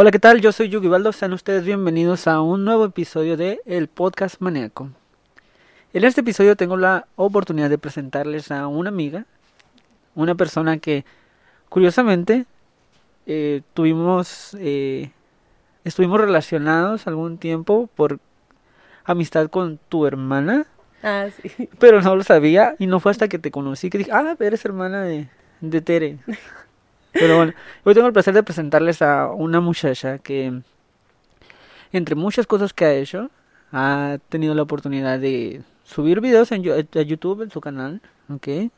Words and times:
Hola, 0.00 0.12
¿qué 0.12 0.20
tal? 0.20 0.40
Yo 0.40 0.52
soy 0.52 0.68
Yugi 0.68 0.86
Baldo. 0.86 1.10
Sean 1.12 1.32
ustedes 1.32 1.64
bienvenidos 1.64 2.28
a 2.28 2.40
un 2.40 2.64
nuevo 2.64 2.84
episodio 2.84 3.36
de 3.36 3.60
El 3.66 3.88
Podcast 3.88 4.36
Maníaco. 4.40 4.90
En 5.92 6.04
este 6.04 6.20
episodio 6.20 6.54
tengo 6.54 6.76
la 6.76 7.08
oportunidad 7.16 7.68
de 7.68 7.78
presentarles 7.78 8.52
a 8.52 8.68
una 8.68 8.90
amiga, 8.90 9.26
una 10.14 10.36
persona 10.36 10.78
que 10.78 11.04
curiosamente 11.68 12.46
eh, 13.26 13.62
tuvimos, 13.74 14.56
eh, 14.60 15.10
estuvimos 15.82 16.20
relacionados 16.20 17.08
algún 17.08 17.36
tiempo 17.36 17.90
por 17.96 18.20
amistad 19.04 19.50
con 19.50 19.80
tu 19.88 20.06
hermana. 20.06 20.68
Ah, 21.02 21.26
sí. 21.42 21.68
Pero 21.80 22.02
no 22.02 22.14
lo 22.14 22.22
sabía 22.22 22.76
y 22.78 22.86
no 22.86 23.00
fue 23.00 23.10
hasta 23.10 23.26
que 23.26 23.40
te 23.40 23.50
conocí 23.50 23.90
que 23.90 23.98
dije, 23.98 24.12
ah, 24.12 24.36
eres 24.38 24.64
hermana 24.64 25.02
de, 25.02 25.28
de 25.60 25.80
Tere. 25.80 26.18
Pero 27.12 27.36
bueno, 27.36 27.52
hoy 27.84 27.94
tengo 27.94 28.06
el 28.06 28.12
placer 28.12 28.34
de 28.34 28.42
presentarles 28.42 29.02
a 29.02 29.32
una 29.32 29.60
muchacha 29.60 30.18
que, 30.18 30.62
entre 31.92 32.14
muchas 32.14 32.46
cosas 32.46 32.72
que 32.72 32.84
ha 32.84 32.94
hecho, 32.94 33.30
ha 33.72 34.18
tenido 34.28 34.54
la 34.54 34.62
oportunidad 34.62 35.18
de 35.18 35.62
subir 35.84 36.20
videos 36.20 36.52
en 36.52 36.62
a 36.68 37.02
YouTube 37.02 37.42
en 37.42 37.50
su 37.50 37.60
canal, 37.60 38.00
¿ok? 38.28 38.70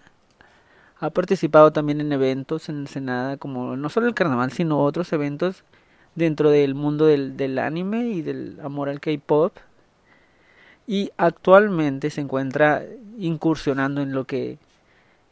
Ha 1.01 1.11
participado 1.11 1.73
también 1.73 2.01
en 2.01 2.13
eventos 2.13 2.69
en 2.69 2.81
Ensenada, 2.81 3.37
como 3.37 3.77
no 3.77 3.89
solo 3.89 4.07
el 4.07 4.15
carnaval, 4.15 4.53
sino 4.53 4.81
otros 4.81 5.13
eventos 5.13 5.65
dentro 6.15 6.51
del 6.51 6.75
mundo 6.75 7.07
del 7.07 7.59
anime 7.59 8.09
y 8.09 8.23
del 8.23 8.59
amor 8.63 8.89
al 8.89 9.01
K-pop. 9.01 9.57
Y 10.87 11.11
actualmente 11.17 12.11
se 12.11 12.21
encuentra 12.21 12.85
incursionando 13.19 14.03
en 14.03 14.13
lo 14.13 14.25
que 14.25 14.59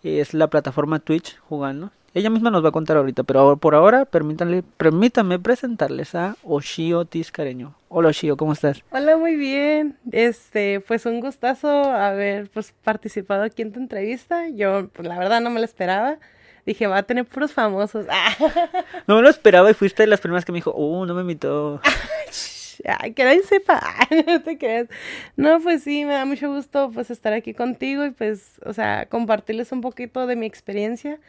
es 0.03 0.33
la 0.33 0.49
plataforma 0.49 1.01
Twitch 1.01 1.39
jugando. 1.41 1.91
Ella 2.19 2.31
misma 2.31 2.51
nos 2.51 2.65
va 2.65 2.71
a 2.71 2.73
contar 2.73 2.97
ahorita, 2.97 3.23
pero 3.23 3.59
por 3.59 3.77
ahora 3.77 4.05
permítanle, 4.05 4.65
permítanme 4.77 5.39
presentarles 5.39 6.17
a 6.17 6.35
Oshio 6.43 7.05
Tiscareño. 7.05 7.77
Hola 7.89 8.09
Oshio, 8.09 8.37
¿cómo 8.37 8.55
estás? 8.55 8.83
Hola, 8.91 9.17
muy 9.17 9.37
bien. 9.37 9.97
Este, 10.11 10.81
pues 10.81 11.07
un 11.07 11.21
gustazo 11.21 11.69
haber 11.69 12.51
pues, 12.51 12.75
participado 12.83 13.45
aquí 13.45 13.63
en 13.63 13.71
tu 13.71 13.79
entrevista. 13.79 14.49
Yo, 14.49 14.89
pues, 14.89 15.07
la 15.07 15.17
verdad, 15.17 15.41
no 15.41 15.51
me 15.51 15.61
lo 15.61 15.65
esperaba. 15.65 16.19
Dije, 16.67 16.89
va 16.89 16.97
a 16.97 17.03
tener 17.05 17.25
puros 17.25 17.53
famosos. 17.53 18.07
No 19.07 19.15
me 19.15 19.23
lo 19.23 19.29
esperaba 19.29 19.71
y 19.71 19.75
fuiste 19.75 20.03
de 20.03 20.09
las 20.09 20.21
primeras 20.21 20.45
que 20.45 20.51
me 20.51 20.57
dijo, 20.57 20.75
uh, 20.75 21.07
no 21.07 21.15
me 21.15 21.21
invitó. 21.21 21.81
Ay, 22.99 23.13
que 23.13 23.23
nadie 23.23 23.45
sepa. 23.45 23.81
no 24.27 24.43
te 24.43 24.59
creas. 24.59 24.89
No, 25.37 25.61
pues 25.61 25.85
sí, 25.85 26.05
me 26.05 26.15
da 26.15 26.25
mucho 26.25 26.53
gusto 26.53 26.91
pues 26.93 27.13
estar 27.13 27.33
aquí 27.33 27.55
contigo 27.55 28.05
y 28.05 28.11
pues, 28.11 28.61
o 28.67 28.73
sea, 28.73 29.07
compartirles 29.07 29.71
un 29.71 29.83
poquito 29.83 30.27
de 30.27 30.35
mi 30.35 30.47
experiencia 30.47 31.21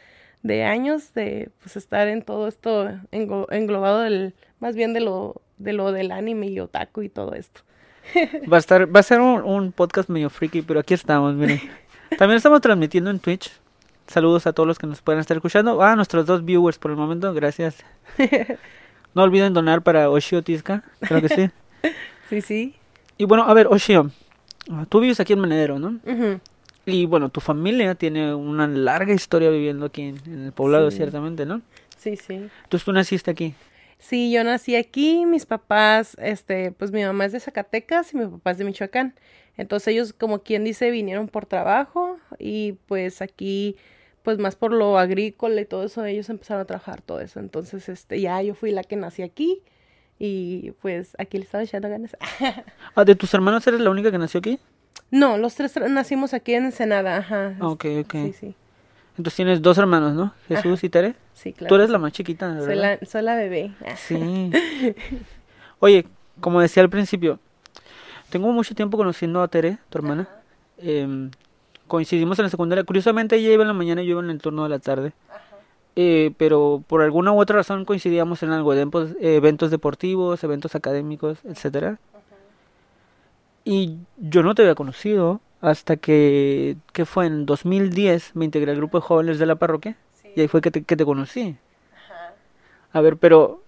de 0.42 0.64
años 0.64 1.12
de 1.14 1.50
pues 1.60 1.76
estar 1.76 2.08
en 2.08 2.22
todo 2.22 2.48
esto 2.48 2.88
englobado 3.10 4.00
del 4.00 4.34
más 4.58 4.74
bien 4.74 4.92
de 4.92 5.00
lo 5.00 5.42
de 5.58 5.72
lo 5.72 5.92
del 5.92 6.10
anime 6.10 6.46
y 6.46 6.60
otaku 6.60 7.02
y 7.02 7.08
todo 7.08 7.34
esto. 7.34 7.60
Va 8.50 8.56
a 8.56 8.60
estar 8.60 8.94
va 8.94 9.00
a 9.00 9.02
ser 9.02 9.20
un, 9.20 9.72
podcast 9.72 10.08
medio 10.08 10.30
freaky, 10.30 10.62
pero 10.62 10.80
aquí 10.80 10.94
estamos, 10.94 11.34
miren. 11.34 11.60
También 12.18 12.38
estamos 12.38 12.60
transmitiendo 12.60 13.10
en 13.10 13.20
Twitch. 13.20 13.52
Saludos 14.06 14.46
a 14.46 14.52
todos 14.52 14.66
los 14.66 14.78
que 14.78 14.86
nos 14.86 15.02
puedan 15.02 15.20
estar 15.20 15.36
escuchando. 15.36 15.80
Ah, 15.82 15.94
nuestros 15.94 16.26
dos 16.26 16.44
viewers 16.44 16.78
por 16.78 16.90
el 16.90 16.96
momento, 16.96 17.32
gracias. 17.34 17.76
No 19.14 19.24
olviden 19.24 19.52
donar 19.52 19.82
para 19.82 20.08
Oshio 20.08 20.42
Tisca, 20.42 20.84
creo 21.00 21.20
que 21.20 21.28
sí. 21.28 21.50
sí, 22.30 22.40
sí. 22.40 22.74
Y 23.18 23.24
bueno, 23.24 23.44
a 23.44 23.54
ver, 23.54 23.66
Oshio, 23.66 24.10
tú 24.88 25.00
vives 25.00 25.18
aquí 25.18 25.32
en 25.32 25.40
Menedero, 25.40 25.78
¿no? 25.78 25.98
Y 26.90 27.06
bueno, 27.06 27.28
tu 27.28 27.40
familia 27.40 27.94
tiene 27.94 28.34
una 28.34 28.66
larga 28.66 29.12
historia 29.12 29.50
viviendo 29.50 29.86
aquí 29.86 30.02
en, 30.02 30.44
el 30.46 30.52
poblado, 30.52 30.90
ciertamente, 30.90 31.46
¿no? 31.46 31.62
Sí, 31.98 32.16
sí. 32.16 32.34
Entonces 32.64 32.84
tú 32.84 32.92
naciste 32.92 33.30
aquí. 33.30 33.54
Sí, 33.98 34.32
yo 34.32 34.42
nací 34.44 34.76
aquí, 34.76 35.26
mis 35.26 35.44
papás, 35.44 36.16
este, 36.18 36.72
pues 36.72 36.90
mi 36.90 37.02
mamá 37.04 37.26
es 37.26 37.32
de 37.32 37.40
Zacatecas 37.40 38.14
y 38.14 38.16
mi 38.16 38.26
papá 38.26 38.52
es 38.52 38.58
de 38.58 38.64
Michoacán. 38.64 39.14
Entonces 39.58 39.88
ellos, 39.88 40.12
como 40.14 40.42
quien 40.42 40.64
dice, 40.64 40.90
vinieron 40.90 41.28
por 41.28 41.44
trabajo 41.44 42.18
y 42.38 42.72
pues 42.86 43.20
aquí, 43.20 43.76
pues 44.22 44.38
más 44.38 44.56
por 44.56 44.72
lo 44.72 44.98
agrícola 44.98 45.60
y 45.60 45.66
todo 45.66 45.84
eso, 45.84 46.02
ellos 46.06 46.30
empezaron 46.30 46.62
a 46.62 46.64
trabajar 46.64 47.02
todo 47.02 47.20
eso. 47.20 47.40
Entonces, 47.40 47.90
este, 47.90 48.20
ya 48.20 48.40
yo 48.40 48.54
fui 48.54 48.70
la 48.70 48.84
que 48.84 48.96
nací 48.96 49.22
aquí 49.22 49.62
y 50.18 50.72
pues 50.80 51.14
aquí 51.18 51.36
le 51.36 51.44
estaba 51.44 51.64
echando 51.64 51.90
ganas. 51.90 52.16
ah, 52.94 53.04
¿de 53.04 53.14
tus 53.14 53.34
hermanos 53.34 53.66
eres 53.66 53.80
la 53.80 53.90
única 53.90 54.10
que 54.10 54.18
nació 54.18 54.38
aquí? 54.38 54.58
No, 55.10 55.38
los 55.38 55.54
tres 55.54 55.74
nacimos 55.88 56.34
aquí 56.34 56.54
en 56.54 56.66
Ensenada, 56.66 57.18
ajá. 57.18 57.56
Ok, 57.60 57.86
ok. 58.04 58.12
Sí, 58.12 58.32
sí. 58.32 58.54
Entonces 59.16 59.36
tienes 59.36 59.60
dos 59.62 59.76
hermanos, 59.78 60.14
¿no? 60.14 60.32
Jesús 60.48 60.82
y 60.84 60.88
Tere. 60.88 61.14
Sí, 61.34 61.52
claro. 61.52 61.68
Tú 61.68 61.74
eres 61.74 61.90
la 61.90 61.98
más 61.98 62.12
chiquita, 62.12 62.48
¿verdad? 62.48 62.64
Soy 62.64 62.76
la, 62.76 62.98
soy 63.04 63.22
la 63.22 63.34
bebé. 63.34 63.72
Sí. 63.96 64.50
Oye, 65.80 66.06
como 66.40 66.60
decía 66.60 66.82
al 66.82 66.90
principio, 66.90 67.38
tengo 68.30 68.50
mucho 68.52 68.74
tiempo 68.74 68.96
conociendo 68.96 69.42
a 69.42 69.48
Tere, 69.48 69.78
tu 69.88 69.98
hermana. 69.98 70.28
Eh, 70.78 71.30
coincidimos 71.86 72.38
en 72.38 72.44
la 72.44 72.50
secundaria. 72.50 72.84
Curiosamente 72.84 73.36
ella 73.36 73.52
iba 73.52 73.62
en 73.62 73.68
la 73.68 73.74
mañana 73.74 74.02
y 74.02 74.06
yo 74.06 74.12
iba 74.12 74.22
en 74.22 74.30
el 74.30 74.40
turno 74.40 74.62
de 74.62 74.68
la 74.68 74.78
tarde. 74.78 75.12
Ajá. 75.28 75.50
Eh, 75.96 76.32
pero 76.38 76.82
por 76.86 77.02
alguna 77.02 77.32
u 77.32 77.40
otra 77.40 77.56
razón 77.56 77.84
coincidíamos 77.84 78.42
en 78.42 78.50
algo, 78.50 78.72
eventos, 78.72 79.10
eventos 79.20 79.70
deportivos, 79.70 80.42
eventos 80.44 80.74
académicos, 80.74 81.38
etcétera. 81.44 81.98
Y 83.64 83.98
yo 84.16 84.42
no 84.42 84.54
te 84.54 84.62
había 84.62 84.74
conocido 84.74 85.40
hasta 85.60 85.96
que, 85.96 86.76
que 86.92 87.04
fue 87.04 87.26
en 87.26 87.46
2010, 87.46 88.34
me 88.34 88.44
integré 88.44 88.70
al 88.70 88.78
grupo 88.78 88.98
de 88.98 89.02
jóvenes 89.02 89.38
de 89.38 89.46
la 89.46 89.56
parroquia 89.56 89.96
y 90.34 90.40
ahí 90.40 90.48
fue 90.48 90.60
que 90.60 90.70
te, 90.70 90.82
que 90.82 90.96
te 90.96 91.04
conocí. 91.04 91.56
Ajá. 91.94 92.34
A 92.92 93.00
ver, 93.00 93.16
pero 93.16 93.62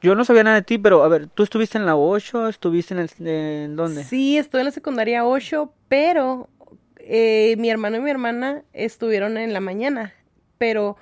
yo 0.00 0.14
no 0.14 0.24
sabía 0.24 0.44
nada 0.44 0.56
de 0.56 0.62
ti, 0.62 0.78
pero 0.78 1.02
a 1.02 1.08
ver, 1.08 1.28
¿tú 1.28 1.42
estuviste 1.42 1.78
en 1.78 1.86
la 1.86 1.96
8? 1.96 2.48
¿Estuviste 2.48 2.94
en, 2.94 3.00
el, 3.00 3.26
en 3.26 3.76
dónde? 3.76 4.04
Sí, 4.04 4.36
estuve 4.36 4.60
en 4.60 4.66
la 4.66 4.70
secundaria 4.70 5.26
8, 5.26 5.72
pero 5.88 6.48
eh, 6.98 7.56
mi 7.58 7.70
hermano 7.70 7.96
y 7.96 8.00
mi 8.00 8.10
hermana 8.10 8.62
estuvieron 8.72 9.38
en 9.38 9.52
la 9.52 9.60
mañana, 9.60 10.12
pero 10.58 10.96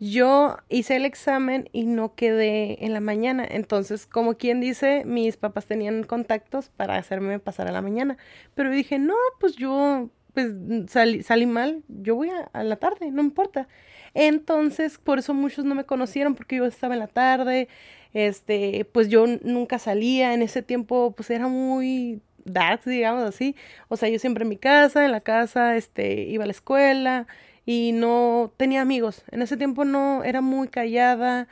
yo 0.00 0.56
hice 0.70 0.96
el 0.96 1.04
examen 1.04 1.68
y 1.72 1.84
no 1.84 2.14
quedé 2.14 2.84
en 2.86 2.94
la 2.94 3.00
mañana. 3.00 3.46
Entonces, 3.48 4.06
como 4.06 4.34
quien 4.38 4.58
dice, 4.60 5.04
mis 5.04 5.36
papás 5.36 5.66
tenían 5.66 6.04
contactos 6.04 6.70
para 6.70 6.96
hacerme 6.96 7.38
pasar 7.38 7.68
a 7.68 7.72
la 7.72 7.82
mañana. 7.82 8.16
Pero 8.54 8.70
dije, 8.70 8.98
no, 8.98 9.14
pues 9.38 9.56
yo, 9.56 10.08
pues 10.32 10.54
salí, 10.88 11.46
mal, 11.46 11.82
yo 11.88 12.16
voy 12.16 12.30
a, 12.30 12.64
la 12.64 12.76
tarde, 12.76 13.10
no 13.10 13.20
importa. 13.20 13.68
Entonces, 14.14 14.96
por 14.96 15.18
eso 15.18 15.34
muchos 15.34 15.66
no 15.66 15.74
me 15.74 15.84
conocieron 15.84 16.34
porque 16.34 16.56
yo 16.56 16.64
estaba 16.64 16.94
en 16.94 17.00
la 17.00 17.06
tarde. 17.06 17.68
Este, 18.14 18.86
pues 18.92 19.10
yo 19.10 19.26
nunca 19.42 19.78
salía. 19.78 20.32
En 20.32 20.40
ese 20.40 20.62
tiempo, 20.62 21.12
pues 21.14 21.28
era 21.28 21.46
muy 21.46 22.22
dark, 22.46 22.82
digamos 22.86 23.22
así. 23.24 23.54
O 23.88 23.98
sea, 23.98 24.08
yo 24.08 24.18
siempre 24.18 24.44
en 24.44 24.48
mi 24.48 24.56
casa, 24.56 25.04
en 25.04 25.12
la 25.12 25.20
casa, 25.20 25.76
este, 25.76 26.22
iba 26.22 26.44
a 26.44 26.46
la 26.46 26.52
escuela 26.52 27.26
y 27.66 27.92
no 27.92 28.52
tenía 28.56 28.82
amigos. 28.82 29.22
En 29.30 29.42
ese 29.42 29.56
tiempo 29.56 29.84
no 29.84 30.24
era 30.24 30.40
muy 30.40 30.68
callada, 30.68 31.48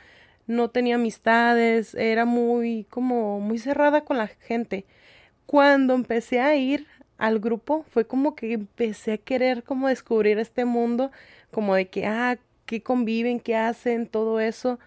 no 0.47 0.69
tenía 0.69 0.95
amistades, 0.95 1.95
era 1.95 2.25
muy 2.25 2.85
como 2.89 3.39
muy 3.39 3.59
cerrada 3.59 4.01
con 4.03 4.17
la 4.17 4.27
gente. 4.27 4.85
Cuando 5.45 5.93
empecé 5.95 6.41
a 6.41 6.55
ir 6.55 6.87
al 7.17 7.39
grupo 7.39 7.85
fue 7.89 8.07
como 8.07 8.35
que 8.35 8.53
empecé 8.53 9.13
a 9.13 9.17
querer 9.17 9.63
como 9.63 9.87
descubrir 9.89 10.39
este 10.39 10.65
mundo, 10.65 11.11
como 11.51 11.75
de 11.75 11.87
que 11.89 12.05
ah, 12.07 12.39
qué 12.65 12.81
conviven, 12.83 13.39
qué 13.39 13.55
hacen, 13.55 14.07
todo 14.07 14.39
eso. 14.39 14.79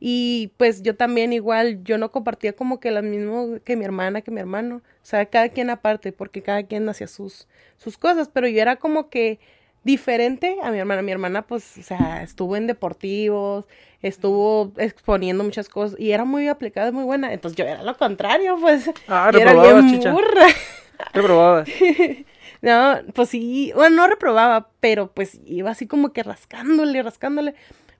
Y 0.00 0.52
pues 0.56 0.82
yo 0.82 0.96
también 0.96 1.32
igual, 1.32 1.82
yo 1.84 1.98
no 1.98 2.12
compartía 2.12 2.54
como 2.54 2.78
que 2.80 2.90
lo 2.92 3.02
mismo 3.02 3.58
que 3.64 3.76
mi 3.76 3.84
hermana, 3.84 4.20
que 4.22 4.30
mi 4.30 4.40
hermano. 4.40 4.76
O 4.76 4.82
sea, 5.02 5.26
cada 5.26 5.48
quien 5.48 5.70
aparte, 5.70 6.12
porque 6.12 6.42
cada 6.42 6.62
quien 6.64 6.88
hacía 6.88 7.08
sus, 7.08 7.48
sus 7.76 7.98
cosas, 7.98 8.28
pero 8.28 8.48
yo 8.48 8.60
era 8.62 8.76
como 8.76 9.10
que 9.10 9.40
diferente 9.84 10.56
a 10.62 10.70
mi 10.70 10.78
hermana. 10.78 11.02
Mi 11.02 11.12
hermana, 11.12 11.42
pues, 11.42 11.78
o 11.78 11.82
sea, 11.82 12.22
estuvo 12.22 12.56
en 12.56 12.66
deportivos, 12.66 13.66
estuvo 14.02 14.72
exponiendo 14.76 15.44
muchas 15.44 15.68
cosas 15.68 15.98
y 15.98 16.12
era 16.12 16.24
muy 16.24 16.48
aplicada, 16.48 16.92
muy 16.92 17.04
buena. 17.04 17.32
Entonces 17.32 17.56
yo 17.56 17.64
era 17.64 17.82
lo 17.82 17.96
contrario, 17.96 18.56
pues. 18.60 18.90
Ah, 19.06 19.30
reprobaba, 19.32 19.86
chicha. 19.88 20.14
Reprobaba. 21.12 21.64
no, 22.62 22.96
pues 23.14 23.28
sí, 23.28 23.72
bueno, 23.74 23.96
no 23.96 24.08
reprobaba, 24.08 24.68
pero 24.80 25.12
pues 25.12 25.40
iba 25.46 25.70
así 25.70 25.86
como 25.86 26.12
que 26.12 26.22
rascándole, 26.22 27.02
rascándole. 27.02 27.54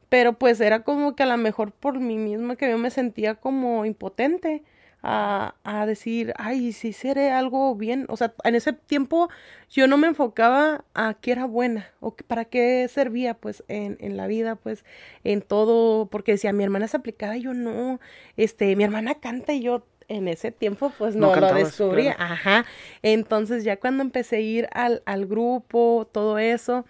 Pero 0.08 0.32
pues 0.32 0.60
era 0.60 0.82
como 0.82 1.14
que 1.14 1.22
a 1.22 1.26
lo 1.26 1.36
mejor 1.36 1.70
por 1.70 2.00
mí 2.00 2.16
misma 2.16 2.56
que 2.56 2.70
yo 2.70 2.78
me 2.78 2.90
sentía 2.90 3.34
como 3.34 3.84
impotente 3.84 4.62
a, 5.02 5.54
a 5.64 5.86
decir, 5.86 6.32
ay, 6.36 6.72
si 6.72 6.92
seré 6.92 7.30
algo 7.30 7.74
bien. 7.74 8.06
O 8.08 8.16
sea, 8.16 8.34
en 8.44 8.54
ese 8.54 8.72
tiempo 8.72 9.28
yo 9.70 9.86
no 9.86 9.96
me 9.96 10.08
enfocaba 10.08 10.84
a 10.94 11.14
qué 11.14 11.32
era 11.32 11.44
buena 11.44 11.90
o 12.00 12.14
para 12.14 12.44
qué 12.44 12.88
servía, 12.88 13.34
pues, 13.34 13.64
en, 13.68 13.96
en 14.00 14.16
la 14.16 14.26
vida, 14.26 14.56
pues, 14.56 14.84
en 15.24 15.42
todo, 15.42 16.06
porque 16.06 16.32
decía, 16.32 16.52
mi 16.52 16.64
hermana 16.64 16.86
es 16.86 16.94
aplicada, 16.94 17.36
y 17.36 17.42
yo 17.42 17.54
no, 17.54 18.00
este, 18.36 18.74
mi 18.76 18.84
hermana 18.84 19.14
canta 19.14 19.52
y 19.52 19.60
yo 19.62 19.84
en 20.08 20.26
ese 20.26 20.50
tiempo 20.50 20.90
pues 20.96 21.14
no, 21.14 21.34
lo 21.34 21.54
descubría, 21.54 22.16
ajá. 22.18 22.64
Entonces 23.02 23.62
ya 23.64 23.78
cuando 23.78 24.02
empecé 24.02 24.36
a 24.36 24.40
ir 24.40 24.68
al, 24.72 25.02
al 25.04 25.26
grupo, 25.26 26.08
todo 26.10 26.38
eso, 26.38 26.86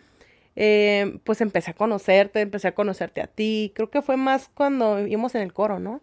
eh, 0.54 1.18
pues 1.24 1.40
empecé 1.40 1.72
a 1.72 1.74
conocerte, 1.74 2.40
empecé 2.40 2.68
a 2.68 2.74
conocerte 2.74 3.20
a 3.20 3.26
ti. 3.26 3.72
Creo 3.74 3.90
que 3.90 4.02
fue 4.02 4.16
más 4.16 4.48
cuando 4.54 4.96
vivimos 4.96 5.34
en 5.34 5.42
el 5.42 5.52
coro, 5.52 5.78
¿no? 5.80 6.00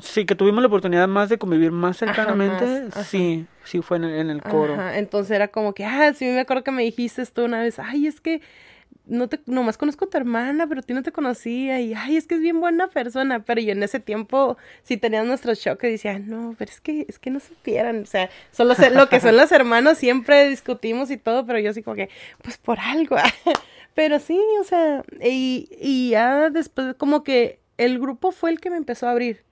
Sí, 0.00 0.24
que 0.24 0.34
tuvimos 0.34 0.62
la 0.62 0.68
oportunidad 0.68 1.06
más 1.06 1.28
de 1.28 1.38
convivir 1.38 1.70
más 1.70 1.98
cercanamente. 1.98 2.90
sí, 3.04 3.46
sí 3.64 3.82
fue 3.82 3.98
en 3.98 4.04
el, 4.04 4.14
en 4.14 4.30
el 4.30 4.42
coro. 4.42 4.74
Ajá, 4.74 4.98
entonces 4.98 5.30
era 5.32 5.48
como 5.48 5.74
que, 5.74 5.84
ah, 5.84 6.12
sí, 6.14 6.24
me 6.26 6.40
acuerdo 6.40 6.64
que 6.64 6.70
me 6.70 6.82
dijiste 6.82 7.24
tú 7.26 7.44
una 7.44 7.60
vez, 7.60 7.78
ay, 7.78 8.06
es 8.06 8.20
que 8.20 8.40
no 9.06 9.28
te, 9.28 9.40
nomás 9.46 9.78
conozco 9.78 10.04
a 10.04 10.08
tu 10.10 10.16
hermana, 10.16 10.66
pero 10.66 10.80
a 10.80 10.82
ti 10.82 10.94
no 10.94 11.02
te 11.02 11.12
conocía, 11.12 11.80
y 11.80 11.94
ay, 11.94 12.16
es 12.16 12.26
que 12.26 12.36
es 12.36 12.40
bien 12.40 12.60
buena 12.60 12.88
persona, 12.88 13.40
pero 13.40 13.60
yo 13.60 13.72
en 13.72 13.82
ese 13.82 14.00
tiempo 14.00 14.56
sí 14.82 14.96
tenía 14.96 15.22
nuestros 15.24 15.60
choques 15.60 15.88
y 15.88 15.92
decía, 15.92 16.18
no, 16.18 16.54
pero 16.58 16.70
es 16.70 16.80
que, 16.80 17.06
es 17.08 17.18
que 17.18 17.30
no 17.30 17.40
supieran, 17.40 18.02
o 18.02 18.06
sea, 18.06 18.30
solo 18.50 18.74
sé, 18.74 18.90
lo 18.90 19.08
que 19.08 19.20
son 19.20 19.36
los 19.36 19.50
hermanos 19.52 19.98
siempre 19.98 20.48
discutimos 20.48 21.10
y 21.10 21.16
todo, 21.16 21.44
pero 21.46 21.58
yo 21.58 21.70
así 21.70 21.82
como 21.82 21.96
que, 21.96 22.08
pues 22.42 22.58
por 22.58 22.78
algo, 22.78 23.16
pero 23.94 24.20
sí, 24.20 24.40
o 24.60 24.64
sea, 24.64 25.02
y, 25.22 25.68
y 25.80 26.10
ya 26.10 26.50
después 26.50 26.94
como 26.94 27.24
que 27.24 27.60
el 27.78 27.98
grupo 27.98 28.30
fue 28.30 28.50
el 28.50 28.60
que 28.60 28.70
me 28.70 28.76
empezó 28.76 29.08
a 29.08 29.10
abrir, 29.10 29.42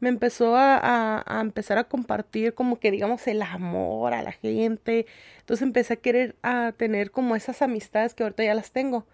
me 0.00 0.08
empezó 0.08 0.56
a, 0.56 1.24
a, 1.26 1.40
empezar 1.40 1.78
a 1.78 1.84
compartir 1.84 2.54
como 2.54 2.78
que 2.78 2.90
digamos 2.90 3.26
el 3.26 3.42
amor 3.42 4.14
a 4.14 4.22
la 4.22 4.32
gente. 4.32 5.06
Entonces 5.40 5.62
empecé 5.62 5.94
a 5.94 5.96
querer 5.96 6.36
a 6.42 6.72
tener 6.76 7.10
como 7.10 7.36
esas 7.36 7.62
amistades 7.62 8.14
que 8.14 8.22
ahorita 8.22 8.44
ya 8.44 8.54
las 8.54 8.72
tengo. 8.72 9.06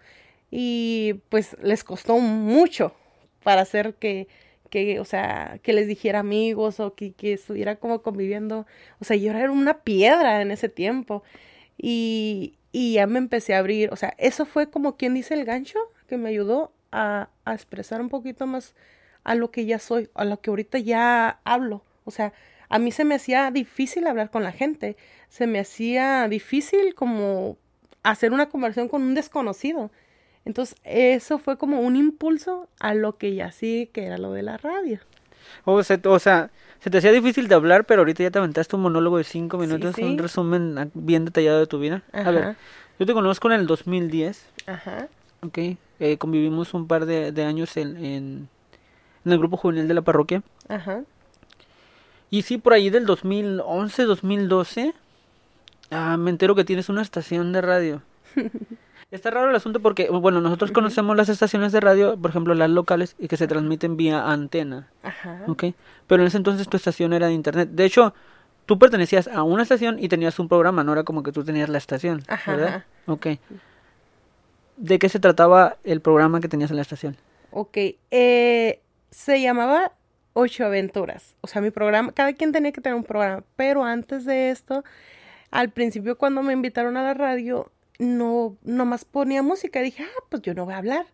Y 0.51 1.21
pues 1.29 1.57
les 1.61 1.83
costó 1.83 2.19
mucho 2.19 2.93
para 3.43 3.61
hacer 3.61 3.95
que, 3.95 4.27
que 4.69 4.99
o 4.99 5.05
sea, 5.05 5.59
que 5.63 5.73
les 5.73 5.87
dijera 5.87 6.19
amigos 6.19 6.79
o 6.79 6.95
que, 6.95 7.13
que 7.13 7.33
estuviera 7.33 7.77
como 7.77 8.01
conviviendo. 8.01 8.67
O 8.99 9.05
sea, 9.05 9.17
yo 9.17 9.31
era 9.31 9.51
una 9.51 9.79
piedra 9.83 10.41
en 10.41 10.51
ese 10.51 10.69
tiempo. 10.69 11.23
Y, 11.77 12.57
y 12.71 12.93
ya 12.93 13.07
me 13.07 13.19
empecé 13.19 13.55
a 13.55 13.59
abrir. 13.59 13.91
O 13.91 13.95
sea, 13.95 14.15
eso 14.17 14.45
fue 14.45 14.69
como 14.69 14.97
quien 14.97 15.13
dice 15.15 15.33
el 15.33 15.45
gancho 15.45 15.79
que 16.07 16.17
me 16.17 16.29
ayudó 16.29 16.73
a, 16.91 17.29
a 17.45 17.53
expresar 17.53 18.01
un 18.01 18.09
poquito 18.09 18.47
más 18.47 18.75
a 19.25 19.35
lo 19.35 19.51
que 19.51 19.65
ya 19.65 19.79
soy, 19.79 20.09
a 20.13 20.23
lo 20.23 20.39
que 20.39 20.51
ahorita 20.51 20.79
ya 20.79 21.39
hablo. 21.43 21.83
O 22.05 22.11
sea, 22.11 22.31
a 22.69 22.79
mí 22.79 22.91
se 22.91 23.03
me 23.03 23.15
hacía 23.15 23.51
difícil 23.51 24.07
hablar 24.07 24.31
con 24.31 24.43
la 24.43 24.53
gente, 24.53 24.95
se 25.27 25.47
me 25.47 25.59
hacía 25.59 26.27
difícil 26.29 26.95
como 26.95 27.57
hacer 28.03 28.31
una 28.31 28.47
conversación 28.47 28.87
con 28.87 29.01
un 29.01 29.15
desconocido. 29.15 29.91
Entonces, 30.45 30.77
eso 30.83 31.39
fue 31.39 31.57
como 31.57 31.81
un 31.81 31.95
impulso 31.95 32.69
a 32.79 32.93
lo 32.93 33.17
que 33.17 33.33
ya 33.33 33.51
sí, 33.51 33.89
que 33.91 34.05
era 34.05 34.19
lo 34.19 34.31
de 34.31 34.43
la 34.43 34.57
radio. 34.57 34.99
O 35.63 35.81
sea, 35.81 35.99
o 36.05 36.19
sea, 36.19 36.51
se 36.79 36.91
te 36.91 36.99
hacía 36.99 37.11
difícil 37.11 37.47
de 37.47 37.55
hablar, 37.55 37.85
pero 37.85 38.01
ahorita 38.01 38.21
ya 38.21 38.29
te 38.29 38.37
aventaste 38.37 38.75
un 38.75 38.83
monólogo 38.83 39.17
de 39.17 39.23
cinco 39.23 39.57
minutos, 39.57 39.97
un 39.97 40.19
resumen 40.19 40.91
bien 40.93 41.25
detallado 41.25 41.59
de 41.59 41.67
tu 41.67 41.79
vida. 41.79 42.03
A 42.13 42.29
ver, 42.29 42.55
yo 42.99 43.07
te 43.07 43.13
conozco 43.13 43.51
en 43.51 43.59
el 43.59 43.67
2010. 43.67 44.45
Ajá. 44.67 45.07
Ok, 45.41 45.57
eh, 45.99 46.17
convivimos 46.17 46.75
un 46.75 46.87
par 46.87 47.07
de, 47.07 47.31
de 47.31 47.43
años 47.43 47.75
en, 47.77 47.97
en 47.97 48.49
el 49.31 49.39
grupo 49.39 49.57
juvenil 49.57 49.87
de 49.87 49.93
la 49.93 50.01
parroquia. 50.01 50.43
Ajá. 50.67 51.03
Y 52.29 52.41
sí, 52.41 52.57
por 52.57 52.73
ahí 52.73 52.89
del 52.89 53.05
2011, 53.05 54.03
2012, 54.03 54.93
ah, 55.91 56.17
me 56.17 56.31
entero 56.31 56.55
que 56.55 56.65
tienes 56.65 56.89
una 56.89 57.01
estación 57.01 57.53
de 57.53 57.61
radio. 57.61 58.01
Está 59.11 59.29
raro 59.29 59.49
el 59.49 59.55
asunto 59.55 59.79
porque, 59.79 60.09
bueno, 60.09 60.41
nosotros 60.41 60.71
conocemos 60.71 61.15
las 61.15 61.29
estaciones 61.29 61.71
de 61.71 61.79
radio, 61.79 62.17
por 62.17 62.31
ejemplo, 62.31 62.53
las 62.55 62.69
locales, 62.69 63.15
y 63.19 63.27
que 63.27 63.37
se 63.37 63.47
transmiten 63.47 63.95
vía 63.95 64.29
antena. 64.29 64.89
Ajá. 65.03 65.43
¿Ok? 65.47 65.65
Pero 66.07 66.23
en 66.23 66.27
ese 66.27 66.37
entonces 66.37 66.67
tu 66.67 66.75
estación 66.75 67.13
era 67.13 67.27
de 67.27 67.33
internet. 67.33 67.69
De 67.71 67.85
hecho, 67.85 68.13
tú 68.65 68.79
pertenecías 68.79 69.27
a 69.27 69.43
una 69.43 69.63
estación 69.63 69.97
y 69.99 70.09
tenías 70.09 70.37
un 70.39 70.49
programa, 70.49 70.83
no 70.83 70.91
era 70.91 71.03
como 71.03 71.23
que 71.23 71.31
tú 71.31 71.43
tenías 71.43 71.69
la 71.69 71.77
estación. 71.77 72.23
Ajá. 72.27 72.55
¿Verdad? 72.55 72.85
Ok. 73.05 73.27
¿De 74.77 74.99
qué 74.99 75.07
se 75.07 75.19
trataba 75.19 75.77
el 75.83 76.01
programa 76.01 76.41
que 76.41 76.49
tenías 76.49 76.71
en 76.71 76.75
la 76.75 76.81
estación? 76.81 77.15
Ok. 77.51 77.77
Eh, 78.11 78.81
se 79.15 79.41
llamaba 79.41 79.93
Ocho 80.33 80.65
Aventuras. 80.65 81.35
O 81.39 81.47
sea, 81.47 81.61
mi 81.61 81.71
programa, 81.71 82.11
cada 82.11 82.33
quien 82.33 82.51
tenía 82.51 82.73
que 82.73 82.81
tener 82.81 82.97
un 82.97 83.05
programa, 83.05 83.45
pero 83.55 83.85
antes 83.85 84.25
de 84.25 84.49
esto, 84.49 84.83
al 85.51 85.69
principio 85.69 86.17
cuando 86.17 86.43
me 86.43 86.51
invitaron 86.51 86.97
a 86.97 87.03
la 87.03 87.13
radio, 87.13 87.71
no, 87.97 88.57
nomás 88.61 89.05
ponía 89.05 89.41
música. 89.41 89.81
dije, 89.81 90.03
ah, 90.03 90.23
pues 90.27 90.41
yo 90.41 90.53
no 90.53 90.65
voy 90.65 90.73
a 90.73 90.79
hablar. 90.79 91.05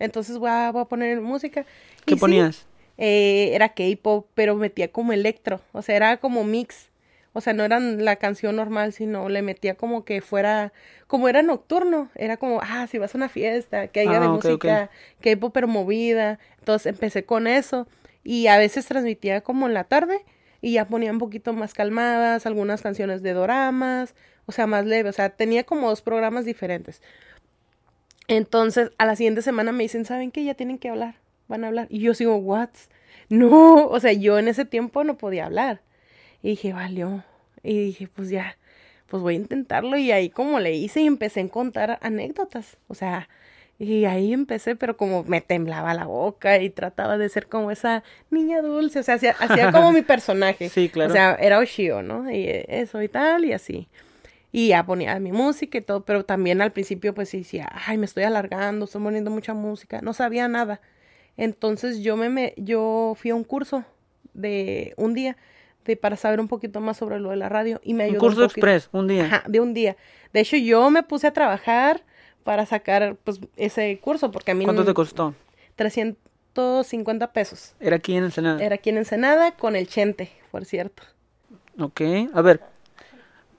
Entonces 0.00 0.36
voy 0.38 0.50
a, 0.50 0.72
poner 0.88 1.20
música. 1.20 1.64
¿Qué 2.04 2.16
ponías? 2.16 2.66
Eh, 2.98 3.50
era 3.52 3.68
K-pop, 3.68 4.26
pero 4.34 4.56
metía 4.56 4.90
como 4.90 5.12
electro. 5.12 5.60
O 5.70 5.80
sea, 5.80 5.94
era 5.94 6.16
como 6.16 6.42
mix. 6.42 6.90
O 7.36 7.40
sea, 7.40 7.52
no 7.52 7.64
era 7.64 7.80
la 7.80 8.16
canción 8.16 8.54
normal, 8.56 8.92
sino 8.92 9.28
le 9.28 9.42
metía 9.42 9.74
como 9.74 10.04
que 10.04 10.20
fuera, 10.20 10.72
como 11.08 11.28
era 11.28 11.42
nocturno, 11.42 12.08
era 12.14 12.36
como, 12.36 12.60
ah, 12.62 12.86
si 12.86 12.98
vas 12.98 13.14
a 13.14 13.18
una 13.18 13.28
fiesta, 13.28 13.88
que 13.88 14.00
haya 14.00 14.20
de 14.20 14.26
ah, 14.26 14.30
música, 14.30 14.90
que 15.20 15.30
hay 15.30 15.36
pero 15.36 15.66
movida. 15.66 16.38
Entonces 16.60 16.86
empecé 16.86 17.24
con 17.24 17.48
eso 17.48 17.88
y 18.22 18.46
a 18.46 18.56
veces 18.56 18.86
transmitía 18.86 19.40
como 19.40 19.66
en 19.66 19.74
la 19.74 19.82
tarde 19.84 20.24
y 20.60 20.74
ya 20.74 20.86
ponía 20.86 21.10
un 21.10 21.18
poquito 21.18 21.52
más 21.52 21.74
calmadas, 21.74 22.46
algunas 22.46 22.82
canciones 22.82 23.20
de 23.22 23.32
doramas, 23.32 24.14
o 24.46 24.52
sea, 24.52 24.68
más 24.68 24.86
leve, 24.86 25.10
o 25.10 25.12
sea, 25.12 25.30
tenía 25.30 25.64
como 25.64 25.88
dos 25.88 26.02
programas 26.02 26.44
diferentes. 26.44 27.02
Entonces, 28.28 28.90
a 28.96 29.06
la 29.06 29.16
siguiente 29.16 29.42
semana 29.42 29.72
me 29.72 29.82
dicen, 29.82 30.04
¿saben 30.04 30.30
qué? 30.30 30.44
Ya 30.44 30.54
tienen 30.54 30.78
que 30.78 30.88
hablar, 30.88 31.16
van 31.48 31.64
a 31.64 31.66
hablar. 31.66 31.86
Y 31.90 31.98
yo 31.98 32.14
sigo, 32.14 32.36
¿what? 32.36 32.70
No, 33.30 33.86
o 33.86 34.00
sea, 34.00 34.12
yo 34.12 34.38
en 34.38 34.48
ese 34.48 34.66
tiempo 34.66 35.02
no 35.02 35.16
podía 35.16 35.46
hablar. 35.46 35.80
Y 36.44 36.50
dije, 36.50 36.74
valió. 36.74 37.24
Y 37.62 37.86
dije, 37.86 38.06
pues 38.06 38.28
ya, 38.28 38.58
pues 39.06 39.22
voy 39.22 39.32
a 39.32 39.38
intentarlo. 39.38 39.96
Y 39.96 40.12
ahí 40.12 40.28
como 40.28 40.60
le 40.60 40.74
hice 40.74 41.00
y 41.00 41.06
empecé 41.06 41.40
a 41.40 41.48
contar 41.48 41.98
anécdotas. 42.02 42.76
O 42.86 42.94
sea, 42.94 43.30
y 43.78 44.04
ahí 44.04 44.34
empecé, 44.34 44.76
pero 44.76 44.98
como 44.98 45.24
me 45.24 45.40
temblaba 45.40 45.94
la 45.94 46.04
boca 46.04 46.58
y 46.58 46.68
trataba 46.68 47.16
de 47.16 47.30
ser 47.30 47.46
como 47.46 47.70
esa 47.70 48.04
niña 48.28 48.60
dulce. 48.60 48.98
O 48.98 49.02
sea, 49.02 49.14
hacía, 49.14 49.34
hacía 49.40 49.72
como 49.72 49.90
mi 49.90 50.02
personaje. 50.02 50.68
Sí, 50.74 50.90
claro. 50.90 51.08
O 51.08 51.14
sea, 51.14 51.34
era 51.40 51.58
Oshio, 51.58 52.02
¿no? 52.02 52.30
Y 52.30 52.44
eso 52.68 53.00
y 53.00 53.08
tal, 53.08 53.46
y 53.46 53.54
así. 53.54 53.88
Y 54.52 54.68
ya 54.68 54.84
ponía 54.84 55.18
mi 55.20 55.32
música 55.32 55.78
y 55.78 55.80
todo, 55.80 56.04
pero 56.04 56.26
también 56.26 56.60
al 56.60 56.72
principio 56.72 57.14
pues 57.14 57.32
decía, 57.32 57.72
ay, 57.72 57.96
me 57.96 58.04
estoy 58.04 58.24
alargando, 58.24 58.84
estoy 58.84 59.02
poniendo 59.02 59.30
mucha 59.30 59.54
música. 59.54 60.02
No 60.02 60.12
sabía 60.12 60.46
nada. 60.46 60.82
Entonces 61.38 62.00
yo 62.00 62.18
me, 62.18 62.28
me 62.28 62.52
yo 62.58 63.14
fui 63.16 63.30
a 63.30 63.34
un 63.34 63.44
curso 63.44 63.82
de 64.34 64.92
un 64.98 65.14
día 65.14 65.38
para 66.00 66.16
saber 66.16 66.40
un 66.40 66.48
poquito 66.48 66.80
más 66.80 66.96
sobre 66.96 67.20
lo 67.20 67.30
de 67.30 67.36
la 67.36 67.48
radio 67.48 67.80
y 67.84 67.94
me 67.94 68.04
ayudó. 68.04 68.20
Un 68.20 68.28
curso 68.28 68.44
express, 68.44 68.88
un 68.92 69.06
día. 69.06 69.26
Ajá, 69.26 69.44
de 69.46 69.60
un 69.60 69.74
día. 69.74 69.96
De 70.32 70.40
hecho, 70.40 70.56
yo 70.56 70.90
me 70.90 71.02
puse 71.02 71.26
a 71.26 71.32
trabajar 71.32 72.02
para 72.42 72.66
sacar 72.66 73.16
pues 73.24 73.40
ese 73.56 73.98
curso 74.00 74.30
porque 74.30 74.50
a 74.50 74.54
mí 74.54 74.64
¿Cuánto 74.64 74.84
te 74.84 74.94
costó? 74.94 75.34
350 75.76 77.32
pesos. 77.32 77.74
¿Era 77.80 77.96
aquí 77.96 78.16
en 78.16 78.24
Ensenada? 78.24 78.64
Era 78.64 78.74
aquí 78.76 78.90
en 78.90 78.98
Ensenada 78.98 79.52
con 79.52 79.76
el 79.76 79.88
Chente, 79.88 80.30
por 80.50 80.64
cierto. 80.64 81.02
Ok, 81.78 82.00
a 82.32 82.42
ver, 82.42 82.60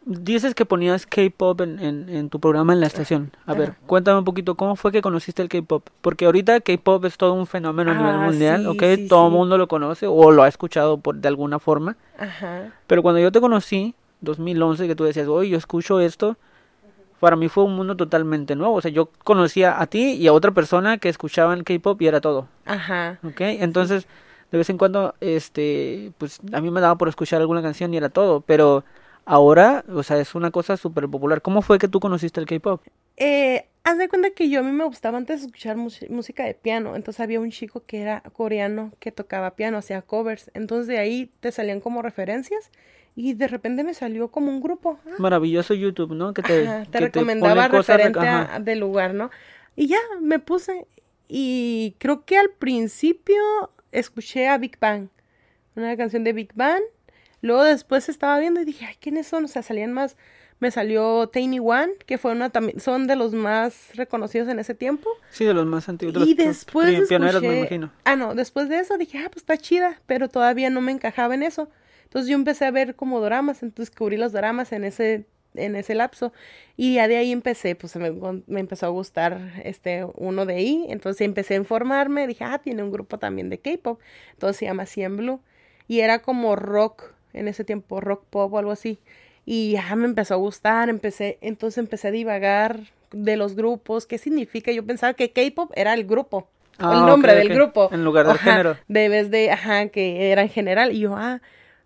Dices 0.05 0.53
que 0.53 0.65
ponías 0.65 1.07
K-pop 1.07 1.61
en, 1.61 1.79
en, 1.79 2.29
tu 2.29 2.39
programa 2.39 2.73
en 2.73 2.79
la 2.79 2.85
estación. 2.85 3.31
A 3.47 3.55
ver, 3.55 3.73
cuéntame 3.87 4.19
un 4.19 4.23
poquito, 4.23 4.53
¿cómo 4.53 4.75
fue 4.75 4.91
que 4.91 5.01
conociste 5.01 5.41
el 5.41 5.49
K-pop? 5.49 5.87
Porque 6.01 6.25
ahorita 6.25 6.61
K-pop 6.61 7.03
es 7.05 7.17
todo 7.17 7.33
un 7.33 7.47
fenómeno 7.47 7.89
a 7.89 7.95
nivel 7.95 8.15
ah, 8.15 8.19
mundial, 8.19 8.67
¿ok? 8.67 8.83
todo 9.09 9.27
el 9.27 9.33
mundo 9.33 9.57
lo 9.57 9.67
conoce 9.67 10.05
o 10.05 10.31
lo 10.31 10.43
ha 10.43 10.47
escuchado 10.47 10.99
por, 10.99 11.15
de 11.15 11.27
alguna 11.27 11.57
forma. 11.57 11.97
Ajá. 12.19 12.71
Pero 12.85 13.01
cuando 13.01 13.19
yo 13.19 13.31
te 13.31 13.41
conocí, 13.41 13.95
2011, 14.21 14.87
que 14.87 14.95
tú 14.95 15.05
decías, 15.05 15.27
oye, 15.27 15.49
yo 15.49 15.57
escucho 15.57 15.99
esto, 15.99 16.37
para 17.19 17.35
mí 17.35 17.49
fue 17.49 17.63
un 17.63 17.75
mundo 17.75 17.97
totalmente 17.97 18.55
nuevo. 18.55 18.75
O 18.75 18.81
sea, 18.81 18.91
yo 18.91 19.09
conocía 19.23 19.81
a 19.81 19.87
ti 19.87 20.13
y 20.13 20.27
a 20.27 20.33
otra 20.33 20.51
persona 20.51 20.99
que 20.99 21.09
escuchaban 21.09 21.63
K-pop 21.63 21.99
y 22.03 22.07
era 22.07 22.21
todo. 22.21 22.47
Ajá. 22.65 23.17
¿Ok? 23.23 23.41
Entonces, 23.41 24.07
de 24.51 24.59
vez 24.59 24.69
en 24.69 24.77
cuando, 24.77 25.15
este, 25.19 26.11
pues 26.19 26.39
a 26.53 26.61
mí 26.61 26.69
me 26.69 26.81
daba 26.81 26.95
por 26.95 27.09
escuchar 27.09 27.41
alguna 27.41 27.63
canción 27.63 27.91
y 27.91 27.97
era 27.97 28.09
todo, 28.09 28.41
pero 28.41 28.83
ahora, 29.25 29.83
o 29.93 30.03
sea, 30.03 30.19
es 30.19 30.35
una 30.35 30.51
cosa 30.51 30.77
súper 30.77 31.07
popular. 31.09 31.41
¿Cómo 31.41 31.61
fue 31.61 31.77
que 31.77 31.87
tú 31.87 31.99
conociste 31.99 32.39
el 32.39 32.45
K-pop? 32.45 32.81
Eh, 33.17 33.67
haz 33.83 33.97
de 33.97 34.07
cuenta 34.09 34.29
que 34.31 34.49
yo 34.49 34.59
a 34.59 34.63
mí 34.63 34.71
me 34.71 34.85
gustaba 34.85 35.17
antes 35.17 35.43
escuchar 35.43 35.77
música 35.77 36.45
de 36.45 36.53
piano. 36.53 36.95
Entonces 36.95 37.19
había 37.19 37.39
un 37.39 37.51
chico 37.51 37.83
que 37.85 38.01
era 38.01 38.21
coreano 38.33 38.91
que 38.99 39.11
tocaba 39.11 39.55
piano, 39.55 39.77
hacía 39.77 40.01
covers. 40.01 40.51
Entonces 40.53 40.87
de 40.87 40.99
ahí 40.99 41.31
te 41.39 41.51
salían 41.51 41.81
como 41.81 42.01
referencias 42.01 42.71
y 43.15 43.33
de 43.33 43.47
repente 43.47 43.83
me 43.83 43.93
salió 43.93 44.29
como 44.29 44.49
un 44.49 44.61
grupo. 44.61 44.99
Ah. 45.05 45.15
Maravilloso 45.17 45.73
YouTube, 45.73 46.13
¿no? 46.13 46.33
Que 46.33 46.41
te, 46.41 46.85
te 46.91 46.99
recomendaba 46.99 47.67
referente 47.67 48.19
del 48.61 48.79
lugar, 48.79 49.13
¿no? 49.13 49.31
Y 49.75 49.87
ya 49.87 49.99
me 50.21 50.39
puse 50.39 50.85
y 51.27 51.95
creo 51.97 52.25
que 52.25 52.37
al 52.37 52.49
principio 52.51 53.41
escuché 53.91 54.47
a 54.47 54.57
Big 54.57 54.77
Bang, 54.79 55.07
una 55.75 55.97
canción 55.97 56.23
de 56.23 56.33
Big 56.33 56.53
Bang 56.53 56.81
Luego 57.45 57.63
después 57.63 58.09
estaba 58.09 58.39
viendo 58.39 58.59
y 58.59 58.65
dije, 58.65 58.85
ay, 58.85 58.95
¿quiénes 58.99 59.27
son? 59.27 59.45
O 59.45 59.47
sea, 59.47 59.61
salían 59.61 59.93
más. 59.93 60.17
Me 60.59 60.71
salió 60.71 61.27
Tiny 61.27 61.59
One, 61.59 61.93
que 62.07 62.17
fue 62.17 62.31
una 62.31 62.49
también, 62.49 62.79
son 62.79 63.05
de 63.05 63.15
los 63.15 63.33
más 63.33 63.89
reconocidos 63.93 64.47
en 64.49 64.57
ese 64.57 64.73
tiempo. 64.73 65.07
Sí, 65.29 65.45
de 65.45 65.53
los 65.53 65.67
más 65.67 65.87
antiguos. 65.87 66.27
y 66.27 66.33
después 66.33 67.07
pioneros, 67.07 67.43
me 67.43 67.59
imagino. 67.59 67.91
Ah, 68.03 68.15
no, 68.15 68.33
después 68.33 68.67
de 68.67 68.79
eso 68.79 68.97
dije, 68.97 69.19
ah, 69.19 69.29
pues 69.29 69.43
está 69.43 69.57
chida, 69.57 70.01
pero 70.07 70.27
todavía 70.27 70.71
no 70.71 70.81
me 70.81 70.91
encajaba 70.91 71.35
en 71.35 71.43
eso. 71.43 71.69
Entonces 72.05 72.29
yo 72.29 72.35
empecé 72.35 72.65
a 72.65 72.71
ver 72.71 72.95
como 72.95 73.21
dramas, 73.21 73.61
entonces 73.61 73.91
descubrí 73.91 74.17
los 74.17 74.31
dramas 74.31 74.71
en 74.71 74.83
ese 74.83 75.25
en 75.53 75.75
ese 75.75 75.93
lapso. 75.93 76.33
Y 76.75 76.95
ya 76.95 77.07
de 77.07 77.17
ahí 77.17 77.31
empecé, 77.31 77.75
pues 77.75 77.95
me, 77.95 78.11
me, 78.47 78.59
empezó 78.59 78.87
a 78.87 78.89
gustar 78.89 79.53
este 79.63 80.03
uno 80.15 80.47
de 80.47 80.55
ahí. 80.55 80.85
Entonces 80.89 81.21
empecé 81.21 81.53
a 81.53 81.57
informarme, 81.57 82.25
dije, 82.25 82.43
ah, 82.43 82.57
tiene 82.57 82.81
un 82.81 82.91
grupo 82.91 83.19
también 83.19 83.49
de 83.49 83.59
K-pop. 83.59 83.99
Entonces 84.31 84.57
se 84.57 84.65
llama 84.65 84.87
Cien 84.87 85.15
Blue. 85.15 85.41
Y 85.87 85.99
era 85.99 86.23
como 86.23 86.55
rock, 86.55 87.14
en 87.35 87.47
ese 87.47 87.63
tiempo, 87.63 88.01
rock 88.01 88.23
pop 88.29 88.51
o 88.53 88.57
algo 88.57 88.71
así. 88.71 88.99
Y 89.45 89.73
ya 89.73 89.95
me 89.95 90.05
empezó 90.05 90.33
a 90.33 90.37
gustar, 90.37 90.89
empecé, 90.89 91.37
entonces 91.41 91.77
empecé 91.77 92.07
a 92.07 92.11
divagar 92.11 92.79
de 93.11 93.37
los 93.37 93.55
grupos, 93.55 94.05
qué 94.07 94.17
significa. 94.17 94.71
Yo 94.71 94.83
pensaba 94.85 95.13
que 95.13 95.31
K-pop 95.31 95.71
era 95.75 95.93
el 95.93 96.05
grupo, 96.05 96.47
el 96.79 96.85
Ah, 96.87 97.05
nombre 97.05 97.31
ok, 97.33 97.37
del 97.37 97.49
grupo. 97.49 97.89
En 97.91 98.03
lugar 98.03 98.25
del 98.25 98.35
Ajá, 98.35 98.51
género. 98.51 98.77
De 98.87 99.09
vez 99.09 99.29
de, 99.29 99.51
ajá, 99.51 99.87
que 99.89 100.31
era 100.31 100.41
en 100.41 100.49
general. 100.49 100.91
Y 100.93 100.99
yo, 100.99 101.15
ah, 101.15 101.41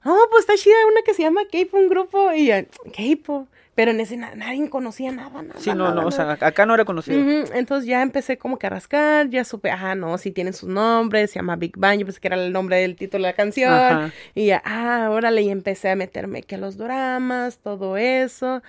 oh, 0.06 0.25
pues 0.32 0.41
está 0.41 0.56
chida 0.56 0.75
una 0.91 1.01
que 1.03 1.13
se 1.13 1.24
llama 1.24 1.41
K-pop, 1.51 1.74
un 1.79 1.89
grupo. 1.89 2.32
Y 2.34 2.48
yo, 2.48 2.56
K-pop. 2.96 3.48
Pero 3.79 3.91
en 3.91 4.01
ese 4.01 4.17
na- 4.17 4.36
nadie 4.36 4.69
conocía 4.69 5.09
nada, 5.13 5.41
nada. 5.41 5.57
Sí, 5.62 5.69
no, 5.69 5.86
nada, 5.86 5.95
no, 6.01 6.05
o 6.07 6.12
sea, 6.12 6.31
acá 6.33 6.65
no 6.65 6.74
era 6.74 6.83
conocido. 6.83 7.17
Entonces 7.53 7.88
ya 7.88 8.01
empecé 8.01 8.38
como 8.38 8.59
que 8.59 8.67
a 8.67 8.69
rascar, 8.71 9.29
ya 9.29 9.45
supe, 9.45 9.71
ajá, 9.71 9.95
no, 9.95 10.17
sí 10.17 10.31
tienen 10.31 10.51
sus 10.51 10.67
nombres, 10.67 11.31
se 11.31 11.39
llama 11.39 11.55
Big 11.55 11.77
Bang, 11.77 11.98
yo 12.00 12.05
pensé 12.05 12.19
que 12.19 12.27
era 12.27 12.36
el 12.36 12.51
nombre 12.51 12.75
del 12.75 12.98
título 12.98 13.24
de 13.24 13.29
la 13.29 13.36
canción, 13.38 13.71
Ajá. 13.71 14.12
y 14.36 14.48
ya, 14.48 14.62
ah, 14.65 15.07
órale, 15.09 15.43
y 15.43 15.50
empecé 15.50 15.89
a 15.89 15.95
meterme 15.95 16.43
que 16.43 16.55
a 16.55 16.57
los 16.57 16.75
dramas, 16.75 17.59
todo 17.59 17.95
eso, 17.95 18.62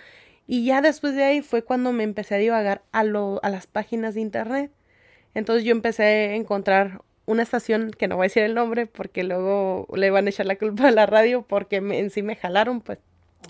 y 0.46 0.64
ya 0.64 0.80
después 0.80 1.16
de 1.16 1.24
ahí 1.24 1.42
fue 1.42 1.64
cuando 1.64 1.90
me 1.90 2.04
empecé 2.04 2.36
a 2.36 2.38
divagar 2.38 2.82
a, 2.92 3.02
lo, 3.02 3.40
a 3.42 3.50
las 3.50 3.66
páginas 3.66 4.14
de 4.14 4.20
internet, 4.20 4.70
entonces 5.34 5.64
yo 5.64 5.72
empecé 5.72 6.04
a 6.04 6.34
encontrar 6.36 7.02
una 7.26 7.42
estación, 7.42 7.90
que 7.90 8.06
no 8.06 8.14
voy 8.14 8.26
a 8.26 8.26
decir 8.26 8.44
el 8.44 8.54
nombre, 8.54 8.86
porque 8.86 9.24
luego 9.24 9.88
le 9.92 10.10
van 10.12 10.28
a 10.28 10.30
echar 10.30 10.46
la 10.46 10.54
culpa 10.54 10.86
a 10.86 10.90
la 10.92 11.06
radio, 11.06 11.42
porque 11.42 11.80
me- 11.80 11.98
en 11.98 12.10
sí 12.10 12.22
me 12.22 12.36
jalaron, 12.36 12.80
pues, 12.80 12.98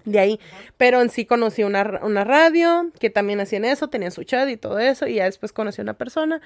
de 0.04 0.18
ahí. 0.18 0.40
Pero 0.76 1.00
en 1.00 1.10
sí 1.10 1.24
conocí 1.26 1.62
una, 1.64 2.00
una 2.02 2.24
radio 2.24 2.90
que 2.98 3.10
también 3.10 3.40
hacían 3.40 3.64
eso, 3.64 3.88
tenían 3.88 4.12
su 4.12 4.24
chat 4.24 4.48
y 4.48 4.56
todo 4.56 4.78
eso. 4.78 5.06
Y 5.06 5.14
ya 5.14 5.24
después 5.24 5.52
conocí 5.52 5.80
a 5.80 5.84
una 5.84 5.94
persona 5.94 6.40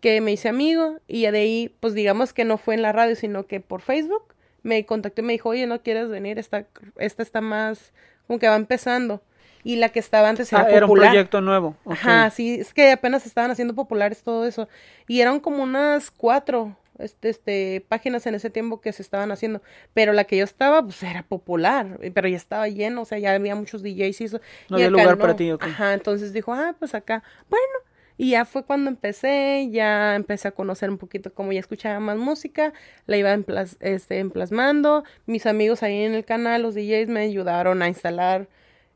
que 0.00 0.20
me 0.20 0.32
hice 0.32 0.48
amigo. 0.48 0.98
Y 1.08 1.22
ya 1.22 1.32
de 1.32 1.40
ahí, 1.40 1.74
pues 1.80 1.94
digamos 1.94 2.32
que 2.32 2.44
no 2.44 2.58
fue 2.58 2.74
en 2.74 2.82
la 2.82 2.92
radio, 2.92 3.16
sino 3.16 3.46
que 3.46 3.60
por 3.60 3.80
Facebook 3.82 4.34
me 4.62 4.84
contactó 4.86 5.22
y 5.22 5.24
me 5.24 5.32
dijo, 5.32 5.48
oye, 5.48 5.66
¿no 5.66 5.82
quieres 5.82 6.08
venir? 6.08 6.38
Esta, 6.38 6.66
esta 6.98 7.22
está 7.22 7.40
más, 7.40 7.92
como 8.26 8.38
que 8.38 8.48
va 8.48 8.56
empezando. 8.56 9.22
Y 9.62 9.76
la 9.76 9.90
que 9.90 9.98
estaba 9.98 10.28
antes 10.30 10.50
era 10.52 10.62
Ah, 10.62 10.70
era 10.70 10.86
un 10.86 10.90
popular. 10.90 11.10
proyecto 11.10 11.40
nuevo. 11.42 11.76
Ajá, 11.84 12.30
sí, 12.30 12.54
es 12.60 12.72
que 12.72 12.90
apenas 12.92 13.26
estaban 13.26 13.50
haciendo 13.50 13.74
populares 13.74 14.22
todo 14.22 14.46
eso. 14.46 14.68
Y 15.06 15.20
eran 15.20 15.38
como 15.40 15.62
unas 15.62 16.10
cuatro 16.10 16.76
este, 17.00 17.28
este, 17.28 17.84
páginas 17.88 18.26
en 18.26 18.34
ese 18.34 18.50
tiempo 18.50 18.80
que 18.80 18.92
se 18.92 19.02
estaban 19.02 19.30
haciendo. 19.32 19.62
Pero 19.94 20.12
la 20.12 20.24
que 20.24 20.36
yo 20.36 20.44
estaba, 20.44 20.82
pues 20.82 21.02
era 21.02 21.22
popular, 21.22 21.98
pero 22.14 22.28
ya 22.28 22.36
estaba 22.36 22.68
lleno, 22.68 23.02
o 23.02 23.04
sea, 23.04 23.18
ya 23.18 23.32
había 23.32 23.54
muchos 23.54 23.82
DJs 23.82 24.20
y 24.20 24.24
eso. 24.24 24.40
No 24.68 24.78
y 24.78 24.82
había 24.82 24.90
lugar 24.90 25.18
para 25.18 25.36
ti, 25.36 25.50
ok. 25.50 25.64
Ajá, 25.64 25.94
entonces 25.94 26.32
dijo, 26.32 26.52
ah, 26.52 26.74
pues 26.78 26.94
acá, 26.94 27.22
bueno. 27.48 27.62
Y 28.16 28.32
ya 28.32 28.44
fue 28.44 28.64
cuando 28.64 28.90
empecé, 28.90 29.68
ya 29.70 30.14
empecé 30.14 30.48
a 30.48 30.50
conocer 30.50 30.90
un 30.90 30.98
poquito 30.98 31.32
como 31.32 31.52
ya 31.52 31.60
escuchaba 31.60 32.00
más 32.00 32.18
música, 32.18 32.74
la 33.06 33.16
iba 33.16 33.34
emplas- 33.34 33.78
este, 33.80 34.18
emplasmando. 34.18 35.04
Mis 35.24 35.46
amigos 35.46 35.82
ahí 35.82 36.02
en 36.04 36.12
el 36.12 36.26
canal, 36.26 36.60
los 36.60 36.74
DJs, 36.74 37.08
me 37.08 37.20
ayudaron 37.20 37.80
a 37.80 37.88
instalar 37.88 38.48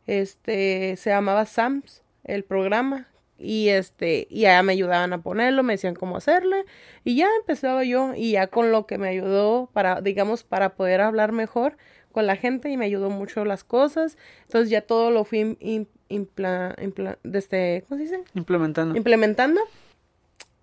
este 0.07 0.97
se 0.97 1.11
llamaba 1.11 1.47
Sams 1.47 2.03
el 2.25 2.45
programa 2.45 3.09
y 3.39 3.69
este 3.71 4.27
y 4.31 4.41
ya 4.43 4.63
me 4.63 4.73
ayudaban 4.73 5.13
a 5.13 5.23
ponerlo 5.23 5.63
me 5.63 5.75
decían 5.75 5.95
cómo 5.95 6.17
hacerle 6.17 6.65
y 7.05 7.17
ya 7.17 7.29
empezaba 7.41 7.83
yo 7.85 8.15
y 8.15 8.33
ya 8.33 8.47
con 8.47 8.71
lo 8.71 8.87
que 8.87 8.97
me 8.99 9.09
ayudó 9.09 9.69
para 9.73 10.01
digamos 10.01 10.45
para 10.45 10.75
poder 10.77 11.01
hablar 11.01 11.33
mejor 11.33 11.77
con 12.13 12.27
la 12.29 12.37
gente 12.37 12.71
y 12.71 12.77
me 12.77 12.85
ayudó 12.85 13.11
mucho 13.11 13.45
las 13.45 13.65
cosas 13.65 14.17
entonces 14.43 14.71
ya 14.71 14.83
todo 14.83 15.11
lo 15.11 15.25
fui 15.25 15.41
im- 15.41 15.57
im- 15.61 15.87
impla- 16.09 16.77
impla- 16.81 17.19
desde 17.25 17.83
¿cómo 17.89 17.99
se 17.99 18.05
dice? 18.05 18.21
Implementando. 18.35 18.97
implementando 18.97 19.61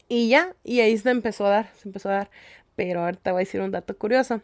y 0.08 0.30
ya 0.30 0.54
y 0.64 0.80
ahí 0.80 0.98
se 0.98 1.10
empezó 1.10 1.46
a 1.46 1.50
dar 1.50 1.70
se 1.76 1.90
empezó 1.90 2.10
a 2.10 2.14
dar 2.14 2.30
pero 2.78 3.02
ahorita 3.04 3.32
voy 3.34 3.40
a 3.42 3.46
decir 3.46 3.60
un 3.62 3.72
dato 3.72 3.98
curioso 3.98 4.42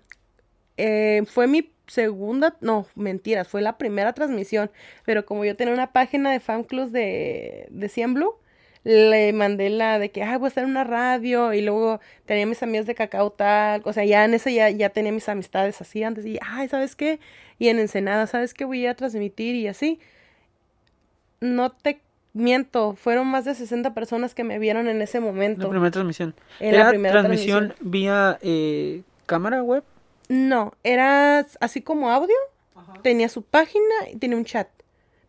eh, 0.78 1.24
fue 1.28 1.48
mi 1.48 1.72
segunda, 1.88 2.56
no, 2.62 2.86
mentiras, 2.96 3.48
fue 3.48 3.62
la 3.62 3.78
primera 3.78 4.14
transmisión, 4.14 4.70
pero 5.06 5.26
como 5.26 5.46
yo 5.46 5.56
tenía 5.56 5.74
una 5.74 5.92
página 5.94 6.32
de 6.32 6.40
fan 6.40 6.64
clubs 6.64 6.92
de, 6.92 7.68
de 7.70 7.90
Cien 7.90 8.14
Blue, 8.14 8.36
le 8.84 9.34
mandé 9.34 9.70
la 9.70 10.00
de 10.00 10.12
que, 10.12 10.24
ay, 10.24 10.38
voy 10.38 10.46
a 10.46 10.50
estar 10.50 10.64
en 10.64 10.70
una 10.70 10.84
radio, 10.84 11.54
y 11.54 11.62
luego 11.62 12.00
tenía 12.26 12.46
mis 12.46 12.64
amigas 12.64 12.86
de 12.86 12.96
cacao 12.96 13.32
tal, 13.32 13.82
o 13.86 13.94
sea, 13.94 14.06
ya 14.06 14.24
en 14.26 14.34
ese 14.34 14.54
ya, 14.54 14.70
ya 14.70 14.90
tenía 14.90 15.12
mis 15.12 15.28
amistades 15.30 15.82
así 15.82 16.04
antes, 16.04 16.26
y, 16.26 16.40
ay, 16.42 16.68
¿sabes 16.70 16.96
qué? 16.96 17.20
Y 17.60 17.70
en 17.70 17.80
Ensenada, 17.80 18.28
¿sabes 18.28 18.54
qué? 18.54 18.66
Voy 18.66 18.80
a 18.80 18.84
ir 18.84 18.90
a 18.90 18.96
transmitir 18.96 19.56
y 19.56 19.68
así. 19.68 20.00
No 21.40 21.72
te 21.72 22.02
miento, 22.34 22.96
fueron 22.96 23.28
más 23.28 23.46
de 23.46 23.56
60 23.56 23.94
personas 23.94 24.36
que 24.36 24.44
me 24.44 24.60
vieron 24.60 24.88
en 24.88 25.02
ese 25.02 25.20
La 25.20 25.26
momento. 25.26 25.70
primera 25.70 25.92
transmisión. 25.92 26.36
En 26.60 26.74
¿Era 26.76 26.86
la 26.86 26.90
primera 26.90 27.14
transmisión, 27.14 27.74
vía 27.80 28.38
eh, 28.42 29.02
cámara 29.26 29.64
web? 29.64 29.84
No, 30.30 30.74
era 30.84 31.46
así 31.60 31.82
como 31.82 32.12
audio. 32.12 32.36
Tenía 33.02 33.30
su 33.30 33.44
página 33.44 33.84
y 34.12 34.18
tenía 34.18 34.38
un 34.38 34.46
chat. 34.46 34.68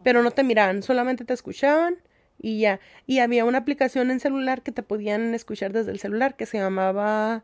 Pero 0.03 0.23
no 0.23 0.31
te 0.31 0.43
miraban, 0.45 0.83
solamente 0.83 1.25
te 1.25 1.35
escuchaban 1.35 1.97
y 2.41 2.61
ya. 2.61 2.79
Y 3.07 3.19
había 3.19 3.45
una 3.45 3.59
aplicación 3.59 4.11
en 4.11 4.21
celular 4.21 4.63
que 4.63 4.71
te 4.73 4.83
podían 4.83 5.35
escuchar 5.35 5.73
desde 5.73 5.91
el 5.91 5.99
celular 5.99 6.37
que 6.37 6.47
se 6.47 6.59
llamaba 6.59 7.43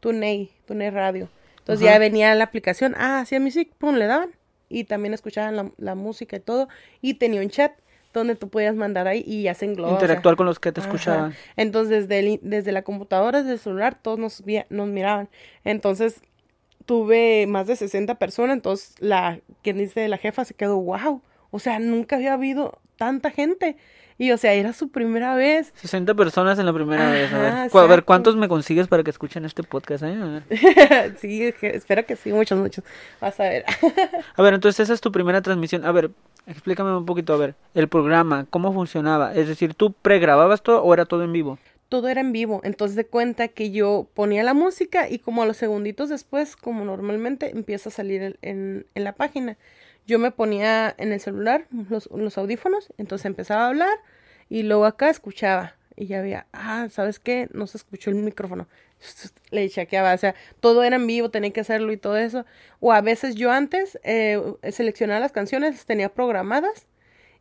TuneIn, 0.00 0.48
TuneIn 0.66 0.92
Radio. 0.94 1.28
Entonces 1.58 1.84
Ajá. 1.84 1.94
ya 1.94 1.98
venía 1.98 2.34
la 2.36 2.44
aplicación, 2.44 2.94
ah, 2.96 3.20
hacía 3.20 3.40
music, 3.40 3.72
pum, 3.78 3.96
le 3.96 4.06
daban. 4.06 4.30
Y 4.68 4.84
también 4.84 5.14
escuchaban 5.14 5.56
la, 5.56 5.70
la 5.78 5.94
música 5.94 6.36
y 6.36 6.40
todo. 6.40 6.68
Y 7.00 7.14
tenía 7.14 7.40
un 7.40 7.50
chat 7.50 7.72
donde 8.12 8.34
tú 8.36 8.48
podías 8.48 8.74
mandar 8.76 9.08
ahí 9.08 9.22
y 9.26 9.42
ya 9.42 9.54
se 9.54 9.64
engloba. 9.66 9.88
o 9.94 9.98
sea, 9.98 10.06
Interactuar 10.06 10.36
con 10.36 10.46
los 10.46 10.58
que 10.60 10.72
te 10.72 10.80
Ajá. 10.80 10.88
escuchaban. 10.88 11.34
Entonces, 11.56 12.08
desde, 12.08 12.18
el- 12.34 12.40
desde 12.42 12.72
la 12.72 12.82
computadora, 12.82 13.40
desde 13.40 13.54
el 13.54 13.58
celular, 13.58 13.98
todos 14.00 14.18
nos, 14.18 14.42
nos 14.70 14.88
miraban. 14.88 15.28
Entonces, 15.64 16.20
tuve 16.86 17.46
más 17.46 17.66
de 17.66 17.76
60 17.76 18.14
personas. 18.16 18.54
Entonces, 18.56 18.94
la 19.00 19.40
quien 19.62 19.78
dice 19.78 20.08
la 20.08 20.16
jefa 20.18 20.44
se 20.44 20.54
quedó, 20.54 20.78
wow. 20.78 21.20
O 21.50 21.58
sea, 21.58 21.78
nunca 21.78 22.16
había 22.16 22.32
habido 22.32 22.78
tanta 22.96 23.30
gente. 23.30 23.76
Y, 24.18 24.30
o 24.32 24.38
sea, 24.38 24.54
era 24.54 24.72
su 24.72 24.88
primera 24.88 25.34
vez. 25.34 25.74
60 25.76 26.14
personas 26.14 26.58
en 26.58 26.64
la 26.64 26.72
primera 26.72 27.10
vez. 27.10 27.30
A 27.34 27.38
ver, 27.38 27.70
Cu- 27.70 27.78
a 27.80 27.86
ver. 27.86 28.02
¿cuántos 28.04 28.34
me 28.34 28.48
consigues 28.48 28.88
para 28.88 29.02
que 29.02 29.10
escuchen 29.10 29.44
este 29.44 29.62
podcast? 29.62 30.04
eh? 30.04 30.14
A 30.18 30.24
ver. 30.24 31.16
sí, 31.20 31.52
que- 31.60 31.76
espero 31.76 32.06
que 32.06 32.16
sí, 32.16 32.32
muchos, 32.32 32.58
muchos. 32.58 32.82
Vas 33.20 33.38
a 33.40 33.42
ver. 33.42 33.64
A 34.36 34.42
ver, 34.42 34.54
entonces 34.54 34.80
esa 34.80 34.94
es 34.94 35.02
tu 35.02 35.12
primera 35.12 35.42
transmisión. 35.42 35.84
A 35.84 35.92
ver, 35.92 36.10
explícame 36.46 36.96
un 36.96 37.04
poquito, 37.04 37.34
a 37.34 37.36
ver, 37.36 37.56
el 37.74 37.88
programa, 37.88 38.46
cómo 38.48 38.72
funcionaba. 38.72 39.34
Es 39.34 39.48
decir, 39.48 39.74
¿tú 39.74 39.92
pregrababas 39.92 40.62
todo 40.62 40.82
o 40.82 40.94
era 40.94 41.04
todo 41.04 41.22
en 41.22 41.32
vivo? 41.34 41.58
Todo 41.88 42.08
era 42.08 42.20
en 42.20 42.32
vivo. 42.32 42.60
Entonces 42.64 42.96
de 42.96 43.06
cuenta 43.06 43.48
que 43.48 43.70
yo 43.70 44.08
ponía 44.14 44.42
la 44.42 44.54
música 44.54 45.08
y 45.08 45.18
como 45.18 45.42
a 45.42 45.46
los 45.46 45.56
segunditos 45.56 46.08
después, 46.08 46.56
como 46.56 46.84
normalmente, 46.84 47.50
empieza 47.50 47.88
a 47.88 47.92
salir 47.92 48.38
en, 48.42 48.86
la 48.94 49.14
página. 49.14 49.56
Yo 50.06 50.18
me 50.18 50.30
ponía 50.30 50.94
en 50.98 51.12
el 51.12 51.20
celular 51.20 51.66
los, 51.70 52.38
audífonos, 52.38 52.92
entonces 52.96 53.26
empezaba 53.26 53.64
a 53.64 53.68
hablar 53.68 53.98
y 54.48 54.62
luego 54.62 54.84
acá 54.84 55.10
escuchaba. 55.10 55.76
Y 55.98 56.06
ya 56.06 56.18
había, 56.18 56.46
ah, 56.52 56.88
¿sabes 56.90 57.18
qué? 57.18 57.48
No 57.52 57.66
se 57.66 57.78
escuchó 57.78 58.10
el 58.10 58.16
micrófono. 58.16 58.68
Le 59.50 59.68
chequeaba, 59.70 60.12
o 60.14 60.18
sea, 60.18 60.34
todo 60.60 60.82
era 60.82 60.96
en 60.96 61.06
vivo, 61.06 61.30
tenía 61.30 61.52
que 61.52 61.60
hacerlo 61.60 61.92
y 61.92 61.96
todo 61.96 62.18
eso. 62.18 62.44
O 62.80 62.92
a 62.92 63.00
veces 63.00 63.34
yo 63.34 63.50
antes 63.50 63.98
eh, 64.04 64.40
seleccionaba 64.70 65.20
las 65.20 65.32
canciones, 65.32 65.86
tenía 65.86 66.10
programadas 66.12 66.86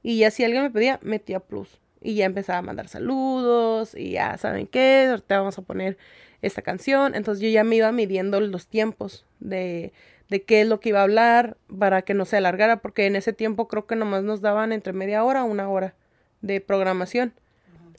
y 0.01 0.19
ya 0.19 0.31
si 0.31 0.43
alguien 0.43 0.63
me 0.63 0.71
pedía, 0.71 0.99
metía 1.01 1.41
plus. 1.41 1.81
Y 2.05 2.15
ya 2.15 2.25
empezaba 2.25 2.59
a 2.59 2.61
mandar 2.61 2.87
saludos. 2.87 3.95
Y 3.95 4.11
ya 4.11 4.37
saben 4.37 4.67
qué, 4.67 5.07
ahorita 5.09 5.39
vamos 5.39 5.57
a 5.57 5.63
poner 5.63 5.97
esta 6.41 6.61
canción. 6.61 7.15
Entonces 7.15 7.41
yo 7.41 7.49
ya 7.49 7.63
me 7.63 7.77
iba 7.77 7.91
midiendo 7.91 8.39
los 8.39 8.67
tiempos 8.67 9.25
de, 9.39 9.91
de 10.29 10.43
qué 10.43 10.61
es 10.61 10.67
lo 10.67 10.79
que 10.79 10.89
iba 10.89 10.99
a 10.99 11.03
hablar 11.03 11.57
para 11.79 12.03
que 12.03 12.13
no 12.13 12.25
se 12.25 12.37
alargara. 12.37 12.77
Porque 12.77 13.07
en 13.07 13.15
ese 13.15 13.33
tiempo 13.33 13.67
creo 13.67 13.87
que 13.87 13.95
nomás 13.95 14.23
nos 14.23 14.41
daban 14.41 14.71
entre 14.71 14.93
media 14.93 15.23
hora 15.23 15.41
a 15.41 15.45
una 15.45 15.67
hora 15.67 15.95
de 16.41 16.61
programación. 16.61 17.33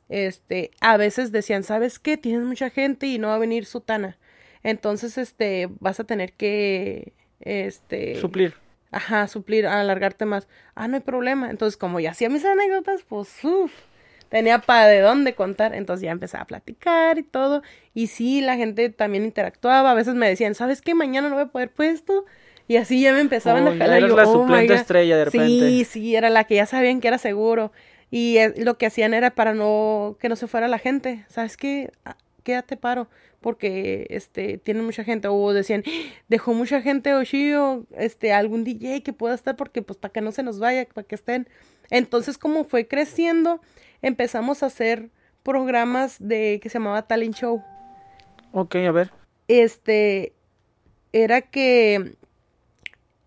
Este, 0.08 0.70
a 0.80 0.96
veces 0.96 1.32
decían, 1.32 1.64
¿sabes 1.64 1.98
qué? 1.98 2.16
Tienes 2.16 2.46
mucha 2.46 2.70
gente 2.70 3.06
y 3.06 3.18
no 3.18 3.28
va 3.28 3.34
a 3.34 3.38
venir 3.38 3.66
Sutana. 3.66 4.18
Entonces, 4.62 5.18
este, 5.18 5.68
vas 5.80 6.00
a 6.00 6.04
tener 6.04 6.32
que, 6.32 7.12
este... 7.40 8.20
Suplir. 8.20 8.54
Ajá, 8.90 9.28
suplir, 9.28 9.66
alargarte 9.66 10.24
más. 10.24 10.48
Ah, 10.74 10.88
no 10.88 10.96
hay 10.96 11.02
problema. 11.02 11.50
Entonces, 11.50 11.76
como 11.76 12.00
ya 12.00 12.12
hacía 12.12 12.28
mis 12.28 12.44
anécdotas, 12.44 13.02
pues, 13.02 13.44
uff, 13.44 13.72
tenía 14.28 14.58
para 14.60 14.86
de 14.88 15.00
dónde 15.00 15.34
contar. 15.34 15.74
Entonces 15.74 16.04
ya 16.04 16.12
empezaba 16.12 16.42
a 16.44 16.46
platicar 16.46 17.18
y 17.18 17.22
todo. 17.22 17.62
Y 17.94 18.08
sí, 18.08 18.40
la 18.40 18.56
gente 18.56 18.88
también 18.90 19.24
interactuaba. 19.24 19.90
A 19.90 19.94
veces 19.94 20.14
me 20.14 20.28
decían, 20.28 20.54
¿sabes 20.54 20.82
qué? 20.82 20.94
Mañana 20.94 21.28
no 21.28 21.34
voy 21.36 21.44
a 21.44 21.48
poder 21.48 21.70
puesto. 21.70 22.24
Y 22.68 22.76
así 22.76 23.00
ya 23.00 23.12
me 23.12 23.20
empezaban 23.20 23.66
Oh, 23.66 23.70
a 23.70 23.76
jalar. 23.76 24.00
yo, 24.00 24.16
la 24.16 24.24
"Oh, 24.28 24.32
suplente 24.32 24.72
God". 24.74 24.80
estrella 24.80 25.16
de 25.18 25.24
repente. 25.26 25.46
Sí, 25.48 25.84
sí, 25.84 26.16
era 26.16 26.30
la 26.30 26.44
que 26.44 26.56
ya 26.56 26.66
sabían 26.66 27.00
que 27.00 27.08
era 27.08 27.18
seguro. 27.18 27.72
Y 28.10 28.38
eh, 28.38 28.54
lo 28.56 28.76
que 28.78 28.86
hacían 28.86 29.14
era 29.14 29.30
para 29.34 29.54
no, 29.54 30.16
que 30.20 30.28
no 30.28 30.36
se 30.36 30.46
fuera 30.48 30.66
la 30.68 30.78
gente. 30.78 31.24
¿Sabes 31.28 31.56
qué? 31.56 31.90
Ah, 32.04 32.16
Quédate 32.42 32.76
paro. 32.76 33.08
Porque, 33.40 34.06
este, 34.10 34.58
tienen 34.58 34.84
mucha 34.84 35.04
gente. 35.04 35.28
O 35.28 35.52
decían, 35.52 35.82
dejó 36.28 36.52
mucha 36.54 36.80
gente 36.82 37.14
Oshio, 37.14 37.86
este, 37.96 38.32
algún 38.32 38.64
DJ 38.64 39.02
que 39.02 39.12
pueda 39.12 39.34
estar 39.34 39.56
porque, 39.56 39.82
pues, 39.82 39.96
para 39.98 40.12
que 40.12 40.20
no 40.20 40.32
se 40.32 40.42
nos 40.42 40.58
vaya, 40.58 40.86
para 40.92 41.06
que 41.06 41.14
estén. 41.16 41.48
Entonces, 41.90 42.38
como 42.38 42.64
fue 42.64 42.86
creciendo, 42.86 43.60
empezamos 44.02 44.62
a 44.62 44.66
hacer 44.66 45.10
programas 45.42 46.16
de 46.18 46.58
que 46.62 46.68
se 46.68 46.78
llamaba 46.78 47.02
Talent 47.06 47.34
Show. 47.34 47.62
Ok, 48.52 48.76
a 48.76 48.90
ver. 48.92 49.10
Este 49.48 50.32
era 51.12 51.40
que 51.42 52.16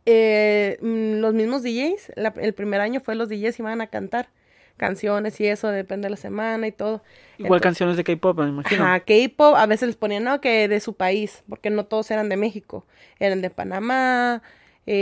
eh, 0.06 0.78
mm, 0.82 1.20
los 1.22 1.34
mismos 1.34 1.64
DJs, 1.64 2.14
la- 2.16 2.34
el 2.42 2.54
primer 2.54 2.82
año 2.82 3.00
fue 3.00 3.16
los 3.16 3.30
DJs 3.30 3.60
iban 3.60 3.82
a 3.82 3.88
cantar 3.88 4.30
canciones 4.78 5.40
y 5.42 5.46
eso, 5.48 5.68
depende 5.70 6.06
de 6.06 6.12
la 6.12 6.16
semana 6.18 6.66
y 6.68 6.72
todo. 6.72 7.04
Igual 7.38 7.58
Entonces- 7.58 7.62
canciones 7.64 7.98
de 7.98 8.04
K-pop, 8.06 8.40
me 8.40 8.48
imagino. 8.48 8.84
Ajá, 8.86 9.02
K-pop, 9.02 9.56
a 9.56 9.66
veces 9.66 9.88
les 9.88 9.98
ponían, 9.98 10.24
no, 10.24 10.40
que 10.40 10.68
de 10.70 10.80
su 10.80 10.94
país, 10.94 11.44
porque 11.50 11.70
no 11.70 11.86
todos 11.86 12.10
eran 12.12 12.30
de 12.30 12.38
México, 12.38 12.86
eran 13.20 13.42
de 13.42 13.50
Panamá, 13.50 14.42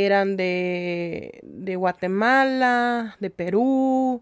eran 0.05 0.35
de, 0.37 1.39
de 1.43 1.75
Guatemala, 1.75 3.15
de 3.19 3.29
Perú, 3.29 4.21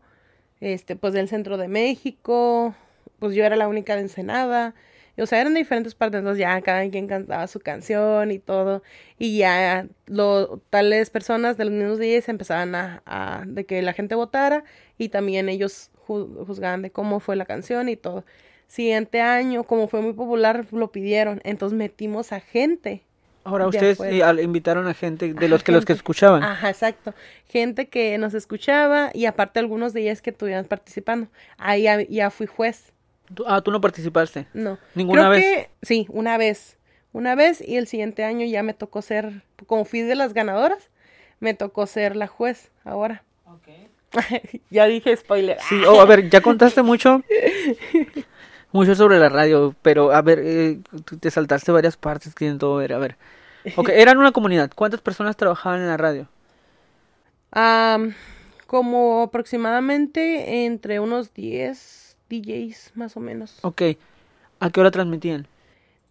este, 0.62 0.95
pues 0.95 1.13
del 1.13 1.27
centro 1.29 1.57
de 1.57 1.67
México, 1.67 2.75
pues 3.19 3.36
yo 3.36 3.43
era 3.45 3.55
la 3.55 3.67
única 3.67 3.95
de 3.95 4.01
Ensenada, 4.03 4.75
o 5.17 5.25
sea, 5.25 5.39
eran 5.41 5.53
de 5.53 5.60
diferentes 5.60 5.95
partes, 5.95 6.19
entonces 6.19 6.39
ya 6.41 6.62
cada 6.62 6.89
quien 6.89 7.07
cantaba 7.07 7.48
su 7.48 7.60
canción 7.62 8.31
y 8.31 8.39
todo, 8.39 8.84
y 9.17 9.38
ya 9.38 9.88
lo, 10.07 10.60
tales 10.69 11.10
personas 11.10 11.57
de 11.57 11.65
los 11.65 11.74
mismos 11.74 12.00
días 12.00 12.27
empezaban 12.29 12.75
a, 12.75 13.01
a- 13.05 13.43
de 13.48 13.65
que 13.65 13.81
la 13.81 13.93
gente 13.93 14.15
votara, 14.15 14.63
y 14.98 15.10
también 15.10 15.50
ellos 15.50 15.91
ju- 16.07 16.45
juzgaban 16.45 16.81
de 16.81 16.91
cómo 16.91 17.19
fue 17.19 17.36
la 17.36 17.45
canción 17.45 17.89
y 17.89 17.95
todo. 17.98 18.25
Siguiente 18.67 19.22
año, 19.22 19.63
como 19.63 19.88
fue 19.88 20.01
muy 20.01 20.13
popular, 20.13 20.65
lo 20.72 20.91
pidieron, 20.91 21.41
entonces 21.43 21.77
metimos 21.77 22.31
a 22.34 22.39
gente. 22.39 23.03
Ahora 23.46 23.64
de 23.66 23.70
ustedes 23.70 23.94
afuera. 24.02 24.32
eh, 24.32 24.44
invitaron 24.44 24.88
a 24.88 24.94
gente 24.94 25.28
de 25.34 25.38
Ajá, 25.38 25.48
los 25.48 25.64
que 25.64 25.72
los 25.72 25.86
que 25.86 25.94
escuchaban. 25.94 26.44
Ajá, 26.44 26.70
exacto. 26.70 27.14
Gente 27.48 27.88
que 27.88 28.18
nos 28.18 28.34
escuchaba 28.34 29.12
y 29.14 29.25
aparte 29.28 29.60
algunos 29.60 29.94
de 29.94 30.02
ellas 30.02 30.22
que 30.22 30.32
estuvieran 30.32 30.66
participando. 30.66 31.28
Ahí 31.58 31.84
ya, 31.84 32.02
ya 32.02 32.30
fui 32.32 32.48
juez. 32.48 32.92
Tú- 33.34 33.46
ah, 33.48 33.62
tú 33.62 33.72
no 33.72 33.80
participaste. 33.80 34.48
No. 34.54 34.78
¿Ninguna 34.96 35.22
Creo 35.22 35.32
vez? 35.32 35.42
que 35.44 35.70
sí, 35.84 36.06
una 36.10 36.38
vez. 36.38 36.78
Una 37.14 37.34
vez 37.36 37.62
y 37.66 37.78
el 37.78 37.88
siguiente 37.88 38.25
año 38.25 38.46
ya 38.46 38.62
me 38.62 38.74
tocó 38.74 39.02
ser, 39.02 39.44
como 39.68 39.86
fui 39.86 40.02
de 40.02 40.16
las 40.16 40.34
ganadoras, 40.34 40.90
me 41.40 41.54
tocó 41.54 41.88
ser 41.88 42.16
la 42.18 42.28
juez 42.28 42.72
ahora. 42.84 43.24
ya 44.70 44.86
dije 44.86 45.16
spoiler. 45.18 45.58
Sí, 45.62 45.82
oh, 45.88 46.00
a 46.02 46.06
ver, 46.06 46.30
ya 46.30 46.42
contaste 46.42 46.82
mucho, 46.84 47.22
mucho 48.75 48.94
sobre 48.94 49.20
la 49.20 49.29
radio, 49.29 49.75
pero 49.82 50.12
a 50.12 50.22
ver, 50.22 50.39
eh, 50.44 50.79
te 51.20 51.32
saltaste 51.32 51.72
varias 51.72 51.98
partes 51.98 52.36
que 52.36 52.51
todo 52.53 52.75
ver, 52.75 52.94
a 52.94 53.00
ver. 53.00 53.17
Ok, 53.77 53.89
eran 53.89 54.20
una 54.20 54.32
comunidad. 54.32 54.70
¿Cuántas 54.75 55.01
personas 55.01 55.36
trabajaban 55.38 55.82
en 55.82 55.88
la 55.88 55.98
radio? 55.98 56.29
Am, 57.51 58.13
como 58.67 59.24
aproximadamente 59.24 60.65
entre 60.65 61.00
unos 61.00 61.34
10 61.34 62.17
DJs 62.29 62.91
más 62.94 63.17
o 63.17 63.20
menos. 63.20 63.58
Ok, 63.63 63.82
¿a 64.60 64.70
qué 64.70 64.79
hora 64.79 64.91
transmitían? 64.91 65.48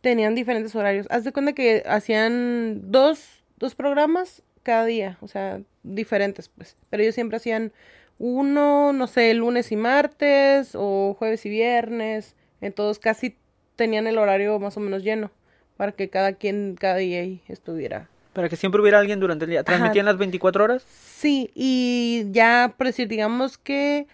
Tenían 0.01 0.35
diferentes 0.35 0.75
horarios. 0.75 1.07
Haz 1.11 1.23
de 1.23 1.33
cuenta 1.33 1.53
que 1.53 1.85
hacían 1.87 2.91
dos, 2.91 3.45
dos 3.59 3.77
programas 3.77 4.43
cada 4.65 4.85
día, 4.85 5.17
o 5.21 5.29
sea, 5.29 5.61
diferentes, 5.85 6.49
pues. 6.49 6.77
Pero 6.91 7.05
ellos 7.05 7.15
siempre 7.15 7.37
hacían 7.37 7.73
uno, 8.19 8.93
no 8.93 9.07
sé, 9.07 9.33
lunes 9.35 9.71
y 9.71 9.77
martes 9.77 10.73
o 10.75 11.15
jueves 11.19 11.47
y 11.47 11.51
viernes. 11.51 12.35
Entonces 12.65 12.99
casi 12.99 13.37
tenían 13.77 14.07
el 14.07 14.17
horario 14.17 14.59
más 14.59 14.77
o 14.79 14.81
menos 14.81 15.03
lleno 15.03 15.31
para 15.77 15.93
que 15.93 16.09
cada 16.09 16.33
quien, 16.33 16.77
cada 16.81 16.97
DJ 16.97 17.43
estuviera. 17.49 18.09
Para 18.33 18.49
que 18.49 18.57
siempre 18.57 18.81
hubiera 18.81 18.99
alguien 18.99 19.21
durante 19.21 19.45
el 19.45 19.51
día. 19.51 19.65
¿Transmitían 19.65 20.07
las 20.07 20.17
24 20.17 20.65
horas? 20.65 20.83
Sí, 20.83 21.51
y 21.55 22.25
ya, 22.31 22.75
por 22.77 22.87
decir, 22.87 23.07
digamos 23.07 23.59
que 23.59 24.07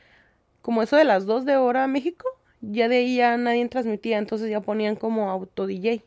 como 0.62 0.82
eso 0.82 0.96
de 0.96 1.04
las 1.04 1.26
2 1.26 1.44
de 1.44 1.56
hora 1.56 1.86
México, 1.86 2.26
ya 2.60 2.88
de 2.88 2.98
ahí 2.98 3.16
ya 3.16 3.36
nadie 3.36 3.66
transmitía, 3.68 4.18
entonces 4.18 4.50
ya 4.50 4.60
ponían 4.60 4.96
como 4.96 5.30
auto 5.30 5.66
DJ, 5.66 6.02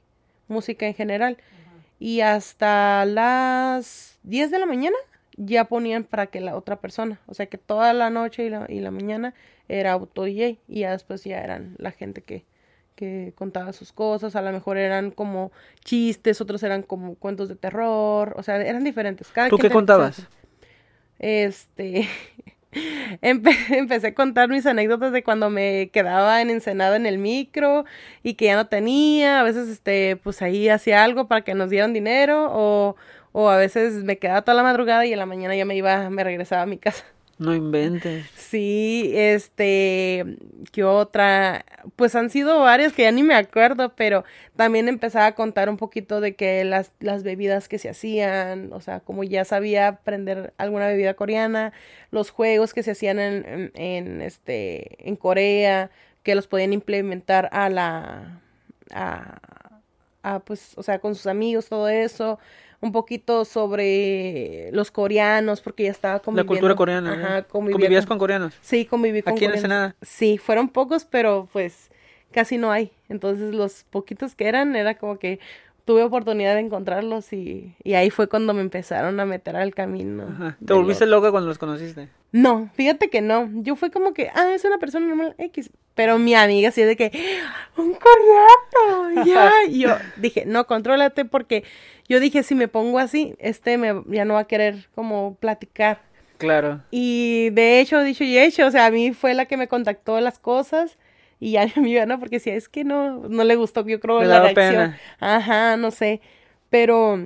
música 0.49 0.86
en 0.86 0.93
general. 0.93 1.38
Y 1.97 2.19
hasta 2.19 3.06
las 3.06 4.19
10 4.23 4.51
de 4.51 4.60
la 4.60 4.65
mañana 4.65 4.97
ya 5.38 5.63
ponían 5.63 6.03
para 6.03 6.27
que 6.27 6.41
la 6.41 6.58
otra 6.58 6.75
persona, 6.75 7.21
o 7.25 7.34
sea 7.34 7.45
que 7.45 7.58
toda 7.58 7.93
la 7.93 8.10
noche 8.10 8.45
y 8.45 8.49
la, 8.49 8.65
y 8.67 8.82
la 8.82 8.91
mañana 8.91 9.34
era 9.69 9.93
auto 9.93 10.23
DJ 10.23 10.60
y 10.67 10.82
ya 10.82 10.91
después 10.91 11.23
ya 11.23 11.41
eran 11.41 11.76
la 11.78 11.91
gente 11.91 12.21
que, 12.21 12.45
que 12.95 13.34
contaba 13.36 13.73
sus 13.73 13.91
cosas, 13.93 14.36
a 14.36 14.41
lo 14.41 14.52
mejor 14.52 14.78
eran 14.78 15.12
como 15.12 15.52
chistes, 15.84 16.41
otros 16.41 16.62
eran 16.63 16.84
como 16.84 17.15
cuentos 17.15 17.49
de 17.49 17.56
terror, 17.56 18.34
o 18.38 18.43
sea, 18.43 18.58
eran 18.62 18.84
diferentes. 18.84 19.30
Cada 19.30 19.49
¿Tú 19.49 19.58
qué 19.58 19.69
contabas? 19.69 20.28
Este, 21.19 22.08
empe- 23.21 23.56
empecé 23.69 24.08
a 24.08 24.13
contar 24.13 24.49
mis 24.49 24.65
anécdotas 24.65 25.12
de 25.12 25.23
cuando 25.23 25.49
me 25.49 25.89
quedaba 25.93 26.41
en 26.41 26.49
Ensenada 26.49 26.95
en 26.95 27.06
el 27.06 27.17
micro 27.17 27.86
y 28.23 28.34
que 28.34 28.45
ya 28.45 28.56
no 28.56 28.67
tenía, 28.67 29.39
a 29.39 29.43
veces 29.43 29.69
este, 29.69 30.17
pues 30.17 30.41
ahí 30.41 30.69
hacía 30.69 31.04
algo 31.04 31.28
para 31.28 31.43
que 31.43 31.54
nos 31.54 31.69
dieran 31.69 31.93
dinero 31.93 32.49
o, 32.52 32.95
o 33.32 33.49
a 33.49 33.58
veces 33.58 34.04
me 34.04 34.17
quedaba 34.17 34.41
toda 34.41 34.56
la 34.56 34.63
madrugada 34.63 35.06
y 35.06 35.13
en 35.13 35.19
la 35.19 35.26
mañana 35.26 35.56
ya 35.56 35.65
me 35.65 35.76
iba, 35.76 36.10
me 36.10 36.23
regresaba 36.23 36.63
a 36.63 36.67
mi 36.67 36.78
casa. 36.78 37.06
No 37.39 37.54
inventes. 37.56 38.28
Sí, 38.36 39.12
este, 39.15 40.38
¿qué 40.72 40.84
otra? 40.84 41.65
Pues 41.96 42.15
han 42.15 42.30
sido 42.30 42.60
varias 42.60 42.93
que 42.93 43.04
ya 43.04 43.12
ni 43.12 43.24
me 43.24 43.34
acuerdo, 43.34 43.96
pero 43.96 44.24
también 44.56 44.88
empezaba 44.88 45.26
a 45.26 45.36
contar 45.36 45.67
un 45.67 45.78
poquito 45.78 46.22
de 46.22 46.36
que 46.36 46.63
las, 46.63 46.91
las 47.00 47.24
bebidas 47.24 47.67
que 47.67 47.80
se 47.80 47.89
hacían, 47.89 48.72
o 48.72 48.82
sea, 48.82 49.00
como 49.00 49.24
ya 49.24 49.46
sabía 49.46 49.88
aprender 49.88 50.54
alguna 50.58 50.88
bebida 50.88 51.15
coreana, 51.15 51.74
los 52.12 52.30
juegos 52.30 52.74
que 52.74 52.84
se 52.84 52.91
hacían 52.91 53.19
en, 53.19 53.46
en, 53.46 53.72
en, 53.76 54.22
este, 54.22 55.10
en 55.10 55.15
Corea, 55.15 55.89
que 56.22 56.36
los 56.36 56.48
podían 56.48 56.72
implementar 56.72 57.50
a 57.52 57.69
la, 57.69 58.41
a, 58.93 59.39
a, 60.22 60.39
pues, 60.39 60.74
o 60.78 60.84
sea, 60.84 61.00
con 61.00 61.15
sus 61.15 61.26
amigos, 61.28 61.67
todo 61.67 61.89
eso 61.89 62.39
un 62.84 62.91
poquito 62.91 63.46
sobre 63.46 64.69
los 64.74 64.91
coreanos, 64.91 65.62
porque 65.62 65.84
ya 65.84 65.91
estaba 65.91 66.15
La 66.15 66.19
conviviendo. 66.22 66.50
cultura 66.50 66.76
coreana. 66.76 67.13
Ajá, 67.13 67.43
convivía 67.43 67.74
¿Convivías 67.76 68.06
con- 68.06 68.10
con 68.17 68.19
coreanos? 68.19 68.54
Sí, 68.62 68.86
conviví 68.86 69.22
con 69.22 69.34
Aquí 69.34 69.46
en 69.46 69.52
coreanos. 69.52 69.63
Ensenada. 69.63 69.96
Sí, 70.02 70.38
fueron 70.38 70.69
pocos, 70.69 71.06
pero 71.06 71.48
pues 71.54 71.89
casi 72.32 72.58
no 72.58 72.72
hay. 72.72 72.91
Entonces 73.10 73.54
los 73.54 73.86
poquitos 73.89 74.36
que 74.36 74.48
eran, 74.48 74.76
era 74.76 74.96
como 74.98 75.17
que 75.17 75.39
tuve 75.86 76.04
oportunidad 76.04 76.54
de 76.56 76.62
encontrarlos 76.62 77.34
y, 77.34 77.76
y 77.84 77.93
ahí 77.96 78.10
fue 78.10 78.28
cuando 78.30 78.54
me 78.54 78.62
empezaron 78.62 79.19
a 79.19 79.26
meter 79.26 79.56
al 79.56 79.74
camino. 79.74 80.28
Ajá. 80.30 80.58
¿Te 80.65 80.74
volviste 80.74 81.06
lo- 81.06 81.17
loca 81.17 81.32
cuando 81.32 81.50
los 81.50 81.58
conociste? 81.58 82.10
No, 82.32 82.69
fíjate 82.74 83.10
que 83.10 83.22
no. 83.22 83.50
Yo 83.63 83.76
fue 83.76 83.91
como 83.91 84.13
que, 84.13 84.30
ah, 84.34 84.54
es 84.54 84.63
una 84.65 84.78
persona 84.78 85.06
normal 85.08 85.36
X. 85.38 85.69
Pero 85.95 86.17
mi 86.17 86.34
amiga 86.34 86.71
sí 86.71 86.82
de 86.82 86.95
que, 86.95 87.12
un 87.77 87.93
coreano, 87.93 89.25
ya. 89.25 89.51
Y 89.67 89.82
yo 89.82 89.95
dije, 90.17 90.45
no, 90.45 90.65
contrólate 90.65 91.25
porque 91.25 91.63
yo 92.08 92.19
dije, 92.19 92.43
si 92.43 92.56
me 92.56 92.67
pongo 92.67 92.99
así, 92.99 93.36
este 93.39 93.77
me, 93.77 94.01
ya 94.08 94.25
no 94.25 94.36
va 94.36 94.41
a 94.41 94.47
querer 94.47 94.88
como 94.95 95.36
platicar. 95.39 96.01
Claro. 96.38 96.82
Y 96.91 97.51
de 97.51 97.79
hecho, 97.79 98.01
dicho 98.01 98.23
y 98.23 98.38
hecho, 98.38 98.65
o 98.65 98.71
sea, 98.71 98.88
a 98.88 98.91
mí 98.91 99.13
fue 99.13 99.34
la 99.34 99.45
que 99.45 99.56
me 99.56 99.67
contactó 99.67 100.19
las 100.19 100.39
cosas 100.39 100.97
y 101.39 101.51
ya 101.51 101.65
mi 101.75 101.82
amiga 101.82 102.06
no, 102.06 102.19
porque 102.19 102.39
si 102.39 102.49
es 102.49 102.69
que 102.69 102.84
no, 102.84 103.27
no 103.27 103.43
le 103.43 103.56
gustó, 103.56 103.86
yo 103.86 103.99
creo, 103.99 104.23
la 104.23 104.39
reacción. 104.39 104.56
pena. 104.56 104.99
Ajá, 105.19 105.77
no 105.77 105.91
sé, 105.91 106.21
pero, 106.69 107.19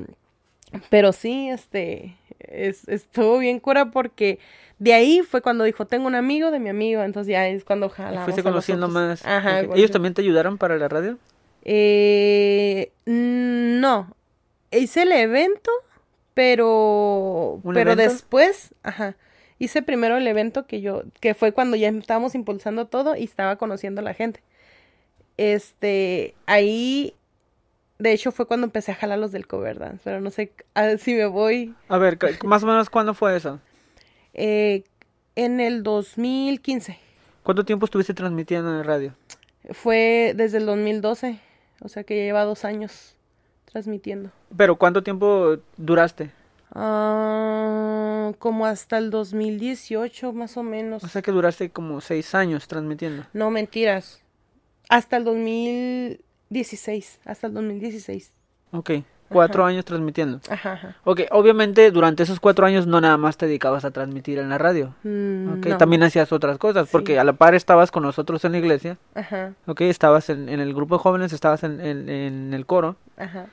pero 0.89 1.13
sí, 1.13 1.49
este, 1.49 2.15
es, 2.39 2.87
estuvo 2.87 3.39
bien 3.39 3.59
cura 3.59 3.91
porque 3.91 4.39
de 4.79 4.93
ahí 4.93 5.21
fue 5.21 5.41
cuando 5.41 5.63
dijo, 5.63 5.85
tengo 5.85 6.07
un 6.07 6.15
amigo 6.15 6.51
de 6.51 6.59
mi 6.59 6.69
amigo, 6.69 7.01
entonces 7.01 7.31
ya 7.31 7.47
es 7.47 7.63
cuando 7.63 7.89
jalamos 7.89 8.25
Fuiste 8.25 8.43
conociendo 8.43 8.87
más. 8.87 9.25
Ajá. 9.25 9.61
¿Ellos 9.61 9.91
también 9.91 10.13
te 10.13 10.21
ayudaron 10.21 10.57
para 10.57 10.77
la 10.77 10.87
radio? 10.87 11.17
Eh, 11.63 12.91
no, 13.05 14.15
hice 14.71 15.01
el 15.01 15.11
evento, 15.11 15.71
pero, 16.33 17.59
¿Un 17.63 17.73
pero 17.73 17.91
evento? 17.91 18.13
después, 18.13 18.73
ajá, 18.83 19.17
hice 19.59 19.81
primero 19.81 20.17
el 20.17 20.27
evento 20.27 20.65
que 20.67 20.81
yo, 20.81 21.03
que 21.19 21.33
fue 21.33 21.51
cuando 21.51 21.75
ya 21.75 21.89
estábamos 21.89 22.35
impulsando 22.35 22.85
todo 22.87 23.15
y 23.15 23.23
estaba 23.23 23.57
conociendo 23.57 24.01
a 24.01 24.03
la 24.03 24.13
gente. 24.13 24.41
Este, 25.35 26.35
ahí, 26.45 27.15
de 27.99 28.11
hecho 28.13 28.31
fue 28.31 28.45
cuando 28.47 28.65
empecé 28.65 28.91
a 28.91 28.95
jalar 28.95 29.19
los 29.19 29.31
del 29.31 29.47
cover 29.47 29.79
dance, 29.79 30.01
pero 30.03 30.21
no 30.21 30.29
sé 30.29 30.51
a- 30.75 30.97
si 30.97 31.13
me 31.13 31.25
voy, 31.25 31.73
A 31.89 31.97
ver, 31.97 32.17
más 32.43 32.63
o 32.63 32.67
menos, 32.67 32.89
¿cuándo 32.89 33.13
fue 33.13 33.35
eso? 33.35 33.59
eh, 34.33 34.83
en 35.35 35.59
el 35.59 35.83
2015, 35.83 36.97
¿Cuánto 37.43 37.63
tiempo 37.65 37.85
estuviste 37.85 38.13
transmitiendo 38.13 38.77
en 38.77 38.83
radio? 38.83 39.13
fue 39.71 40.33
desde 40.35 40.57
el 40.59 40.65
2012, 40.65 41.39
o 41.81 41.89
sea 41.89 42.03
que 42.03 42.17
ya 42.17 42.23
lleva 42.23 42.43
dos 42.43 42.65
años 42.65 43.15
transmitiendo. 43.65 44.31
Pero 44.55 44.75
¿cuánto 44.77 45.03
tiempo 45.03 45.57
duraste? 45.77 46.31
Ah, 46.73 48.31
como 48.39 48.65
hasta 48.65 48.97
el 48.97 49.09
2018 49.09 50.33
más 50.33 50.57
o 50.57 50.63
menos. 50.63 51.03
O 51.03 51.07
sea 51.07 51.21
que 51.21 51.31
duraste 51.31 51.69
como 51.69 52.01
seis 52.01 52.33
años 52.35 52.67
transmitiendo. 52.67 53.25
no, 53.33 53.49
mentiras. 53.51 54.21
Hasta 54.89 55.17
el 55.17 55.25
2016. 56.49 57.19
Hasta 57.25 57.47
el 57.47 57.53
2016. 57.53 58.31
Ok. 58.71 58.91
cuatro 59.29 59.65
años 59.65 59.83
transmitiendo. 59.83 60.39
Ajá, 60.49 60.73
ajá. 60.73 60.95
Ok, 61.03 61.21
obviamente 61.31 61.91
durante 61.91 62.23
esos 62.23 62.39
cuatro 62.39 62.65
años 62.65 62.87
no 62.87 63.01
nada 63.01 63.17
más 63.17 63.35
te 63.35 63.45
dedicabas 63.45 63.83
a 63.83 63.91
transmitir 63.91 64.39
en 64.39 64.47
la 64.49 64.57
radio. 64.57 64.95
Mm, 65.03 65.57
Ok, 65.59 65.65
no. 65.67 65.77
también 65.77 66.03
hacías 66.03 66.31
otras 66.31 66.57
cosas, 66.57 66.87
Sí. 66.87 66.91
porque 66.93 67.19
a 67.19 67.25
la 67.25 67.33
par 67.33 67.53
estabas 67.53 67.91
con 67.91 68.03
nosotros 68.03 68.45
en 68.45 68.53
la 68.53 68.59
iglesia, 68.59 68.97
Ajá, 69.15 69.51
ok, 69.65 69.81
estabas 69.81 70.29
en, 70.29 70.47
en 70.47 70.61
el 70.61 70.73
grupo 70.73 70.95
de 70.95 70.99
jóvenes, 70.99 71.33
estabas 71.33 71.63
en, 71.63 71.81
en- 71.81 72.07
en 72.07 72.53
el 72.53 72.65
coro, 72.65 72.95
ajá. 73.17 73.47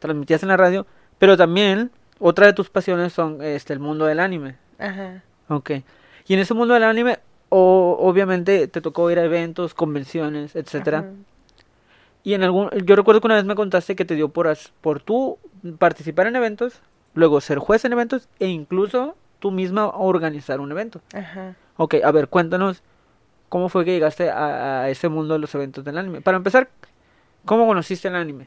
transmitías 0.00 0.42
en 0.42 0.48
la 0.48 0.56
radio, 0.56 0.88
pero 1.18 1.36
también 1.36 1.92
otra 2.18 2.46
de 2.46 2.52
tus 2.52 2.68
pasiones 2.68 3.12
son 3.12 3.40
este 3.42 3.72
el 3.72 3.78
mundo 3.78 4.06
del 4.06 4.18
anime, 4.18 4.56
Ajá. 4.80 5.22
ok. 5.48 5.70
Y 6.26 6.34
en 6.34 6.40
ese 6.40 6.52
mundo 6.54 6.74
del 6.74 6.82
anime, 6.82 7.20
o, 7.48 7.96
obviamente 8.00 8.66
te 8.66 8.80
tocó 8.80 9.08
ir 9.12 9.20
a 9.20 9.24
eventos, 9.24 9.72
convenciones, 9.74 10.56
etcétera. 10.56 10.98
ajá. 10.98 11.08
Y 12.24 12.34
en 12.34 12.42
algún, 12.42 12.70
yo 12.84 12.94
recuerdo 12.96 13.20
que 13.20 13.26
una 13.26 13.34
vez 13.36 13.44
me 13.44 13.54
contaste 13.54 13.96
que 13.96 14.04
te 14.04 14.14
dio 14.14 14.28
por, 14.28 14.46
as- 14.48 14.72
por 14.80 15.00
tú 15.00 15.38
participar 15.78 16.26
en 16.28 16.36
eventos, 16.36 16.80
luego 17.14 17.40
ser 17.40 17.58
juez 17.58 17.84
en 17.84 17.92
eventos 17.92 18.28
e 18.38 18.48
incluso 18.48 19.16
tú 19.40 19.50
misma 19.50 19.88
organizar 19.88 20.60
un 20.60 20.70
evento. 20.70 21.00
Ajá. 21.14 21.56
Ok, 21.76 21.96
a 22.04 22.10
ver, 22.12 22.28
cuéntanos 22.28 22.82
cómo 23.48 23.68
fue 23.68 23.84
que 23.84 23.92
llegaste 23.92 24.30
a, 24.30 24.82
a 24.82 24.90
ese 24.90 25.08
mundo 25.08 25.34
de 25.34 25.40
los 25.40 25.54
eventos 25.54 25.84
del 25.84 25.98
anime. 25.98 26.20
Para 26.20 26.36
empezar, 26.36 26.68
¿cómo 27.44 27.66
conociste 27.66 28.06
el 28.08 28.14
anime? 28.14 28.46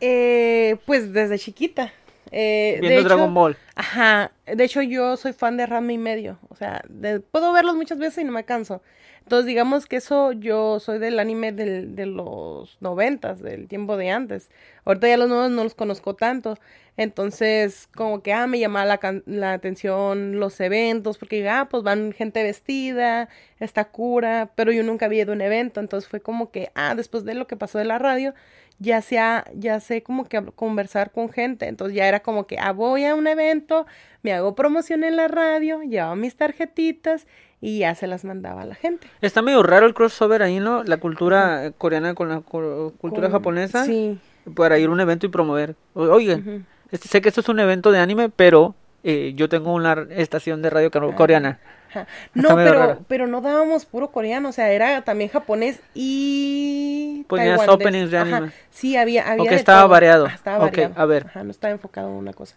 Eh, 0.00 0.78
pues 0.86 1.12
desde 1.12 1.38
chiquita. 1.38 1.92
Eh, 2.30 2.78
de 2.80 2.80
Viendo 2.80 3.00
hecho, 3.00 3.08
Dragon 3.08 3.34
Ball. 3.34 3.56
Ajá, 3.74 4.32
de 4.46 4.64
hecho 4.64 4.82
yo 4.82 5.16
soy 5.16 5.32
fan 5.32 5.56
de 5.56 5.66
Rama 5.66 5.92
y 5.92 5.98
medio, 5.98 6.38
o 6.48 6.54
sea, 6.54 6.82
de- 6.88 7.20
puedo 7.20 7.52
verlos 7.52 7.76
muchas 7.76 7.98
veces 7.98 8.18
y 8.22 8.24
no 8.24 8.32
me 8.32 8.44
canso. 8.44 8.82
Entonces 9.22 9.46
digamos 9.46 9.86
que 9.86 9.96
eso 9.96 10.32
yo 10.32 10.80
soy 10.80 10.98
del 10.98 11.18
anime 11.20 11.52
del, 11.52 11.94
de 11.94 12.06
los 12.06 12.76
noventas, 12.80 13.40
del 13.40 13.68
tiempo 13.68 13.96
de 13.96 14.10
antes. 14.10 14.50
Ahorita 14.84 15.08
ya 15.08 15.16
los 15.16 15.28
nuevos 15.28 15.50
no 15.50 15.62
los 15.62 15.74
conozco 15.74 16.14
tanto, 16.14 16.56
entonces 16.96 17.88
como 17.94 18.22
que 18.22 18.32
ah, 18.32 18.46
me 18.46 18.58
llamaba 18.58 18.84
la, 18.86 19.22
la 19.26 19.52
atención 19.52 20.38
los 20.40 20.60
eventos, 20.60 21.18
porque 21.18 21.48
ah, 21.48 21.68
pues 21.70 21.82
van 21.82 22.12
gente 22.12 22.42
vestida, 22.42 23.28
está 23.60 23.84
cura, 23.86 24.50
pero 24.56 24.72
yo 24.72 24.82
nunca 24.82 25.06
había 25.06 25.22
ido 25.22 25.32
a 25.32 25.36
un 25.36 25.42
evento, 25.42 25.80
entonces 25.80 26.08
fue 26.08 26.20
como 26.20 26.50
que 26.50 26.70
ah, 26.74 26.94
después 26.94 27.24
de 27.24 27.34
lo 27.34 27.46
que 27.46 27.56
pasó 27.56 27.78
de 27.78 27.84
la 27.84 27.98
radio, 27.98 28.34
ya 28.80 29.00
sea, 29.02 29.44
ya 29.54 29.78
sé 29.78 30.02
como 30.02 30.24
que 30.24 30.42
conversar 30.56 31.12
con 31.12 31.28
gente, 31.28 31.68
entonces 31.68 31.94
ya 31.96 32.08
era 32.08 32.20
como 32.20 32.46
que, 32.46 32.58
ah, 32.58 32.72
voy 32.72 33.04
a 33.04 33.14
un 33.14 33.26
evento, 33.28 33.86
me 34.22 34.32
hago 34.32 34.54
promoción 34.56 35.04
en 35.04 35.14
la 35.16 35.28
radio, 35.28 35.82
llevaba 35.82 36.16
mis 36.16 36.34
tarjetitas 36.34 37.26
y 37.60 37.80
ya 37.80 37.94
se 37.94 38.06
las 38.06 38.24
mandaba 38.24 38.62
a 38.62 38.64
la 38.66 38.74
gente. 38.74 39.06
Está 39.20 39.42
medio 39.42 39.62
raro 39.62 39.86
el 39.86 39.92
crossover 39.94 40.42
ahí, 40.42 40.60
¿no? 40.60 40.82
La 40.82 40.96
cultura 40.96 41.72
coreana 41.78 42.14
con 42.14 42.30
la 42.30 42.40
cu- 42.40 42.94
cultura 42.98 43.28
Con- 43.28 43.32
japonesa. 43.38 43.84
Sí. 43.84 44.18
Para 44.56 44.78
ir 44.78 44.88
a 44.88 44.90
un 44.92 45.00
evento 45.00 45.26
y 45.26 45.28
promover. 45.28 45.76
O- 45.92 46.04
Oigan, 46.04 46.40
ujú. 46.40 46.62
este, 46.90 47.06
sé 47.08 47.20
que 47.20 47.28
esto 47.28 47.42
es 47.42 47.48
un 47.50 47.60
evento 47.60 47.92
de 47.92 47.98
anime, 47.98 48.30
pero 48.30 48.74
eh, 49.04 49.32
yo 49.36 49.48
tengo 49.50 49.74
una 49.74 50.06
estación 50.10 50.62
de 50.62 50.70
radio 50.70 50.90
Ah. 50.94 51.14
coreana. 51.14 51.58
Ajá. 51.90 52.06
No, 52.34 52.54
pero, 52.54 52.98
pero 53.08 53.26
no 53.26 53.40
dábamos 53.40 53.84
puro 53.84 54.10
coreano, 54.10 54.48
o 54.50 54.52
sea, 54.52 54.70
era 54.70 55.02
también 55.02 55.28
japonés 55.30 55.80
y 55.94 57.24
Ponías 57.28 57.66
openings 57.68 58.10
de 58.10 58.18
Ajá. 58.18 58.52
Sí, 58.70 58.96
había, 58.96 59.28
había 59.28 59.42
Ok, 59.42 59.50
de 59.50 59.56
estaba 59.56 59.80
todo. 59.80 59.88
variado. 59.90 60.26
Estaba 60.26 60.58
variado. 60.58 60.94
a 60.96 61.04
ver. 61.06 61.26
Ajá, 61.26 61.42
no 61.44 61.50
estaba 61.50 61.72
enfocado 61.72 62.08
en 62.08 62.14
una 62.14 62.32
cosa. 62.32 62.56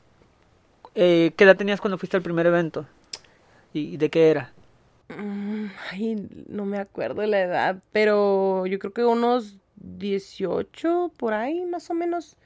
Eh, 0.96 1.32
¿Qué 1.36 1.43
edad 1.46 1.58
tenías 1.58 1.82
cuando 1.82 1.98
fuiste 1.98 2.15
al 2.17 2.24
primer 2.24 2.46
evento? 2.46 2.86
¿Y, 3.74 3.93
y 3.93 3.98
de 3.98 4.10
qué 4.10 4.30
era? 4.30 4.54
Mm, 5.10 5.65
Ay, 5.91 6.28
no 6.48 6.65
me 6.65 6.78
acuerdo 6.78 7.22
de 7.22 7.28
la 7.28 7.41
edad, 7.41 7.78
pero 7.91 8.65
yo 8.67 8.78
creo 8.80 8.93
que 8.93 9.04
unos 9.04 9.58
18 9.78 11.12
por 11.17 11.34
ahí, 11.34 11.65
más 11.65 11.89
o 11.89 11.93
menos. 11.93 12.38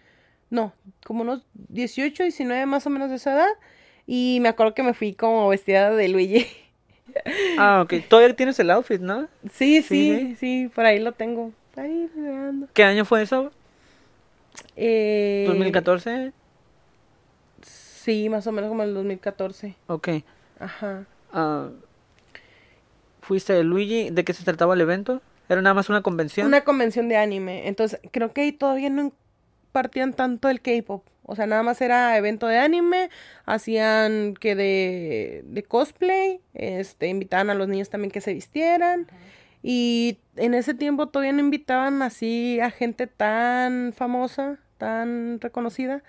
No, 0.50 0.72
como 1.06 1.24
unos 1.24 1.46
18, 1.54 2.24
19 2.24 2.66
más 2.66 2.86
o 2.88 2.90
menos 2.90 3.10
de 3.10 3.18
esa 3.18 3.34
edad. 3.34 3.50
Y 4.06 4.40
me 4.42 4.48
acuerdo 4.50 4.74
que 4.74 4.84
me 4.84 4.94
fui 4.94 5.14
como 5.14 5.50
vestida 5.50 5.92
de 5.92 6.08
Luigi. 6.08 6.48
Ah, 7.58 7.82
ok. 7.84 7.94
Todavía 8.08 8.36
tienes 8.36 8.60
el 8.60 8.70
outfit, 8.72 9.02
¿no? 9.02 9.28
Sí, 9.52 9.82
Sí, 9.82 9.82
sí, 9.82 10.36
sí, 10.36 10.72
por 10.74 10.86
ahí 10.86 11.00
lo 11.00 11.14
tengo. 11.14 11.52
Ahí. 11.76 12.10
¿Qué 12.74 12.84
año 12.84 13.06
fue 13.06 13.22
eso? 13.22 13.52
Eh, 14.76 15.46
¿2014? 15.48 16.34
Sí, 17.62 18.30
más 18.30 18.48
o 18.48 18.52
menos 18.52 18.70
como 18.70 18.84
el 18.84 18.94
2014. 18.94 19.76
Ok. 19.88 20.10
Ajá. 20.60 21.06
Ah, 21.34 21.70
¿Fuiste 23.22 23.54
de 23.54 23.64
Luigi? 23.64 24.10
¿De 24.10 24.24
qué 24.24 24.34
se 24.34 24.44
trataba 24.44 24.74
el 24.74 24.82
evento? 24.82 25.22
¿Era 25.50 25.62
nada 25.62 25.74
más 25.74 25.90
una 25.90 26.02
convención? 26.02 26.48
Una 26.48 26.64
convención 26.64 27.10
de 27.10 27.18
anime. 27.18 27.68
Entonces, 27.68 28.00
creo 28.12 28.34
que 28.34 28.42
ahí 28.42 28.52
todavía 28.52 28.90
no 28.90 29.12
partían 29.78 30.14
tanto 30.14 30.50
el 30.50 30.60
K-pop. 30.60 31.06
O 31.22 31.36
sea, 31.36 31.46
nada 31.46 31.62
más 31.62 31.80
era 31.82 32.18
evento 32.18 32.48
de 32.48 32.58
anime. 32.58 33.12
Hacían 33.46 34.34
que 34.34 34.56
de, 34.56 35.44
de 35.46 35.62
cosplay. 35.62 36.42
Este, 36.56 37.10
invitaban 37.10 37.52
a 37.52 37.54
los 37.54 37.68
niños 37.68 37.92
también 37.92 38.10
que 38.10 38.20
se 38.20 38.34
vistieran. 38.34 39.06
Y 39.62 40.18
en 40.36 40.56
ese 40.56 40.74
tiempo 40.74 41.10
todavía 41.10 41.32
no 41.32 41.42
invitaban 41.42 42.02
así 42.02 42.60
a 42.60 42.72
gente 42.72 43.06
tan 43.06 43.94
famosa, 43.94 44.58
tan 44.80 45.40
reconocida. 45.42 46.02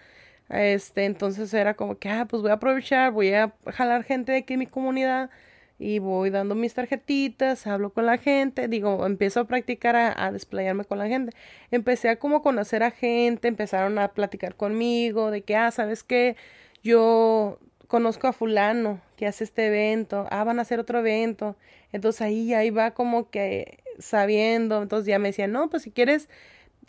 Este, 0.49 1.05
entonces 1.05 1.53
era 1.53 1.75
como 1.75 1.99
que, 1.99 2.09
ah, 2.09 2.25
pues 2.25 2.41
voy 2.41 2.51
a 2.51 2.55
aprovechar, 2.55 3.13
voy 3.13 3.35
a 3.35 3.53
jalar 3.67 4.05
gente 4.05 4.33
de 4.33 4.39
aquí 4.39 4.55
en 4.55 4.61
mi 4.61 4.67
comunidad 4.67 5.29
y 5.79 6.01
voy 6.01 6.31
dando 6.31 6.55
mis 6.55 6.75
tarjetitas, 6.75 7.67
hablo 7.67 7.91
con 7.91 8.07
la 8.07 8.19
gente, 8.19 8.69
digo, 8.69 9.07
empiezo 9.07 9.41
a 9.41 9.45
practicar 9.45 9.97
a, 9.97 10.25
a 10.27 10.33
desplayarme 10.33 10.85
con 10.85 10.99
la 10.99 11.07
gente. 11.07 11.33
Empecé 11.71 12.09
a 12.09 12.19
como 12.19 12.43
conocer 12.43 12.83
a 12.83 12.91
gente, 12.91 13.49
empezaron 13.49 13.99
a 13.99 14.09
platicar 14.09 14.57
conmigo 14.57 15.31
de 15.31 15.43
que, 15.43 15.57
ah, 15.57 15.71
¿sabes 15.71 16.03
qué? 16.03 16.37
Yo 16.83 17.59
conozco 17.89 18.29
a 18.29 18.33
fulano 18.33 19.01
que 19.17 19.27
hace 19.27 19.45
este 19.45 19.67
evento, 19.67 20.27
ah, 20.31 20.45
van 20.45 20.59
a 20.59 20.63
hacer 20.63 20.79
otro 20.79 21.01
evento. 21.01 21.57
Entonces 21.93 22.23
ahí, 22.23 22.55
ahí 22.55 22.71
va 22.71 22.93
como 22.93 23.31
que 23.31 23.79
sabiendo, 23.99 24.83
entonces 24.83 25.07
ya 25.09 25.19
me 25.19 25.29
decían, 25.29 25.53
no, 25.53 25.69
pues 25.71 25.83
si 25.83 25.91
quieres, 25.91 26.29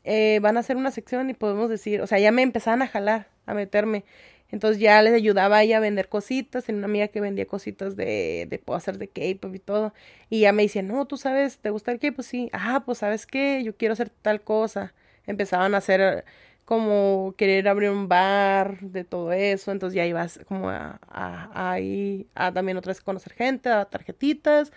eh, 0.03 0.39
van 0.41 0.57
a 0.57 0.61
hacer 0.61 0.77
una 0.77 0.91
sección 0.91 1.29
y 1.29 1.33
podemos 1.33 1.69
decir, 1.69 2.01
o 2.01 2.07
sea, 2.07 2.19
ya 2.19 2.31
me 2.31 2.41
empezaban 2.41 2.81
a 2.81 2.87
jalar, 2.87 3.27
a 3.45 3.53
meterme. 3.53 4.03
Entonces 4.51 4.79
ya 4.81 5.01
les 5.01 5.13
ayudaba 5.13 5.57
a 5.57 5.63
ella 5.63 5.77
a 5.77 5.79
vender 5.79 6.09
cositas, 6.09 6.65
tenía 6.65 6.79
una 6.79 6.87
amiga 6.87 7.07
que 7.09 7.21
vendía 7.21 7.45
cositas 7.47 7.95
de, 7.95 8.47
de 8.49 8.59
póster 8.59 8.97
de 8.97 9.07
K-pop 9.09 9.53
y 9.55 9.59
todo. 9.59 9.93
Y 10.29 10.41
ya 10.41 10.51
me 10.53 10.63
decían, 10.63 10.87
no, 10.87 11.05
tú 11.05 11.17
sabes, 11.17 11.59
¿te 11.59 11.69
gusta 11.69 11.91
el 11.91 11.99
K-pop? 11.99 12.23
Sí, 12.25 12.49
ah, 12.53 12.83
pues 12.85 12.99
sabes 12.99 13.25
qué, 13.27 13.63
yo 13.63 13.75
quiero 13.77 13.93
hacer 13.93 14.09
tal 14.09 14.41
cosa. 14.41 14.93
Empezaban 15.27 15.75
a 15.75 15.77
hacer 15.77 16.25
como 16.65 17.33
querer 17.37 17.67
abrir 17.67 17.89
un 17.91 18.07
bar 18.07 18.79
de 18.81 19.03
todo 19.03 19.31
eso, 19.33 19.71
entonces 19.71 19.95
ya 19.95 20.05
ibas 20.05 20.39
como 20.47 20.69
a, 20.69 20.99
a, 21.07 21.71
ahí 21.73 22.27
a 22.35 22.51
también 22.53 22.77
otra 22.77 22.91
vez 22.91 23.01
conocer 23.01 23.33
gente, 23.33 23.69
a 23.69 23.85
tarjetitas. 23.85 24.71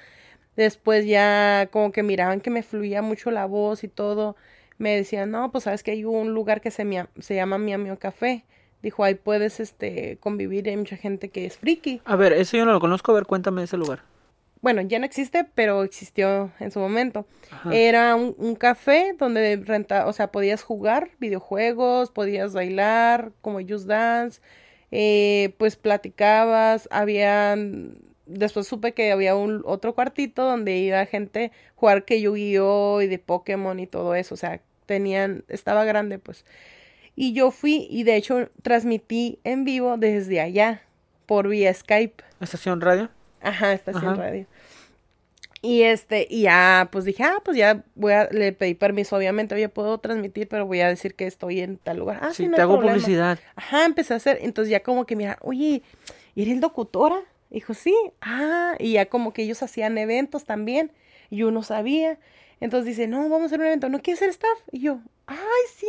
Después 0.56 1.06
ya 1.06 1.68
como 1.72 1.92
que 1.92 2.02
miraban 2.02 2.40
que 2.40 2.50
me 2.50 2.62
fluía 2.62 3.02
mucho 3.02 3.30
la 3.30 3.46
voz 3.46 3.84
y 3.84 3.88
todo. 3.88 4.36
Me 4.78 4.96
decían, 4.96 5.30
no, 5.30 5.50
pues 5.52 5.64
sabes 5.64 5.82
que 5.82 5.92
hay 5.92 6.04
un 6.04 6.34
lugar 6.34 6.60
que 6.60 6.70
se, 6.70 6.84
mia- 6.84 7.08
se 7.20 7.34
llama 7.34 7.58
Mi 7.58 7.72
Amigo 7.72 7.98
Café. 7.98 8.44
Dijo, 8.82 9.04
ahí 9.04 9.14
puedes 9.14 9.60
este, 9.60 10.18
convivir, 10.18 10.68
hay 10.68 10.76
mucha 10.76 10.96
gente 10.96 11.28
que 11.28 11.46
es 11.46 11.56
friki. 11.56 12.00
A 12.04 12.16
ver, 12.16 12.32
eso 12.32 12.56
yo 12.56 12.64
no 12.64 12.72
lo 12.72 12.80
conozco. 12.80 13.12
A 13.12 13.14
ver, 13.14 13.26
cuéntame 13.26 13.62
ese 13.62 13.76
lugar. 13.76 14.00
Bueno, 14.60 14.80
ya 14.82 15.00
no 15.00 15.04
existe, 15.06 15.44
pero 15.54 15.82
existió 15.82 16.52
en 16.60 16.70
su 16.70 16.78
momento. 16.78 17.26
Ajá. 17.50 17.74
Era 17.74 18.14
un, 18.14 18.34
un 18.38 18.54
café 18.54 19.14
donde 19.18 19.56
renta, 19.56 20.06
o 20.06 20.12
sea, 20.12 20.30
podías 20.30 20.62
jugar 20.62 21.10
videojuegos, 21.18 22.10
podías 22.10 22.54
bailar 22.54 23.32
como 23.40 23.58
Just 23.60 23.86
Dance, 23.86 24.40
eh, 24.92 25.54
pues 25.58 25.76
platicabas, 25.76 26.86
habían, 26.92 27.98
después 28.26 28.68
supe 28.68 28.92
que 28.92 29.10
había 29.10 29.34
un 29.34 29.62
otro 29.64 29.94
cuartito 29.94 30.44
donde 30.44 30.76
iba 30.76 31.04
gente 31.06 31.46
a 31.46 31.72
jugar 31.74 32.04
que 32.04 32.20
Yu-Gi-Oh 32.20 33.00
y 33.02 33.08
de 33.08 33.18
Pokémon 33.18 33.80
y 33.80 33.86
todo 33.86 34.14
eso, 34.14 34.34
o 34.34 34.38
sea, 34.38 34.60
tenían, 34.86 35.44
estaba 35.48 35.84
grande 35.84 36.18
pues. 36.18 36.44
Y 37.14 37.32
yo 37.32 37.50
fui 37.50 37.86
y 37.90 38.04
de 38.04 38.16
hecho 38.16 38.48
transmití 38.62 39.38
en 39.44 39.64
vivo 39.64 39.96
desde 39.98 40.40
allá 40.40 40.82
por 41.26 41.48
vía 41.48 41.72
Skype. 41.72 42.22
¿Estación 42.40 42.80
radio? 42.80 43.10
Ajá, 43.40 43.72
estación 43.72 44.12
Ajá. 44.12 44.22
radio. 44.22 44.46
Y 45.64 45.82
este, 45.82 46.26
y 46.28 46.42
ya, 46.42 46.88
pues 46.90 47.04
dije, 47.04 47.22
ah, 47.22 47.38
pues 47.44 47.56
ya 47.56 47.84
voy 47.94 48.12
a, 48.14 48.28
le 48.32 48.52
pedí 48.52 48.74
permiso, 48.74 49.16
obviamente, 49.16 49.54
oye, 49.54 49.68
puedo 49.68 49.98
transmitir, 49.98 50.48
pero 50.48 50.66
voy 50.66 50.80
a 50.80 50.88
decir 50.88 51.14
que 51.14 51.24
estoy 51.26 51.60
en 51.60 51.76
tal 51.76 51.98
lugar. 51.98 52.18
Ah, 52.20 52.30
sí, 52.30 52.42
sí, 52.42 52.48
no 52.48 52.56
te 52.56 52.62
hago 52.62 52.74
problema. 52.74 52.98
publicidad. 52.98 53.38
Ajá, 53.54 53.84
empecé 53.84 54.12
a 54.12 54.16
hacer, 54.16 54.38
entonces 54.42 54.72
ya 54.72 54.82
como 54.82 55.06
que 55.06 55.14
mira, 55.14 55.38
oye, 55.40 55.82
¿y 56.34 56.42
eres 56.42 56.60
locutora? 56.60 57.20
Dijo, 57.48 57.74
sí, 57.74 57.94
ah, 58.20 58.74
y 58.80 58.94
ya 58.94 59.06
como 59.06 59.32
que 59.32 59.42
ellos 59.42 59.62
hacían 59.62 59.96
eventos 59.98 60.44
también, 60.44 60.90
y 61.30 61.36
yo 61.36 61.52
no 61.52 61.62
sabía. 61.62 62.18
Entonces 62.58 62.86
dice, 62.86 63.06
no, 63.06 63.28
vamos 63.28 63.42
a 63.42 63.46
hacer 63.46 63.60
un 63.60 63.66
evento, 63.66 63.88
¿no 63.88 64.00
quieres 64.02 64.18
ser 64.18 64.30
staff? 64.30 64.58
Y 64.72 64.80
yo, 64.80 64.98
ay, 65.26 65.36
sí. 65.76 65.86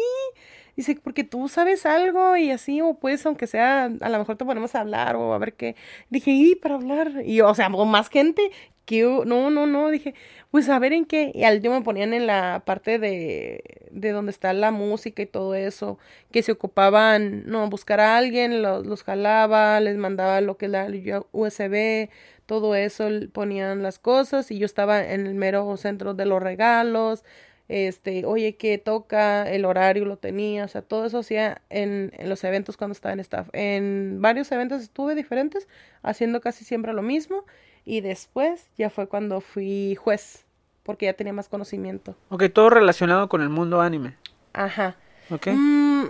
Dice, 0.75 0.95
porque 1.03 1.23
tú 1.23 1.47
sabes 1.49 1.85
algo 1.85 2.35
y 2.37 2.49
así, 2.51 2.81
o 2.81 2.95
pues, 2.95 3.25
aunque 3.25 3.47
sea, 3.47 3.85
a 3.85 4.09
lo 4.09 4.17
mejor 4.19 4.37
te 4.37 4.45
ponemos 4.45 4.73
a 4.75 4.81
hablar 4.81 5.15
o 5.15 5.33
a 5.33 5.37
ver 5.37 5.53
qué. 5.53 5.75
Dije, 6.09 6.31
y 6.31 6.55
para 6.55 6.75
hablar. 6.75 7.11
Y, 7.25 7.41
o 7.41 7.53
sea, 7.53 7.69
con 7.71 7.89
más 7.91 8.09
gente, 8.09 8.41
¿qué 8.85 9.05
hu- 9.05 9.25
No, 9.25 9.49
no, 9.51 9.67
no, 9.67 9.89
dije, 9.89 10.13
pues 10.51 10.69
a 10.69 10.79
ver 10.79 10.93
en 10.93 11.05
qué. 11.05 11.31
Y 11.33 11.43
al 11.43 11.55
último 11.57 11.75
me 11.75 11.81
ponían 11.85 12.13
en 12.13 12.27
la 12.27 12.63
parte 12.65 12.99
de, 12.99 13.63
de 13.91 14.11
donde 14.11 14.31
está 14.31 14.51
la 14.53 14.71
música 14.71 15.21
y 15.21 15.25
todo 15.27 15.55
eso, 15.55 15.97
que 16.31 16.43
se 16.43 16.51
ocupaban, 16.51 17.43
no, 17.45 17.69
buscar 17.69 17.99
a 17.99 18.17
alguien, 18.17 18.61
los, 18.61 18.85
los 18.85 19.03
jalaba, 19.03 19.79
les 19.79 19.97
mandaba 19.97 20.41
lo 20.41 20.57
que 20.57 20.65
es 20.65 20.71
la 20.71 20.87
USB, 21.31 22.09
todo 22.45 22.75
eso, 22.75 23.07
ponían 23.31 23.83
las 23.83 23.99
cosas 23.99 24.51
y 24.51 24.57
yo 24.59 24.65
estaba 24.65 25.03
en 25.05 25.27
el 25.27 25.35
mero 25.35 25.75
centro 25.77 26.13
de 26.13 26.25
los 26.25 26.41
regalos, 26.43 27.23
este, 27.69 28.25
oye, 28.25 28.55
¿qué 28.55 28.77
toca? 28.77 29.49
El 29.49 29.65
horario 29.65 30.05
lo 30.05 30.17
tenía, 30.17 30.65
o 30.65 30.67
sea, 30.67 30.81
todo 30.81 31.05
eso 31.05 31.19
hacía 31.19 31.61
en, 31.69 32.11
en 32.17 32.29
los 32.29 32.43
eventos 32.43 32.77
cuando 32.77 32.93
estaba 32.93 33.13
en 33.13 33.19
staff. 33.19 33.47
En 33.53 34.21
varios 34.21 34.51
eventos 34.51 34.81
estuve 34.81 35.15
diferentes, 35.15 35.67
haciendo 36.01 36.41
casi 36.41 36.65
siempre 36.65 36.93
lo 36.93 37.01
mismo 37.01 37.45
y 37.85 38.01
después 38.01 38.69
ya 38.77 38.89
fue 38.89 39.07
cuando 39.07 39.41
fui 39.41 39.95
juez, 39.95 40.45
porque 40.83 41.05
ya 41.05 41.13
tenía 41.13 41.33
más 41.33 41.49
conocimiento. 41.49 42.15
Ok, 42.29 42.45
todo 42.53 42.69
relacionado 42.69 43.29
con 43.29 43.41
el 43.41 43.49
mundo 43.49 43.81
anime. 43.81 44.15
Ajá. 44.53 44.95
Ok. 45.29 45.47
Mm, 45.47 46.03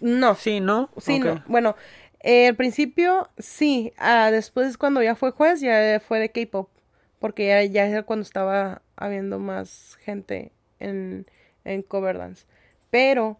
no. 0.00 0.34
Sí, 0.34 0.60
¿no? 0.60 0.90
Sí, 0.98 1.18
no. 1.18 1.42
Bueno, 1.46 1.76
eh, 2.20 2.48
al 2.48 2.56
principio 2.56 3.28
sí. 3.38 3.92
Ah, 3.98 4.30
después 4.30 4.76
cuando 4.78 5.02
ya 5.02 5.14
fue 5.14 5.32
juez, 5.32 5.60
ya 5.60 6.00
fue 6.00 6.18
de 6.18 6.30
K-pop. 6.30 6.68
Porque 7.18 7.48
ya, 7.48 7.62
ya 7.64 7.86
era 7.86 8.02
cuando 8.02 8.22
estaba 8.22 8.80
habiendo 9.00 9.38
más 9.40 9.96
gente 10.00 10.52
en, 10.78 11.26
en 11.64 11.82
cover 11.82 12.18
dance. 12.18 12.44
Pero, 12.90 13.38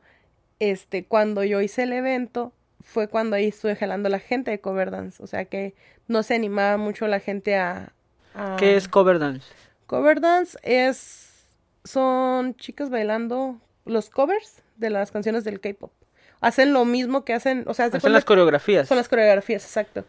este, 0.58 1.04
cuando 1.04 1.44
yo 1.44 1.60
hice 1.60 1.84
el 1.84 1.92
evento, 1.92 2.52
fue 2.80 3.06
cuando 3.08 3.36
ahí 3.36 3.48
estuve 3.48 3.76
jalando 3.76 4.08
la 4.08 4.18
gente 4.18 4.50
de 4.50 4.60
cover 4.60 4.90
dance. 4.90 5.22
O 5.22 5.26
sea 5.26 5.44
que 5.44 5.74
no 6.08 6.22
se 6.24 6.34
animaba 6.34 6.76
mucho 6.76 7.06
la 7.06 7.20
gente 7.20 7.56
a. 7.56 7.92
a- 8.34 8.56
¿Qué 8.58 8.76
es 8.76 8.88
cover 8.88 9.18
dance? 9.18 9.46
Cover 9.86 10.20
dance 10.20 10.58
es. 10.62 11.46
Son 11.84 12.54
chicas 12.56 12.90
bailando 12.90 13.58
los 13.86 14.10
covers 14.10 14.62
de 14.76 14.90
las 14.90 15.10
canciones 15.10 15.44
del 15.44 15.60
K-pop. 15.60 15.92
Hacen 16.40 16.72
lo 16.72 16.84
mismo 16.84 17.24
que 17.24 17.32
hacen. 17.34 17.64
O 17.66 17.74
sea, 17.74 17.90
Son 18.00 18.12
las 18.12 18.24
coreografías. 18.24 18.86
son 18.88 18.96
las 18.98 19.08
coreografías, 19.08 19.64
exacto. 19.64 20.04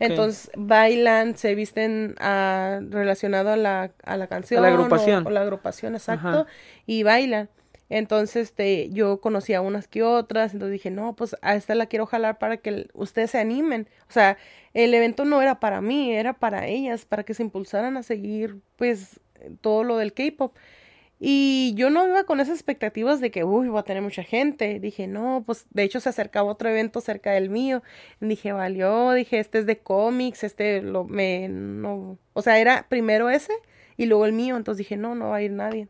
Entonces 0.00 0.50
bailan, 0.56 1.36
se 1.36 1.54
visten 1.54 2.14
ah, 2.18 2.80
relacionado 2.90 3.50
a 3.50 3.56
la, 3.56 3.92
a 4.04 4.16
la 4.16 4.26
canción. 4.26 4.64
A 4.64 4.68
la 4.68 4.74
agrupación. 4.74 5.26
O, 5.26 5.28
o 5.28 5.32
la 5.32 5.42
agrupación, 5.42 5.94
exacto. 5.94 6.28
Ajá. 6.28 6.46
Y 6.86 7.02
bailan. 7.02 7.48
Entonces, 7.90 8.48
este, 8.48 8.88
yo 8.90 9.20
conocía 9.20 9.60
unas 9.60 9.88
que 9.88 10.02
otras, 10.02 10.52
entonces 10.54 10.72
dije, 10.72 10.90
no, 10.90 11.14
pues 11.14 11.36
a 11.42 11.54
esta 11.54 11.74
la 11.74 11.86
quiero 11.86 12.06
jalar 12.06 12.38
para 12.38 12.56
que 12.56 12.88
ustedes 12.94 13.32
se 13.32 13.38
animen. 13.38 13.88
O 14.08 14.12
sea, 14.12 14.38
el 14.72 14.94
evento 14.94 15.24
no 15.24 15.42
era 15.42 15.60
para 15.60 15.80
mí, 15.80 16.12
era 16.12 16.32
para 16.32 16.66
ellas, 16.66 17.04
para 17.04 17.24
que 17.24 17.34
se 17.34 17.42
impulsaran 17.42 17.96
a 17.96 18.02
seguir, 18.02 18.58
pues, 18.76 19.20
todo 19.60 19.84
lo 19.84 19.98
del 19.98 20.14
K-pop. 20.14 20.56
Y 21.26 21.72
yo 21.74 21.88
no 21.88 22.06
iba 22.06 22.24
con 22.24 22.38
esas 22.40 22.54
expectativas 22.56 23.18
de 23.18 23.30
que, 23.30 23.44
uy, 23.44 23.68
voy 23.68 23.78
a 23.78 23.82
tener 23.82 24.02
mucha 24.02 24.22
gente. 24.22 24.78
Dije, 24.78 25.06
no, 25.06 25.42
pues 25.46 25.66
de 25.70 25.82
hecho 25.82 25.98
se 25.98 26.10
acercaba 26.10 26.50
otro 26.50 26.68
evento 26.68 27.00
cerca 27.00 27.30
del 27.32 27.48
mío. 27.48 27.82
Dije, 28.20 28.52
valió, 28.52 29.12
dije, 29.12 29.38
este 29.38 29.60
es 29.60 29.64
de 29.66 29.78
cómics, 29.78 30.44
este 30.44 30.82
lo 30.82 31.04
me, 31.04 31.48
no. 31.48 32.18
O 32.34 32.42
sea, 32.42 32.58
era 32.58 32.86
primero 32.90 33.30
ese 33.30 33.54
y 33.96 34.04
luego 34.04 34.26
el 34.26 34.34
mío. 34.34 34.58
Entonces 34.58 34.78
dije, 34.80 34.98
no, 34.98 35.14
no 35.14 35.30
va 35.30 35.36
a 35.36 35.42
ir 35.42 35.52
nadie. 35.52 35.88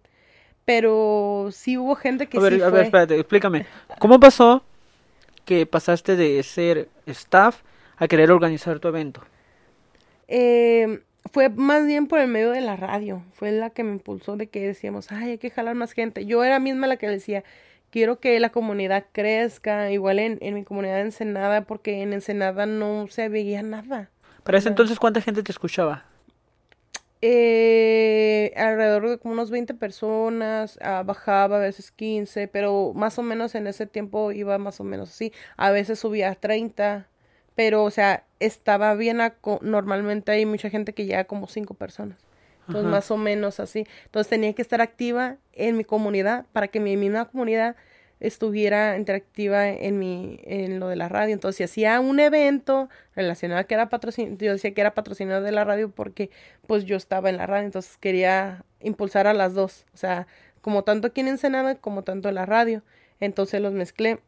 Pero 0.65 1.49
sí 1.53 1.79
hubo 1.79 1.97
gente 1.97 2.29
que 2.29 2.39
a 2.39 2.41
ver, 2.41 2.53
sí 2.53 2.61
a 2.63 2.71
fue. 2.71 2.79
ver, 2.79 2.85
espérate, 2.85 3.19
explícame. 3.19 3.67
¿Cómo 3.99 4.21
pasó 4.21 4.65
que 5.45 5.67
pasaste 5.67 6.17
de 6.17 6.43
ser 6.45 6.89
staff 7.07 7.63
a 7.97 8.09
querer 8.09 8.31
organizar 8.31 8.79
tu 8.81 8.89
evento? 8.89 9.23
Eh, 10.29 11.03
fue 11.33 11.49
más 11.49 11.87
bien 11.87 12.07
por 12.07 12.21
el 12.21 12.29
medio 12.29 12.51
de 12.51 12.61
la 12.61 12.77
radio. 12.77 13.23
Fue 13.33 13.53
la 13.53 13.71
que 13.71 13.85
me 13.85 13.93
impulsó 13.93 14.37
de 14.37 14.49
que 14.49 14.67
decíamos, 14.67 15.11
ay, 15.11 15.31
hay 15.33 15.39
que 15.39 15.51
jalar 15.51 15.75
más 15.75 15.93
gente. 15.93 16.27
Yo 16.27 16.45
era 16.45 16.59
misma 16.59 16.87
la 16.87 16.97
que 16.97 17.09
decía, 17.09 17.45
quiero 17.91 18.21
que 18.21 18.39
la 18.41 18.51
comunidad 18.51 19.07
crezca, 19.13 19.91
igual 19.91 20.19
en, 20.19 20.39
en 20.41 20.55
mi 20.55 20.65
comunidad 20.65 20.97
de 20.97 21.03
Ensenada, 21.03 21.63
porque 21.63 22.03
en 22.03 22.13
Ensenada 22.13 22.67
no 22.67 23.07
se 23.09 23.29
veía 23.29 23.63
nada. 23.63 24.11
Para 24.43 24.59
ese 24.59 24.69
entonces, 24.69 24.99
¿cuánta 24.99 25.21
gente 25.21 25.43
te 25.43 25.53
escuchaba? 25.53 26.05
Eh, 27.27 28.53
alrededor 28.55 29.09
de 29.09 29.19
como 29.19 29.33
unos 29.33 29.51
20 29.51 29.73
personas, 29.73 30.79
ah, 30.83 31.03
bajaba 31.07 31.57
a 31.57 31.61
veces 31.61 31.91
15, 31.91 32.49
pero 32.49 32.93
más 32.95 33.19
o 33.19 33.23
menos 33.23 33.55
en 33.55 33.67
ese 33.67 33.87
tiempo 33.87 34.31
iba 34.31 34.59
más 34.59 34.79
o 34.79 34.85
menos 34.85 35.09
así. 35.09 35.33
A 35.57 35.71
veces 35.71 35.99
subía 35.99 36.31
a 36.31 36.35
30, 36.35 37.09
pero 37.55 37.85
o 37.85 37.91
sea, 37.91 38.25
estaba 38.41 38.95
bien, 38.95 39.21
normalmente 39.61 40.33
hay 40.33 40.47
mucha 40.47 40.71
gente 40.71 40.93
que 40.93 41.07
llega 41.07 41.25
como 41.25 41.47
5 41.47 41.75
personas. 41.75 42.19
Entonces, 42.67 42.87
Ajá. 42.87 42.91
más 42.97 43.11
o 43.11 43.17
menos 43.17 43.61
así. 43.61 43.87
Entonces, 44.07 44.31
tenía 44.31 44.53
que 44.55 44.63
estar 44.63 44.81
activa 44.81 45.37
en 45.53 45.77
mi 45.77 45.85
comunidad 45.85 46.47
para 46.53 46.69
que 46.69 46.81
mi 46.81 46.97
misma 46.97 47.27
comunidad 47.27 47.77
estuviera 48.21 48.97
interactiva 48.97 49.69
en 49.69 49.99
mi 49.99 50.41
en 50.45 50.81
lo 50.81 50.89
de 50.89 50.97
la 50.97 51.09
radio. 51.09 51.35
Entonces, 51.35 51.57
si 51.59 51.65
hacía 51.65 52.01
un 52.01 52.21
evento 52.21 52.89
relacionado 53.15 53.61
a 53.61 53.65
que 53.65 53.75
era 53.75 53.91
patrocinado, 53.91 54.37
yo 54.39 54.53
decía 54.53 54.73
que 54.73 54.81
era 54.81 54.95
patrocinado 54.95 55.43
de 55.43 55.53
la 55.53 55.65
radio 55.65 55.91
porque 55.91 56.31
pues 56.67 56.85
yo 56.85 56.97
estaba 56.97 57.29
en 57.29 57.37
la 57.37 57.47
radio, 57.47 57.67
entonces 57.67 57.99
quería 57.99 58.65
impulsar 58.81 59.27
a 59.27 59.35
las 59.35 59.53
dos, 59.55 59.85
o 59.93 59.97
sea, 59.97 60.27
como 60.63 60.85
tanto 60.85 61.09
aquí 61.09 61.21
en 61.21 61.29
Ensenada 61.29 61.75
como 61.75 62.03
tanto 62.03 62.29
en 62.31 62.37
la 62.37 62.47
radio. 62.47 62.83
Entonces 63.21 63.61
los 63.61 63.73
mezclé. 63.75 64.21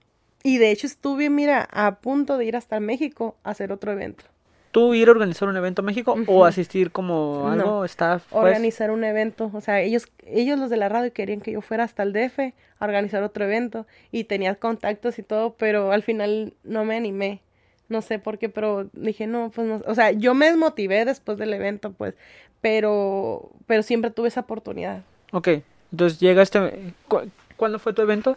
Y 0.47 0.59
de 0.59 0.71
hecho 0.71 0.87
estuve, 0.87 1.29
mira, 1.29 1.69
a 1.73 1.97
punto 1.97 2.39
de 2.39 2.45
ir 2.45 2.57
hasta 2.57 2.79
México 2.79 3.35
a 3.43 3.51
hacer 3.51 3.73
otro 3.73 3.91
evento. 3.91 4.25
¿Tú 4.71 4.95
ir 4.95 5.09
a 5.09 5.11
organizar 5.11 5.49
un 5.49 5.57
evento 5.57 5.83
a 5.83 5.85
México 5.85 6.17
o 6.27 6.45
asistir 6.45 6.91
como 6.93 7.49
algo, 7.49 7.65
No, 7.65 7.85
staff? 7.87 8.25
pues? 8.31 8.45
organizar 8.45 8.91
un 8.91 9.03
evento. 9.05 9.51
O 9.55 9.61
sea, 9.61 9.81
ellos, 9.81 10.07
ellos 10.27 10.59
los 10.59 10.71
de 10.71 10.77
la 10.77 10.89
radio 10.89 11.13
querían 11.13 11.41
que 11.41 11.51
yo 11.53 11.63
fuera 11.63 11.83
hasta 11.85 12.03
el 12.03 12.13
DF 12.13 12.39
a 12.79 12.85
organizar 12.85 13.23
otro 13.23 13.45
evento 13.45 13.87
y 14.13 14.25
tenía 14.25 14.55
contactos 14.55 15.19
y 15.19 15.23
todo, 15.23 15.55
pero 15.55 15.93
al 15.93 16.03
final 16.03 16.53
no 16.63 16.85
me 16.85 16.95
animé. 16.97 17.41
No 17.89 18.03
sé 18.03 18.19
por 18.19 18.37
qué, 18.39 18.49
pero 18.49 18.89
dije, 18.93 19.27
no, 19.27 19.51
pues 19.55 19.67
no. 19.67 19.83
O 19.87 19.95
sea, 19.95 20.11
yo 20.13 20.35
me 20.35 20.47
desmotivé 20.47 21.05
después 21.05 21.39
del 21.39 21.55
evento, 21.55 21.93
pues, 21.93 22.15
pero, 22.61 23.51
pero 23.67 23.83
siempre 23.83 24.11
tuve 24.11 24.29
esa 24.29 24.41
oportunidad. 24.41 25.03
Ok, 25.33 25.49
entonces 25.91 26.21
llega 26.21 26.43
este... 26.43 26.93
¿cu- 27.09 27.31
¿Cuándo 27.57 27.79
fue 27.79 27.95
tu 27.95 28.03
evento? 28.03 28.37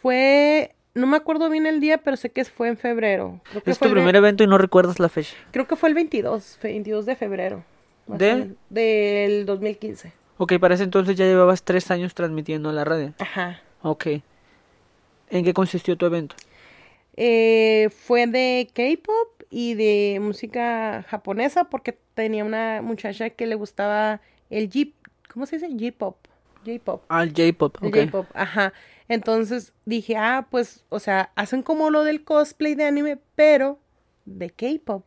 Fue, 0.00 0.72
no 0.96 1.06
me 1.06 1.16
acuerdo 1.16 1.48
bien 1.50 1.66
el 1.66 1.78
día, 1.80 1.98
pero 1.98 2.16
sé 2.16 2.30
que 2.30 2.44
fue 2.44 2.68
en 2.68 2.76
febrero. 2.76 3.40
Creo 3.50 3.62
que 3.62 3.70
Es 3.70 3.78
fue 3.78 3.88
tu 3.88 3.94
primer 3.94 4.16
evento 4.16 4.42
y 4.42 4.46
no 4.46 4.58
recuerdas 4.58 4.98
la 4.98 5.08
fecha. 5.08 5.34
Creo 5.50 5.66
que 5.66 5.76
fue 5.76 5.90
el 5.90 5.94
22, 5.94 6.58
22 6.62 7.06
de 7.06 7.16
febrero. 7.16 7.64
¿De? 8.06 8.54
Del 8.70 9.46
2015. 9.46 10.12
Ok, 10.38 10.54
para 10.58 10.74
ese 10.74 10.84
entonces 10.84 11.16
ya 11.16 11.24
llevabas 11.26 11.62
tres 11.62 11.90
años 11.90 12.14
transmitiendo 12.14 12.70
en 12.70 12.76
la 12.76 12.84
radio. 12.84 13.12
Ajá. 13.18 13.60
Ok. 13.82 14.06
¿En 15.30 15.44
qué 15.44 15.52
consistió 15.52 15.96
tu 15.96 16.06
evento? 16.06 16.34
Eh, 17.16 17.88
fue 18.04 18.26
de 18.26 18.68
K-pop 18.72 19.42
y 19.50 19.74
de 19.74 20.18
música 20.20 21.04
japonesa 21.08 21.64
porque 21.64 21.98
tenía 22.14 22.44
una 22.44 22.80
muchacha 22.82 23.30
que 23.30 23.46
le 23.46 23.54
gustaba 23.54 24.20
el 24.50 24.70
J, 24.72 24.90
¿cómo 25.32 25.46
se 25.46 25.58
dice? 25.58 25.68
J-pop. 25.70 26.16
J-pop. 26.64 27.04
J-Pop, 27.08 27.76
El 27.82 27.88
ok. 27.88 27.96
J-pop, 27.96 28.26
ajá. 28.34 28.72
Entonces 29.08 29.72
dije, 29.84 30.16
ah, 30.16 30.48
pues, 30.50 30.84
o 30.88 30.98
sea, 30.98 31.30
hacen 31.36 31.62
como 31.62 31.90
lo 31.90 32.04
del 32.04 32.24
cosplay 32.24 32.74
de 32.74 32.84
anime, 32.84 33.18
pero 33.34 33.78
de 34.24 34.50
K-pop. 34.50 35.04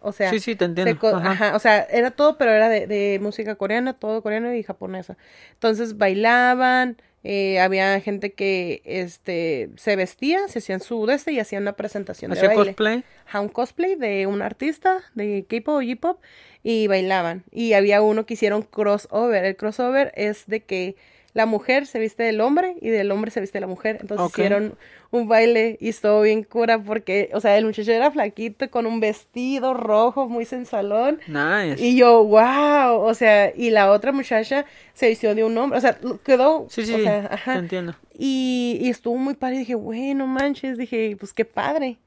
O 0.00 0.12
sea, 0.12 0.30
Sí, 0.30 0.38
sí, 0.38 0.54
te 0.54 0.66
entiendo. 0.66 0.98
Ajá. 1.16 1.30
ajá, 1.30 1.56
o 1.56 1.58
sea, 1.58 1.80
era 1.82 2.10
todo, 2.10 2.36
pero 2.36 2.50
era 2.50 2.68
de, 2.68 2.86
de 2.86 3.18
música 3.22 3.54
coreana, 3.56 3.94
todo 3.98 4.22
coreano 4.22 4.52
y 4.54 4.62
japonesa. 4.62 5.16
Entonces 5.54 5.96
bailaban, 5.96 6.98
eh, 7.22 7.58
había 7.58 7.98
gente 8.00 8.34
que 8.34 8.82
este 8.84 9.70
se 9.76 9.96
vestía, 9.96 10.46
se 10.48 10.58
hacían 10.58 10.80
su 10.80 11.06
de 11.06 11.14
este 11.14 11.32
y 11.32 11.40
hacían 11.40 11.62
una 11.62 11.72
presentación 11.72 12.32
de 12.32 12.36
¿Hacía 12.36 12.48
baile. 12.50 12.66
cosplay? 12.66 13.04
Ajá, 13.26 13.40
un 13.40 13.48
cosplay 13.48 13.94
de 13.94 14.26
un 14.26 14.42
artista 14.42 15.02
de 15.14 15.46
K-pop 15.48 15.76
o 15.76 15.80
J-pop 15.82 16.20
y 16.62 16.86
bailaban. 16.86 17.44
Y 17.50 17.72
había 17.72 18.02
uno 18.02 18.26
que 18.26 18.34
hicieron 18.34 18.60
crossover. 18.60 19.46
El 19.46 19.56
crossover 19.56 20.12
es 20.16 20.46
de 20.46 20.64
que 20.64 20.96
la 21.34 21.46
mujer 21.46 21.86
se 21.86 21.98
viste 21.98 22.22
del 22.22 22.40
hombre 22.40 22.76
y 22.80 22.90
del 22.90 23.10
hombre 23.10 23.30
se 23.32 23.40
viste 23.40 23.58
de 23.58 23.62
la 23.62 23.66
mujer. 23.66 23.98
Entonces 24.00 24.28
hicieron 24.28 24.76
un 25.10 25.28
baile 25.28 25.76
y 25.80 25.88
estuvo 25.88 26.22
bien 26.22 26.44
cura 26.44 26.78
porque, 26.78 27.28
o 27.34 27.40
sea, 27.40 27.58
el 27.58 27.66
muchacho 27.66 27.90
era 27.90 28.10
flaquito 28.12 28.70
con 28.70 28.86
un 28.86 29.00
vestido 29.00 29.74
rojo 29.74 30.28
muy 30.28 30.44
sensualón. 30.44 31.18
Nice. 31.26 31.84
Y 31.84 31.96
yo, 31.96 32.24
wow, 32.24 33.00
o 33.00 33.14
sea, 33.14 33.52
y 33.54 33.70
la 33.70 33.90
otra 33.90 34.12
muchacha 34.12 34.64
se 34.92 35.08
vistió 35.08 35.34
de 35.34 35.42
un 35.42 35.58
hombre, 35.58 35.78
o 35.78 35.80
sea, 35.80 35.98
quedó, 36.24 36.66
Sí, 36.70 36.86
sí, 36.86 36.94
o 36.94 36.98
sea, 36.98 37.28
te 37.44 37.52
entiendo. 37.52 37.96
Y, 38.16 38.78
y 38.80 38.88
estuvo 38.90 39.16
muy 39.16 39.34
padre, 39.34 39.56
y 39.56 39.58
dije, 39.60 39.74
bueno, 39.74 40.28
manches, 40.28 40.78
dije, 40.78 41.16
pues 41.18 41.32
qué 41.32 41.44
padre. 41.44 41.98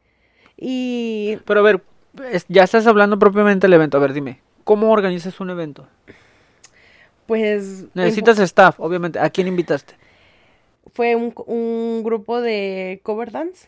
Y 0.56 1.38
Pero 1.46 1.60
a 1.60 1.64
ver, 1.64 1.82
ya 2.48 2.64
estás 2.64 2.88
hablando 2.88 3.20
propiamente 3.20 3.68
del 3.68 3.74
evento. 3.74 3.98
A 3.98 4.00
ver, 4.00 4.14
dime, 4.14 4.40
¿cómo 4.64 4.90
organizas 4.90 5.40
un 5.42 5.50
evento? 5.50 5.88
Pues 7.28 7.86
Necesitas 7.94 8.40
staff, 8.40 8.80
obviamente. 8.80 9.20
¿A 9.20 9.30
quién 9.30 9.48
invitaste? 9.48 9.94
fue 10.94 11.16
un, 11.16 11.34
un 11.46 12.02
grupo 12.04 12.42
de 12.42 13.02
cover 13.04 13.32
dance 13.32 13.68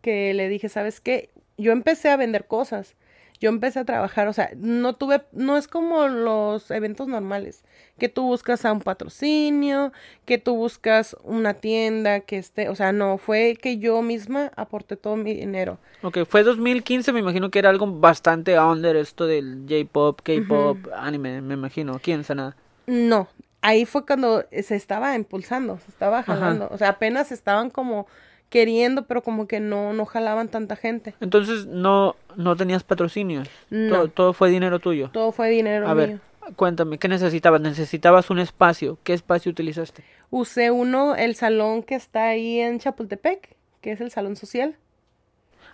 que 0.00 0.32
le 0.34 0.48
dije, 0.48 0.68
¿sabes 0.68 1.00
qué? 1.00 1.30
Yo 1.58 1.72
empecé 1.72 2.08
a 2.08 2.16
vender 2.16 2.46
cosas. 2.46 2.94
yo 3.40 3.48
empecé 3.48 3.80
a 3.80 3.84
trabajar, 3.84 4.28
o 4.28 4.32
sea, 4.32 4.50
no 4.56 4.94
tuve, 4.94 5.22
no 5.32 5.56
es 5.56 5.66
como 5.66 6.06
los 6.06 6.70
eventos 6.70 7.08
normales, 7.08 7.64
que 7.98 8.08
tú 8.08 8.22
buscas 8.22 8.64
a 8.64 8.72
un 8.72 8.80
patrocinio, 8.80 9.92
que 10.24 10.38
tú 10.38 10.54
buscas 10.54 11.16
una 11.24 11.54
tienda, 11.54 12.20
que 12.20 12.38
esté, 12.38 12.68
o 12.68 12.76
sea, 12.76 12.92
no, 12.92 13.18
fue 13.18 13.58
que 13.60 13.78
yo 13.78 14.00
misma 14.00 14.52
aporté 14.56 14.96
todo 14.96 15.16
mi 15.16 15.34
dinero. 15.34 15.78
Ok, 16.02 16.18
fue 16.28 16.44
2015, 16.44 17.12
me 17.12 17.18
imagino 17.18 17.50
que 17.50 17.58
era 17.58 17.70
algo 17.70 17.86
bastante 17.88 18.58
under 18.58 18.94
esto 18.94 19.26
del 19.26 19.66
J-pop, 19.68 20.20
K-pop, 20.22 20.78
anime, 20.96 21.42
me 21.42 21.54
imagino. 21.54 21.98
¿Quién 22.00 22.22
nada? 22.36 22.56
No, 22.92 23.26
ahí 23.62 23.86
fue 23.86 24.04
cuando 24.04 24.44
se 24.50 24.76
estaba 24.76 25.14
impulsando, 25.14 25.78
se 25.78 25.90
estaba 25.90 26.22
jalando, 26.22 26.68
o 26.70 26.76
sea, 26.76 26.90
apenas 26.90 27.32
estaban 27.32 27.70
como 27.70 28.06
queriendo, 28.50 29.06
pero 29.06 29.22
como 29.22 29.48
que 29.48 29.60
no, 29.60 29.94
no 29.94 30.04
jalaban 30.04 30.48
tanta 30.48 30.76
gente. 30.76 31.14
Entonces 31.20 31.64
no, 31.64 32.16
no 32.36 32.54
tenías 32.54 32.84
patrocinios. 32.84 33.48
No. 33.70 34.08
Todo, 34.08 34.34
fue 34.34 34.50
dinero 34.50 34.78
tuyo. 34.78 35.08
Todo 35.10 35.32
fue 35.32 35.48
dinero 35.48 35.88
A 35.88 35.94
ver, 35.94 36.20
cuéntame, 36.54 36.98
¿qué 36.98 37.08
necesitabas? 37.08 37.62
¿Necesitabas 37.62 38.28
un 38.28 38.40
espacio? 38.40 38.98
¿Qué 39.04 39.14
espacio 39.14 39.50
utilizaste? 39.50 40.04
Usé 40.28 40.70
uno, 40.70 41.16
el 41.16 41.34
salón 41.34 41.82
que 41.82 41.94
está 41.94 42.28
ahí 42.28 42.60
en 42.60 42.78
Chapultepec, 42.78 43.56
que 43.80 43.92
es 43.92 44.02
el 44.02 44.10
salón 44.10 44.36
social. 44.36 44.76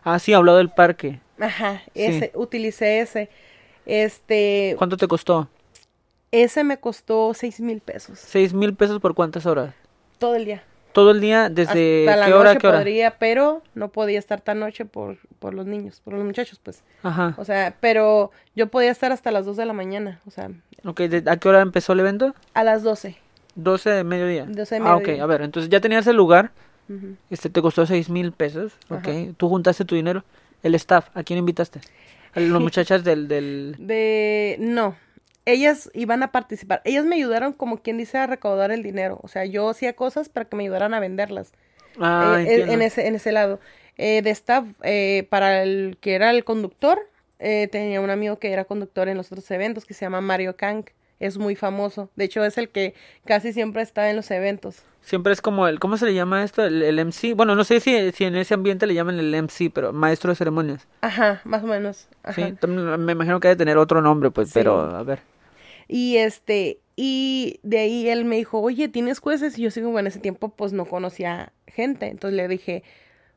Ah, 0.05 0.21
sí, 0.21 0.35
hablado 0.35 0.59
del 0.59 0.71
parque. 0.71 1.19
Ajá, 1.41 1.83
ese, 1.97 2.31
utilicé 2.37 3.01
ese. 3.01 3.29
Este. 3.87 4.77
¿Cuánto 4.79 4.97
te 4.97 5.09
costó? 5.09 5.49
Ese 6.31 6.65
me 6.65 6.79
costó 6.79 7.33
seis 7.35 7.61
mil 7.61 7.81
pesos. 7.81 8.19
¿Seis 8.19 8.53
mil 8.53 8.75
pesos 8.75 9.01
por 9.01 9.15
cuántas 9.15 9.47
horas? 9.47 9.75
Todo 10.19 10.37
el 10.37 10.45
día. 10.45 10.63
Todo 10.93 11.11
el 11.11 11.21
día 11.21 11.49
desde 11.49 12.07
qué 12.07 12.35
hora 12.35 12.57
qué 12.57 12.67
hora 12.67 12.79
podría 12.79 13.19
pero 13.19 13.63
no 13.75 13.89
podía 13.89 14.19
estar 14.19 14.41
tan 14.41 14.59
noche 14.59 14.85
por, 14.85 15.19
por 15.39 15.55
los 15.55 15.67
niños 15.67 16.01
por 16.03 16.15
los 16.15 16.25
muchachos 16.25 16.61
pues. 16.63 16.83
Ajá. 17.03 17.35
O 17.37 17.45
sea 17.45 17.77
pero 17.81 18.33
yo 18.57 18.67
podía 18.69 18.91
estar 18.91 19.13
hasta 19.13 19.31
las 19.31 19.47
2 19.47 19.57
de 19.59 19.67
la 19.67 19.75
mañana 19.75 20.21
o 20.27 20.31
sea. 20.31 20.51
Ok, 20.85 21.03
¿a 21.27 21.37
qué 21.37 21.49
hora 21.49 21.61
empezó 21.61 21.93
el 21.93 22.01
evento? 22.01 22.35
a 22.55 22.65
las 22.65 22.83
12 22.83 23.17
12 23.55 23.91
de 23.91 24.05
mediodía 24.05 24.47
12 24.49 24.75
de 24.77 24.81
mediodía 24.81 25.13
ah 25.13 25.17
ok 25.17 25.23
a 25.23 25.27
ver 25.27 25.43
entonces 25.43 25.69
ya 25.69 25.81
tenías 25.81 26.07
el 26.07 26.17
lugar 26.17 26.53
este 27.29 27.51
te 27.51 27.61
costó 27.61 27.85
seis 27.87 28.09
mil 28.09 28.33
pesos 28.33 28.73
ok 28.89 29.09
tú 29.37 29.49
juntaste 29.49 29.85
tu 29.85 29.95
dinero 29.95 30.25
el 30.63 30.75
staff 30.77 31.09
a 31.15 31.23
quién 31.23 31.39
invitaste 31.39 31.81
a 32.35 32.41
las 32.41 32.61
muchachas 32.63 33.05
del 33.05 33.29
del 33.29 33.75
de 33.79 34.57
no 34.61 34.97
ellas 35.53 35.91
iban 35.95 36.23
a 36.23 36.31
participar. 36.31 36.83
Ellas 36.85 37.05
me 37.05 37.17
ayudaron, 37.17 37.53
como 37.53 37.79
quien 37.79 37.97
dice, 37.97 38.19
a 38.19 38.27
recaudar 38.27 38.71
el 38.71 38.83
dinero. 38.83 39.19
O 39.23 39.29
sea, 39.29 39.45
yo 39.47 39.69
hacía 39.71 39.95
cosas 39.95 40.29
para 40.29 40.47
que 40.47 40.57
me 40.57 40.65
ayudaran 40.65 40.93
a 40.93 41.01
venderlas. 41.01 41.53
Ah, 41.99 42.37
eh, 42.39 42.45
eh, 42.47 42.67
en, 42.69 42.83
ese, 42.83 43.07
en 43.07 43.15
ese 43.15 43.33
lado. 43.33 43.59
Eh, 43.97 44.23
de 44.23 44.31
staff, 44.31 44.65
para 45.29 45.63
el 45.63 45.97
que 46.01 46.15
era 46.15 46.31
el 46.31 46.45
conductor, 46.45 47.01
tenía 47.39 48.01
un 48.01 48.11
amigo 48.11 48.39
que 48.39 48.53
era 48.53 48.65
conductor 48.65 49.09
en 49.09 49.17
los 49.17 49.33
otros 49.33 49.51
eventos 49.51 49.85
que 49.85 49.95
se 49.95 50.05
llama 50.05 50.21
Mario 50.21 50.57
Kang. 50.57 50.85
Es 51.19 51.37
muy 51.37 51.57
famoso. 51.57 52.11
De 52.15 52.27
hecho, 52.27 52.45
es 52.45 52.59
el 52.59 52.69
que 52.69 52.95
casi 53.25 53.53
siempre 53.53 53.83
está 53.83 54.09
en 54.09 54.15
los 54.15 54.31
eventos. 54.31 54.85
Siempre 55.01 55.33
es 55.33 55.41
como 55.41 55.67
el, 55.67 55.81
¿cómo 55.81 55.97
se 55.97 56.07
le 56.07 56.15
llama 56.15 56.45
esto? 56.45 56.65
El, 56.65 57.05
MC. 57.05 57.35
Bueno, 57.35 57.57
no 57.57 57.65
sé 57.65 57.81
si, 57.81 58.13
si 58.13 58.25
en 58.25 58.37
ese 58.37 58.55
ambiente 58.55 58.87
le 58.87 58.95
llaman 58.95 59.19
el 59.19 59.35
MC, 59.35 59.71
pero 59.73 59.93
maestro 59.93 60.31
de 60.31 60.37
ceremonias. 60.37 60.87
Ajá, 61.01 61.41
más 61.45 61.65
o 61.65 61.67
menos. 61.67 62.07
Sí, 62.37 62.55
me 62.69 63.13
imagino 63.13 63.41
que 63.41 63.49
debe 63.49 63.59
tener 63.59 63.79
otro 63.79 64.01
nombre, 64.01 64.31
pues, 64.31 64.51
pero 64.53 64.79
a 64.79 65.03
ver. 65.03 65.21
Y 65.89 66.19
este, 66.19 66.81
y 66.97 67.61
de 67.63 67.79
ahí 67.79 68.09
él 68.09 68.25
me 68.25 68.37
dijo, 68.37 68.61
oye, 68.61 68.89
¿tienes 68.89 69.21
jueces? 69.21 69.59
Y 69.59 69.63
yo 69.63 69.71
sigo, 69.71 69.91
bueno, 69.91 70.07
en 70.07 70.13
ese 70.13 70.21
tiempo 70.21 70.51
pues 70.51 70.73
no 70.73 70.85
conocía 70.85 71.53
gente. 71.67 72.07
Entonces 72.07 72.37
le 72.37 72.49
dije, 72.49 72.83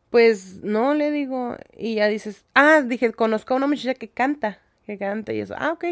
pues 0.09 0.57
no, 0.63 0.93
le 0.93 1.11
digo. 1.11 1.55
Y 1.77 1.95
ya 1.95 2.07
dices, 2.07 2.45
ah, 2.53 2.81
dije, 2.81 3.11
conozco 3.13 3.53
a 3.53 3.57
una 3.57 3.67
muchacha 3.67 3.93
que 3.95 4.09
canta, 4.09 4.59
que 4.85 4.97
canta 4.97 5.33
y 5.33 5.39
eso. 5.39 5.55
Ah, 5.57 5.71
ok. 5.71 5.85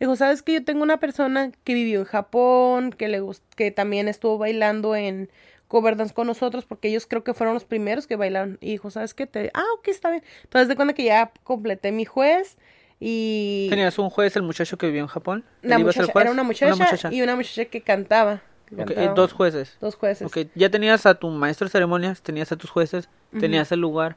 Dijo, 0.00 0.16
¿sabes 0.16 0.42
que 0.42 0.54
yo 0.54 0.64
tengo 0.64 0.82
una 0.82 1.00
persona 1.00 1.52
que 1.64 1.74
vivió 1.74 2.00
en 2.00 2.06
Japón, 2.06 2.92
que 2.92 3.08
le 3.08 3.20
que 3.56 3.70
también 3.70 4.08
estuvo 4.08 4.38
bailando 4.38 4.96
en 4.96 5.28
cover 5.66 5.96
dance 5.96 6.14
con 6.14 6.26
nosotros, 6.26 6.64
porque 6.64 6.88
ellos 6.88 7.06
creo 7.06 7.24
que 7.24 7.34
fueron 7.34 7.54
los 7.54 7.64
primeros 7.64 8.06
que 8.06 8.16
bailaron. 8.16 8.58
Y 8.60 8.70
dijo, 8.70 8.90
¿sabes 8.90 9.12
qué? 9.14 9.26
Te... 9.26 9.50
Ah, 9.54 9.66
ok, 9.78 9.88
está 9.88 10.10
bien. 10.10 10.24
Entonces 10.44 10.68
de 10.68 10.76
cuenta 10.76 10.94
que 10.94 11.04
ya 11.04 11.32
completé 11.44 11.92
mi 11.92 12.04
juez 12.04 12.56
y... 13.00 13.66
¿Tenías 13.70 13.98
un 13.98 14.10
juez, 14.10 14.34
el 14.36 14.42
muchacho 14.42 14.76
que 14.76 14.86
vivió 14.86 15.02
en 15.02 15.06
Japón? 15.06 15.44
La 15.62 15.78
muchacha, 15.78 16.12
Era 16.14 16.30
una 16.30 16.42
muchacha, 16.42 17.12
y 17.12 17.22
una 17.22 17.36
muchacha 17.36 17.64
que 17.66 17.80
cantaba. 17.80 18.42
Eh, 18.76 19.10
dos 19.14 19.32
jueces. 19.32 19.76
Dos 19.80 19.94
jueces. 19.94 20.26
Okay. 20.26 20.50
Ya 20.54 20.70
tenías 20.70 21.06
a 21.06 21.14
tu 21.14 21.28
maestro 21.30 21.66
de 21.66 21.70
ceremonias, 21.70 22.20
tenías 22.20 22.52
a 22.52 22.56
tus 22.56 22.70
jueces, 22.70 23.08
tenías 23.38 23.70
el 23.72 23.80
lugar. 23.80 24.16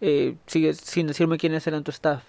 eh, 0.00 0.34
sigue 0.46 0.74
sin 0.74 1.06
decirme 1.06 1.38
quiénes 1.38 1.66
eran 1.66 1.84
tu 1.84 1.90
staff. 1.90 2.22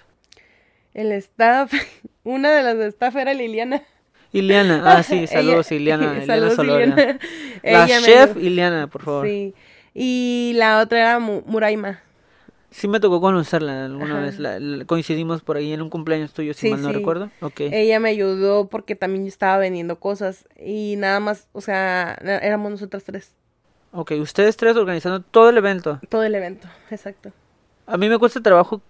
El 0.94 1.12
staff, 1.12 1.74
una 2.24 2.52
de 2.52 2.64
las 2.64 2.78
de 2.78 2.88
staff 2.88 3.16
era 3.16 3.34
Liliana. 3.34 3.84
Liliana, 4.32 4.82
ah 4.86 5.04
sí, 5.04 5.28
saludos 5.28 5.72
Liliana. 5.72 6.14
La 7.64 7.88
chef 7.88 8.36
Liliana, 8.36 8.88
por 8.88 9.02
favor. 9.02 9.28
Sí. 9.28 9.54
Y 9.94 10.54
la 10.56 10.82
otra 10.82 11.00
era 11.00 11.20
Muraima. 11.20 12.02
Sí 12.76 12.90
me 12.90 13.00
tocó 13.00 13.22
conocerla 13.22 13.86
alguna 13.86 14.20
vez, 14.20 14.38
coincidimos 14.86 15.42
por 15.42 15.56
ahí 15.56 15.72
en 15.72 15.82
un 15.82 15.90
cumpleaños 15.90 16.34
tuyo, 16.34 16.54
si 16.54 16.70
mal 16.70 16.82
no 16.82 16.92
recuerdo. 16.92 17.32
Okay. 17.40 17.70
Ella 17.72 18.02
me 18.02 18.10
ayudó 18.10 18.68
porque 18.68 18.98
también 18.98 19.24
yo 19.24 19.30
estaba 19.30 19.58
vendiendo 19.58 19.98
cosas 19.98 20.46
y 20.60 20.96
nada 20.98 21.22
más, 21.22 21.48
o 21.54 21.62
sea, 21.62 22.20
éramos 22.22 22.72
nosotras 22.72 23.06
tres. 23.06 23.34
Ok, 23.94 24.12
ustedes 24.20 24.58
tres 24.58 24.76
organizando 24.76 25.22
todo 25.22 25.50
el 25.50 25.58
evento. 25.58 26.02
Todo 26.10 26.24
el 26.24 26.36
evento, 26.36 26.68
exacto. 26.92 27.32
A 27.88 27.96
mí 27.96 28.10
me 28.10 28.20
cuesta 28.20 28.42
trabajo 28.42 28.82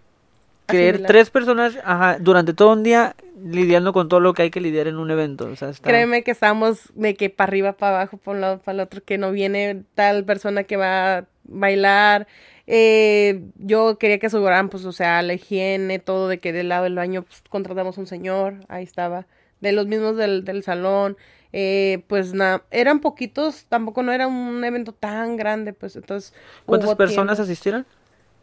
creer 0.65 1.03
tres 1.05 1.29
personas 1.29 1.77
ajá, 1.83 2.17
durante 2.19 2.55
todo 2.55 2.73
un 2.73 2.81
día 2.81 3.15
lidiando 3.39 3.93
con 3.93 4.09
todo 4.09 4.19
lo 4.19 4.33
que 4.33 4.41
hay 4.41 4.49
que 4.49 4.61
lidiar 4.61 4.87
en 4.87 4.97
un 4.97 5.11
evento. 5.11 5.45
O 5.45 5.55
sea, 5.55 5.71
Créeme 5.79 6.23
que 6.23 6.31
estamos 6.31 6.91
de 6.95 7.13
que 7.13 7.29
para 7.29 7.49
arriba, 7.49 7.73
para 7.73 7.97
abajo, 7.97 8.17
por 8.17 8.33
un 8.33 8.41
lado, 8.41 8.57
para 8.57 8.73
el 8.73 8.79
otro, 8.79 9.03
que 9.03 9.19
no 9.19 9.31
viene 9.31 9.83
tal 9.93 10.25
persona 10.25 10.63
que 10.63 10.75
va 10.75 11.17
a 11.17 11.25
bailar, 11.43 12.25
eh, 12.67 13.43
yo 13.57 13.97
quería 13.97 14.19
que 14.19 14.27
aseguraran, 14.27 14.69
pues, 14.69 14.85
o 14.85 14.91
sea, 14.91 15.21
la 15.21 15.33
higiene, 15.33 15.99
todo, 15.99 16.27
de 16.27 16.39
que 16.39 16.53
del 16.53 16.69
lado 16.69 16.85
del 16.85 16.95
baño 16.95 17.23
pues, 17.23 17.43
contratamos 17.49 17.97
un 17.97 18.07
señor, 18.07 18.55
ahí 18.67 18.83
estaba, 18.83 19.27
de 19.61 19.71
los 19.71 19.87
mismos 19.87 20.17
del, 20.17 20.43
del 20.45 20.63
salón, 20.63 21.17
eh, 21.53 22.03
pues 22.07 22.33
nada, 22.33 22.63
eran 22.71 22.99
poquitos, 22.99 23.65
tampoco 23.69 24.03
no 24.03 24.11
era 24.11 24.27
un 24.27 24.63
evento 24.63 24.93
tan 24.93 25.37
grande, 25.37 25.73
pues 25.73 25.95
entonces... 25.95 26.33
¿Cuántas 26.65 26.95
personas 26.95 27.39
asistieron? 27.39 27.85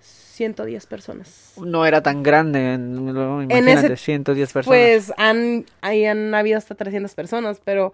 110 0.01 0.87
personas. 0.87 1.53
No 1.63 1.85
era 1.85 2.03
tan 2.03 2.23
grande, 2.23 2.75
imagínate, 2.75 3.59
en 3.59 3.69
ese, 3.69 3.97
110 3.97 4.53
personas. 4.53 4.79
Pues 4.79 5.13
han, 5.19 5.67
ahí 5.83 6.07
han 6.07 6.35
habido 6.35 6.57
hasta 6.57 6.75
300 6.75 7.15
personas, 7.15 7.61
pero 7.63 7.93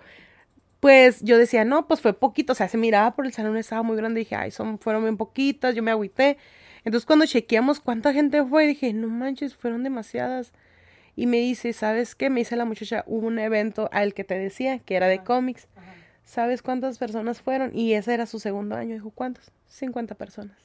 pues 0.81 1.21
yo 1.23 1.39
decía, 1.39 1.65
no, 1.65 1.87
pues 1.89 2.01
fue 2.01 2.13
poquito, 2.13 2.53
o 2.53 2.57
sea, 2.57 2.69
se 2.69 2.79
miraba 2.79 3.15
por 3.15 3.27
el 3.27 3.33
salón, 3.33 3.57
estaba 3.57 3.83
muy 3.83 3.97
grande, 3.97 4.21
y 4.21 4.25
dije, 4.25 4.37
ay, 4.37 4.51
son, 4.51 4.79
fueron 4.79 5.03
bien 5.03 5.17
poquitas, 5.17 5.75
yo 5.75 5.83
me 5.83 5.91
agüité. 5.91 6.39
Entonces 6.85 7.05
cuando 7.05 7.27
chequeamos 7.27 7.81
cuánta 7.81 8.13
gente 8.13 8.45
fue, 8.45 8.67
dije, 8.67 8.93
no 8.93 9.09
manches, 9.09 9.55
fueron 9.55 9.83
demasiadas. 9.83 10.53
Y 11.17 11.27
me 11.27 11.39
dice, 11.39 11.73
¿sabes 11.73 12.15
qué? 12.15 12.31
Me 12.31 12.41
dice 12.41 12.55
la 12.55 12.65
muchacha, 12.65 13.03
hubo 13.07 13.27
un 13.27 13.41
evento 13.41 13.89
al 13.93 14.15
que 14.15 14.23
te 14.23 14.39
decía, 14.39 14.79
que 14.79 14.95
era 14.95 15.09
de 15.09 15.25
cómics. 15.25 15.67
¿Sabes 16.23 16.63
cuántas 16.63 16.99
personas 16.99 17.41
fueron? 17.41 17.75
Y 17.75 17.95
ese 17.95 18.15
era 18.15 18.27
su 18.27 18.39
segundo 18.39 18.77
año. 18.77 18.95
Dijo, 18.95 19.11
¿cuántos? 19.11 19.51
50 19.67 20.15
personas. 20.15 20.57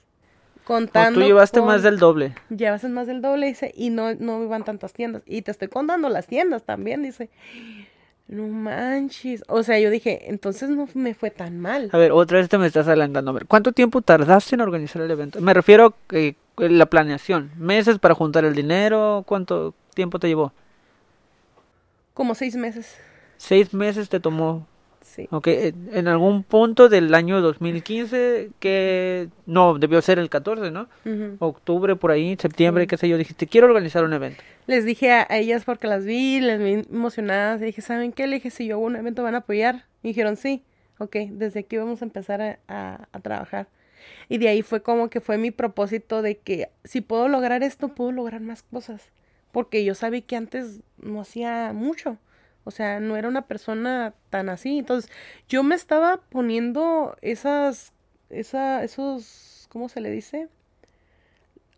Contando. 0.63 1.19
tú 1.19 1.25
llevaste 1.25 1.61
más 1.61 1.81
del 1.81 1.97
doble. 1.97 2.35
Llevaste 2.49 2.87
más 2.89 3.07
del 3.07 3.21
doble, 3.21 3.47
dice, 3.47 3.71
y 3.75 3.89
no, 3.89 4.13
no 4.13 4.43
iban 4.43 4.63
tantas 4.63 4.93
tiendas. 4.93 5.23
Y 5.25 5.41
te 5.41 5.51
estoy 5.51 5.69
contando 5.69 6.07
las 6.09 6.27
tiendas 6.27 6.63
también, 6.63 7.01
dice. 7.01 7.29
No 8.27 8.47
manches. 8.47 9.43
O 9.47 9.63
sea, 9.63 9.79
yo 9.79 9.89
dije, 9.89 10.29
entonces 10.29 10.69
no 10.69 10.87
me 10.93 11.13
fue 11.13 11.29
tan 11.29 11.59
mal. 11.59 11.89
A 11.91 11.97
ver, 11.97 12.11
otra 12.11 12.39
vez 12.39 12.49
te 12.49 12.57
me 12.57 12.67
estás 12.67 12.87
adelantando. 12.87 13.31
A 13.31 13.33
ver, 13.33 13.45
¿cuánto 13.45 13.71
tiempo 13.71 14.01
tardaste 14.01 14.55
en 14.55 14.61
organizar 14.61 15.01
el 15.01 15.11
evento? 15.11 15.41
Me 15.41 15.53
refiero 15.53 15.95
a 16.09 16.15
eh, 16.15 16.35
la 16.57 16.85
planeación. 16.85 17.51
¿Meses 17.57 17.99
para 17.99 18.15
juntar 18.15 18.45
el 18.45 18.55
dinero? 18.55 19.23
¿Cuánto 19.27 19.73
tiempo 19.93 20.19
te 20.19 20.27
llevó? 20.27 20.53
Como 22.13 22.35
seis 22.35 22.55
meses. 22.55 22.95
Seis 23.37 23.73
meses 23.73 24.09
te 24.09 24.19
tomó 24.19 24.67
Sí. 25.13 25.27
Ok, 25.29 25.47
en 25.47 26.07
algún 26.07 26.41
punto 26.41 26.89
del 26.89 27.13
año 27.13 27.39
2015, 27.39 28.49
que 28.59 29.29
no, 29.45 29.77
debió 29.77 30.01
ser 30.01 30.17
el 30.17 30.27
14, 30.27 30.71
¿no? 30.71 30.87
Octubre, 31.37 31.95
por 31.95 32.09
ahí, 32.09 32.35
septiembre, 32.39 32.87
qué 32.87 32.97
sé 32.97 33.07
yo, 33.07 33.15
dijiste, 33.19 33.45
quiero 33.45 33.67
organizar 33.67 34.03
un 34.05 34.13
evento. 34.13 34.41
Les 34.65 34.85
dije 34.85 35.11
a, 35.11 35.27
ellas 35.29 35.65
porque 35.65 35.85
las 35.85 36.03
vi, 36.03 36.39
les 36.39 36.59
vi 36.59 36.87
emocionadas, 36.91 37.61
y 37.61 37.65
dije, 37.65 37.83
¿saben 37.83 38.11
qué? 38.11 38.25
Le 38.25 38.37
dije, 38.37 38.49
si 38.49 38.65
yo 38.65 38.77
hago 38.77 38.85
un 38.85 38.95
evento, 38.95 39.21
¿van 39.21 39.35
a 39.35 39.39
apoyar? 39.39 39.85
Y 40.01 40.07
dijeron, 40.07 40.35
sí, 40.35 40.63
ok, 40.97 41.15
desde 41.29 41.59
aquí 41.59 41.77
vamos 41.77 42.01
a 42.01 42.05
empezar 42.05 42.41
a, 42.67 43.07
a 43.11 43.19
trabajar. 43.19 43.67
Y 44.29 44.39
de 44.39 44.47
ahí 44.47 44.63
fue 44.63 44.81
como 44.81 45.11
que 45.11 45.21
fue 45.21 45.37
mi 45.37 45.51
propósito 45.51 46.23
de 46.23 46.39
que 46.39 46.69
si 46.85 47.01
puedo 47.01 47.27
lograr 47.27 47.61
esto, 47.61 47.89
puedo 47.89 48.11
lograr 48.11 48.41
más 48.41 48.63
cosas. 48.63 49.11
Porque 49.51 49.85
yo 49.85 49.93
sabía 49.93 50.21
que 50.21 50.35
antes 50.35 50.79
no 50.97 51.21
hacía 51.21 51.71
mucho. 51.71 52.17
O 52.63 52.71
sea, 52.71 52.99
no 52.99 53.17
era 53.17 53.27
una 53.27 53.43
persona 53.47 54.13
tan 54.29 54.49
así. 54.49 54.79
Entonces, 54.79 55.11
yo 55.49 55.63
me 55.63 55.75
estaba 55.75 56.17
poniendo 56.29 57.17
esas, 57.21 57.93
esa, 58.29 58.83
esos, 58.83 59.67
¿cómo 59.69 59.89
se 59.89 60.01
le 60.01 60.11
dice? 60.11 60.47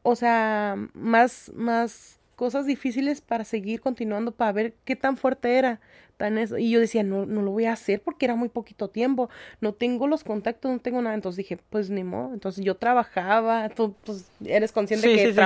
O 0.03 0.15
sea, 0.15 0.75
más, 0.93 1.51
más 1.55 2.19
cosas 2.35 2.65
difíciles 2.65 3.21
para 3.21 3.43
seguir 3.43 3.81
continuando, 3.81 4.31
para 4.31 4.51
ver 4.51 4.73
qué 4.85 4.95
tan 4.95 5.17
fuerte 5.17 5.57
era. 5.57 5.79
Tan 6.17 6.37
eso. 6.37 6.57
Y 6.57 6.69
yo 6.69 6.79
decía, 6.79 7.03
no, 7.03 7.25
no 7.25 7.41
lo 7.41 7.51
voy 7.51 7.65
a 7.65 7.73
hacer 7.73 8.01
porque 8.01 8.25
era 8.25 8.35
muy 8.35 8.47
poquito 8.47 8.89
tiempo. 8.89 9.29
No 9.59 9.73
tengo 9.73 10.07
los 10.07 10.23
contactos, 10.23 10.71
no 10.71 10.79
tengo 10.79 11.01
nada. 11.01 11.13
Entonces 11.13 11.37
dije, 11.37 11.59
pues 11.69 11.89
ni 11.89 12.05
modo. 12.05 12.33
Entonces 12.33 12.63
yo 12.63 12.75
trabajaba, 12.75 13.67
tú 13.69 13.95
pues, 14.05 14.29
eres 14.45 14.71
consciente 14.71 15.09
Sí, 15.09 15.15
que 15.15 15.33
sí, 15.33 15.33
sí. 15.33 15.41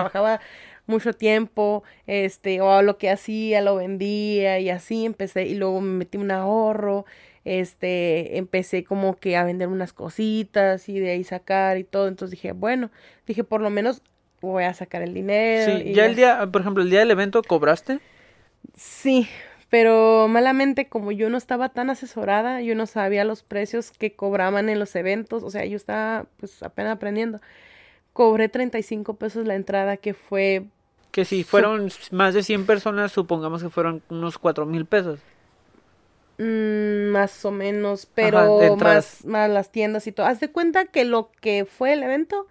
Mucho 0.90 1.14
tiempo, 1.14 1.84
este, 2.08 2.62
o 2.62 2.82
lo 2.82 2.98
que 2.98 3.10
hacía, 3.10 3.62
lo 3.62 3.76
vendía 3.76 4.60
y 4.60 4.70
así 4.70 5.06
empecé. 5.06 5.46
Y 5.46 5.56
luego 5.56 5.80
me 5.82 6.00
metí 6.00 6.18
un 6.18 6.32
ahorro, 6.32 7.06
este, 7.46 8.38
empecé 8.38 8.84
como 8.84 9.18
que 9.18 9.38
a 9.38 9.44
vender 9.44 9.70
unas 9.70 9.94
cositas 9.94 10.90
y 10.90 11.00
de 11.00 11.12
ahí 11.12 11.24
sacar 11.24 11.78
y 11.78 11.84
todo. 11.84 12.08
Entonces 12.08 12.32
dije, 12.32 12.52
bueno, 12.52 12.92
dije, 13.26 13.44
por 13.44 13.62
lo 13.62 13.70
menos 13.70 14.02
voy 14.42 14.64
a 14.64 14.74
sacar 14.74 15.02
el 15.02 15.14
dinero. 15.14 15.72
Sí, 15.72 15.90
y 15.90 15.94
ya 15.94 16.06
el 16.06 16.16
día, 16.16 16.48
por 16.52 16.62
ejemplo, 16.62 16.84
el 16.84 16.90
día 16.90 17.00
del 17.00 17.12
evento 17.12 17.42
cobraste. 17.44 18.00
Sí, 18.76 19.28
pero 19.70 20.28
malamente 20.28 20.88
como 20.88 21.12
yo 21.12 21.30
no 21.30 21.38
estaba 21.38 21.70
tan 21.70 21.90
asesorada, 21.90 22.62
yo 22.62 22.76
no 22.76 22.88
sabía 22.88 23.24
los 23.24 23.44
precios 23.44 23.92
que 23.92 24.14
cobraban 24.14 24.68
en 24.70 24.80
los 24.80 24.96
eventos, 24.96 25.44
o 25.44 25.50
sea, 25.50 25.66
yo 25.66 25.76
estaba 25.76 26.26
pues 26.38 26.64
apenas 26.64 26.94
aprendiendo. 26.94 27.40
Cobré 28.14 28.50
35 28.50 29.16
pesos 29.16 29.46
la 29.46 29.56
entrada, 29.56 29.98
que 29.98 30.14
fue, 30.14 30.66
Que 31.12 31.26
si 31.26 31.44
fueron 31.44 31.90
más 32.12 32.34
de 32.34 32.44
100 32.44 32.66
personas, 32.66 33.12
supongamos 33.12 33.64
que 33.64 33.70
fueron 33.70 34.04
unos 34.10 34.38
cuatro 34.38 34.66
mil 34.66 34.86
pesos. 34.86 35.20
mm, 36.38 37.12
más 37.12 37.44
o 37.46 37.52
menos, 37.52 38.06
pero 38.14 38.78
más, 38.78 39.26
más 39.26 39.50
las 39.50 39.72
tiendas 39.72 40.08
y 40.08 40.12
todo. 40.12 40.26
Haz 40.28 40.40
de 40.40 40.52
cuenta 40.52 40.86
que 40.86 41.06
lo 41.06 41.32
que 41.42 41.66
fue 41.66 41.94
el 41.94 42.04
evento, 42.04 42.48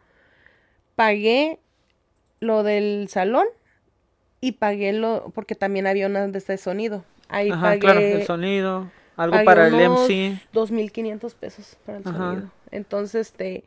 pagué 0.94 1.60
lo 2.40 2.62
del 2.62 3.08
salón 3.10 3.46
y 4.40 4.52
pagué 4.52 4.92
lo, 4.92 5.30
porque 5.34 5.54
también 5.54 5.86
había 5.86 6.06
una 6.06 6.26
de 6.28 6.38
este 6.38 6.56
sonido. 6.58 7.04
Ahí 7.28 7.52
Ajá, 7.52 7.62
pagué. 7.62 7.80
claro, 7.80 8.00
el 8.00 8.26
sonido, 8.26 8.92
algo 9.16 9.36
pagué 9.36 9.46
para 9.46 9.66
el 9.68 9.74
MC. 9.80 10.40
2.500 10.52 11.34
pesos 11.34 11.76
para 11.84 11.98
el 11.98 12.04
Ajá. 12.04 12.18
sonido. 12.18 12.50
Entonces, 12.70 13.28
este, 13.28 13.64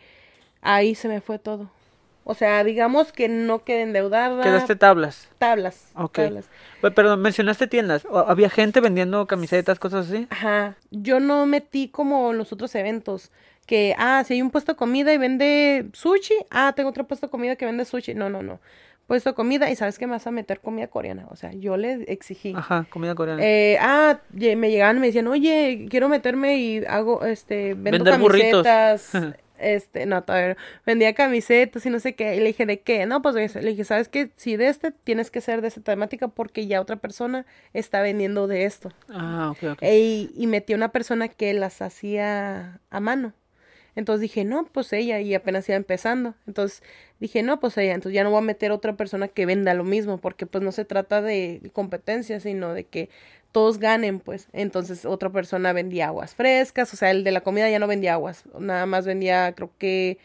ahí 0.61 0.95
se 0.95 1.07
me 1.07 1.21
fue 1.21 1.39
todo. 1.39 1.69
O 2.23 2.33
sea, 2.35 2.63
digamos 2.63 3.11
que 3.11 3.27
no 3.27 3.63
quedé 3.63 3.81
endeudada. 3.81 4.43
Quedaste 4.43 4.75
tablas. 4.75 5.27
Tablas. 5.39 5.91
Ok. 5.95 6.13
tablas. 6.13 6.49
Pe- 6.81 6.91
Perdón, 6.91 7.21
mencionaste 7.21 7.67
tiendas. 7.67 8.05
¿O- 8.05 8.19
¿Había 8.19 8.49
gente 8.49 8.79
vendiendo 8.79 9.25
camisetas, 9.27 9.79
cosas 9.79 10.07
así? 10.07 10.27
Ajá. 10.29 10.75
Yo 10.91 11.19
no 11.19 11.45
metí 11.47 11.87
como 11.87 12.31
en 12.31 12.37
los 12.37 12.53
otros 12.53 12.73
eventos. 12.75 13.31
Que, 13.65 13.95
ah, 13.97 14.23
si 14.25 14.35
hay 14.35 14.41
un 14.41 14.51
puesto 14.51 14.73
de 14.73 14.75
comida 14.77 15.13
y 15.13 15.17
vende 15.17 15.87
sushi. 15.93 16.33
Ah, 16.51 16.73
tengo 16.75 16.89
otro 16.89 17.05
puesto 17.07 17.27
de 17.27 17.31
comida 17.31 17.55
que 17.55 17.65
vende 17.65 17.85
sushi. 17.85 18.13
No, 18.13 18.29
no, 18.29 18.43
no. 18.43 18.59
Puesto 19.07 19.31
de 19.31 19.35
comida 19.35 19.69
y 19.69 19.75
sabes 19.75 19.97
que 19.97 20.05
me 20.07 20.13
vas 20.13 20.27
a 20.27 20.31
meter 20.31 20.59
comida 20.59 20.87
coreana. 20.87 21.25
O 21.31 21.35
sea, 21.35 21.51
yo 21.53 21.75
le 21.75 22.03
exigí. 22.07 22.53
Ajá, 22.55 22.85
comida 22.89 23.15
coreana. 23.15 23.41
Eh, 23.43 23.77
ah, 23.81 24.19
me 24.33 24.69
llegaban 24.69 24.97
y 24.97 24.99
me 24.99 25.07
decían, 25.07 25.27
oye, 25.27 25.87
quiero 25.89 26.07
meterme 26.07 26.57
y 26.57 26.85
hago, 26.85 27.25
este, 27.25 27.73
vendo 27.73 28.03
Vender 28.03 28.19
burritos. 28.19 29.09
este, 29.61 30.05
no, 30.05 30.23
todavía 30.23 30.49
no. 30.49 30.55
Vendía 30.85 31.13
camisetas 31.13 31.85
y 31.85 31.89
no 31.89 31.99
sé 31.99 32.15
qué. 32.15 32.35
Y 32.35 32.39
le 32.39 32.47
dije, 32.47 32.65
¿de 32.65 32.81
qué? 32.81 33.05
No, 33.05 33.21
pues. 33.21 33.55
Le 33.55 33.69
dije, 33.69 33.83
¿sabes 33.83 34.09
qué? 34.09 34.31
Si 34.35 34.57
de 34.57 34.67
este, 34.67 34.91
tienes 34.91 35.31
que 35.31 35.41
ser 35.41 35.61
de 35.61 35.67
esta 35.69 35.81
temática 35.81 36.27
porque 36.27 36.67
ya 36.67 36.81
otra 36.81 36.97
persona 36.97 37.45
está 37.73 38.01
vendiendo 38.01 38.47
de 38.47 38.65
esto. 38.65 38.91
Ah, 39.09 39.51
ok, 39.51 39.63
ok. 39.73 39.79
E- 39.81 40.29
y 40.35 40.47
metí 40.47 40.73
a 40.73 40.75
una 40.75 40.91
persona 40.91 41.27
que 41.27 41.53
las 41.53 41.81
hacía 41.81 42.79
a 42.89 42.99
mano. 42.99 43.33
Entonces 43.95 44.21
dije, 44.21 44.45
no, 44.45 44.65
pues 44.65 44.93
ella, 44.93 45.19
y 45.19 45.33
apenas 45.35 45.67
iba 45.67 45.75
empezando. 45.75 46.35
Entonces 46.47 46.81
dije, 47.19 47.43
no, 47.43 47.59
pues 47.59 47.77
ella. 47.77 47.93
Entonces 47.93 48.15
ya 48.15 48.23
no 48.23 48.29
voy 48.31 48.39
a 48.39 48.41
meter 48.41 48.71
otra 48.71 48.95
persona 48.95 49.27
que 49.27 49.45
venda 49.45 49.73
lo 49.73 49.83
mismo, 49.83 50.17
porque 50.17 50.45
pues 50.45 50.63
no 50.63 50.71
se 50.71 50.85
trata 50.85 51.21
de 51.21 51.61
competencia, 51.73 52.39
sino 52.39 52.73
de 52.73 52.85
que 52.85 53.09
todos 53.51 53.79
ganen, 53.79 54.19
pues. 54.19 54.47
Entonces 54.53 55.05
otra 55.05 55.29
persona 55.29 55.73
vendía 55.73 56.07
aguas 56.07 56.35
frescas, 56.35 56.93
o 56.93 56.97
sea, 56.97 57.11
el 57.11 57.23
de 57.23 57.31
la 57.31 57.41
comida 57.41 57.69
ya 57.69 57.79
no 57.79 57.87
vendía 57.87 58.13
aguas, 58.13 58.43
nada 58.59 58.85
más 58.85 59.05
vendía, 59.05 59.53
creo 59.55 59.71
que, 59.77 60.17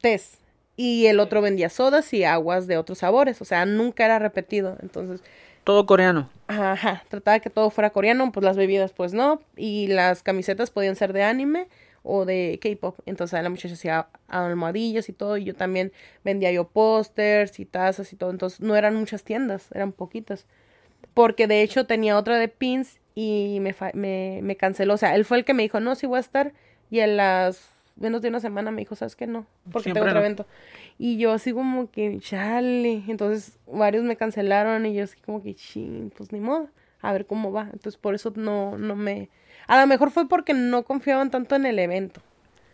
tés. 0.00 0.38
Y 0.76 1.06
el 1.06 1.20
otro 1.20 1.40
vendía 1.40 1.70
sodas 1.70 2.12
y 2.12 2.24
aguas 2.24 2.66
de 2.66 2.76
otros 2.78 2.98
sabores, 2.98 3.40
o 3.40 3.44
sea, 3.44 3.64
nunca 3.66 4.04
era 4.04 4.18
repetido. 4.18 4.76
Entonces 4.82 5.22
Todo 5.64 5.86
coreano. 5.86 6.30
Ajá, 6.48 7.04
trataba 7.08 7.40
que 7.40 7.50
todo 7.50 7.70
fuera 7.70 7.90
coreano, 7.90 8.30
pues 8.32 8.44
las 8.44 8.56
bebidas 8.56 8.92
pues 8.92 9.12
no, 9.14 9.40
y 9.56 9.88
las 9.88 10.22
camisetas 10.22 10.70
podían 10.70 10.96
ser 10.96 11.12
de 11.12 11.24
anime 11.24 11.68
o 12.02 12.24
de 12.24 12.58
K-pop. 12.62 12.98
Entonces 13.06 13.42
la 13.42 13.50
muchacha 13.50 13.74
hacía 13.74 14.08
almohadillas 14.28 15.08
y 15.08 15.12
todo, 15.12 15.36
y 15.38 15.44
yo 15.44 15.54
también 15.54 15.92
vendía 16.24 16.52
yo 16.52 16.68
pósters 16.68 17.58
y 17.58 17.64
tazas 17.66 18.12
y 18.12 18.16
todo. 18.16 18.30
Entonces 18.30 18.60
no 18.60 18.76
eran 18.76 18.94
muchas 18.94 19.24
tiendas, 19.24 19.68
eran 19.72 19.92
poquitas. 19.92 20.46
Porque 21.16 21.46
de 21.46 21.62
hecho 21.62 21.86
tenía 21.86 22.18
otra 22.18 22.38
de 22.38 22.48
pins 22.48 23.00
y 23.14 23.56
me, 23.62 23.74
me, 23.94 24.40
me 24.42 24.56
canceló. 24.56 24.92
O 24.92 24.96
sea, 24.98 25.14
él 25.14 25.24
fue 25.24 25.38
el 25.38 25.46
que 25.46 25.54
me 25.54 25.62
dijo, 25.62 25.80
no, 25.80 25.94
sí 25.94 26.06
voy 26.06 26.18
a 26.18 26.20
estar. 26.20 26.52
Y 26.90 26.98
en 26.98 27.16
las 27.16 27.70
menos 27.96 28.20
de 28.20 28.28
una 28.28 28.38
semana 28.38 28.70
me 28.70 28.82
dijo, 28.82 28.96
¿sabes 28.96 29.16
qué? 29.16 29.26
No, 29.26 29.46
porque 29.72 29.84
Siempre 29.84 30.02
tengo 30.02 30.08
otro 30.08 30.20
no. 30.20 30.26
evento. 30.26 30.46
Y 30.98 31.16
yo 31.16 31.32
así 31.32 31.54
como 31.54 31.90
que, 31.90 32.18
chale. 32.20 33.02
Entonces 33.08 33.58
varios 33.66 34.04
me 34.04 34.16
cancelaron 34.16 34.84
y 34.84 34.92
yo 34.92 35.04
así 35.04 35.16
como 35.24 35.42
que, 35.42 35.54
ching, 35.54 36.10
pues 36.14 36.32
ni 36.32 36.40
modo. 36.40 36.68
A 37.00 37.14
ver 37.14 37.24
cómo 37.24 37.50
va. 37.50 37.70
Entonces 37.72 37.96
por 37.96 38.14
eso 38.14 38.34
no, 38.36 38.76
no 38.76 38.94
me... 38.94 39.30
A 39.68 39.80
lo 39.80 39.86
mejor 39.86 40.10
fue 40.10 40.28
porque 40.28 40.52
no 40.52 40.82
confiaban 40.82 41.30
tanto 41.30 41.56
en 41.56 41.64
el 41.64 41.78
evento. 41.78 42.20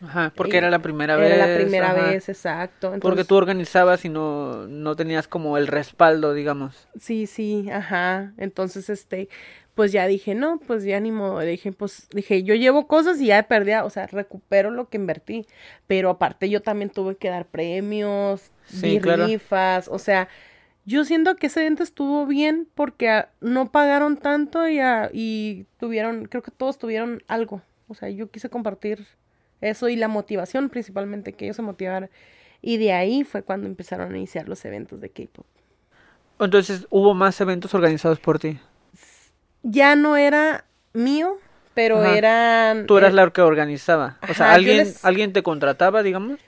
Ajá, 0.02 0.32
porque 0.34 0.56
era 0.58 0.68
la 0.70 0.80
primera 0.80 1.16
vez. 1.16 1.32
Era 1.34 1.46
la 1.46 1.56
primera 1.56 1.90
ajá. 1.92 2.10
vez, 2.10 2.28
exacto. 2.28 2.94
Porque 3.00 3.24
tú 3.24 3.36
organizabas 3.36 4.04
y 4.04 4.08
no, 4.08 4.66
no 4.66 4.96
tenías 4.96 5.28
como 5.28 5.56
el 5.56 5.66
respaldo, 5.68 6.34
digamos. 6.34 6.88
Sí, 6.98 7.26
sí, 7.26 7.70
ajá. 7.70 8.32
Entonces, 8.36 8.90
este, 8.90 9.28
pues 9.74 9.92
ya 9.92 10.06
dije, 10.06 10.34
no, 10.34 10.58
pues 10.58 10.84
ya 10.84 10.98
ni 10.98 11.12
modo. 11.12 11.38
Dije, 11.40 11.72
pues, 11.72 12.08
dije, 12.10 12.42
yo 12.42 12.54
llevo 12.54 12.88
cosas 12.88 13.20
y 13.20 13.26
ya 13.26 13.42
perdí, 13.44 13.72
o 13.74 13.90
sea, 13.90 14.06
recupero 14.08 14.70
lo 14.70 14.88
que 14.88 14.96
invertí. 14.96 15.46
Pero 15.86 16.10
aparte 16.10 16.50
yo 16.50 16.62
también 16.62 16.90
tuve 16.90 17.16
que 17.16 17.28
dar 17.28 17.46
premios, 17.46 18.50
Sí, 18.66 18.90
di 18.90 19.00
claro. 19.00 19.26
rifas, 19.26 19.88
o 19.88 19.98
sea, 19.98 20.28
yo 20.84 21.04
siento 21.04 21.36
que 21.36 21.46
ese 21.46 21.60
evento 21.60 21.82
estuvo 21.84 22.26
bien 22.26 22.66
porque 22.74 23.24
no 23.40 23.70
pagaron 23.70 24.16
tanto 24.16 24.68
y, 24.68 24.80
ah, 24.80 25.10
y 25.12 25.66
tuvieron, 25.78 26.24
creo 26.26 26.42
que 26.42 26.50
todos 26.50 26.76
tuvieron 26.78 27.22
algo. 27.28 27.62
O 27.86 27.94
sea, 27.94 28.08
yo 28.10 28.30
quise 28.30 28.48
compartir 28.50 29.06
eso 29.62 29.88
y 29.88 29.96
la 29.96 30.08
motivación 30.08 30.68
principalmente, 30.68 31.32
que 31.32 31.46
ellos 31.46 31.56
se 31.56 31.62
motivaran. 31.62 32.10
Y 32.60 32.76
de 32.76 32.92
ahí 32.92 33.24
fue 33.24 33.42
cuando 33.42 33.66
empezaron 33.66 34.12
a 34.12 34.16
iniciar 34.16 34.48
los 34.48 34.64
eventos 34.64 35.00
de 35.00 35.08
K-pop. 35.10 35.46
Entonces, 36.38 36.86
hubo 36.90 37.14
más 37.14 37.40
eventos 37.40 37.72
organizados 37.74 38.20
por 38.20 38.38
ti. 38.38 38.58
ya 39.62 39.96
no 39.96 40.16
era 40.16 40.64
mío, 40.92 41.38
pero 41.74 41.98
Ajá. 41.98 42.16
eran... 42.16 42.86
Tú 42.86 42.98
eras 42.98 43.12
eh, 43.12 43.16
la 43.16 43.30
que 43.30 43.40
organizaba. 43.42 44.18
O 44.28 44.34
sea, 44.34 44.52
alguien, 44.52 44.78
les- 44.78 45.04
alguien 45.04 45.32
te 45.32 45.42
contrataba, 45.42 46.02
digamos, 46.02 46.38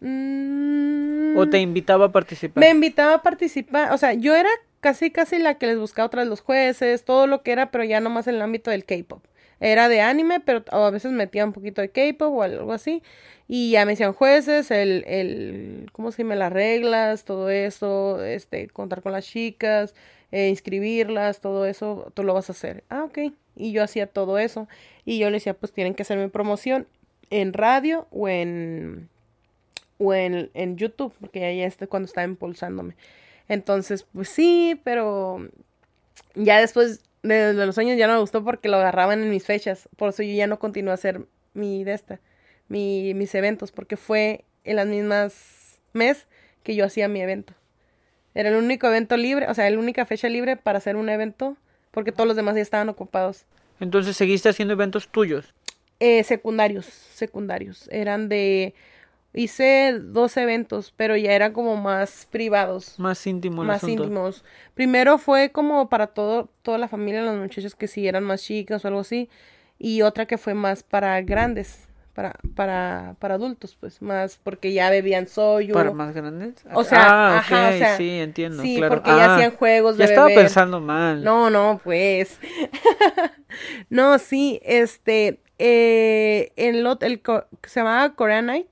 mm, 0.00 1.36
o 1.36 1.48
te 1.48 1.58
invitaba 1.60 2.06
a 2.06 2.12
participar. 2.12 2.60
Me 2.62 2.70
invitaba 2.70 3.14
a 3.14 3.22
participar, 3.22 3.92
o 3.92 3.98
sea, 3.98 4.14
yo 4.14 4.34
era 4.34 4.50
casi 4.80 5.10
casi 5.10 5.38
la 5.38 5.54
que 5.58 5.66
les 5.66 5.78
buscaba 5.78 6.08
tras 6.08 6.26
los 6.26 6.40
jueces, 6.40 7.04
todo 7.04 7.26
lo 7.26 7.42
que 7.42 7.52
era, 7.52 7.70
pero 7.70 7.84
ya 7.84 8.00
nomás 8.00 8.26
en 8.26 8.36
el 8.36 8.42
ámbito 8.42 8.70
del 8.70 8.84
K-pop. 8.84 9.22
Era 9.62 9.88
de 9.88 10.00
anime, 10.00 10.40
pero 10.40 10.64
a 10.72 10.90
veces 10.90 11.12
metía 11.12 11.44
un 11.44 11.52
poquito 11.52 11.80
de 11.82 11.88
K-pop 11.88 12.34
o 12.34 12.42
algo 12.42 12.72
así. 12.72 13.00
Y 13.46 13.70
ya 13.70 13.84
me 13.84 13.92
decían 13.92 14.12
jueces, 14.12 14.72
el, 14.72 15.04
el, 15.06 15.88
¿cómo 15.92 16.10
se 16.10 16.24
llama? 16.24 16.34
Las 16.34 16.52
reglas, 16.52 17.24
todo 17.24 17.48
eso, 17.48 18.24
este, 18.24 18.66
contar 18.68 19.02
con 19.02 19.12
las 19.12 19.24
chicas, 19.24 19.94
eh, 20.32 20.48
inscribirlas, 20.48 21.40
todo 21.40 21.64
eso, 21.64 22.10
tú 22.14 22.24
lo 22.24 22.34
vas 22.34 22.48
a 22.48 22.54
hacer. 22.54 22.82
Ah, 22.88 23.04
ok. 23.04 23.32
Y 23.54 23.70
yo 23.70 23.84
hacía 23.84 24.08
todo 24.08 24.36
eso. 24.38 24.66
Y 25.04 25.20
yo 25.20 25.30
le 25.30 25.34
decía, 25.36 25.54
pues 25.54 25.72
tienen 25.72 25.94
que 25.94 26.02
hacerme 26.02 26.28
promoción 26.28 26.88
en 27.30 27.52
radio 27.52 28.08
o 28.10 28.28
en, 28.28 29.08
o 29.98 30.12
en, 30.12 30.50
en 30.54 30.76
YouTube, 30.76 31.14
porque 31.20 31.44
ahí 31.44 31.62
es 31.62 31.76
cuando 31.88 32.06
estaba 32.06 32.26
impulsándome. 32.26 32.96
Entonces, 33.46 34.06
pues 34.12 34.28
sí, 34.28 34.80
pero 34.82 35.48
ya 36.34 36.58
después 36.58 37.04
de, 37.22 37.54
de 37.54 37.66
los 37.66 37.78
años 37.78 37.96
ya 37.96 38.06
no 38.06 38.14
me 38.14 38.20
gustó 38.20 38.44
porque 38.44 38.68
lo 38.68 38.76
agarraban 38.76 39.22
en 39.22 39.30
mis 39.30 39.44
fechas. 39.44 39.88
Por 39.96 40.10
eso 40.10 40.22
yo 40.22 40.32
ya 40.32 40.46
no 40.46 40.58
continué 40.58 40.90
a 40.90 40.94
hacer 40.94 41.26
mi 41.54 41.84
de 41.84 41.92
esta, 41.92 42.20
mi, 42.68 43.14
mis 43.14 43.34
eventos, 43.34 43.72
porque 43.72 43.96
fue 43.96 44.44
en 44.64 44.76
las 44.76 44.86
mismas 44.86 45.80
mes 45.92 46.26
que 46.62 46.74
yo 46.74 46.84
hacía 46.84 47.08
mi 47.08 47.20
evento. 47.20 47.54
Era 48.34 48.48
el 48.48 48.56
único 48.56 48.86
evento 48.86 49.16
libre, 49.16 49.46
o 49.48 49.54
sea, 49.54 49.68
la 49.68 49.78
única 49.78 50.06
fecha 50.06 50.28
libre 50.28 50.56
para 50.56 50.78
hacer 50.78 50.96
un 50.96 51.08
evento, 51.08 51.56
porque 51.90 52.12
todos 52.12 52.26
los 52.26 52.36
demás 52.36 52.54
ya 52.54 52.62
estaban 52.62 52.88
ocupados. 52.88 53.44
Entonces, 53.80 54.16
seguiste 54.16 54.48
haciendo 54.48 54.74
eventos 54.74 55.08
tuyos. 55.08 55.54
Eh, 56.00 56.24
secundarios, 56.24 56.86
secundarios. 56.86 57.88
Eran 57.92 58.28
de... 58.28 58.74
Hice 59.34 59.98
dos 59.98 60.36
eventos, 60.36 60.92
pero 60.96 61.16
ya 61.16 61.32
eran 61.32 61.52
como 61.52 61.76
más 61.76 62.28
privados. 62.30 62.98
Más 62.98 63.26
íntimo 63.26 63.62
el 63.62 63.68
más 63.68 63.78
asunto. 63.82 64.02
íntimos. 64.04 64.44
Primero 64.74 65.16
fue 65.18 65.50
como 65.50 65.88
para 65.88 66.08
todo, 66.08 66.50
toda 66.62 66.76
la 66.78 66.86
familia, 66.88 67.22
los 67.22 67.36
muchachos 67.36 67.74
que 67.74 67.88
sí 67.88 68.06
eran 68.06 68.24
más 68.24 68.42
chicas 68.42 68.84
o 68.84 68.88
algo 68.88 69.00
así. 69.00 69.30
Y 69.78 70.02
otra 70.02 70.26
que 70.26 70.36
fue 70.36 70.52
más 70.54 70.82
para 70.82 71.20
grandes, 71.22 71.88
para, 72.14 72.34
para, 72.54 73.16
para 73.18 73.34
adultos, 73.36 73.74
pues, 73.80 74.02
más 74.02 74.38
porque 74.44 74.74
ya 74.74 74.90
bebían 74.90 75.26
soyo. 75.26 75.72
¿Para 75.72 75.92
más 75.92 76.14
grandes? 76.14 76.56
O 76.74 76.84
sea, 76.84 77.00
ah, 77.08 77.38
ajá, 77.38 77.68
ok, 77.70 77.74
o 77.74 77.78
sea, 77.78 77.96
sí, 77.96 78.10
entiendo, 78.10 78.62
Sí, 78.62 78.76
claro. 78.76 78.96
porque 78.96 79.10
ya 79.10 79.24
Ah, 79.24 79.34
hacían 79.36 79.56
juegos 79.56 79.96
de 79.96 80.04
Ya 80.04 80.10
estaba 80.10 80.26
beber. 80.28 80.44
pensando 80.44 80.78
mal. 80.80 81.24
No, 81.24 81.48
no, 81.48 81.80
pues. 81.82 82.38
no, 83.90 84.18
sí, 84.18 84.60
este, 84.62 85.40
eh, 85.58 86.52
el, 86.56 86.86
el 87.00 87.22
se 87.66 87.80
llamaba 87.80 88.14
Korean 88.14 88.46
Night, 88.46 88.66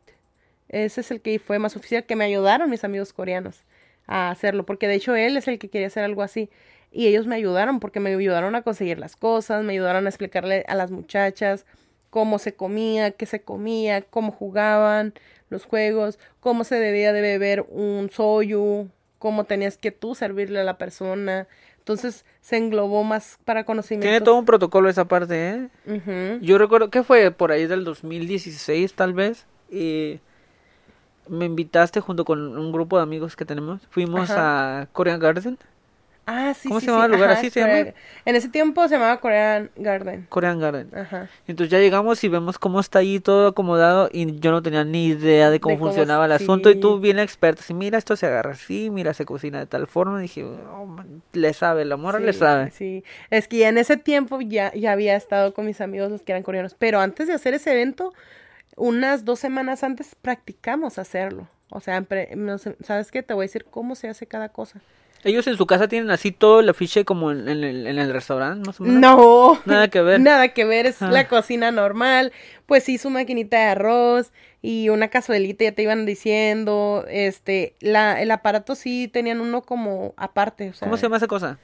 ese 0.70 1.02
es 1.02 1.10
el 1.10 1.20
que 1.20 1.38
fue 1.38 1.58
más 1.58 1.76
oficial, 1.76 2.04
que 2.04 2.16
me 2.16 2.24
ayudaron 2.24 2.70
mis 2.70 2.84
amigos 2.84 3.12
coreanos 3.12 3.64
a 4.06 4.30
hacerlo, 4.30 4.64
porque 4.64 4.88
de 4.88 4.94
hecho 4.94 5.14
él 5.14 5.36
es 5.36 5.46
el 5.48 5.58
que 5.58 5.68
quería 5.68 5.88
hacer 5.88 6.04
algo 6.04 6.22
así. 6.22 6.48
Y 6.92 7.06
ellos 7.06 7.26
me 7.26 7.36
ayudaron 7.36 7.78
porque 7.78 8.00
me 8.00 8.14
ayudaron 8.14 8.54
a 8.54 8.62
conseguir 8.62 8.98
las 8.98 9.14
cosas, 9.14 9.62
me 9.62 9.72
ayudaron 9.72 10.06
a 10.06 10.08
explicarle 10.08 10.64
a 10.66 10.74
las 10.74 10.90
muchachas 10.90 11.66
cómo 12.10 12.38
se 12.38 12.54
comía, 12.54 13.12
qué 13.12 13.26
se 13.26 13.42
comía, 13.42 14.02
cómo 14.02 14.32
jugaban 14.32 15.14
los 15.48 15.66
juegos, 15.66 16.18
cómo 16.40 16.64
se 16.64 16.76
debía 16.76 17.12
de 17.12 17.20
beber 17.20 17.64
un 17.68 18.10
soyu, 18.10 18.88
cómo 19.18 19.44
tenías 19.44 19.76
que 19.76 19.92
tú 19.92 20.14
servirle 20.16 20.60
a 20.60 20.64
la 20.64 20.78
persona. 20.78 21.46
Entonces 21.78 22.24
se 22.40 22.56
englobó 22.56 23.04
más 23.04 23.38
para 23.44 23.64
conocimiento. 23.64 24.04
Tiene 24.04 24.20
todo 24.20 24.38
un 24.38 24.44
protocolo 24.44 24.88
esa 24.88 25.06
parte, 25.06 25.68
¿eh? 25.86 26.38
Yo 26.40 26.58
recuerdo 26.58 26.90
que 26.90 27.02
fue 27.02 27.30
por 27.30 27.52
ahí 27.52 27.66
del 27.66 27.84
2016 27.84 28.94
tal 28.94 29.14
vez. 29.14 29.46
Y 29.70 30.20
me 31.28 31.44
invitaste 31.44 32.00
junto 32.00 32.24
con 32.24 32.56
un 32.58 32.72
grupo 32.72 32.96
de 32.96 33.02
amigos 33.02 33.36
que 33.36 33.44
tenemos. 33.44 33.80
Fuimos 33.90 34.30
a 34.30 34.88
Korean 34.92 35.20
Garden. 35.20 35.58
Ah, 36.26 36.54
sí, 36.54 36.68
¿Cómo 36.68 36.78
sí, 36.78 36.86
se 36.86 36.92
llama 36.92 37.06
sí, 37.06 37.06
el 37.06 37.12
lugar? 37.12 37.30
ajá, 37.30 37.38
¿Así 37.40 37.50
se 37.50 37.60
llama? 37.60 37.92
En 38.24 38.36
ese 38.36 38.48
tiempo 38.48 38.86
se 38.86 38.94
llamaba 38.94 39.18
Korean 39.18 39.68
Garden. 39.74 40.26
Korean 40.28 40.60
Garden. 40.60 40.88
Ajá. 40.94 41.28
Entonces 41.48 41.72
ya 41.72 41.78
llegamos 41.80 42.22
y 42.22 42.28
vemos 42.28 42.56
cómo 42.56 42.78
está 42.78 43.00
ahí 43.00 43.18
todo 43.18 43.48
acomodado 43.48 44.08
y 44.12 44.38
yo 44.38 44.52
no 44.52 44.62
tenía 44.62 44.84
ni 44.84 45.06
idea 45.06 45.50
de 45.50 45.58
cómo, 45.58 45.74
De 45.74 45.78
cómo 45.80 45.90
funcionaba 45.90 46.26
el 46.26 46.38
sí. 46.38 46.44
asunto 46.44 46.70
y 46.70 46.78
tú 46.78 47.00
bien 47.00 47.18
experta, 47.18 47.62
así 47.62 47.74
mira 47.74 47.98
esto 47.98 48.14
se 48.14 48.26
agarra 48.26 48.52
así, 48.52 48.90
mira 48.90 49.12
se 49.12 49.24
cocina 49.24 49.58
de 49.58 49.66
tal 49.66 49.88
forma, 49.88 50.20
y 50.20 50.22
dije, 50.22 50.44
"Oh, 50.44 50.86
man, 50.86 51.20
le 51.32 51.52
sabe, 51.52 51.84
la 51.84 51.96
morra 51.96 52.20
le 52.20 52.32
Sí, 52.32 52.38
sabe. 52.38 52.70
Sí, 52.70 53.02
es 53.30 53.48
que 53.48 53.58
ya 53.58 53.68
en 53.70 53.78
ese 53.78 53.96
tiempo 53.96 54.40
ya, 54.40 54.72
ya 54.74 54.92
había 54.92 55.16
estado 55.16 55.52
con 55.52 55.66
mis 55.66 55.80
amigos 55.80 56.12
los 56.12 56.22
que 56.22 56.30
eran 56.30 56.44
coreanos, 56.44 56.76
pero 56.78 57.00
antes 57.00 57.26
de 57.26 57.34
hacer 57.34 57.54
ese 57.54 57.72
evento, 57.72 58.12
unas 58.80 59.24
dos 59.24 59.38
semanas 59.38 59.84
antes 59.84 60.16
practicamos 60.20 60.98
hacerlo. 60.98 61.48
O 61.70 61.80
sea, 61.80 62.04
¿sabes 62.82 63.12
qué? 63.12 63.22
Te 63.22 63.34
voy 63.34 63.44
a 63.44 63.46
decir 63.46 63.64
cómo 63.70 63.94
se 63.94 64.08
hace 64.08 64.26
cada 64.26 64.48
cosa. 64.48 64.80
Ellos 65.22 65.46
en 65.46 65.56
su 65.58 65.66
casa 65.66 65.86
tienen 65.86 66.10
así 66.10 66.32
todo 66.32 66.60
el 66.60 66.68
afiche 66.70 67.04
como 67.04 67.30
en, 67.30 67.46
en 67.46 67.62
el, 67.62 67.86
en 67.86 67.98
el 67.98 68.10
restaurante, 68.10 68.66
más 68.66 68.80
o 68.80 68.84
menos. 68.84 69.00
No, 69.00 69.60
Nada 69.66 69.88
que 69.88 70.00
ver. 70.00 70.18
nada 70.18 70.48
que 70.48 70.64
ver, 70.64 70.86
es 70.86 71.02
Ah. 71.02 71.10
la 71.10 71.28
cocina 71.28 71.70
normal, 71.70 72.32
pues 72.66 72.84
sí, 72.84 72.96
su 72.96 73.10
maquinita 73.10 73.58
de 73.58 73.64
arroz 73.64 74.32
y 74.62 74.88
una 74.88 75.08
cazuelita, 75.08 75.64
ya 75.64 75.72
te 75.72 75.82
iban 75.82 76.06
diciendo, 76.06 77.04
este, 77.08 77.74
la, 77.80 78.20
el 78.22 78.30
aparato 78.30 78.74
sí 78.74 79.08
tenían 79.08 79.40
uno 79.42 79.60
como 79.62 80.14
aparte, 80.16 80.70
o 80.70 80.72
sea, 80.72 80.86
¿Cómo 80.86 80.96
se 80.96 81.02
llama 81.02 81.18
esa 81.18 81.26
cosa? 81.26 81.58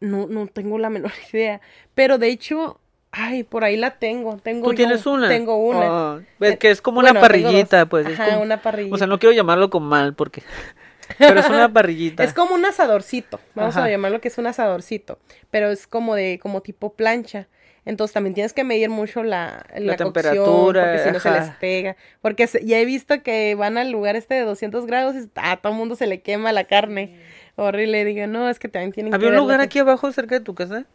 no, 0.00 0.26
no 0.26 0.48
tengo 0.48 0.76
la 0.78 0.90
menor 0.90 1.12
idea, 1.32 1.60
pero 1.94 2.18
de 2.18 2.28
hecho, 2.28 2.80
ay, 3.12 3.42
por 3.44 3.62
ahí 3.64 3.76
la 3.76 3.92
tengo, 3.98 4.36
tengo 4.38 4.66
¿Tú 4.66 4.72
yo- 4.72 4.76
tienes 4.76 5.06
una? 5.06 5.28
Tengo 5.28 5.56
una. 5.56 5.92
Oh, 6.14 6.20
es 6.40 6.52
Eh, 6.52 6.58
que 6.58 6.70
es 6.70 6.80
como 6.82 6.96
bueno, 6.96 7.10
una 7.12 7.20
parrillita, 7.20 7.86
pues. 7.86 8.06
es 8.06 8.18
Ajá, 8.18 8.30
como- 8.30 8.42
una 8.42 8.60
parrillita. 8.60 8.94
O 8.94 8.98
sea, 8.98 9.06
no 9.06 9.18
quiero 9.18 9.34
llamarlo 9.34 9.70
con 9.70 9.84
mal 9.84 10.14
porque... 10.14 10.42
Pero 11.18 11.40
es 11.40 11.48
una 11.50 11.70
parrillita. 11.72 12.24
Es 12.24 12.32
como 12.32 12.54
un 12.54 12.64
asadorcito, 12.64 13.38
vamos 13.54 13.76
Ajá. 13.76 13.86
a 13.86 13.90
llamarlo 13.90 14.20
que 14.20 14.28
es 14.28 14.38
un 14.38 14.46
asadorcito, 14.46 15.18
pero 15.50 15.70
es 15.70 15.86
como 15.86 16.14
de, 16.14 16.38
como 16.40 16.62
tipo 16.62 16.94
plancha. 16.94 17.48
Entonces 17.84 18.14
también 18.14 18.32
tienes 18.32 18.52
que 18.54 18.62
medir 18.64 18.88
mucho 18.88 19.22
la, 19.24 19.66
la, 19.76 19.96
cocción, 19.96 20.12
temperatura, 20.12 20.82
porque 20.84 20.98
si 21.04 21.10
no 21.10 21.18
se 21.20 21.30
les 21.32 21.50
pega. 21.56 21.96
Porque 22.22 22.46
se- 22.46 22.64
ya 22.64 22.78
he 22.78 22.84
visto 22.86 23.22
que 23.22 23.54
van 23.56 23.76
al 23.76 23.90
lugar 23.90 24.14
este 24.16 24.34
de 24.36 24.42
200 24.42 24.86
grados 24.86 25.16
y 25.16 25.28
a 25.34 25.56
todo 25.56 25.72
el 25.72 25.78
mundo 25.78 25.96
se 25.96 26.06
le 26.06 26.22
quema 26.22 26.52
la 26.52 26.64
carne. 26.64 27.18
Horrible, 27.56 28.04
digo, 28.04 28.26
no, 28.26 28.48
es 28.48 28.58
que 28.58 28.68
también 28.68 28.92
tienen 28.92 29.12
Había 29.12 29.26
que 29.26 29.28
un 29.28 29.32
ver 29.34 29.42
lugar 29.42 29.60
aquí 29.60 29.78
abajo 29.78 30.10
cerca 30.10 30.36
de 30.36 30.40
tu 30.40 30.54
casa. 30.54 30.86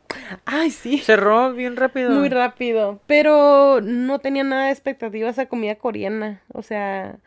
Ay, 0.45 0.71
sí. 0.71 0.97
Cerró 0.97 1.53
bien 1.53 1.75
rápido. 1.75 2.09
Muy 2.11 2.29
rápido, 2.29 2.99
pero 3.05 3.79
no 3.81 4.19
tenía 4.19 4.43
nada 4.43 4.65
de 4.65 4.71
expectativas 4.71 5.37
a 5.37 5.45
comida 5.45 5.75
coreana, 5.75 6.41
o 6.53 6.63
sea, 6.63 7.17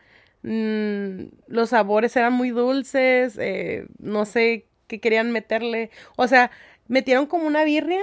mm, 0.43 1.23
los 1.47 1.69
sabores 1.69 2.15
eran 2.17 2.33
muy 2.33 2.49
dulces, 2.49 3.37
eh, 3.39 3.85
no 3.99 4.25
sé 4.25 4.65
qué 4.87 4.99
querían 4.99 5.31
meterle, 5.31 5.91
o 6.17 6.27
sea, 6.27 6.51
metieron 6.89 7.25
como 7.25 7.47
una 7.47 7.63
birria 7.63 8.01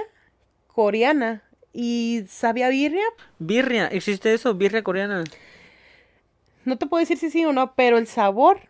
coreana 0.67 1.43
y 1.73 2.23
sabía 2.27 2.69
birria, 2.69 3.05
Birria, 3.37 3.85
¿existe 3.87 4.33
eso? 4.33 4.55
Birria 4.55 4.83
coreana. 4.83 5.23
no 6.65 6.77
te 6.77 6.87
puedo 6.87 6.99
decir 7.01 7.17
si 7.17 7.29
sí 7.29 7.45
o 7.45 7.53
no, 7.53 7.75
pero 7.75 7.99
el 7.99 8.07
sabor 8.07 8.61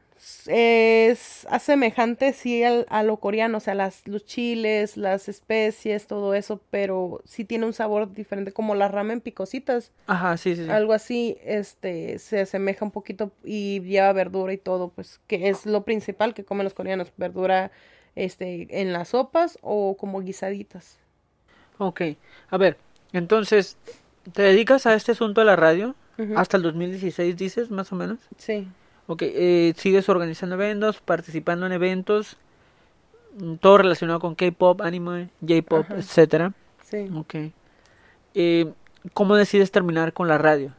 es 0.47 1.47
semejante 1.59 2.33
sí 2.33 2.63
al- 2.63 2.85
a 2.89 3.03
lo 3.03 3.17
coreano, 3.17 3.57
o 3.57 3.61
sea, 3.61 3.73
las, 3.75 4.07
los 4.07 4.25
chiles, 4.25 4.97
las 4.97 5.29
especies, 5.29 6.07
todo 6.07 6.33
eso, 6.33 6.59
pero 6.69 7.21
sí 7.25 7.45
tiene 7.45 7.65
un 7.65 7.73
sabor 7.73 8.13
diferente, 8.13 8.51
como 8.51 8.75
la 8.75 8.87
ramen 8.89 9.21
picositas. 9.21 9.91
Ajá, 10.07 10.35
sí, 10.37 10.55
sí. 10.55 10.65
sí. 10.65 10.69
algo 10.69 10.93
así, 10.93 11.37
este, 11.43 12.19
se 12.19 12.41
asemeja 12.41 12.83
un 12.83 12.91
poquito 12.91 13.31
y 13.43 13.81
lleva 13.81 14.11
verdura 14.13 14.51
y 14.53 14.57
todo, 14.57 14.89
pues, 14.89 15.19
que 15.27 15.49
es 15.49 15.65
lo 15.65 15.83
principal 15.83 16.33
que 16.33 16.43
comen 16.43 16.65
los 16.65 16.73
coreanos, 16.73 17.11
verdura, 17.17 17.71
este, 18.15 18.67
en 18.81 18.91
las 18.91 19.09
sopas 19.09 19.57
o 19.61 19.95
como 19.97 20.21
guisaditas. 20.21 20.97
Ok. 21.77 22.01
A 22.49 22.57
ver, 22.57 22.77
entonces, 23.13 23.77
¿te 24.33 24.41
dedicas 24.41 24.85
a 24.85 24.95
este 24.95 25.13
asunto 25.13 25.41
de 25.41 25.45
la 25.45 25.55
radio? 25.55 25.95
Ujú. 26.17 26.37
Hasta 26.37 26.57
el 26.57 26.63
2016, 26.63 27.37
dices, 27.37 27.71
más 27.71 27.91
o 27.93 27.95
menos. 27.95 28.19
Sí, 28.37 28.67
Ok, 29.11 29.23
eh, 29.23 29.73
sigues 29.75 30.07
organizando 30.07 30.53
eventos, 30.53 31.01
participando 31.01 31.65
en 31.65 31.71
eventos, 31.71 32.37
mm, 33.39 33.55
todo 33.55 33.79
relacionado 33.79 34.19
con 34.19 34.35
K-pop, 34.35 34.81
anime, 34.81 35.31
J-pop, 35.41 35.87
etcétera. 35.95 36.53
sí. 36.83 37.09
Ok. 37.15 37.35
Eh, 38.35 38.71
¿Cómo 39.13 39.35
decides 39.35 39.71
terminar 39.71 40.13
con 40.13 40.27
la 40.27 40.37
radio? 40.37 40.75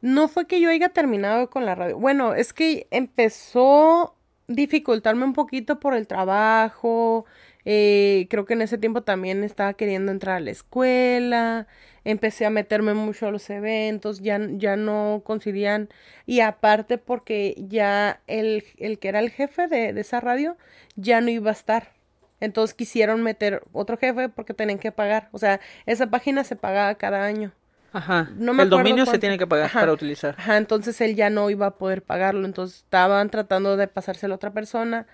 No 0.00 0.28
fue 0.28 0.46
que 0.46 0.60
yo 0.60 0.70
haya 0.70 0.88
terminado 0.90 1.50
con 1.50 1.66
la 1.66 1.74
radio. 1.74 1.98
Bueno, 1.98 2.34
es 2.34 2.52
que 2.54 2.86
empezó 2.90 4.14
dificultarme 4.46 5.24
un 5.24 5.34
poquito 5.34 5.78
por 5.80 5.94
el 5.94 6.06
trabajo. 6.06 7.26
eh, 7.64 8.26
creo 8.30 8.46
que 8.46 8.54
en 8.54 8.62
ese 8.62 8.78
tiempo 8.78 9.02
también 9.02 9.44
estaba 9.44 9.74
queriendo 9.74 10.10
entrar 10.12 10.36
a 10.36 10.40
la 10.40 10.50
escuela. 10.50 11.66
Empecé 12.04 12.46
a 12.46 12.50
meterme 12.50 12.94
mucho 12.94 13.26
a 13.26 13.30
los 13.30 13.48
eventos. 13.50 14.20
Ya, 14.20 14.40
ya 14.52 14.76
no 14.76 15.22
coincidían. 15.24 15.88
Y 16.26 16.40
aparte 16.40 16.98
porque 16.98 17.54
ya 17.58 18.20
el, 18.26 18.64
el 18.78 18.98
que 18.98 19.08
era 19.08 19.20
el 19.20 19.30
jefe 19.30 19.68
de, 19.68 19.92
de 19.92 20.00
esa 20.00 20.20
radio 20.20 20.56
ya 20.96 21.20
no 21.20 21.30
iba 21.30 21.50
a 21.50 21.54
estar. 21.54 21.92
Entonces 22.40 22.74
quisieron 22.74 23.22
meter 23.22 23.62
otro 23.72 23.96
jefe 23.96 24.28
porque 24.28 24.54
tenían 24.54 24.78
que 24.78 24.92
pagar. 24.92 25.28
O 25.32 25.38
sea, 25.38 25.60
esa 25.86 26.08
página 26.08 26.44
se 26.44 26.56
pagaba 26.56 26.94
cada 26.94 27.24
año. 27.24 27.52
Ajá. 27.92 28.28
No 28.36 28.52
me 28.52 28.64
el 28.64 28.70
dominio 28.70 29.06
se 29.06 29.18
tiene 29.18 29.38
que 29.38 29.46
pagar 29.46 29.66
Ajá. 29.66 29.80
para 29.80 29.92
utilizar. 29.92 30.34
Ajá, 30.38 30.56
entonces 30.56 31.00
él 31.00 31.14
ya 31.14 31.30
no 31.30 31.48
iba 31.50 31.66
a 31.66 31.78
poder 31.78 32.02
pagarlo, 32.02 32.44
entonces 32.44 32.78
estaban 32.78 33.30
tratando 33.30 33.76
de 33.76 33.88
pasárselo 33.88 34.34
a 34.34 34.36
otra 34.36 34.52
persona, 34.52 35.06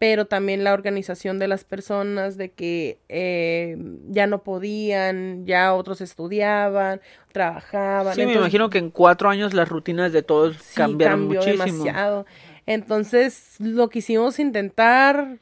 pero 0.00 0.24
también 0.24 0.64
la 0.64 0.72
organización 0.72 1.38
de 1.38 1.46
las 1.46 1.64
personas 1.64 2.38
de 2.38 2.52
que 2.52 2.98
eh, 3.10 3.76
ya 4.08 4.26
no 4.26 4.42
podían, 4.42 5.44
ya 5.44 5.74
otros 5.74 6.00
estudiaban, 6.00 7.02
trabajaban. 7.32 8.14
Sí, 8.14 8.24
me 8.24 8.32
imagino 8.32 8.70
que 8.70 8.78
en 8.78 8.90
cuatro 8.90 9.28
años 9.28 9.52
las 9.52 9.68
rutinas 9.68 10.14
de 10.14 10.22
todos 10.22 10.56
sí, 10.56 10.74
cambiaron 10.74 11.28
cambió 11.28 11.40
muchísimo. 11.40 11.64
demasiado. 11.66 12.24
Entonces 12.64 13.56
lo 13.58 13.90
quisimos 13.90 14.38
intentar 14.38 15.36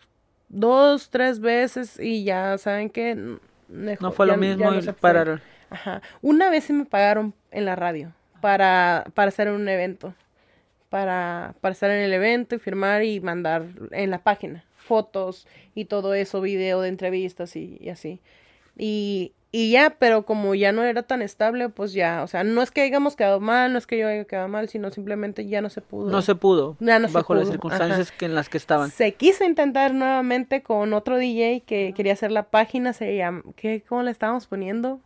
dos, 0.49 1.09
tres 1.09 1.39
veces 1.39 1.97
y 2.01 2.25
ya 2.25 2.59
saben 2.59 2.91
que 2.91 3.15
No 3.69 4.11
fue 4.11 4.27
lo 4.27 4.37
mismo 4.37 4.75
y 4.75 4.81
para 4.81 4.93
pararon. 4.95 5.41
Ajá. 5.71 6.03
Una 6.21 6.51
vez 6.51 6.65
sí 6.65 6.73
me 6.73 6.85
pagaron 6.85 7.33
en 7.53 7.65
la 7.65 7.77
radio 7.77 8.13
para, 8.41 9.05
para 9.15 9.29
hacer 9.29 9.51
un 9.51 9.69
evento. 9.69 10.15
Para, 10.89 11.55
para 11.61 11.73
estar 11.73 11.91
en 11.91 12.03
el 12.03 12.13
evento 12.13 12.55
y 12.55 12.59
firmar 12.59 13.05
y 13.05 13.21
mandar 13.21 13.67
en 13.91 14.11
la 14.11 14.23
página 14.23 14.65
fotos 14.89 15.47
y 15.75 15.85
todo 15.85 16.15
eso, 16.15 16.41
video 16.41 16.81
de 16.81 16.89
entrevistas 16.89 17.55
y, 17.57 17.77
y 17.81 17.91
así. 17.91 18.21
Y, 18.77 19.33
y 19.51 19.71
ya, 19.71 19.97
pero 19.99 20.27
como 20.27 20.55
ya 20.55 20.73
no 20.73 20.83
era 20.83 21.03
tan 21.03 21.23
estable, 21.23 21.69
pues 21.69 21.93
ya, 21.93 22.23
o 22.23 22.27
sea, 22.27 22.45
no 22.45 22.61
es 22.63 22.71
que 22.71 22.83
hayamos 22.83 23.17
quedado 23.17 23.41
mal, 23.41 23.73
no 23.73 23.79
es 23.79 23.87
que 23.87 23.99
yo 23.99 24.09
haya 24.09 24.25
quedado 24.25 24.49
mal, 24.49 24.69
sino 24.69 24.91
simplemente 24.91 25.47
ya 25.47 25.63
no 25.63 25.71
se 25.71 25.81
pudo. 25.81 26.11
No 26.11 26.21
se 26.21 26.35
pudo. 26.35 26.77
Ya 26.81 26.99
no 26.99 27.09
se 27.09 27.15
bajo 27.15 27.35
las 27.35 27.45
pudo, 27.45 27.53
circunstancias 27.53 28.13
que 28.13 28.27
en 28.27 28.35
las 28.35 28.49
que 28.49 28.59
estaban. 28.59 28.91
Se 28.91 29.15
quiso 29.15 29.45
intentar 29.45 29.95
nuevamente 29.95 30.63
con 30.63 30.93
otro 30.93 31.17
DJ 31.17 31.63
que 31.67 31.95
quería 31.97 32.13
hacer 32.13 32.31
la 32.31 32.45
página, 32.45 32.93
se 32.93 33.17
llama, 33.17 33.43
¿qué, 33.57 33.83
¿cómo 33.89 34.03
le 34.03 34.11
estábamos 34.11 34.47
poniendo? 34.47 35.01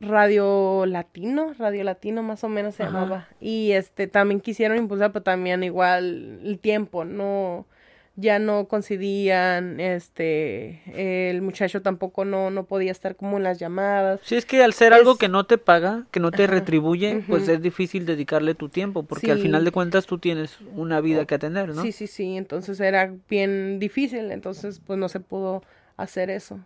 Radio 0.00 0.86
Latino, 0.86 1.52
Radio 1.58 1.82
Latino 1.84 2.22
más 2.22 2.44
o 2.44 2.48
menos 2.48 2.76
se 2.76 2.84
Ajá. 2.84 2.92
llamaba. 2.92 3.28
Y 3.40 3.72
este 3.72 4.06
también 4.06 4.40
quisieron 4.40 4.76
impulsar, 4.78 5.12
pero 5.12 5.22
también 5.22 5.62
igual 5.64 6.40
el 6.44 6.58
tiempo, 6.60 7.04
no, 7.04 7.66
ya 8.14 8.38
no 8.38 8.66
coincidían, 8.68 9.80
este, 9.80 11.30
el 11.30 11.42
muchacho 11.42 11.82
tampoco 11.82 12.24
no, 12.24 12.50
no 12.50 12.64
podía 12.64 12.92
estar 12.92 13.16
como 13.16 13.36
en 13.38 13.42
las 13.44 13.58
llamadas. 13.58 14.20
Sí, 14.24 14.36
es 14.36 14.44
que 14.44 14.62
al 14.62 14.72
ser 14.72 14.92
Es- 14.92 15.00
algo 15.00 15.16
que 15.16 15.28
no 15.28 15.44
te 15.46 15.58
paga, 15.58 16.04
que 16.10 16.20
no 16.20 16.30
te 16.30 16.44
Ajá, 16.44 16.54
retribuye, 16.54 17.20
pues 17.28 17.48
es 17.48 17.60
difícil 17.60 18.06
dedicarle 18.06 18.54
tu 18.54 18.68
tiempo, 18.68 19.02
porque 19.04 19.32
al 19.32 19.38
final 19.38 19.64
de 19.64 19.72
cuentas 19.72 20.06
tú 20.06 20.18
tienes 20.18 20.58
una 20.76 21.00
vida 21.00 21.24
que 21.26 21.34
atender, 21.34 21.68
¿no? 21.74 21.82
Sí, 21.82 21.92
sí, 21.92 22.06
sí, 22.06 22.36
entonces 22.36 22.78
era 22.80 23.12
bien 23.28 23.78
difícil, 23.78 24.30
entonces 24.30 24.80
pues 24.84 24.98
no 24.98 25.08
se 25.08 25.20
pudo 25.20 25.62
hacer 25.96 26.30
eso. 26.30 26.58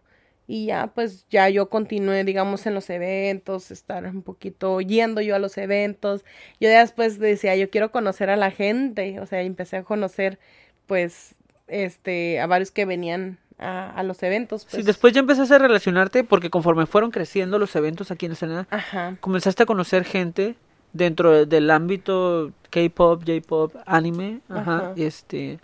Y 0.48 0.66
ya, 0.66 0.88
pues 0.94 1.24
ya 1.30 1.48
yo 1.48 1.68
continué, 1.68 2.24
digamos, 2.24 2.66
en 2.66 2.74
los 2.74 2.90
eventos, 2.90 3.70
estar 3.70 4.04
un 4.06 4.22
poquito 4.22 4.80
yendo 4.80 5.20
yo 5.20 5.34
a 5.36 5.38
los 5.38 5.56
eventos. 5.56 6.24
Yo 6.60 6.68
ya 6.68 6.80
después 6.80 7.18
decía, 7.18 7.54
yo 7.56 7.70
quiero 7.70 7.90
conocer 7.92 8.28
a 8.28 8.36
la 8.36 8.50
gente, 8.50 9.20
o 9.20 9.26
sea, 9.26 9.40
empecé 9.42 9.76
a 9.78 9.82
conocer, 9.84 10.38
pues, 10.86 11.34
este, 11.68 12.40
a 12.40 12.46
varios 12.46 12.70
que 12.70 12.84
venían 12.84 13.38
a, 13.58 13.90
a 13.92 14.02
los 14.02 14.22
eventos. 14.24 14.62
Sí, 14.62 14.68
Pues. 14.72 14.84
después 14.86 15.12
ya 15.12 15.20
empezaste 15.20 15.54
a 15.54 15.58
relacionarte 15.58 16.24
porque 16.24 16.50
conforme 16.50 16.86
fueron 16.86 17.12
creciendo 17.12 17.58
los 17.58 17.74
eventos 17.76 18.10
aquí 18.10 18.26
en 18.26 18.32
Ensenada, 18.32 18.66
Ajá, 18.70 19.16
comenzaste 19.20 19.62
a 19.62 19.66
conocer 19.66 20.04
gente 20.04 20.56
dentro 20.92 21.30
de- 21.30 21.46
del 21.46 21.70
ámbito 21.70 22.50
K-pop, 22.70 23.22
J-pop, 23.26 23.76
anime, 23.86 24.40
ajá, 24.48 24.76
Ajá. 24.76 24.92
este 24.96 25.60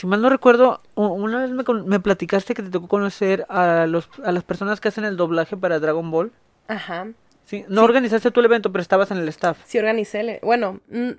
si 0.00 0.06
mal 0.06 0.22
no 0.22 0.30
recuerdo, 0.30 0.80
una 0.94 1.40
vez 1.40 1.50
me, 1.50 1.62
me 1.84 2.00
platicaste 2.00 2.54
que 2.54 2.62
te 2.62 2.70
tocó 2.70 2.88
conocer 2.88 3.44
a 3.48 3.86
los 3.86 4.08
a 4.24 4.32
las 4.32 4.42
personas 4.44 4.80
que 4.80 4.88
hacen 4.88 5.04
el 5.04 5.16
doblaje 5.16 5.56
para 5.56 5.78
Dragon 5.78 6.10
Ball. 6.10 6.32
ajá. 6.68 7.08
Sí, 7.44 7.64
no 7.68 7.82
organizaste 7.82 8.30
tú 8.30 8.38
el 8.40 8.46
evento, 8.46 8.70
pero 8.70 8.80
estabas 8.80 9.10
en 9.10 9.18
el 9.18 9.28
staff. 9.28 9.58
Sí 9.64 9.76
organicé, 9.78 10.22
le- 10.22 10.38
bueno, 10.42 10.80
mm, 10.88 11.10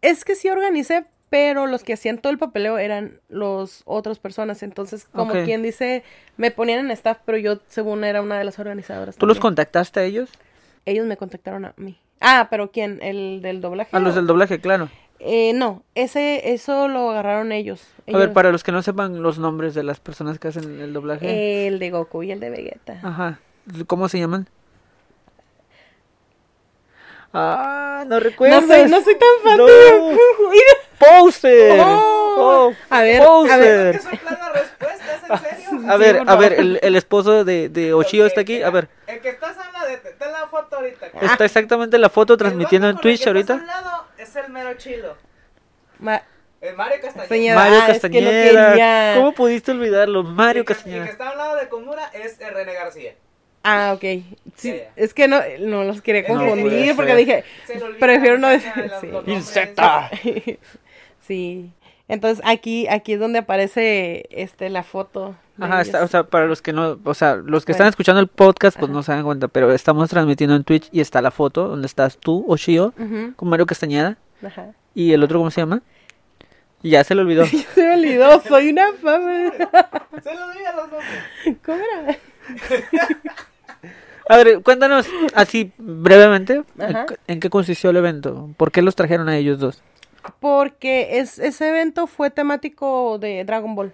es 0.00 0.24
que 0.24 0.36
sí 0.36 0.48
organicé, 0.48 1.06
pero 1.28 1.66
los 1.66 1.82
que 1.82 1.92
hacían 1.92 2.18
todo 2.18 2.32
el 2.32 2.38
papeleo 2.38 2.78
eran 2.78 3.20
los 3.28 3.82
otras 3.84 4.18
personas, 4.20 4.62
entonces 4.62 5.06
como 5.12 5.32
quien 5.44 5.62
dice, 5.62 6.04
me 6.36 6.50
ponían 6.52 6.80
en 6.84 6.90
staff, 6.92 7.18
pero 7.24 7.36
yo 7.36 7.58
según 7.68 8.04
era 8.04 8.22
una 8.22 8.38
de 8.38 8.44
las 8.44 8.58
organizadoras. 8.60 9.16
¿Tú 9.16 9.26
los 9.26 9.40
contactaste 9.40 10.00
a 10.00 10.04
ellos? 10.04 10.30
Ellos 10.86 11.04
me 11.06 11.16
contactaron 11.16 11.64
a 11.64 11.74
mí. 11.76 11.98
Ah, 12.20 12.46
pero 12.50 12.70
¿quién? 12.70 13.00
¿El 13.02 13.42
del 13.42 13.60
doblaje? 13.60 13.96
A 13.96 14.00
los 14.00 14.14
del 14.14 14.26
doblaje, 14.26 14.60
claro. 14.60 14.88
Eh, 15.22 15.52
no, 15.52 15.82
ese, 15.94 16.52
eso 16.54 16.88
lo 16.88 17.10
agarraron 17.10 17.52
ellos. 17.52 17.82
A 18.12 18.16
ver, 18.16 18.32
para 18.32 18.50
los 18.52 18.64
que 18.64 18.72
no 18.72 18.82
sepan 18.82 19.22
los 19.22 19.38
nombres 19.38 19.74
de 19.74 19.82
las 19.82 20.00
personas 20.00 20.38
que 20.38 20.48
hacen 20.48 20.80
el 20.80 20.92
doblaje. 20.94 21.66
El 21.66 21.78
de 21.78 21.90
Goku 21.90 22.22
y 22.22 22.32
el 22.32 22.40
de 22.40 22.48
Vegeta. 22.50 23.00
Ajá. 23.02 23.38
¿Cómo 23.86 24.08
se 24.08 24.18
llaman? 24.18 24.48
Ah, 27.32 28.04
no 28.08 28.18
recuerdo. 28.18 28.60
no 28.60 28.66
soy, 28.66 28.90
no 28.90 29.00
soy 29.02 29.14
tan 29.14 29.28
fan 29.44 29.56
No. 29.58 29.66
de 29.66 29.90
Goku. 29.98 30.16
Poser. 30.98 31.80
Oh. 31.82 32.16
Oh, 32.42 32.72
A 32.90 33.02
ver, 33.02 33.22
a 33.22 33.26
Poser. 33.26 33.96
Eso 33.96 34.08
es 34.10 34.22
la 34.22 34.52
respuesta, 34.52 35.04
¿es 35.14 35.30
en 35.30 35.38
serio? 35.38 35.59
A 35.88 35.94
Sí, 35.94 35.98
ver, 36.00 36.22
a 36.26 36.36
ver, 36.36 36.52
el, 36.54 36.78
el 36.82 36.96
esposo 36.96 37.44
de, 37.44 37.68
de 37.68 37.92
Oshio 37.94 38.26
está 38.26 38.40
aquí. 38.42 38.62
A 38.62 38.70
ver, 38.70 38.88
El 39.06 39.20
que 39.20 39.28
estás 39.30 39.56
hablando 39.56 39.86
de, 39.88 39.96
ten 39.98 40.32
la 40.32 40.46
foto 40.48 40.76
ahorita. 40.76 41.06
está 41.22 41.44
exactamente 41.44 41.98
la 41.98 42.08
foto 42.08 42.34
El 42.34 42.38
transmitiendo 42.38 42.88
en 42.88 42.96
el 42.96 43.00
Twitch 43.00 43.26
ahorita. 43.26 43.54
al 43.54 43.66
lado 43.66 44.06
Es 44.18 44.34
el 44.36 44.50
mero 44.50 44.74
chilo. 44.74 45.16
Ma- 45.98 46.22
El 46.60 46.76
Mario 46.76 46.96
Castañeda. 47.00 47.20
Castañeda. 47.22 47.54
Mario 47.54 47.78
Ah, 47.82 47.90
es 47.90 48.00
que 48.02 48.20
lo 48.20 48.30
Castañeda. 48.30 49.14
¿Cómo 49.16 49.32
pudiste 49.32 49.70
olvidarlo? 49.72 50.22
Mario 50.22 50.60
el 50.60 50.66
que- 50.66 50.72
Y 50.72 50.74
el 50.74 50.76
Castañeda. 50.76 51.04
que 51.06 51.10
está 51.10 51.28
al 51.30 51.38
lado 51.38 51.56
de 51.56 51.68
Komura 51.68 52.10
es 52.14 52.40
el 52.40 52.54
René 52.54 52.74
García. 52.74 53.14
Ah, 53.62 53.92
ok. 53.94 54.04
Sí, 54.56 54.80
es 54.96 55.12
que 55.12 55.28
no, 55.28 55.38
no 55.58 55.84
los 55.84 56.00
quería 56.00 56.22
No 56.22 56.28
confundir 56.38 56.96
porque 56.96 57.10
ser. 57.10 57.18
dije, 57.18 57.44
prefiero 57.98 58.38
no 58.38 58.48
decir. 58.48 58.72
sí. 59.02 59.10
Insecta. 59.26 60.10
sí. 61.26 61.70
Entonces 62.10 62.44
aquí, 62.46 62.86
aquí 62.88 63.12
es 63.14 63.20
donde 63.20 63.38
aparece 63.38 64.26
este 64.30 64.68
la 64.68 64.82
foto. 64.82 65.36
Ajá, 65.60 65.80
está- 65.80 66.02
o 66.02 66.08
sea, 66.08 66.24
para 66.24 66.46
los 66.46 66.60
que 66.62 66.72
no, 66.72 66.98
o 67.04 67.14
sea, 67.14 67.36
los 67.36 67.64
que 67.64 67.72
Bueno. 67.72 67.76
están 67.84 67.86
escuchando 67.88 68.20
el 68.20 68.26
podcast, 68.28 68.76
pues 68.78 68.88
Ajá. 68.88 68.96
no 68.96 69.02
se 69.02 69.12
dan 69.12 69.24
cuenta, 69.24 69.48
pero 69.48 69.72
estamos 69.72 70.08
transmitiendo 70.10 70.56
en 70.56 70.64
Twitch 70.64 70.88
y 70.90 71.00
está 71.00 71.22
la 71.22 71.30
foto 71.30 71.68
donde 71.68 71.86
estás 71.86 72.16
tú, 72.18 72.44
Oshio, 72.48 72.92
Ujú, 72.98 73.34
con 73.36 73.48
Mario 73.48 73.66
Castañeda, 73.66 74.16
Ajá. 74.44 74.72
y 74.94 75.12
el 75.12 75.22
otro, 75.22 75.38
¿cómo 75.38 75.50
se 75.50 75.60
llama? 75.60 75.82
Y 76.82 76.90
ya 76.90 77.04
se 77.04 77.14
le 77.14 77.20
olvidó. 77.20 77.44
Se 77.74 77.82
me 77.82 77.94
olvidó, 77.94 78.40
soy 78.40 78.70
una 78.70 78.92
fama. 78.94 79.50
Se 80.22 80.34
le 80.34 80.42
olvidan 80.42 80.76
los 80.76 80.90
nombres. 80.90 81.58
¿Cómo 81.64 81.78
era? 81.78 82.18
A 84.28 84.36
ver, 84.36 84.62
cuéntanos 84.62 85.06
así 85.34 85.72
brevemente 85.76 86.62
Ajá. 86.78 87.06
en, 87.26 87.34
en 87.34 87.40
qué 87.40 87.50
consistió 87.50 87.90
el 87.90 87.96
evento, 87.96 88.48
por 88.56 88.70
qué 88.70 88.80
los 88.80 88.94
trajeron 88.94 89.28
a 89.28 89.36
ellos 89.36 89.58
dos. 89.58 89.82
Porque 90.40 91.18
es, 91.18 91.38
ese 91.38 91.68
evento 91.68 92.06
fue 92.06 92.30
temático 92.30 93.18
de 93.18 93.44
Dragon 93.44 93.74
Ball. 93.74 93.92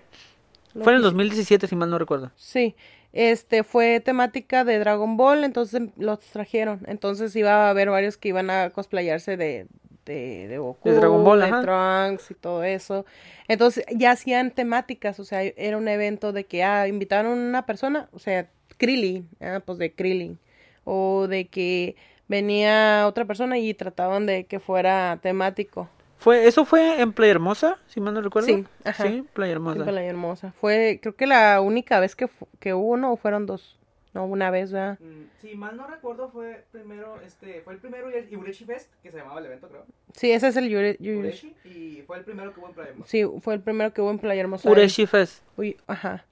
Fue 0.72 0.92
en 0.92 0.96
el 0.96 1.02
que- 1.02 1.04
2017, 1.04 1.66
si 1.66 1.76
mal 1.76 1.90
no 1.90 1.98
recuerdo. 1.98 2.30
Sí, 2.36 2.74
este 3.12 3.62
fue 3.64 4.00
temática 4.00 4.64
de 4.64 4.78
Dragon 4.78 5.16
Ball, 5.16 5.44
entonces 5.44 5.82
los 5.96 6.20
trajeron. 6.20 6.80
Entonces 6.86 7.34
iba 7.36 7.66
a 7.66 7.70
haber 7.70 7.90
varios 7.90 8.16
que 8.16 8.28
iban 8.28 8.50
a 8.50 8.70
cosplayarse 8.70 9.36
de, 9.36 9.66
de, 10.04 10.48
de 10.48 10.58
Goku, 10.58 10.88
De 10.88 10.96
Dragon 10.96 11.24
Ball, 11.24 11.40
de. 11.40 11.62
Trunks 11.62 12.30
y 12.30 12.34
todo 12.34 12.62
eso. 12.62 13.06
Entonces 13.48 13.84
ya 13.94 14.10
hacían 14.10 14.50
temáticas, 14.50 15.18
o 15.18 15.24
sea, 15.24 15.42
era 15.42 15.76
un 15.78 15.88
evento 15.88 16.32
de 16.32 16.44
que, 16.44 16.62
ah, 16.62 16.86
invitaron 16.88 17.32
a 17.32 17.48
una 17.48 17.66
persona, 17.66 18.08
o 18.12 18.18
sea, 18.18 18.48
Krillin, 18.76 19.28
ah, 19.40 19.60
pues 19.64 19.78
de 19.78 19.92
Krillin. 19.92 20.38
O 20.84 21.26
de 21.26 21.46
que 21.48 21.96
venía 22.28 23.04
otra 23.08 23.24
persona 23.24 23.58
y 23.58 23.72
trataban 23.74 24.26
de 24.26 24.44
que 24.44 24.60
fuera 24.60 25.18
temático. 25.22 25.88
Fue, 26.18 26.46
eso 26.46 26.64
fue 26.64 27.00
en 27.00 27.12
Playa 27.12 27.32
Hermosa, 27.32 27.78
si 27.88 28.00
mal 28.00 28.14
no 28.14 28.20
recuerdo. 28.22 28.48
Sí, 28.48 28.64
ajá. 28.84 29.08
Sí, 29.08 29.24
Playa 29.32 29.52
Hermosa. 29.52 29.90
La 29.92 30.02
hermosa. 30.02 30.52
Fue, 30.60 30.98
creo 31.02 31.14
que 31.14 31.26
la 31.26 31.60
única 31.60 32.00
vez 32.00 32.16
que, 32.16 32.28
que 32.58 32.74
hubo, 32.74 32.96
¿no? 32.96 33.12
¿O 33.12 33.16
fueron 33.16 33.46
dos? 33.46 33.76
No, 34.14 34.24
una 34.24 34.50
vez, 34.50 34.72
¿verdad? 34.72 34.98
Mm, 34.98 35.24
Si 35.42 35.54
mal 35.56 35.76
no 35.76 35.86
recuerdo, 35.86 36.30
fue 36.30 36.64
primero, 36.72 37.20
este, 37.20 37.60
fue 37.60 37.74
el 37.74 37.78
primero 37.80 38.08
Urechi 38.08 38.64
Fest, 38.64 38.90
que 39.02 39.10
se 39.10 39.18
llamaba 39.18 39.40
el 39.40 39.46
evento, 39.46 39.68
creo. 39.68 39.84
Sí, 40.14 40.32
ese 40.32 40.48
es 40.48 40.56
el 40.56 40.70
Yuri. 40.70 40.96
Yuri- 40.96 41.18
Urechi, 41.18 41.54
y 41.66 42.02
fue 42.06 42.16
el 42.16 42.24
primero 42.24 42.54
que 42.54 42.60
hubo 42.60 42.68
en 42.68 42.74
Playa 42.74 42.90
Hermosa. 42.90 43.10
Sí, 43.10 43.24
fue 43.42 43.54
el 43.54 43.60
primero 43.60 43.92
que 43.92 44.00
hubo 44.00 44.10
en 44.10 44.18
Playa 44.18 44.40
Hermosa. 44.40 44.70
Ureshi 44.70 45.04
Fest. 45.06 45.42
Uy, 45.58 45.76
ajá. 45.86 46.24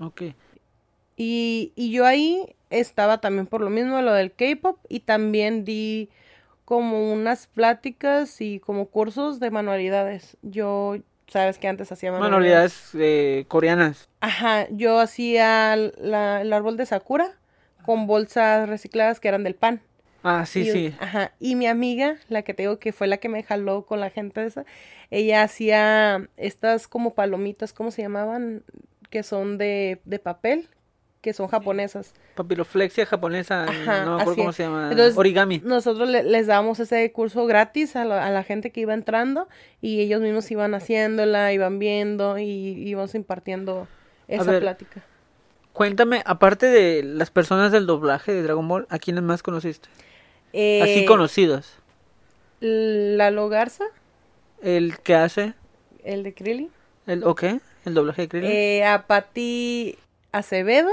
Ok. 0.00 0.22
Y, 1.16 1.72
y 1.76 1.90
yo 1.92 2.04
ahí 2.06 2.54
estaba 2.70 3.18
también 3.20 3.46
por 3.46 3.60
lo 3.60 3.70
mismo, 3.70 4.00
lo 4.02 4.12
del 4.12 4.32
K-pop, 4.32 4.78
y 4.88 5.00
también 5.00 5.64
di 5.64 6.08
como 6.66 7.12
unas 7.14 7.46
pláticas 7.46 8.42
y 8.42 8.60
como 8.60 8.86
cursos 8.88 9.40
de 9.40 9.50
manualidades. 9.50 10.36
Yo, 10.42 10.96
sabes 11.28 11.56
que 11.58 11.68
antes 11.68 11.90
hacía 11.92 12.12
manualidades. 12.12 12.92
Manualidades 12.92 13.40
eh, 13.40 13.44
coreanas. 13.48 14.10
Ajá, 14.20 14.66
yo 14.70 14.98
hacía 14.98 15.76
la- 15.76 16.42
el 16.42 16.52
árbol 16.52 16.76
de 16.76 16.84
Sakura 16.86 17.38
con 17.84 18.06
bolsas 18.06 18.68
recicladas 18.68 19.20
que 19.20 19.28
eran 19.28 19.44
del 19.44 19.54
pan. 19.54 19.80
Ah, 20.24 20.44
sí, 20.44 20.62
y, 20.62 20.70
sí. 20.70 20.94
Ajá, 20.98 21.32
y 21.38 21.54
mi 21.54 21.66
amiga, 21.68 22.16
la 22.28 22.42
que 22.42 22.52
te 22.52 22.64
digo 22.64 22.78
que 22.80 22.92
fue 22.92 23.06
la 23.06 23.18
que 23.18 23.28
me 23.28 23.44
jaló 23.44 23.86
con 23.86 24.00
la 24.00 24.10
gente 24.10 24.44
esa, 24.44 24.64
ella 25.10 25.42
hacía 25.44 26.28
estas 26.36 26.88
como 26.88 27.14
palomitas, 27.14 27.72
¿cómo 27.72 27.92
se 27.92 28.02
llamaban? 28.02 28.64
Que 29.10 29.22
son 29.22 29.56
de, 29.56 30.00
de 30.04 30.18
papel, 30.18 30.68
que 31.26 31.32
son 31.32 31.48
japonesas. 31.48 32.14
Papiroflexia 32.36 33.04
japonesa, 33.04 33.64
Ajá, 33.64 34.04
no 34.04 34.16
me 34.16 34.22
acuerdo 34.22 34.30
así 34.32 34.36
cómo 34.36 34.50
es. 34.50 34.56
se 34.56 34.62
llama. 34.62 34.90
Entonces, 34.92 35.18
Origami. 35.18 35.60
Nosotros 35.64 36.08
le- 36.08 36.22
les 36.22 36.46
dábamos 36.46 36.78
ese 36.78 37.10
curso 37.10 37.46
gratis 37.46 37.96
a 37.96 38.04
la, 38.04 38.24
a 38.24 38.30
la 38.30 38.44
gente 38.44 38.70
que 38.70 38.80
iba 38.82 38.94
entrando 38.94 39.48
y 39.80 40.00
ellos 40.02 40.20
mismos 40.20 40.48
iban 40.52 40.72
haciéndola, 40.74 41.52
iban 41.52 41.80
viendo 41.80 42.38
y 42.38 42.44
íbamos 42.46 43.16
impartiendo 43.16 43.88
esa 44.28 44.52
ver, 44.52 44.60
plática. 44.60 45.02
Cuéntame, 45.72 46.22
aparte 46.24 46.66
de 46.66 47.02
las 47.02 47.30
personas 47.32 47.72
del 47.72 47.86
doblaje 47.86 48.32
de 48.32 48.42
Dragon 48.44 48.66
Ball, 48.68 48.86
¿a 48.88 48.98
quiénes 49.00 49.24
más 49.24 49.42
conociste? 49.42 49.88
Así 50.50 51.00
Eh, 51.00 51.04
conocidos. 51.08 51.74
Lalo 52.60 53.48
Garza, 53.48 53.84
El 54.62 54.98
que 55.00 55.14
hace, 55.16 55.54
el 56.04 56.22
de 56.22 56.32
Krillin. 56.34 56.70
el, 57.08 57.24
ok, 57.24 57.42
el 57.84 57.94
doblaje 57.94 58.22
de 58.22 58.28
Krillin. 58.28 58.50
Eh, 58.50 58.84
a 58.86 59.06
Pati 59.06 59.98
Acevedo, 60.32 60.90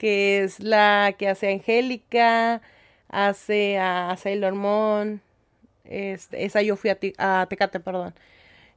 que 0.00 0.42
es 0.42 0.60
la 0.60 1.14
que 1.18 1.28
hace 1.28 1.48
a 1.48 1.52
Angélica, 1.52 2.62
hace 3.10 3.76
a 3.78 4.16
Sailor 4.16 4.54
Moon. 4.54 5.20
Este, 5.84 6.46
esa 6.46 6.62
yo 6.62 6.76
fui 6.76 6.88
a, 6.88 6.94
Ti- 6.94 7.12
a 7.18 7.46
Tecate, 7.50 7.80
perdón. 7.80 8.14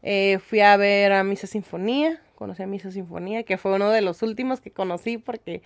Eh, 0.02 0.40
fui 0.40 0.60
a 0.60 0.76
ver 0.76 1.14
a 1.14 1.24
Misa 1.24 1.48
Sinfonía, 1.48 2.20
conocí 2.36 2.62
a 2.62 2.68
Misa 2.68 2.92
Sinfonía, 2.92 3.44
que 3.44 3.58
fue 3.58 3.74
uno 3.74 3.90
de 3.90 4.02
los 4.02 4.22
últimos 4.22 4.60
que 4.60 4.70
conocí 4.72 5.18
porque 5.18 5.62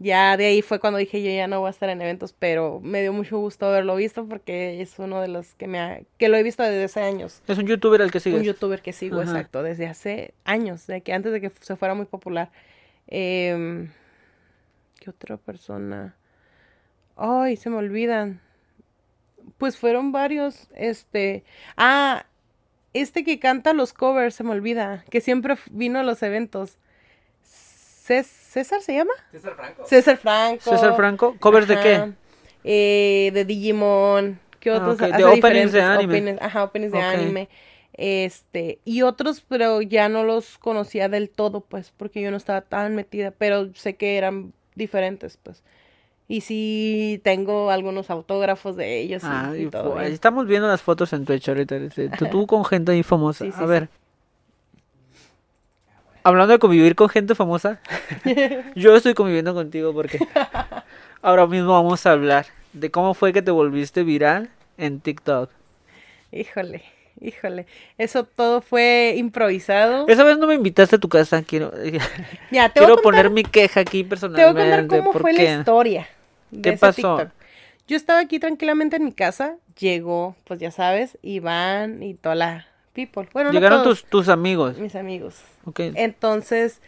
ya 0.00 0.36
de 0.36 0.46
ahí 0.46 0.62
fue 0.62 0.80
cuando 0.80 0.98
dije 0.98 1.22
yo 1.22 1.30
ya 1.30 1.46
no 1.46 1.60
voy 1.60 1.68
a 1.68 1.70
estar 1.70 1.88
en 1.90 2.02
eventos, 2.02 2.32
pero 2.36 2.80
me 2.82 3.02
dio 3.02 3.12
mucho 3.12 3.38
gusto 3.38 3.66
haberlo 3.66 3.94
visto 3.94 4.26
porque 4.26 4.80
es 4.80 4.98
uno 4.98 5.20
de 5.20 5.28
los 5.28 5.54
que 5.54 5.68
me 5.68 5.78
ha, 5.78 6.00
que 6.18 6.28
lo 6.28 6.36
he 6.36 6.42
visto 6.42 6.64
desde 6.64 6.82
hace 6.84 7.00
años. 7.02 7.40
es 7.46 7.56
un 7.58 7.66
youtuber 7.68 8.02
al 8.02 8.10
que 8.10 8.18
sigues. 8.18 8.40
Un 8.40 8.44
youtuber 8.46 8.82
que 8.82 8.92
sigo, 8.92 9.20
Ajá. 9.20 9.30
exacto, 9.30 9.62
desde 9.62 9.86
hace 9.86 10.34
años, 10.44 10.88
de 10.88 11.00
que 11.02 11.12
antes 11.12 11.30
de 11.30 11.40
que 11.40 11.50
se 11.60 11.76
fuera 11.76 11.94
muy 11.94 12.06
popular. 12.06 12.50
Em, 13.06 13.90
¿Qué 14.98 15.10
otra 15.10 15.36
persona? 15.36 16.16
Ay, 17.16 17.56
se 17.56 17.70
me 17.70 17.76
olvidan. 17.76 18.40
Pues 19.56 19.76
fueron 19.76 20.12
varios, 20.12 20.68
este... 20.74 21.44
Ah, 21.76 22.26
este 22.94 23.24
que 23.24 23.38
canta 23.38 23.72
los 23.72 23.92
covers, 23.92 24.34
se 24.34 24.44
me 24.44 24.50
olvida, 24.50 25.04
que 25.10 25.20
siempre 25.20 25.56
vino 25.70 25.98
a 25.98 26.02
los 26.02 26.22
eventos. 26.22 26.78
Cés- 27.44 28.24
¿César 28.26 28.80
se 28.82 28.94
llama? 28.94 29.12
César 29.30 29.54
Franco. 29.56 29.84
César 29.86 30.16
Franco. 30.16 30.60
César 30.64 30.96
Franco, 30.96 31.36
¿covers 31.38 31.68
de 31.68 31.76
qué? 31.76 32.12
Eh, 32.64 33.30
de 33.34 33.44
Digimon. 33.44 34.40
¿Qué 34.60 34.70
Ah, 34.70 34.76
otros? 34.76 35.00
hace 35.00 35.16
de 35.18 35.24
openings 35.24 35.72
de 35.72 35.78
diferentes 35.80 35.82
anime. 35.82 36.14
openings, 36.14 36.42
ajá, 36.42 36.64
openings 36.64 36.92
de 36.92 37.00
anime. 37.00 37.48
Este, 37.92 38.78
y 38.84 39.02
otros, 39.02 39.40
pero 39.48 39.82
ya 39.82 40.08
no 40.08 40.24
los 40.24 40.58
conocía 40.58 41.08
del 41.08 41.30
todo, 41.30 41.60
pues, 41.62 41.92
porque 41.96 42.20
yo 42.22 42.30
no 42.30 42.36
estaba 42.36 42.62
tan 42.62 42.94
metida, 42.94 43.32
pero 43.32 43.72
sé 43.74 43.96
que 43.96 44.16
eran 44.16 44.52
diferentes, 44.78 45.36
pues. 45.42 45.62
Y 46.30 46.42
sí 46.42 47.20
tengo 47.24 47.70
algunos 47.70 48.10
autógrafos 48.10 48.76
de 48.76 48.98
ellos 49.00 49.22
Ah, 49.24 49.52
y 49.56 49.62
y 49.64 49.66
todo. 49.70 49.92
fu- 49.92 49.98
ahí 49.98 50.04
bien. 50.04 50.12
estamos 50.14 50.46
viendo 50.46 50.68
las 50.68 50.82
fotos 50.82 51.12
en 51.12 51.24
Twitch 51.24 51.48
ahorita. 51.48 51.76
este, 51.76 52.08
Tú, 52.10 52.26
tú 52.26 52.46
con 52.46 52.64
gente 52.64 52.92
ahí 52.92 53.02
famosa. 53.02 53.44
Sí, 53.44 53.50
sí, 53.52 53.56
a 53.58 53.66
sí. 53.66 53.70
ver. 53.70 53.88
Hablando 56.24 56.52
de 56.52 56.58
convivir 56.58 56.94
con 56.94 57.08
gente 57.08 57.34
famosa, 57.34 57.80
yo 58.74 58.94
estoy 58.96 59.14
conviviendo 59.14 59.54
contigo 59.54 59.94
porque 59.94 60.18
ahora 61.22 61.46
mismo 61.46 61.70
vamos 61.72 62.04
a 62.04 62.12
hablar 62.12 62.46
de 62.74 62.90
cómo 62.90 63.14
fue 63.14 63.32
que 63.32 63.40
te 63.40 63.50
volviste 63.50 64.02
viral 64.02 64.50
en 64.76 65.00
TikTok. 65.00 65.50
Híjole, 66.30 66.82
híjole. 67.20 67.66
Eso 67.98 68.24
todo 68.24 68.60
fue 68.60 69.14
improvisado. 69.16 70.06
Esa 70.08 70.24
vez 70.24 70.38
no 70.38 70.46
me 70.46 70.54
invitaste 70.54 70.96
a 70.96 70.98
tu 70.98 71.08
casa, 71.08 71.42
quiero, 71.42 71.72
Ya, 72.50 72.68
te 72.68 72.80
voy 72.80 72.84
a 72.84 72.86
quiero 72.86 72.94
contar- 72.96 73.02
poner 73.02 73.30
mi 73.30 73.42
queja 73.42 73.80
aquí 73.80 74.04
Te 74.04 74.16
voy 74.16 74.16
a 74.18 74.18
contar 74.18 74.54
personalmente. 74.88 74.98
cómo 74.98 75.12
fue 75.12 75.32
la 75.32 75.42
historia. 75.58 76.08
de 76.50 76.62
¿Qué 76.62 76.68
ese 76.70 76.78
pasó? 76.78 77.16
TikTok. 77.16 77.32
Yo 77.86 77.96
estaba 77.96 78.20
aquí 78.20 78.38
tranquilamente 78.38 78.96
en 78.96 79.04
mi 79.04 79.12
casa, 79.12 79.56
llegó, 79.78 80.36
pues 80.44 80.60
ya 80.60 80.70
sabes, 80.70 81.16
Iván 81.22 82.02
y 82.02 82.14
toda 82.14 82.34
la 82.34 82.66
people. 82.92 83.28
Bueno, 83.32 83.48
no 83.50 83.54
Llegaron 83.54 83.82
todos, 83.82 84.02
tus, 84.02 84.10
tus 84.10 84.28
amigos. 84.28 84.76
mis 84.78 84.94
amigos. 84.94 85.36
ok, 85.64 85.80
Entonces, 85.94 86.80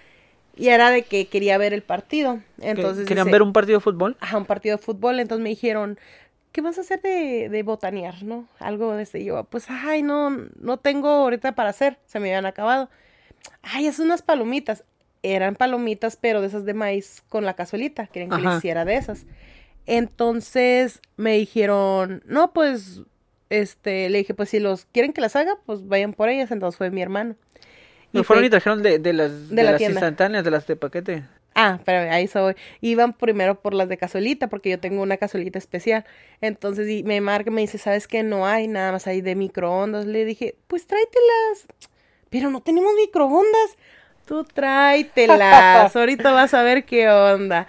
y 0.56 0.68
era 0.68 0.90
de 0.90 1.02
que 1.02 1.26
quería 1.28 1.56
ver 1.56 1.72
el 1.72 1.82
partido. 1.82 2.40
Entonces, 2.60 3.06
¿Querían 3.06 3.26
dice, 3.26 3.32
ver 3.32 3.42
un 3.42 3.52
partido 3.54 3.78
de 3.78 3.82
fútbol? 3.82 4.16
ajá, 4.20 4.36
un 4.36 4.44
partido 4.44 4.76
de 4.76 4.82
fútbol, 4.82 5.20
entonces 5.20 5.42
me 5.42 5.48
dijeron, 5.50 5.98
¿qué 6.52 6.60
vas 6.60 6.78
a 6.78 6.82
hacer 6.82 7.00
de, 7.02 7.48
de 7.48 7.62
botanear, 7.62 8.22
no? 8.22 8.46
Algo 8.58 8.94
de 8.94 9.02
este. 9.02 9.20
Y 9.20 9.24
yo, 9.26 9.44
pues, 9.44 9.66
ay, 9.68 10.02
no, 10.02 10.30
no 10.30 10.76
tengo 10.78 11.08
ahorita 11.08 11.52
para 11.52 11.70
hacer, 11.70 11.98
se 12.06 12.20
me 12.20 12.28
habían 12.28 12.46
acabado. 12.46 12.88
Ay, 13.62 13.86
es 13.86 13.98
unas 13.98 14.22
palomitas. 14.22 14.84
Eran 15.22 15.54
palomitas, 15.54 16.16
pero 16.16 16.40
de 16.40 16.46
esas 16.46 16.64
de 16.64 16.72
maíz 16.74 17.22
con 17.28 17.44
la 17.44 17.54
cazuelita, 17.54 18.06
querían 18.06 18.30
que 18.30 18.36
Ajá. 18.36 18.48
les 18.50 18.58
hiciera 18.58 18.84
de 18.84 18.96
esas. 18.96 19.26
Entonces 19.94 21.00
me 21.16 21.36
dijeron, 21.36 22.22
no, 22.26 22.52
pues, 22.52 23.02
este, 23.50 24.08
le 24.08 24.18
dije, 24.18 24.34
pues 24.34 24.48
si 24.50 24.60
los 24.60 24.84
quieren 24.86 25.12
que 25.12 25.20
las 25.20 25.36
haga, 25.36 25.58
pues 25.66 25.86
vayan 25.88 26.12
por 26.14 26.28
ellas. 26.28 26.50
Entonces 26.50 26.78
fue 26.78 26.90
mi 26.90 27.02
hermano. 27.02 27.34
Y 28.12 28.22
fueron 28.22 28.42
fue- 28.42 28.46
y 28.46 28.50
trajeron 28.50 28.82
de, 28.82 28.98
de 28.98 29.12
las, 29.12 29.50
De 29.50 29.56
de 29.56 29.62
la 29.62 29.72
las 29.72 29.80
instantáneas, 29.82 30.44
de 30.44 30.50
las 30.50 30.66
de 30.66 30.76
paquete. 30.76 31.24
Ah, 31.54 31.80
pero 31.84 32.10
ahí 32.12 32.26
soy. 32.28 32.54
Iban 32.80 33.12
primero 33.12 33.60
por 33.60 33.74
las 33.74 33.88
de 33.88 33.96
cazuelita, 33.98 34.46
porque 34.48 34.70
yo 34.70 34.78
tengo 34.78 35.02
una 35.02 35.16
cazuelita 35.16 35.58
especial. 35.58 36.04
Entonces 36.40 36.88
y 36.88 37.02
me 37.02 37.20
marca, 37.20 37.50
me 37.50 37.60
dice, 37.60 37.76
¿sabes 37.78 38.06
qué? 38.06 38.22
No 38.22 38.46
hay, 38.46 38.68
nada 38.68 38.92
más 38.92 39.06
hay 39.06 39.20
de 39.20 39.34
microondas. 39.34 40.06
Le 40.06 40.24
dije, 40.24 40.54
pues 40.68 40.86
tráetelas. 40.86 41.66
Pero 42.30 42.50
no 42.50 42.60
tenemos 42.62 42.92
microondas. 42.94 43.76
Tú 44.26 44.44
tráetelas. 44.44 45.96
Ahorita 45.96 46.30
vas 46.32 46.54
a 46.54 46.62
ver 46.62 46.84
qué 46.84 47.08
onda. 47.10 47.66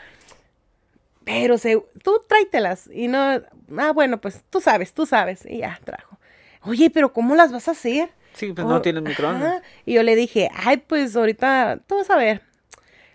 Pero 1.24 1.58
se, 1.58 1.82
tú 2.04 2.22
tráetelas. 2.28 2.88
Y 2.94 3.08
no, 3.08 3.42
ah, 3.78 3.92
bueno, 3.94 4.20
pues 4.22 4.44
tú 4.50 4.60
sabes, 4.62 4.94
tú 4.94 5.06
sabes. 5.06 5.46
Y 5.46 5.60
ya 5.60 5.80
trajo. 5.84 6.18
Oye, 6.64 6.90
pero 6.92 7.14
¿cómo 7.14 7.36
las 7.36 7.52
vas 7.52 7.68
a 7.68 7.72
hacer? 7.72 8.10
Sí, 8.34 8.54
pues 8.54 8.66
Oh, 8.66 8.70
no 8.70 8.82
tienen 8.82 9.04
microondas. 9.04 9.44
ajá. 9.58 9.62
Y 9.86 9.94
yo 9.94 10.04
le 10.04 10.16
dije, 10.16 10.50
ay, 10.54 10.78
pues 10.78 11.16
ahorita, 11.16 11.80
tú 11.88 11.96
vas 11.98 12.10
a 12.10 12.16
ver. 12.18 12.42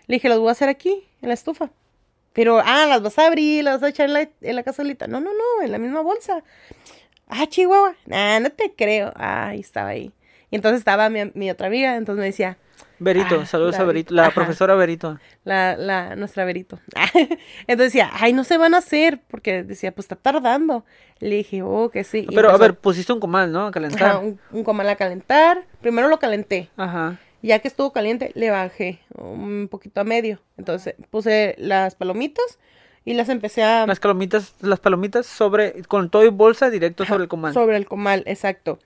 Le 0.07 0.15
dije, 0.15 0.29
las 0.29 0.39
voy 0.39 0.49
a 0.49 0.51
hacer 0.53 0.69
aquí, 0.69 1.03
en 1.21 1.27
la 1.29 1.33
estufa. 1.33 1.69
Pero, 2.33 2.61
ah, 2.63 2.85
las 2.87 3.01
vas 3.01 3.17
a 3.19 3.27
abrir, 3.27 3.63
las 3.63 3.75
vas 3.81 3.83
a 3.83 3.89
echar 3.89 4.05
en 4.07 4.13
la, 4.13 4.29
en 4.41 4.55
la 4.55 4.63
cazuelita. 4.63 5.07
No, 5.07 5.19
no, 5.19 5.31
no, 5.31 5.63
en 5.63 5.71
la 5.71 5.79
misma 5.79 6.01
bolsa. 6.01 6.43
Ah, 7.27 7.45
Chihuahua. 7.47 7.95
Nah, 8.05 8.39
no 8.39 8.49
te 8.51 8.73
creo. 8.75 9.11
Ah, 9.15 9.47
ahí 9.49 9.59
estaba 9.59 9.89
ahí. 9.89 10.11
Y 10.49 10.55
entonces 10.55 10.79
estaba 10.79 11.09
mi, 11.09 11.19
mi 11.33 11.49
otra 11.51 11.67
amiga, 11.67 11.95
entonces 11.95 12.19
me 12.21 12.25
decía, 12.27 12.57
Berito, 12.99 13.41
Ah, 13.41 13.45
saludos 13.45 13.77
a. 13.79 13.83
Berito, 13.83 14.13
la 14.13 14.23
Ajá. 14.27 14.31
profesora 14.33 14.75
Berito. 14.75 15.19
la, 15.43 15.75
la, 15.75 16.15
nuestra 16.15 16.45
Verito. 16.45 16.79
entonces 17.67 17.91
decía, 17.93 18.09
ay, 18.13 18.33
no 18.33 18.43
se 18.43 18.57
van 18.57 18.73
a 18.73 18.77
hacer, 18.77 19.19
porque 19.27 19.63
decía, 19.63 19.91
pues 19.91 20.05
está 20.05 20.15
tardando. 20.15 20.85
Le 21.19 21.35
dije, 21.37 21.61
oh, 21.63 21.89
que 21.89 22.03
sí. 22.03 22.25
Y 22.29 22.35
Pero 22.35 22.49
a 22.51 22.57
ver, 22.57 22.75
pusiste 22.75 23.11
un 23.13 23.19
comal, 23.19 23.51
¿no? 23.51 23.61
A 23.61 23.63
Ajá, 23.63 23.71
calentar. 23.71 24.17
un, 24.19 24.39
un 24.51 24.63
comal 24.63 24.87
a 24.89 24.95
calentar. 24.95 25.65
Primero 25.81 26.07
lo 26.07 26.17
calenté. 26.19 26.69
Ajá. 26.77 27.17
Ya 27.41 27.59
que 27.59 27.67
estuvo 27.67 27.91
caliente, 27.93 28.31
le 28.35 28.49
bajé 28.49 28.99
un 29.15 29.67
poquito 29.69 30.01
a 30.01 30.03
medio. 30.03 30.39
Entonces 30.57 30.95
puse 31.11 31.55
las 31.57 31.95
palomitas 31.95 32.59
y 33.05 33.13
las 33.13 33.29
empecé 33.29 33.63
a... 33.63 33.85
Las 33.87 33.99
palomitas, 33.99 34.53
las 34.61 34.79
palomitas 34.79 35.25
sobre, 35.27 35.83
con 35.83 36.09
todo 36.09 36.25
y 36.25 36.29
bolsa 36.29 36.69
directo 36.69 37.05
sobre 37.05 37.23
el 37.23 37.29
comal. 37.29 37.53
Sobre 37.53 37.77
el 37.77 37.85
comal, 37.85 38.23
exacto. 38.25 38.79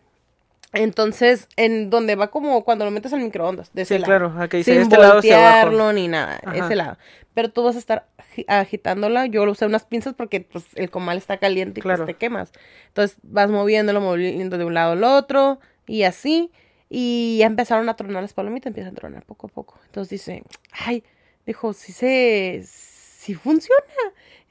Entonces, 0.74 1.50
en 1.58 1.90
donde 1.90 2.16
va 2.16 2.30
como 2.32 2.64
cuando 2.64 2.86
lo 2.86 2.92
metes 2.92 3.12
al 3.12 3.20
microondas, 3.20 3.74
de 3.74 3.82
ese 3.82 3.96
Sí, 3.96 4.02
lado. 4.02 4.32
claro, 4.34 4.50
Sin 4.64 4.78
este 4.78 4.98
lado 4.98 5.20
hacia 5.20 5.38
abajo. 5.38 5.68
voltearlo 5.68 5.94
ni 5.94 6.08
nada, 6.08 6.40
Ajá. 6.46 6.58
ese 6.66 6.76
lado. 6.76 6.98
Pero 7.34 7.50
tú 7.50 7.64
vas 7.64 7.76
a 7.76 7.80
estar 7.80 8.06
agi- 8.18 8.46
agitándola. 8.48 9.26
Yo 9.26 9.46
lo 9.46 9.52
usé 9.52 9.66
unas 9.66 9.84
pinzas 9.86 10.14
porque 10.14 10.40
pues, 10.42 10.66
el 10.76 10.90
comal 10.90 11.18
está 11.18 11.38
caliente 11.38 11.80
y 11.80 11.84
Claro. 11.84 12.06
pues 12.06 12.16
te 12.16 12.20
quemas. 12.20 12.54
Entonces 12.88 13.18
vas 13.24 13.50
moviéndolo, 13.50 14.00
moviendo 14.00 14.58
de 14.58 14.64
un 14.66 14.74
lado 14.74 14.94
al 14.94 15.04
otro 15.04 15.60
y 15.88 16.04
así. 16.04 16.52
Y 16.94 17.38
ya 17.38 17.46
empezaron 17.46 17.88
a 17.88 17.96
tronar 17.96 18.22
las 18.22 18.34
palomitas, 18.34 18.68
empiezan 18.68 18.92
a 18.92 18.96
tronar 18.96 19.24
poco 19.24 19.48
a 19.48 19.50
poco. 19.50 19.80
Entonces 19.86 20.10
dice, 20.10 20.44
ay, 20.74 21.06
dijo, 21.46 21.72
sí 21.72 21.94
se, 21.94 22.64
sí 22.66 23.34
funciona. 23.34 23.82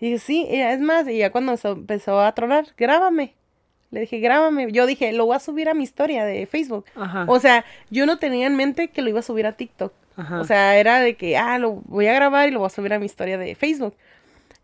Y 0.01 0.07
dije, 0.07 0.19
sí, 0.19 0.47
es 0.49 0.81
más, 0.81 1.07
y 1.07 1.19
ya 1.19 1.33
cuando 1.33 1.55
empezó 1.63 2.19
a 2.19 2.35
tronar, 2.35 2.69
grábame. 2.79 3.35
Le 3.91 4.01
dije, 4.01 4.21
grábame. 4.21 4.73
Yo 4.73 4.87
dije, 4.87 5.13
lo 5.13 5.27
voy 5.27 5.37
a 5.37 5.41
subir 5.41 5.69
a 5.69 5.75
mi 5.75 5.85
historia 5.85 6.25
de 6.25 6.47
Facebook. 6.47 6.87
Ajá. 6.95 7.27
O 7.29 7.39
sea, 7.41 7.67
yo 7.91 8.07
no 8.07 8.19
tenía 8.19 8.47
en 8.47 8.57
mente 8.57 8.89
que 8.89 9.03
lo 9.03 9.11
iba 9.11 9.19
a 9.19 9.23
subir 9.23 9.47
a 9.47 9.53
TikTok. 9.53 9.93
Ajá. 10.17 10.41
O 10.41 10.45
sea, 10.45 10.79
era 10.79 11.01
de 11.01 11.17
que, 11.17 11.37
ah, 11.37 11.59
lo 11.59 11.73
voy 11.73 12.07
a 12.07 12.15
grabar 12.15 12.49
y 12.49 12.53
lo 12.53 12.61
voy 12.61 12.69
a 12.69 12.71
subir 12.71 12.95
a 12.95 12.99
mi 12.99 13.05
historia 13.05 13.37
de 13.37 13.55
Facebook. 13.55 13.95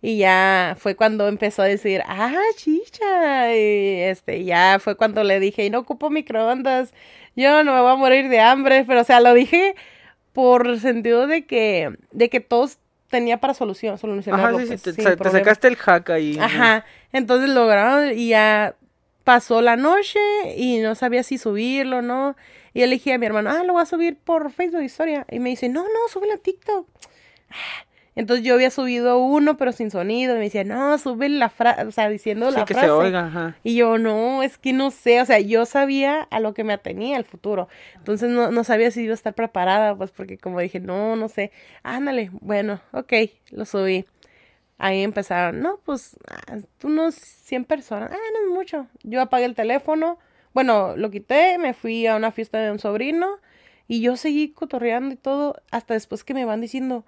Y 0.01 0.19
ya 0.19 0.77
fue 0.79 0.95
cuando 0.95 1.29
empezó 1.29 1.63
a 1.63 1.67
decir, 1.67 2.03
ah, 2.07 2.33
chicha. 2.57 3.55
Y 3.55 4.01
este, 4.03 4.45
ya 4.45 4.79
fue 4.79 4.95
cuando 4.95 5.25
le 5.25 5.41
dije, 5.41 5.67
y 5.67 5.71
no 5.71 5.81
ocupo 5.81 6.09
microondas, 6.09 6.95
yo 7.37 7.63
no 7.63 7.75
me 7.75 7.81
voy 7.81 7.93
a 7.93 7.97
morir 7.97 8.29
de 8.29 8.41
hambre. 8.41 8.85
Pero, 8.87 9.03
o 9.03 9.05
sea, 9.05 9.21
lo 9.21 9.33
dije 9.35 9.75
por 10.33 10.79
sentido 10.81 11.27
de 11.27 11.47
que, 11.47 11.97
de 12.11 12.29
que 12.29 12.41
todos 12.41 12.79
tenía 13.09 13.39
para 13.39 13.55
solución, 13.55 13.95
Ajá, 13.95 14.01
solucionarlo. 14.01 14.59
sí, 14.59 14.65
sí, 14.67 14.71
pues, 14.73 14.83
te, 14.83 15.03
sa- 15.03 15.17
te 15.17 15.31
sacaste 15.31 15.69
el 15.69 15.77
hack 15.77 16.11
ahí. 16.11 16.37
Ajá, 16.41 16.85
entonces 17.13 17.49
lo 17.51 17.67
grabaron 17.67 18.19
y 18.19 18.29
ya 18.31 18.75
pasó 19.25 19.63
la 19.63 19.77
noche 19.77 20.19
y 20.57 20.79
no 20.79 20.95
sabía 20.95 21.23
si 21.23 21.39
subirlo 21.39 21.99
o 21.99 22.03
no. 22.03 22.37
Y 22.75 22.81
yo 22.81 22.87
le 22.87 22.93
dije 22.93 23.13
a 23.15 23.19
mi 23.19 23.27
hermano, 23.27 23.51
ah, 23.51 23.63
lo 23.65 23.73
voy 23.73 23.83
a 23.83 23.87
subir 23.87 24.17
por 24.19 24.51
Facebook 24.51 24.83
Historia. 24.83 25.25
Y 25.31 25.39
me 25.39 25.51
dice, 25.51 25.69
no, 25.69 25.83
no, 25.85 26.09
súbelo 26.13 26.35
a 26.35 26.39
TikTok. 26.39 26.87
Ah, 27.51 27.86
Entonces 28.17 28.45
yo 28.45 28.55
había 28.55 28.71
subido 28.71 29.19
uno, 29.19 29.57
pero 29.59 29.73
sin 29.73 29.91
sonido. 29.91 30.35
Y 30.35 30.39
me 30.39 30.45
decía, 30.45 30.65
no, 30.65 30.97
sube 30.99 31.29
la 31.29 31.51
frase, 31.51 31.85
o 31.85 31.93
sea, 31.93 32.09
diciendo 32.09 32.51
Sí, 32.51 32.57
la 32.59 32.65
que 32.65 32.75
frase. 32.75 32.87
se 32.89 32.91
oiga, 32.93 33.27
ajá. 33.27 33.57
Y 33.63 33.77
yo, 33.77 33.99
no, 33.99 34.43
es 34.43 34.57
que 34.59 34.73
no 34.73 34.91
sé, 34.91 35.21
o 35.21 35.25
sea, 35.27 35.39
yo 35.39 35.67
sabía 35.67 36.23
a 36.23 36.41
lo 36.41 36.55
que 36.55 36.65
me 36.65 36.73
atenía 36.73 37.19
el 37.19 37.25
futuro. 37.25 37.69
Entonces 37.95 38.31
no, 38.31 38.51
no 38.51 38.65
sabía 38.65 38.91
si 38.91 39.03
iba 39.03 39.13
a 39.13 39.15
estar 39.15 39.35
preparada, 39.35 39.95
pues 39.95 40.11
porque 40.11 40.39
como 40.39 40.59
dije, 40.61 40.81
no, 40.81 41.15
no 41.15 41.29
sé. 41.29 41.53
Ándale, 41.83 42.31
bueno, 42.41 42.81
ok, 42.93 43.13
lo 43.51 43.65
subí. 43.67 44.07
Ahí 44.79 45.03
empezaron, 45.03 45.61
no, 45.61 45.79
pues, 45.85 46.19
ah, 46.29 46.57
unos 46.85 47.15
100 47.15 47.65
personas. 47.65 48.11
Ah, 48.13 48.17
no 48.33 48.49
es 48.51 48.55
mucho. 48.59 48.87
Yo 49.05 49.21
apagué 49.23 49.45
el 49.47 49.55
teléfono. 49.55 50.19
Bueno, 50.53 50.97
lo 50.97 51.11
quité, 51.11 51.59
me 51.59 51.75
fui 51.75 52.07
a 52.07 52.17
una 52.17 52.31
fiesta 52.33 52.59
de 52.61 52.71
un 52.71 52.79
sobrino 52.79 53.27
y 53.89 54.01
yo 54.01 54.17
seguí 54.17 54.53
cotorreando 54.53 55.13
y 55.15 55.17
todo 55.17 55.57
hasta 55.71 55.93
después 55.95 56.25
que 56.25 56.33
me 56.35 56.45
van 56.47 56.61
diciendo, 56.63 57.05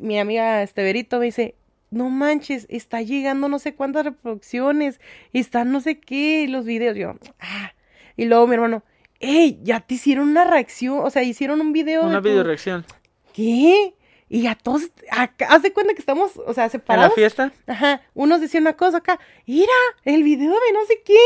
mi 0.00 0.18
amiga 0.18 0.62
Esteverito 0.62 1.18
me 1.18 1.26
dice, 1.26 1.54
no 1.90 2.08
manches, 2.10 2.66
está 2.70 3.02
llegando 3.02 3.48
no 3.48 3.58
sé 3.58 3.74
cuántas 3.74 4.04
reproducciones, 4.04 5.00
están 5.32 5.72
no 5.72 5.80
sé 5.80 5.98
qué, 6.00 6.46
los 6.48 6.64
videos. 6.64 6.96
Yo, 6.96 7.14
ah, 7.40 7.72
y 8.16 8.26
luego 8.26 8.46
mi 8.46 8.54
hermano, 8.54 8.82
hey, 9.18 9.58
ya 9.62 9.80
te 9.80 9.94
hicieron 9.94 10.28
una 10.28 10.44
reacción, 10.44 11.00
o 11.00 11.10
sea, 11.10 11.22
hicieron 11.22 11.60
un 11.60 11.72
video. 11.72 12.02
Una 12.06 12.22
tu- 12.22 12.28
video 12.28 12.42
reacción. 12.44 12.84
¿Qué? 13.32 13.94
Y 14.32 14.46
a 14.46 14.54
todos, 14.54 14.92
acá, 15.10 15.46
haz 15.50 15.62
de 15.62 15.72
cuenta 15.72 15.92
que 15.92 15.98
estamos, 15.98 16.36
o 16.36 16.54
sea, 16.54 16.64
¿En 16.64 16.68
la 16.68 16.70
separados. 16.70 17.14
fiesta? 17.14 17.52
Ajá, 17.66 18.00
unos 18.14 18.40
decían 18.40 18.62
una 18.62 18.76
cosa 18.76 18.98
acá, 18.98 19.18
mira, 19.44 19.72
el 20.04 20.22
video 20.22 20.52
de 20.52 20.72
no 20.72 20.84
sé 20.86 21.02
quién, 21.04 21.18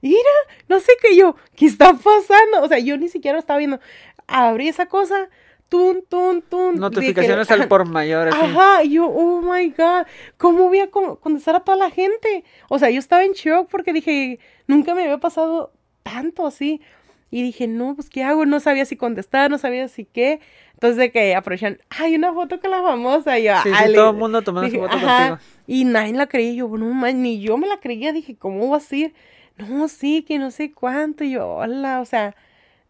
mira, 0.00 0.20
no 0.68 0.78
sé 0.78 0.92
qué 1.02 1.16
yo, 1.16 1.34
¿qué 1.56 1.66
está 1.66 1.92
pasando? 1.94 2.62
O 2.62 2.68
sea, 2.68 2.78
yo 2.78 2.96
ni 2.98 3.08
siquiera 3.08 3.34
lo 3.34 3.40
estaba 3.40 3.58
viendo. 3.58 3.80
Abrí 4.28 4.68
esa 4.68 4.86
cosa, 4.86 5.28
tun, 5.72 6.02
tun, 6.06 6.42
tun. 6.42 6.74
Notificaciones 6.78 7.48
dije, 7.48 7.62
al 7.62 7.66
por 7.68 7.86
mayor, 7.88 8.28
así. 8.28 8.38
Ajá, 8.38 8.82
yo, 8.82 9.06
oh 9.06 9.40
my 9.40 9.70
god, 9.70 10.06
¿cómo 10.36 10.68
voy 10.68 10.80
a 10.80 10.90
con- 10.90 11.16
contestar 11.16 11.56
a 11.56 11.60
toda 11.60 11.78
la 11.78 11.90
gente? 11.90 12.44
O 12.68 12.78
sea, 12.78 12.90
yo 12.90 12.98
estaba 12.98 13.24
en 13.24 13.32
shock 13.32 13.68
porque 13.70 13.94
dije, 13.94 14.38
nunca 14.66 14.94
me 14.94 15.04
había 15.04 15.16
pasado 15.16 15.72
tanto 16.02 16.46
así. 16.46 16.82
Y 17.30 17.42
dije, 17.42 17.66
no, 17.66 17.94
pues, 17.94 18.10
¿qué 18.10 18.22
hago? 18.22 18.44
No 18.44 18.60
sabía 18.60 18.84
si 18.84 18.96
contestar, 18.96 19.50
no 19.50 19.56
sabía 19.56 19.88
si 19.88 20.04
qué. 20.04 20.40
Entonces, 20.74 20.98
de 20.98 21.10
que 21.10 21.34
aprovechan, 21.34 21.78
hay 21.88 22.14
una 22.16 22.34
foto 22.34 22.60
con 22.60 22.70
la 22.70 22.82
famosa. 22.82 23.38
Y 23.38 23.44
yo, 23.44 23.54
Sí, 23.62 23.70
"Ah, 23.72 23.84
sí, 23.86 23.94
todo 23.94 24.10
el 24.10 24.16
mundo 24.16 24.42
tomando 24.42 24.68
su 24.68 24.74
dije, 24.76 24.86
foto 24.86 24.94
"Ajá". 25.06 25.28
contigo. 25.30 25.38
Y 25.66 25.84
nadie 25.86 26.12
la 26.12 26.26
creía. 26.26 26.52
Yo, 26.52 26.68
no, 26.68 26.84
man, 26.92 27.22
ni 27.22 27.40
yo 27.40 27.56
me 27.56 27.66
la 27.66 27.78
creía. 27.78 28.12
Dije, 28.12 28.36
¿cómo 28.36 28.68
va 28.68 28.76
a 28.76 28.80
ser? 28.80 29.14
No, 29.56 29.88
sí, 29.88 30.22
que 30.22 30.38
no 30.38 30.50
sé 30.50 30.72
cuánto. 30.72 31.24
Y 31.24 31.30
yo, 31.30 31.48
hola, 31.48 32.00
o 32.00 32.04
sea, 32.04 32.36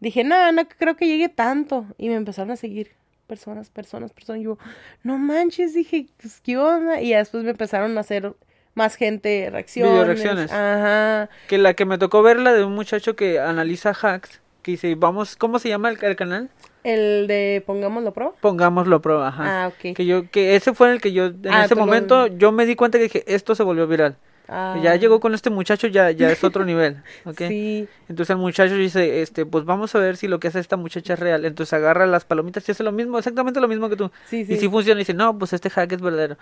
dije, 0.03 0.23
no, 0.23 0.51
no 0.51 0.67
creo 0.67 0.95
que 0.95 1.07
llegue 1.07 1.29
tanto. 1.29 1.85
Y 1.97 2.09
me 2.09 2.15
empezaron 2.15 2.51
a 2.51 2.55
seguir 2.55 2.91
personas, 3.27 3.69
personas, 3.69 4.11
personas. 4.13 4.41
Yo, 4.43 4.57
no 5.03 5.17
manches, 5.17 5.73
dije, 5.73 6.07
pues, 6.21 6.39
¿qué 6.41 6.57
onda? 6.57 7.01
Y 7.01 7.09
ya 7.09 7.17
después 7.17 7.43
me 7.43 7.51
empezaron 7.51 7.97
a 7.97 8.01
hacer 8.01 8.33
más 8.75 8.95
gente 8.95 9.49
reacciones. 9.51 9.91
Videoreacciones. 9.93 10.51
Ajá. 10.51 11.29
Que 11.47 11.57
la 11.57 11.73
que 11.73 11.85
me 11.85 11.97
tocó 11.97 12.21
ver 12.23 12.39
la 12.39 12.53
de 12.53 12.63
un 12.63 12.73
muchacho 12.73 13.15
que 13.15 13.39
analiza 13.39 13.91
hacks, 13.99 14.41
que 14.61 14.71
dice, 14.71 14.95
vamos, 14.95 15.35
¿cómo 15.35 15.59
se 15.59 15.69
llama 15.69 15.89
el, 15.89 15.97
el 16.03 16.15
canal? 16.15 16.49
El 16.83 17.27
de 17.27 17.63
Pongámoslo 17.65 18.11
Pro. 18.13 18.35
Pongámoslo 18.41 19.01
prueba, 19.01 19.29
ajá. 19.29 19.63
Ah, 19.63 19.67
ok. 19.69 19.95
Que 19.95 20.05
yo, 20.05 20.29
que 20.29 20.55
ese 20.55 20.73
fue 20.73 20.91
el 20.91 20.99
que 21.01 21.13
yo, 21.13 21.27
en 21.27 21.47
Ah, 21.49 21.63
ese 21.65 21.75
lo- 21.75 21.85
momento, 21.85 22.27
yo 22.27 22.51
me 22.51 22.65
di 22.65 22.75
cuenta 22.75 22.97
que 22.97 23.05
dije, 23.05 23.23
esto 23.27 23.55
se 23.55 23.63
volvió 23.63 23.87
viral. 23.87 24.17
Ah, 24.47 24.77
Ya 24.81 24.95
llegó 24.95 25.19
con 25.19 25.33
este 25.33 25.49
muchacho, 25.49 25.87
ya, 25.87 26.11
ya 26.11 26.29
es 26.29 26.43
otro 26.43 26.65
nivel, 26.65 27.01
¿ok? 27.25 27.43
Sí. 27.47 27.87
Entonces 28.09 28.31
el 28.31 28.37
muchacho 28.37 28.75
dice, 28.75 29.21
este, 29.21 29.45
pues 29.45 29.65
vamos 29.65 29.95
a 29.95 29.99
ver 29.99 30.17
si 30.17 30.27
lo 30.27 30.39
que 30.39 30.49
hace 30.49 30.59
esta 30.59 30.77
muchacha 30.77 31.13
es 31.13 31.19
real. 31.19 31.45
Entonces 31.45 31.73
agarra 31.73 32.05
las 32.05 32.25
palomitas 32.25 32.67
y 32.67 32.71
hace 32.71 32.83
lo 32.83 32.91
mismo, 32.91 33.17
exactamente 33.17 33.59
lo 33.61 33.67
mismo 33.67 33.89
que 33.89 33.95
tú. 33.95 34.11
Sí, 34.27 34.45
sí. 34.45 34.53
Y 34.53 34.57
si 34.57 34.67
funciona, 34.69 34.99
y 34.99 35.03
dice, 35.03 35.13
no, 35.13 35.37
pues 35.37 35.53
este 35.53 35.69
hack 35.69 35.91
es 35.93 36.01
verdadero. 36.01 36.37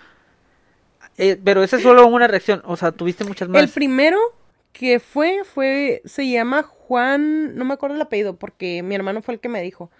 Eh, 1.18 1.38
pero 1.42 1.62
esa 1.62 1.76
es 1.76 1.82
solo 1.82 2.06
una 2.06 2.26
reacción, 2.26 2.62
o 2.64 2.76
sea, 2.76 2.92
tuviste 2.92 3.24
muchas 3.24 3.48
más. 3.48 3.62
El 3.62 3.68
primero 3.68 4.18
que 4.72 4.98
fue, 4.98 5.42
fue, 5.44 6.02
se 6.04 6.28
llama 6.28 6.62
Juan, 6.62 7.54
no 7.54 7.64
me 7.64 7.74
acuerdo 7.74 7.96
el 7.96 8.02
apellido, 8.02 8.36
porque 8.36 8.82
mi 8.82 8.94
hermano 8.94 9.22
fue 9.22 9.34
el 9.34 9.40
que 9.40 9.48
me 9.48 9.62
dijo. 9.62 9.90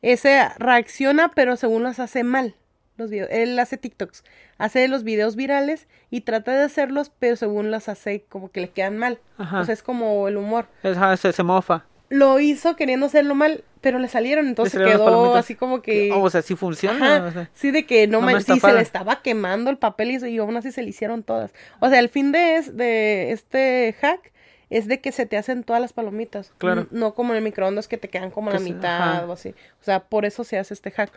Ese 0.00 0.48
reacciona, 0.58 1.30
pero 1.32 1.56
según 1.56 1.82
los 1.82 1.98
hace 2.00 2.24
mal. 2.24 2.56
Los 2.96 3.10
videos. 3.10 3.28
Él 3.32 3.58
hace 3.58 3.76
TikToks. 3.78 4.22
Hace 4.58 4.86
los 4.88 5.02
videos 5.02 5.34
virales 5.34 5.88
y 6.10 6.20
trata 6.22 6.52
de 6.52 6.62
hacerlos, 6.62 7.10
pero 7.18 7.36
según 7.36 7.70
los 7.70 7.88
hace 7.88 8.24
como 8.28 8.50
que 8.50 8.60
le 8.60 8.70
quedan 8.70 8.98
mal. 8.98 9.18
Ajá. 9.38 9.60
O 9.60 9.64
sea, 9.64 9.72
es 9.72 9.82
como 9.82 10.28
el 10.28 10.36
humor. 10.36 10.66
Ajá, 10.82 11.16
se, 11.16 11.32
se 11.32 11.42
mofa. 11.42 11.86
Lo 12.10 12.38
hizo 12.38 12.76
queriendo 12.76 13.06
hacerlo 13.06 13.34
mal, 13.34 13.64
pero 13.80 13.98
le 13.98 14.06
salieron, 14.08 14.46
entonces 14.46 14.78
las 14.78 14.90
quedó 14.92 15.34
así 15.34 15.54
como 15.54 15.80
que... 15.80 16.12
Oh, 16.12 16.20
o 16.24 16.28
sea, 16.30 16.42
sí 16.42 16.54
funciona. 16.54 17.16
Ajá, 17.16 17.26
o 17.26 17.32
sea. 17.32 17.50
sí, 17.54 17.70
de 17.70 17.86
que 17.86 18.06
no 18.06 18.20
no 18.20 18.26
man- 18.26 18.42
sí, 18.42 18.60
se 18.60 18.72
le 18.74 18.82
estaba 18.82 19.22
quemando 19.22 19.70
el 19.70 19.78
papel 19.78 20.10
y, 20.10 20.28
y 20.28 20.36
aún 20.36 20.54
así 20.58 20.72
se 20.72 20.82
le 20.82 20.90
hicieron 20.90 21.22
todas. 21.22 21.52
O 21.80 21.88
sea, 21.88 21.98
el 21.98 22.10
fin 22.10 22.30
de, 22.30 22.56
es, 22.56 22.76
de 22.76 23.32
este 23.32 23.96
hack 23.98 24.30
es 24.68 24.88
de 24.88 25.00
que 25.00 25.10
se 25.10 25.24
te 25.24 25.38
hacen 25.38 25.64
todas 25.64 25.80
las 25.80 25.94
palomitas. 25.94 26.52
Claro. 26.58 26.86
No 26.90 27.14
como 27.14 27.32
en 27.32 27.38
el 27.38 27.44
microondas 27.44 27.88
que 27.88 27.96
te 27.96 28.08
quedan 28.08 28.30
como 28.30 28.50
la 28.50 28.58
mitad 28.58 29.26
o 29.28 29.32
así. 29.32 29.54
O 29.80 29.84
sea, 29.84 30.00
por 30.00 30.26
eso 30.26 30.44
se 30.44 30.58
hace 30.58 30.74
este 30.74 30.90
hack. 30.90 31.10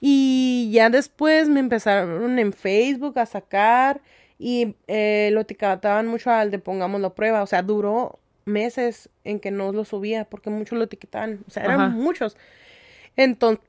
Y 0.00 0.70
ya 0.72 0.90
después 0.90 1.48
me 1.48 1.60
empezaron 1.60 2.38
en 2.38 2.52
Facebook 2.52 3.18
a 3.18 3.26
sacar 3.26 4.00
y 4.38 4.76
eh, 4.86 5.30
lo 5.32 5.40
etiquetaban 5.40 6.06
mucho 6.06 6.30
al 6.30 6.50
de 6.50 6.58
pongámoslo 6.58 7.08
a 7.08 7.14
prueba. 7.14 7.42
O 7.42 7.46
sea, 7.46 7.62
duró 7.62 8.18
meses 8.44 9.10
en 9.24 9.40
que 9.40 9.50
no 9.50 9.72
lo 9.72 9.84
subía 9.84 10.24
porque 10.24 10.50
muchos 10.50 10.78
lo 10.78 10.84
etiquetaban. 10.84 11.40
O 11.46 11.50
sea, 11.50 11.64
eran 11.64 11.80
Ajá. 11.80 11.88
muchos. 11.90 12.36
Entonces, 13.16 13.64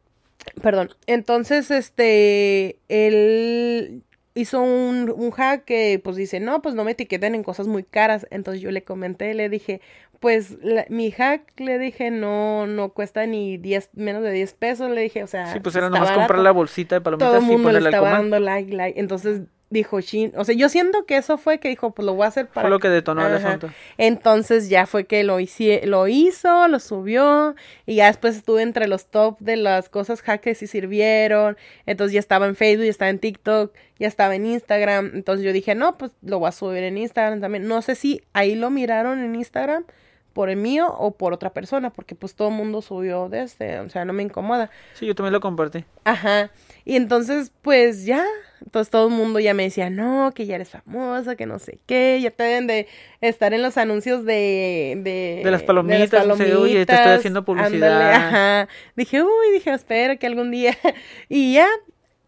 perdón. 0.62 0.92
Entonces, 1.08 1.72
este, 1.72 2.80
él 2.88 4.04
hizo 4.36 4.62
un, 4.62 5.10
un 5.10 5.32
hack 5.32 5.66
que 5.66 6.00
pues 6.04 6.16
dice, 6.16 6.40
no, 6.40 6.62
pues 6.62 6.76
no 6.76 6.84
me 6.84 6.92
etiqueten 6.92 7.36
en 7.36 7.44
cosas 7.44 7.68
muy 7.68 7.84
caras. 7.84 8.28
Entonces 8.32 8.62
yo 8.62 8.72
le 8.72 8.84
comenté, 8.84 9.34
le 9.34 9.50
dije, 9.50 9.82
pues 10.20 10.58
la- 10.62 10.86
mi 10.90 11.12
hack, 11.12 11.44
le 11.60 11.80
dije, 11.80 12.12
no, 12.12 12.68
no 12.68 12.90
cuesta 12.90 13.26
ni 13.26 13.58
10, 13.58 13.90
menos 13.94 14.22
de 14.24 14.32
10 14.32 14.54
pesos. 14.54 14.90
Le 14.92 15.02
dije, 15.02 15.24
o 15.24 15.28
sea, 15.28 15.54
Sí, 15.54 15.60
pues 15.60 15.76
era 15.76 15.86
nomás 15.88 16.02
barato 16.02 16.20
comprar 16.20 16.40
la 16.40 16.52
bolsita 16.52 16.96
de 16.96 17.02
palomitas 17.02 17.30
todo 17.30 17.38
el 17.40 17.44
y 17.44 17.48
mundo 17.48 17.70
le 17.70 17.80
ponerle 17.80 17.88
al 17.90 17.94
estaba 17.94 18.12
dando 18.18 18.40
like, 18.40 18.74
like. 18.76 19.00
Entonces 19.00 19.42
dijo, 19.72 20.02
chin, 20.02 20.34
o 20.36 20.44
sea, 20.46 20.56
yo 20.56 20.68
siento 20.68 21.06
que 21.06 21.16
eso 21.16 21.38
fue 21.38 21.60
que 21.60 21.70
dijo, 21.70 21.92
pues 21.92 22.04
lo 22.04 22.16
voy 22.16 22.26
a 22.26 22.30
hacer 22.30 22.48
para... 22.48 22.62
Fue 22.64 22.70
lo 22.72 22.80
que 22.80 22.90
detonó 22.90 23.26
el 23.28 23.36
Ajá. 23.36 23.50
asunto. 23.50 23.70
Entonces 24.00 24.68
ya 24.68 24.88
fue 24.88 25.06
que 25.06 25.24
lo, 25.24 25.40
hici- 25.40 25.84
lo 25.84 26.08
hizo, 26.08 26.68
lo 26.68 26.80
subió 26.80 27.54
y 27.86 27.94
ya 27.96 28.08
después 28.08 28.36
estuve 28.36 28.64
entre 28.64 28.88
los 28.88 29.12
top 29.12 29.38
de 29.40 29.58
las 29.58 29.88
cosas 29.88 30.24
hack 30.24 30.42
que 30.42 30.56
sí 30.56 30.66
sirvieron. 30.66 31.56
Entonces 31.86 32.14
ya 32.14 32.20
estaba 32.20 32.48
en 32.48 32.56
Facebook, 32.56 32.86
ya 32.86 32.90
estaba 32.90 33.10
en 33.12 33.20
TikTok, 33.20 33.72
ya 34.00 34.08
estaba 34.08 34.34
en 34.34 34.48
Instagram. 34.48 35.12
Entonces 35.14 35.46
yo 35.46 35.54
dije, 35.54 35.76
no, 35.76 36.00
pues 36.00 36.14
lo 36.24 36.40
voy 36.40 36.50
a 36.50 36.52
subir 36.52 36.82
en 36.84 36.98
Instagram 36.98 37.40
también. 37.40 37.68
No 37.68 37.84
sé 37.84 37.94
si 37.94 38.24
ahí 38.34 38.56
lo 38.56 38.72
miraron 38.72 39.20
en 39.24 39.36
Instagram 39.36 39.86
por 40.34 40.50
el 40.50 40.58
mío 40.58 40.94
o 40.98 41.12
por 41.12 41.34
otra 41.34 41.52
persona, 41.52 41.90
porque 41.90 42.16
pues 42.16 42.36
todo 42.36 42.50
el 42.50 42.54
mundo 42.54 42.82
subió 42.82 43.30
de 43.30 43.44
este, 43.44 43.80
o 43.80 43.90
sea, 43.90 44.06
no 44.06 44.14
me 44.14 44.24
incomoda. 44.24 44.70
Sí, 44.94 45.06
yo 45.06 45.16
también 45.16 45.34
lo 45.34 45.40
compartí. 45.40 45.86
Ajá. 46.04 46.52
Y 46.86 46.96
entonces, 46.96 47.52
pues 47.62 48.06
ya, 48.06 48.26
entonces 48.64 48.90
todo 48.90 49.08
el 49.08 49.14
mundo 49.14 49.40
ya 49.40 49.54
me 49.54 49.64
decía, 49.64 49.90
no, 49.90 50.32
que 50.34 50.46
ya 50.46 50.56
eres 50.56 50.70
famosa, 50.70 51.36
que 51.36 51.46
no 51.46 51.60
sé 51.60 51.80
qué, 51.86 52.20
ya 52.22 52.32
te 52.32 52.44
deben 52.44 52.68
de 52.68 52.88
estar 53.22 53.54
en 53.54 53.62
los 53.62 53.78
anuncios 53.78 54.26
de... 54.26 55.00
De, 55.04 55.42
De 55.44 55.52
las 55.52 55.64
palomitas, 55.64 56.26
o 56.26 56.36
sea, 56.36 56.58
oye, 56.60 56.86
te 56.86 56.94
estoy 56.94 57.12
haciendo 57.14 57.44
publicidad. 57.44 58.02
ándale, 58.02 58.16
ajá. 58.16 58.68
Dije, 58.96 59.24
uy, 59.24 59.52
dije, 59.54 59.72
espero 59.72 60.18
que 60.20 60.28
algún 60.28 60.52
día... 60.52 60.78
y 61.30 61.54
ya, 61.54 61.68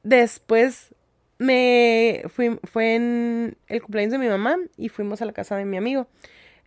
después 0.03 0.93
me 1.37 2.23
fui, 2.27 2.59
fue 2.63 2.95
en 2.95 3.57
el 3.67 3.81
cumpleaños 3.81 4.11
de 4.11 4.19
mi 4.19 4.27
mamá 4.27 4.57
y 4.77 4.89
fuimos 4.89 5.21
a 5.21 5.25
la 5.25 5.33
casa 5.33 5.55
de 5.55 5.65
mi 5.65 5.77
amigo. 5.77 6.07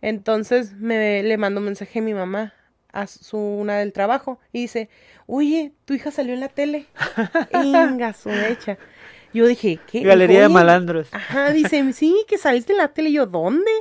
Entonces 0.05 0.73
me 0.73 1.23
le 1.23 1.35
mando 1.35 1.61
un 1.61 1.65
mensaje 1.65 1.97
a 1.97 2.01
mi 2.03 2.13
mamá, 2.13 2.53
a 2.93 3.07
su 3.07 3.37
una 3.37 3.77
del 3.77 3.91
trabajo, 3.91 4.39
y 4.53 4.61
dice, 4.61 4.87
oye, 5.25 5.71
tu 5.85 5.95
hija 5.95 6.11
salió 6.11 6.35
en 6.35 6.41
la 6.41 6.49
tele. 6.49 6.85
Inga, 7.63 8.13
su 8.13 8.29
mecha. 8.29 8.77
Yo 9.33 9.47
dije, 9.47 9.79
¿qué? 9.91 10.01
Galería 10.01 10.41
de 10.41 10.49
malandros. 10.49 11.11
Ajá, 11.11 11.49
dice, 11.49 11.91
sí, 11.93 12.23
que 12.27 12.37
saliste 12.37 12.73
en 12.73 12.77
la 12.77 12.89
tele. 12.89 13.09
Y 13.09 13.13
yo, 13.13 13.25
¿dónde? 13.25 13.71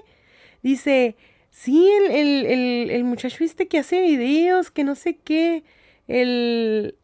Dice, 0.63 1.15
sí, 1.51 1.91
el, 1.91 2.11
el, 2.11 2.47
el, 2.47 2.91
el 2.91 3.05
muchacho 3.05 3.37
viste 3.41 3.69
que 3.69 3.81
hace 3.81 4.01
videos, 4.01 4.71
que 4.71 4.83
no 4.83 4.95
sé 4.95 5.19
qué. 5.19 5.63
El. 6.09 6.97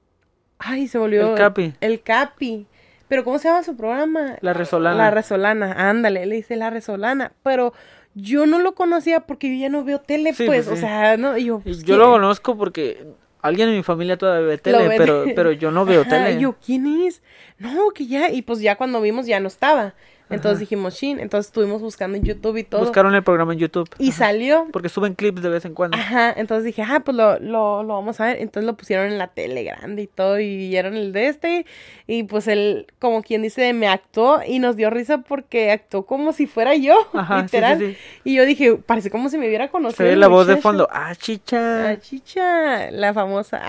Ay, 0.59 0.89
se 0.89 0.97
volvió. 0.97 1.33
El 1.33 1.37
Capi. 1.37 1.75
El 1.83 2.01
Capi. 2.01 2.67
Pero 3.07 3.23
¿cómo 3.25 3.39
se 3.39 3.49
llama 3.49 3.65
su 3.65 3.77
programa? 3.77 4.39
La 4.41 4.55
Resolana. 4.55 4.97
La 4.97 5.11
Resolana, 5.11 5.91
ándale, 5.91 6.25
le 6.25 6.37
dice 6.37 6.57
La 6.57 6.71
Resolana. 6.71 7.33
Pero 7.43 7.75
yo 8.15 8.47
no 8.47 8.59
lo 8.59 8.75
conocía 8.75 9.21
porque 9.21 9.49
yo 9.49 9.61
ya 9.61 9.69
no 9.69 9.85
veo 9.85 10.01
tele, 10.01 10.33
Sí, 10.35 10.47
pues, 10.47 10.67
pues, 10.67 10.79
o 10.79 10.81
sea, 10.81 11.17
no, 11.17 11.37
y 11.37 11.45
yo. 11.47 11.61
Pues, 11.61 11.85
yo 11.85 11.97
lo 11.97 12.11
conozco 12.11 12.57
porque 12.57 13.07
alguien 13.41 13.69
en 13.69 13.77
mi 13.77 13.83
familia 13.83 14.17
todavía 14.17 14.47
ve 14.47 14.59
tele, 14.59 14.89
ve 14.89 14.95
pero, 14.97 15.25
pero 15.35 15.53
yo 15.53 15.71
no 15.71 15.85
veo 15.85 16.01
Ajá, 16.07 16.11
tele. 16.11 16.41
yo, 16.41 16.57
¿quién 16.65 16.87
es? 16.87 17.23
No, 17.59 17.91
que 17.91 18.07
ya, 18.07 18.31
y 18.31 18.43
pues 18.43 18.61
ya 18.61 18.77
cuando 18.77 19.01
vimos 19.01 19.27
ya 19.27 19.41
no 19.41 19.49
estaba. 19.49 19.95
Entonces 20.31 20.53
Ajá. 20.53 20.61
dijimos, 20.61 20.95
shin, 20.95 21.19
entonces 21.21 21.49
estuvimos 21.49 21.83
buscando 21.83 22.17
en 22.17 22.25
YouTube 22.25 22.57
y 22.57 22.65
todo. 22.65 22.81
Buscaron 22.81 23.15
el 23.15 23.23
programa 23.23 23.53
en 23.53 23.59
YouTube. 23.59 23.89
Y 23.99 24.11
Ajá. 24.11 24.19
salió. 24.19 24.67
Porque 24.73 24.89
suben 24.89 25.15
clips 25.15 25.43
de 25.43 25.49
vez 25.49 25.65
en 25.65 25.75
cuando. 25.75 25.97
Ajá, 25.97 26.33
entonces 26.37 26.65
dije, 26.65 26.83
ah, 26.83 27.01
pues 27.05 27.17
lo, 27.17 27.39
lo, 27.41 27.83
lo 27.83 27.95
vamos 27.95 28.21
a 28.21 28.27
ver. 28.27 28.37
Entonces 28.41 28.65
lo 28.65 28.77
pusieron 28.77 29.07
en 29.07 29.19
la 29.19 29.29
tele 29.29 29.65
grande 29.65 30.03
y 30.03 30.07
todo, 30.07 30.39
y 30.39 30.57
vieron 30.57 30.95
el 30.97 31.13
de 31.13 31.27
este. 31.29 31.67
Y 32.07 32.23
pues 32.25 32.47
él, 32.49 32.87
como 32.99 33.23
quien 33.23 33.43
dice, 33.43 33.73
me 33.73 33.89
actuó 33.89 34.41
y 34.47 34.59
nos 34.61 34.77
dio 34.77 34.89
risa 34.91 35.19
porque 35.19 35.71
actuó 35.73 36.07
como 36.07 36.33
si 36.33 36.47
fuera 36.47 36.75
yo, 36.75 36.95
Ajá, 37.13 37.43
literal. 37.43 37.79
sí, 37.79 37.93
sí. 37.93 37.97
Y 38.25 38.35
yo 38.37 38.47
dije, 38.47 38.77
parece 38.77 39.11
como 39.11 39.29
si 39.29 39.39
me 39.39 39.47
hubiera 39.49 39.69
conocido. 39.69 39.97
Se 39.97 40.05
ve 40.05 40.17
la 40.17 40.29
voz 40.29 40.47
de 40.47 40.57
fondo. 40.57 40.89
Ah, 40.93 41.15
chicha. 41.17 41.91
Ah, 41.91 41.99
chicha, 42.01 42.91
la 42.91 43.13
famosa. 43.15 43.63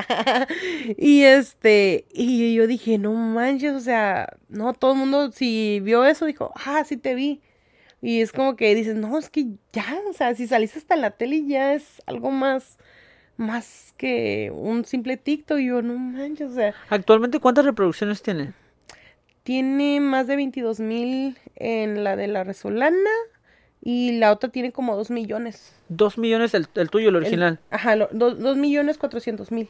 y 0.98 1.24
este, 1.24 2.06
y 2.14 2.54
yo 2.54 2.68
dije, 2.68 2.98
no 2.98 3.14
manches, 3.14 3.74
o 3.74 3.80
sea, 3.80 4.34
no, 4.52 4.74
todo 4.74 4.92
el 4.94 5.00
mundo, 5.00 5.32
si 5.32 5.80
vio 5.82 6.06
eso, 6.06 6.26
dijo, 6.26 6.52
ah, 6.56 6.84
sí 6.86 6.98
te 6.98 7.16
vi. 7.16 7.42
Y 8.02 8.22
es 8.22 8.32
como 8.32 8.56
que 8.56 8.74
dices, 8.76 8.96
no, 8.96 9.18
es 9.18 9.30
que 9.30 9.46
ya, 9.74 9.86
o 10.10 10.14
sea, 10.14 10.34
si 10.36 10.48
saliste 10.48 10.80
hasta 10.80 10.96
en 10.96 11.02
la 11.02 11.12
tele 11.12 11.46
ya 11.46 11.74
es 11.74 12.02
algo 12.06 12.32
más, 12.32 12.78
más 13.38 13.94
que 13.98 14.52
un 14.54 14.86
simple 14.86 15.18
TikTok. 15.18 15.60
Y 15.60 15.68
yo, 15.68 15.82
no 15.82 15.96
manches, 15.98 16.52
o 16.52 16.56
sea, 16.56 16.74
Actualmente, 16.90 17.40
¿cuántas 17.40 17.66
reproducciones 17.66 18.22
tiene? 18.22 18.54
tiene 19.44 20.00
más 20.00 20.28
de 20.28 20.36
22 20.36 20.80
mil 20.80 21.38
en 21.56 22.04
la 22.04 22.16
de 22.16 22.28
la 22.28 22.44
Resolana 22.44 23.10
y 23.82 24.20
la 24.20 24.32
otra 24.32 24.50
tiene 24.50 24.72
como 24.72 24.96
2 24.96 25.10
millones. 25.10 25.74
Dos 25.90 26.18
millones 26.20 26.54
el, 26.54 26.68
el 26.76 26.90
tuyo, 26.92 27.10
el 27.10 27.16
El- 27.16 27.22
original. 27.24 27.60
ajá, 27.72 27.96
2 28.12 28.58
millones 28.58 28.98
400 29.00 29.52
mil. 29.52 29.70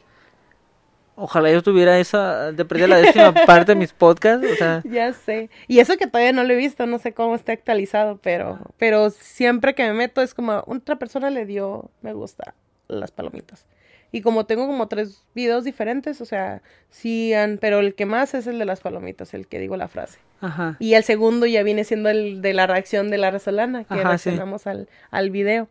Ojalá 1.14 1.50
yo 1.50 1.62
tuviera 1.62 1.98
esa, 1.98 2.52
de 2.52 2.64
perdida 2.64 2.86
la 2.88 2.96
décima 2.96 3.32
parte 3.46 3.72
de 3.72 3.76
mis 3.76 3.92
podcasts. 3.92 4.46
O 4.50 4.54
sea, 4.56 4.82
Ya 4.84 5.12
sé. 5.12 5.50
Y 5.68 5.78
eso 5.80 5.96
que 5.96 6.06
todavía 6.06 6.32
no 6.32 6.42
lo 6.44 6.52
he 6.52 6.56
visto, 6.56 6.86
no 6.86 6.98
sé 6.98 7.12
cómo 7.12 7.34
está 7.34 7.52
actualizado, 7.52 8.18
pero, 8.22 8.58
pero 8.78 9.10
siempre 9.10 9.74
que 9.74 9.84
me 9.84 9.92
meto 9.92 10.22
es 10.22 10.34
como 10.34 10.64
otra 10.66 10.96
persona 10.96 11.30
le 11.30 11.44
dio 11.46 11.90
me 12.00 12.12
gusta 12.14 12.54
las 12.88 13.10
palomitas. 13.10 13.66
Y 14.14 14.20
como 14.20 14.44
tengo 14.44 14.66
como 14.66 14.88
tres 14.88 15.24
videos 15.34 15.64
diferentes, 15.64 16.20
o 16.20 16.26
sea, 16.26 16.60
sí, 16.90 17.32
han- 17.32 17.56
pero 17.58 17.78
el 17.80 17.94
que 17.94 18.04
más 18.04 18.34
es 18.34 18.46
el 18.46 18.58
de 18.58 18.66
las 18.66 18.80
palomitas, 18.80 19.32
el 19.32 19.46
que 19.46 19.58
digo 19.58 19.76
la 19.78 19.88
frase. 19.88 20.18
ajá. 20.42 20.76
Y 20.78 20.94
el 20.94 21.02
segundo 21.04 21.46
ya 21.46 21.62
viene 21.62 21.84
siendo 21.84 22.10
el 22.10 22.42
de 22.42 22.52
la 22.52 22.66
reacción 22.66 23.08
de 23.10 23.16
la 23.16 23.30
resolana, 23.30 23.84
que 23.84 23.94
Ajá, 23.94 24.02
sí. 24.18 24.28
reaccionamos 24.30 24.66
al, 24.66 24.88
al 25.10 25.30
video. 25.30 25.68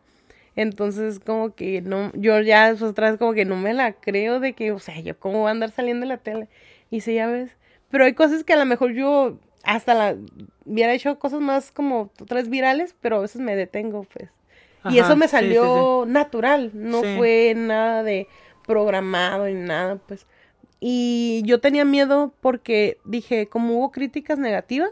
Entonces, 0.55 1.19
como 1.19 1.55
que 1.55 1.81
no, 1.81 2.11
yo 2.13 2.39
ya 2.41 2.67
pues, 2.69 2.81
otra 2.81 3.09
vez 3.09 3.19
como 3.19 3.33
que 3.33 3.45
no 3.45 3.55
me 3.55 3.73
la 3.73 3.93
creo 3.93 4.39
de 4.39 4.53
que, 4.53 4.71
o 4.71 4.79
sea, 4.79 4.99
yo 4.99 5.17
cómo 5.17 5.39
voy 5.39 5.47
a 5.47 5.51
andar 5.51 5.71
saliendo 5.71 6.05
de 6.05 6.09
la 6.09 6.17
tele. 6.17 6.49
Y 6.89 7.01
sí, 7.01 7.15
ya 7.15 7.27
ves. 7.27 7.51
Pero 7.89 8.05
hay 8.05 8.13
cosas 8.13 8.43
que 8.43 8.53
a 8.53 8.57
lo 8.57 8.65
mejor 8.65 8.93
yo 8.93 9.37
hasta 9.63 9.93
la 9.93 10.17
hubiera 10.65 10.93
hecho 10.93 11.19
cosas 11.19 11.39
más 11.41 11.71
como 11.71 12.11
otras 12.19 12.49
virales, 12.49 12.95
pero 12.99 13.17
a 13.17 13.21
veces 13.21 13.41
me 13.41 13.55
detengo, 13.55 14.03
pues. 14.03 14.29
y 14.89 14.99
eso 14.99 15.15
me 15.15 15.27
sí, 15.27 15.31
sí, 15.31 15.37
sí. 15.37 15.45
salió 15.53 16.05
natural, 16.07 16.71
no 16.73 17.03
fue 17.03 17.53
nada 17.55 18.03
de 18.03 18.27
programado 18.65 19.45
ni 19.45 19.53
nada, 19.53 19.97
pues. 20.07 20.25
Y 20.79 21.43
yo 21.45 21.59
tenía 21.59 21.85
miedo 21.85 22.33
porque 22.41 22.97
dije, 23.05 23.47
como 23.47 23.75
hubo 23.77 23.91
críticas 23.91 24.39
negativas, 24.39 24.91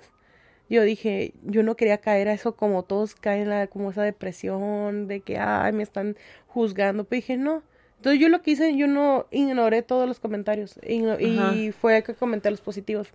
yo 0.69 0.83
dije, 0.83 1.33
yo 1.43 1.63
no 1.63 1.75
quería 1.75 1.97
caer 1.97 2.27
a 2.27 2.33
eso 2.33 2.55
como 2.55 2.83
todos 2.83 3.15
caen, 3.15 3.49
la, 3.49 3.67
como 3.67 3.91
esa 3.91 4.03
depresión 4.03 5.07
de 5.07 5.21
que, 5.21 5.37
ay, 5.37 5.73
me 5.73 5.83
están 5.83 6.15
juzgando. 6.47 7.03
Pero 7.05 7.17
dije, 7.17 7.37
no. 7.37 7.63
Entonces 7.97 8.21
yo 8.21 8.29
lo 8.29 8.41
que 8.41 8.51
hice, 8.51 8.75
yo 8.77 8.87
no 8.87 9.25
ignoré 9.31 9.81
todos 9.81 10.07
los 10.07 10.19
comentarios 10.19 10.79
igno- 10.83 11.17
y 11.19 11.71
fue 11.71 12.01
que 12.03 12.13
comenté 12.13 12.49
los 12.51 12.61
positivos. 12.61 13.09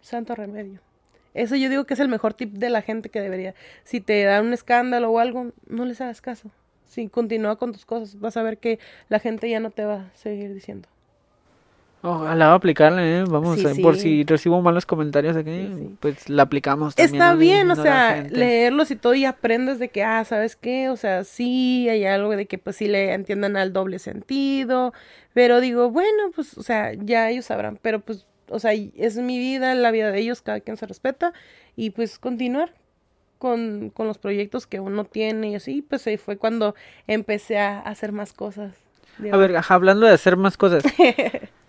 Santo 0.00 0.34
remedio. 0.34 0.80
Eso 1.34 1.54
yo 1.56 1.68
digo 1.68 1.84
que 1.84 1.94
es 1.94 2.00
el 2.00 2.08
mejor 2.08 2.32
tip 2.32 2.52
de 2.54 2.70
la 2.70 2.80
gente 2.80 3.10
que 3.10 3.20
debería. 3.20 3.54
Si 3.84 4.00
te 4.00 4.22
dan 4.24 4.46
un 4.46 4.52
escándalo 4.54 5.10
o 5.10 5.18
algo, 5.18 5.52
no 5.68 5.84
les 5.84 6.00
hagas 6.00 6.22
caso. 6.22 6.50
Si 6.86 7.08
continúa 7.08 7.56
con 7.56 7.72
tus 7.72 7.84
cosas, 7.84 8.18
vas 8.20 8.36
a 8.38 8.42
ver 8.42 8.56
que 8.56 8.78
la 9.08 9.18
gente 9.18 9.50
ya 9.50 9.60
no 9.60 9.70
te 9.70 9.84
va 9.84 9.94
a 9.94 10.10
seguir 10.16 10.54
diciendo. 10.54 10.88
Ojalá 12.02 12.46
va 12.48 12.52
a 12.52 12.56
aplicarle, 12.56 13.18
¿eh? 13.20 13.24
Vamos, 13.28 13.58
Sí, 13.58 13.66
a- 13.66 13.82
por 13.82 13.96
si 13.96 14.22
recibo 14.24 14.60
malos 14.62 14.86
comentarios 14.86 15.36
aquí, 15.36 15.72
Sí, 15.76 15.96
pues 15.98 16.28
la 16.28 16.44
aplicamos 16.44 16.94
también. 16.94 17.14
Está 17.22 17.34
bien, 17.34 17.70
o 17.70 17.74
sea, 17.76 18.22
leerlos 18.30 18.90
y 18.90 18.96
todo 18.96 19.14
y 19.14 19.24
aprendes 19.24 19.78
de 19.78 19.88
que, 19.88 20.04
ah, 20.04 20.24
¿sabes 20.24 20.54
qué? 20.56 20.88
O 20.88 20.96
sea, 20.96 21.24
sí 21.24 21.88
hay 21.88 22.04
algo 22.04 22.36
de 22.36 22.46
que 22.46 22.58
pues 22.58 22.76
sí 22.76 22.86
le 22.86 23.12
entiendan 23.12 23.56
al 23.56 23.72
doble 23.72 23.98
sentido, 23.98 24.92
pero 25.34 25.60
digo, 25.60 25.90
bueno, 25.90 26.30
pues, 26.34 26.56
o 26.58 26.62
sea, 26.62 26.92
ya 26.94 27.28
ellos 27.30 27.46
sabrán, 27.46 27.78
pero 27.82 28.00
pues, 28.00 28.26
o 28.48 28.60
sea, 28.60 28.72
es 28.72 29.16
mi 29.16 29.38
vida, 29.38 29.74
la 29.74 29.90
vida 29.90 30.12
de 30.12 30.20
ellos, 30.20 30.42
cada 30.42 30.60
quien 30.60 30.76
se 30.76 30.86
respeta 30.86 31.32
y 31.74 31.90
pues 31.90 32.18
continuar 32.20 32.72
con, 33.38 33.90
con 33.90 34.06
los 34.06 34.18
proyectos 34.18 34.66
que 34.66 34.78
uno 34.80 35.04
tiene 35.04 35.50
y 35.50 35.54
así, 35.56 35.82
pues 35.82 36.06
ahí 36.06 36.16
fue 36.18 36.36
cuando 36.36 36.74
empecé 37.08 37.58
a 37.58 37.80
hacer 37.80 38.12
más 38.12 38.32
cosas. 38.32 38.74
A 39.32 39.36
ver, 39.36 39.56
hablando 39.68 40.06
de 40.06 40.12
hacer 40.12 40.36
más 40.36 40.56
cosas. 40.56 40.84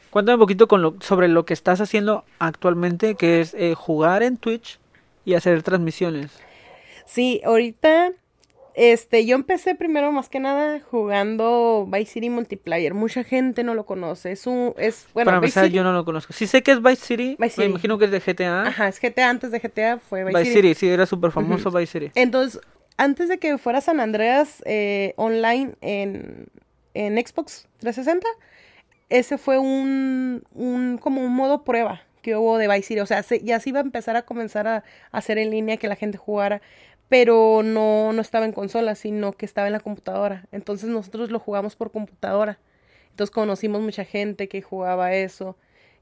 Cuéntame 0.10 0.36
un 0.36 0.39
poquito 0.41 0.68
con 0.68 0.82
lo, 0.82 0.95
sobre 1.01 1.28
lo 1.28 1.45
que 1.45 1.53
estás 1.53 1.82
haciendo 1.82 2.24
actualmente, 2.39 3.16
que 3.16 3.41
es 3.41 3.53
eh, 3.53 3.74
jugar 3.76 4.24
en 4.24 4.38
Twitch 4.38 4.80
y 5.26 5.34
hacer 5.36 5.62
transmisiones. 5.64 6.32
Sí, 7.05 7.41
ahorita, 7.45 8.12
este, 8.74 9.26
yo 9.26 9.36
empecé 9.36 9.76
primero 9.76 10.12
más 10.12 10.30
que 10.30 10.39
nada 10.39 10.80
jugando 10.91 11.88
Vice 11.91 12.14
City 12.14 12.30
Multiplayer. 12.30 12.93
Mucha 12.93 13.24
gente 13.24 13.64
no 13.64 13.74
lo 13.76 13.86
conoce. 13.86 14.32
Es 14.32 14.47
un, 14.47 14.74
es, 14.78 15.08
bueno, 15.14 15.28
Para 15.28 15.39
Vice 15.39 15.47
empezar, 15.47 15.64
City- 15.66 15.76
yo 15.78 15.84
no 15.84 15.93
lo 15.93 16.05
conozco. 16.05 16.34
Sí 16.34 16.47
sé 16.47 16.64
que 16.64 16.72
es 16.72 16.82
Vice 16.82 17.05
City, 17.05 17.30
Vice 17.32 17.41
me 17.41 17.49
City. 17.49 17.66
imagino 17.66 17.97
que 17.97 18.05
es 18.05 18.12
de 18.12 18.20
GTA. 18.20 18.64
Ajá, 18.68 18.88
es 18.88 18.99
GTA 19.01 19.30
antes 19.30 19.51
de 19.51 19.60
GTA 19.60 19.99
fue 19.99 20.24
Vice, 20.24 20.38
Vice 20.39 20.51
City. 20.53 20.68
City, 20.70 20.76
sí, 20.80 20.88
era 20.89 21.05
súper 21.05 21.32
famoso 21.32 21.72
Vice 21.72 21.99
City. 21.99 22.12
Entonces, 22.16 22.62
antes 22.97 23.30
de 23.30 23.38
que 23.39 23.58
fuera 23.58 23.82
San 23.82 23.99
Andreas 23.99 24.62
eh, 24.66 25.14
online 25.18 25.76
en, 25.82 26.47
en 26.93 27.16
Xbox 27.26 27.68
360, 27.80 28.28
ese 29.10 29.38
fue 29.38 29.58
un, 29.60 30.43
un 30.53 30.97
como 30.99 31.22
un 31.22 31.34
modo 31.36 31.64
prueba 31.64 32.01
que 32.22 32.36
hubo 32.36 32.58
de 32.58 32.68
Vice 32.68 32.84
City. 32.84 32.99
O 33.01 33.05
sea, 33.05 33.24
se- 33.24 33.41
ya 33.43 33.60
se 33.60 33.70
iba 33.70 33.80
a 33.80 33.84
empezar 33.84 34.16
a 34.18 34.24
comenzar 34.24 34.68
a, 34.68 34.78
a 34.78 35.18
hacer 35.18 35.38
en 35.38 35.51
línea 35.51 35.78
que 35.78 35.88
la 35.88 35.95
gente 35.95 36.18
jugara, 36.18 36.62
pero 37.10 37.62
no, 37.64 38.12
no 38.14 38.22
estaba 38.22 38.45
en 38.45 38.51
consola, 38.53 38.95
sino 38.95 39.32
que 39.34 39.45
estaba 39.45 39.68
en 39.68 39.74
la 39.74 39.80
computadora. 39.80 40.47
Entonces 40.51 40.89
nosotros 40.89 41.32
lo 41.32 41.39
jugamos 41.39 41.76
por 41.76 41.91
computadora. 41.91 42.60
Entonces 43.12 43.32
conocimos 43.34 43.82
mucha 43.82 44.05
gente 44.05 44.47
que 44.49 44.62
jugaba 44.62 45.14
eso. 45.14 45.58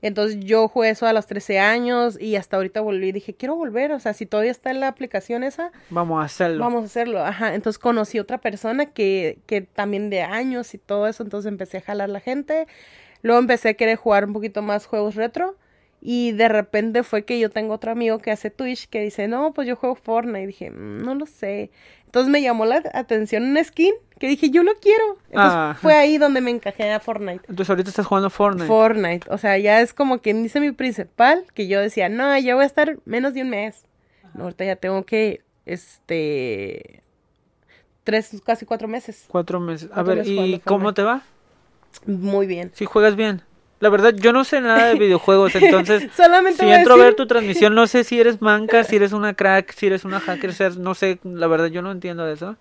Entonces 0.05 0.39
yo 0.39 0.67
jugué 0.67 0.91
eso 0.91 1.07
a 1.07 1.13
los 1.13 1.25
13 1.25 1.57
años 1.57 2.15
y 2.21 2.35
hasta 2.35 2.57
ahorita 2.57 2.79
volví 2.79 3.07
y 3.07 3.11
dije, 3.11 3.33
quiero 3.33 3.55
volver, 3.55 3.91
o 3.91 3.99
sea, 3.99 4.13
si 4.13 4.27
todavía 4.27 4.51
está 4.51 4.69
en 4.69 4.79
la 4.79 4.87
aplicación 4.87 5.43
esa, 5.43 5.71
Vamos 5.89 6.21
a 6.21 6.25
hacerlo. 6.25 6.63
Vamos 6.63 6.83
a 6.83 6.85
hacerlo, 6.85 7.25
ajá. 7.25 7.55
Entonces 7.55 7.79
conocí 7.79 8.19
otra 8.19 8.37
persona 8.37 8.85
que, 8.85 9.39
que 9.47 9.61
también 9.61 10.11
de 10.11 10.21
años 10.21 10.75
y 10.75 10.77
todo 10.77 11.07
eso, 11.07 11.23
entonces 11.23 11.49
empecé 11.49 11.77
a 11.79 11.81
jalar 11.81 12.09
la 12.09 12.19
gente. 12.19 12.67
Luego 13.23 13.39
empecé 13.39 13.69
a 13.69 13.73
querer 13.73 13.97
jugar 13.97 14.25
un 14.25 14.33
poquito 14.33 14.61
más 14.61 14.85
juegos 14.85 15.15
retro. 15.15 15.55
Y 16.07 16.33
de 16.33 16.47
repente 16.49 17.01
fue 17.01 17.25
que 17.25 17.39
yo 17.39 17.49
tengo 17.49 17.73
otro 17.73 17.91
amigo 17.91 18.19
que 18.19 18.29
hace 18.29 18.51
Twitch 18.51 18.87
que 18.89 19.01
dice, 19.01 19.27
no, 19.27 19.53
pues 19.53 19.67
yo 19.67 19.75
juego 19.75 19.95
Fortnite. 19.95 20.43
Y 20.43 20.45
dije, 20.47 20.69
"Mm, 20.69 21.01
no 21.03 21.15
lo 21.15 21.25
sé. 21.25 21.71
Entonces 22.05 22.31
me 22.31 22.43
llamó 22.43 22.65
la 22.67 22.83
atención 22.93 23.43
una 23.43 23.63
skin 23.63 23.91
que 24.19 24.27
dije, 24.27 24.51
yo 24.51 24.61
lo 24.61 24.75
quiero. 24.75 25.03
Entonces 25.29 25.51
Ah. 25.55 25.75
fue 25.81 25.95
ahí 25.95 26.19
donde 26.19 26.41
me 26.41 26.51
encajé 26.51 26.91
a 26.93 26.99
Fortnite. 26.99 27.45
Entonces 27.49 27.71
ahorita 27.71 27.89
estás 27.89 28.05
jugando 28.05 28.29
Fortnite. 28.29 28.67
Fortnite, 28.67 29.27
o 29.31 29.37
sea, 29.39 29.57
ya 29.57 29.81
es 29.81 29.93
como 29.95 30.19
quien 30.19 30.43
dice 30.43 30.59
mi 30.59 30.71
principal, 30.71 31.43
que 31.55 31.67
yo 31.67 31.81
decía, 31.81 32.07
no, 32.07 32.37
ya 32.37 32.53
voy 32.53 32.63
a 32.65 32.67
estar 32.67 32.99
menos 33.05 33.33
de 33.33 33.41
un 33.41 33.49
mes. 33.49 33.83
No, 34.35 34.43
ahorita 34.43 34.63
ya 34.63 34.75
tengo 34.75 35.05
que, 35.07 35.41
este, 35.65 37.01
tres, 38.03 38.29
casi 38.45 38.65
cuatro 38.67 38.87
meses. 38.87 39.25
Cuatro 39.27 39.59
meses. 39.59 39.89
A 39.91 40.03
ver, 40.03 40.19
meses 40.19 40.31
¿y 40.37 40.59
cómo 40.59 40.93
te 40.93 41.01
va? 41.01 41.23
Muy 42.05 42.45
bien. 42.45 42.71
Si 42.75 42.85
juegas 42.85 43.15
bien. 43.15 43.41
La 43.79 43.89
verdad, 43.89 44.13
yo 44.15 44.31
no 44.31 44.43
sé 44.45 44.61
nada 44.61 44.87
de 44.87 44.95
videojuegos, 44.99 45.55
entonces 45.55 46.07
Solamente 46.15 46.63
si 46.63 46.69
a 46.71 46.77
entro 46.77 46.93
a 46.93 46.97
ver 46.97 47.15
tu 47.15 47.27
transmisión, 47.27 47.75
no 47.75 47.87
sé 47.87 48.03
si 48.03 48.19
eres 48.19 48.41
manca, 48.41 48.83
si 48.83 48.95
eres 48.95 49.11
una 49.11 49.33
crack, 49.33 49.73
si 49.73 49.87
eres 49.87 50.05
una 50.05 50.19
hacker, 50.19 50.53
no 50.77 50.95
sé, 50.95 51.19
la 51.23 51.47
verdad 51.47 51.67
yo 51.67 51.81
no 51.81 51.91
entiendo 51.91 52.25
de 52.25 52.33
eso. 52.33 52.55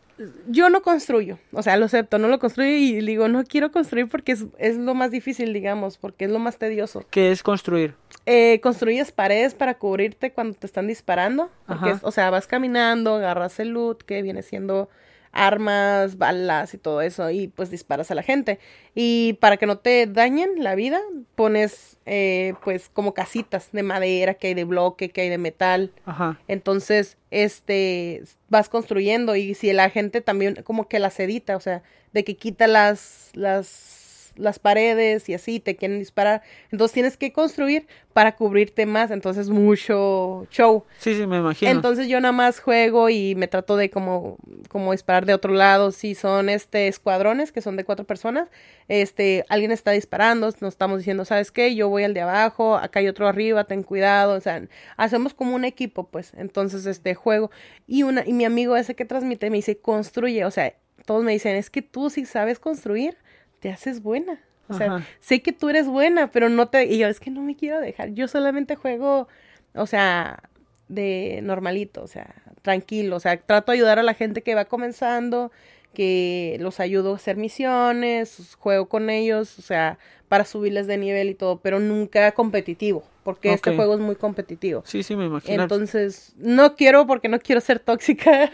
Yo 0.49 0.71
no 0.71 0.83
construyo, 0.83 1.39
o 1.53 1.63
sea, 1.63 1.77
lo 1.77 1.87
acepto, 1.87 2.19
no 2.19 2.29
lo 2.29 2.39
construyo 2.39 2.71
y 2.71 3.01
digo, 3.05 3.29
no 3.29 3.43
quiero 3.45 3.73
construir 3.73 4.09
porque 4.09 4.33
es, 4.33 4.45
es 4.59 4.77
lo 4.77 4.95
más 4.95 5.11
difícil, 5.11 5.53
digamos, 5.53 5.99
porque 5.99 6.27
es 6.27 6.31
lo 6.31 6.39
más 6.39 6.57
tedioso. 6.59 7.05
¿Qué 7.11 7.33
es 7.33 7.43
construir? 7.43 7.95
Eh, 8.27 8.61
construyes 8.63 9.11
paredes 9.13 9.55
para 9.55 9.75
cubrirte 9.75 10.33
cuando 10.33 10.57
te 10.57 10.67
están 10.67 10.87
disparando, 10.87 11.51
porque, 11.67 11.85
Ajá. 11.91 11.97
es- 11.97 12.05
o 12.05 12.11
sea, 12.13 12.31
vas 12.31 12.47
caminando, 12.47 13.17
agarras 13.17 13.59
el 13.61 13.71
loot 13.71 14.03
que 14.03 14.23
viene 14.23 14.43
siendo 14.43 14.89
armas, 15.35 16.17
balas 16.17 16.73
y 16.73 16.79
todo 16.79 17.03
eso, 17.03 17.31
y 17.31 17.49
pues 17.49 17.71
disparas 17.71 18.11
a 18.11 18.15
la 18.15 18.23
gente. 18.23 18.59
Y 18.95 19.35
para 19.35 19.57
que 19.57 19.67
no 19.67 19.79
te 19.79 20.07
dañen 20.07 20.63
la 20.63 20.75
vida, 20.75 21.01
pones 21.35 21.99
eh, 22.07 22.55
pues 22.63 22.89
como 22.89 23.13
casitas 23.13 23.71
de 23.73 23.83
madera, 23.83 24.35
que 24.35 24.49
hay 24.49 24.55
de 24.55 24.65
bloque, 24.65 25.11
que 25.11 25.23
hay 25.23 25.29
de 25.29 25.39
metal. 25.39 25.93
Ajá. 26.07 26.39
Entonces, 26.49 27.19
este, 27.31 28.23
vas 28.49 28.69
construyendo 28.69 29.37
y 29.37 29.55
si 29.55 29.73
la 29.73 29.91
gente 29.91 30.21
también 30.21 30.63
como 30.63 30.89
que 30.89 30.99
las 30.99 31.19
edita, 31.19 31.57
o 31.57 31.61
sea, 31.61 31.83
de 32.13 32.25
que 32.25 32.37
quita 32.37 32.67
las, 32.67 33.31
las, 33.35 34.04
las 34.37 34.59
paredes 34.59 35.29
y 35.29 35.35
así 35.35 35.61
te 35.61 35.77
quieren 35.77 35.99
disparar. 35.99 36.43
Entonces 36.71 36.93
tienes 36.93 37.17
que 37.17 37.33
construir 37.33 37.87
para 38.13 38.37
cubrirte 38.37 38.87
más, 38.87 39.11
entonces 39.11 39.51
mucho 39.51 40.47
show. 40.51 40.85
Sí, 40.99 41.17
sí, 41.17 41.27
me 41.27 41.39
imagino. 41.39 41.71
Entonces 41.71 42.07
yo 42.07 42.21
nada 42.21 42.33
más 42.33 42.61
juego 42.61 43.11
y 43.11 43.35
me 43.35 43.49
trato 43.49 43.77
de 43.77 43.91
como, 43.91 44.37
como 44.69 44.93
disparar 44.93 45.27
de 45.27 45.35
otro 45.35 45.53
lado. 45.53 45.91
Si 45.91 46.15
son 46.15 46.49
este 46.49 46.87
escuadrones, 46.87 47.51
que 47.51 47.61
son 47.61 47.77
de 47.77 47.85
cuatro 47.85 48.07
personas, 48.07 48.49
este, 48.89 49.45
alguien 49.49 49.73
está 49.73 49.91
disparando, 49.91 50.47
nos 50.61 50.75
estamos 50.75 50.99
diciendo, 50.99 51.25
¿sabes 51.25 51.51
qué? 51.51 51.75
Yo 51.75 51.89
voy 51.89 52.05
al 52.05 52.15
de 52.15 52.21
abajo, 52.21 52.77
acá 52.77 53.01
hay 53.01 53.09
otro 53.09 53.27
arriba, 53.27 53.65
ten 53.65 53.83
cuidado. 53.83 54.35
O 54.35 54.41
sea, 54.41 54.63
hacemos 54.97 55.35
como 55.35 55.57
un 55.57 55.65
equipo, 55.65 56.05
pues. 56.09 56.33
Entonces, 56.37 56.87
este 56.87 57.15
juego. 57.15 57.51
Y 57.87 58.05
una, 58.05 58.25
y 58.27 58.33
mi 58.33 58.45
amigo 58.45 58.77
ese 58.77 58.95
que 58.95 59.05
transmite 59.05 59.51
me 59.51 59.57
dice, 59.57 59.79
construye. 59.79 60.45
O 60.45 60.51
sea, 60.51 60.75
todos 61.05 61.25
me 61.25 61.33
dicen, 61.33 61.57
es 61.57 61.71
que 61.71 61.83
tú 61.83 62.11
si 62.11 62.25
sabes 62.25 62.59
construir, 62.59 63.17
te 63.65 63.71
haces 63.71 64.03
buena. 64.03 64.39
O 64.69 64.75
sea, 64.75 64.97
Ajá. 64.97 65.07
sé 65.21 65.41
que 65.41 65.51
tú 65.51 65.71
eres 65.71 65.87
buena, 65.87 66.31
pero 66.31 66.51
no 66.51 66.69
te... 66.69 66.85
Y 66.85 66.99
yo, 66.99 67.09
es 67.09 67.19
que 67.19 67.31
no 67.31 67.41
me 67.41 67.57
quiero 67.57 67.81
dejar. 67.81 68.11
Yo 68.11 68.29
solamente 68.29 68.77
juego, 68.77 69.27
o 69.75 69.87
sea, 69.87 70.51
de 70.89 71.41
normalito, 71.43 72.03
o 72.03 72.07
sea, 72.07 72.35
tranquilo. 72.65 73.17
O 73.17 73.21
sea, 73.21 73.37
trato 73.37 73.71
de 73.71 73.79
ayudar 73.79 74.01
a 74.01 74.03
la 74.03 74.15
gente 74.15 74.43
que 74.43 74.57
va 74.57 74.65
comenzando, 74.65 75.53
que 75.93 76.57
los 76.59 76.81
ayudo 76.81 77.13
a 77.13 77.17
hacer 77.17 77.37
misiones, 77.37 78.57
juego 78.59 78.87
con 78.87 79.11
ellos, 79.11 79.59
o 79.59 79.63
sea, 79.63 79.99
para 80.29 80.45
subirles 80.45 80.89
de 80.89 80.97
nivel 80.97 81.29
y 81.29 81.35
todo, 81.35 81.59
pero 81.59 81.79
nunca 81.79 82.33
competitivo, 82.33 83.05
porque 83.23 83.53
este 83.53 83.77
juego 83.77 83.95
es 83.95 84.01
muy 84.01 84.17
competitivo. 84.17 84.83
Sí, 84.87 85.03
sí, 85.03 85.15
me 85.15 85.27
imagino. 85.27 85.63
Entonces, 85.63 86.33
no 86.39 86.75
quiero 86.75 87.07
porque 87.07 87.29
no 87.29 87.39
quiero 87.39 87.61
ser 87.61 87.79
tóxica. 87.79 88.51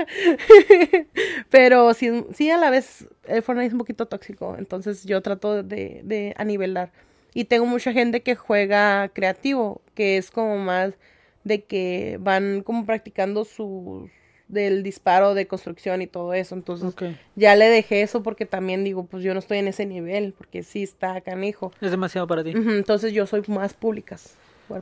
Pero 1.50 1.94
sí, 1.94 2.24
sí, 2.34 2.50
a 2.50 2.58
la 2.58 2.70
vez 2.70 3.06
el 3.26 3.42
Fortnite 3.42 3.68
es 3.68 3.72
un 3.72 3.78
poquito 3.78 4.06
tóxico. 4.06 4.56
Entonces 4.58 5.04
yo 5.04 5.22
trato 5.22 5.62
de, 5.62 6.00
de 6.04 6.34
anivelar. 6.36 6.92
Y 7.32 7.44
tengo 7.44 7.64
mucha 7.64 7.92
gente 7.92 8.22
que 8.22 8.34
juega 8.34 9.08
creativo, 9.08 9.80
que 9.94 10.16
es 10.16 10.30
como 10.30 10.58
más 10.58 10.94
de 11.44 11.64
que 11.64 12.18
van 12.20 12.62
como 12.62 12.86
practicando 12.86 13.44
su 13.44 14.08
del 14.50 14.82
disparo 14.82 15.34
de 15.34 15.46
construcción 15.46 16.02
y 16.02 16.06
todo 16.06 16.34
eso. 16.34 16.54
Entonces 16.54 16.94
ya 17.36 17.54
le 17.54 17.66
dejé 17.68 18.02
eso 18.02 18.22
porque 18.22 18.46
también 18.46 18.84
digo, 18.84 19.06
pues 19.06 19.22
yo 19.22 19.32
no 19.32 19.38
estoy 19.38 19.58
en 19.58 19.68
ese 19.68 19.86
nivel, 19.86 20.34
porque 20.36 20.62
sí 20.62 20.82
está 20.82 21.20
canijo. 21.20 21.72
Es 21.80 21.90
demasiado 21.90 22.26
para 22.26 22.42
ti. 22.44 22.50
Entonces 22.54 23.12
yo 23.12 23.26
soy 23.26 23.42
más 23.48 23.74
públicas. 23.74 24.34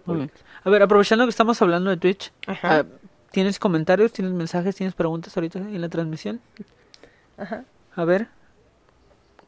públicas. 0.05 0.41
A 0.65 0.71
ver, 0.71 0.83
aprovechando 0.83 1.25
que 1.25 1.31
estamos 1.31 1.61
hablando 1.63 1.91
de 1.91 1.97
Twitch, 1.99 2.33
Ajá. 2.47 2.79
ah, 2.81 2.87
¿tienes 3.31 3.59
comentarios, 3.59 4.13
tienes 4.13 4.33
mensajes, 4.33 4.75
tienes 4.75 4.95
preguntas 4.95 5.37
ahorita 5.37 5.59
en 5.59 5.81
la 5.81 5.89
transmisión? 5.89 6.41
Ajá. 7.37 7.65
A 7.95 8.05
ver. 8.05 8.29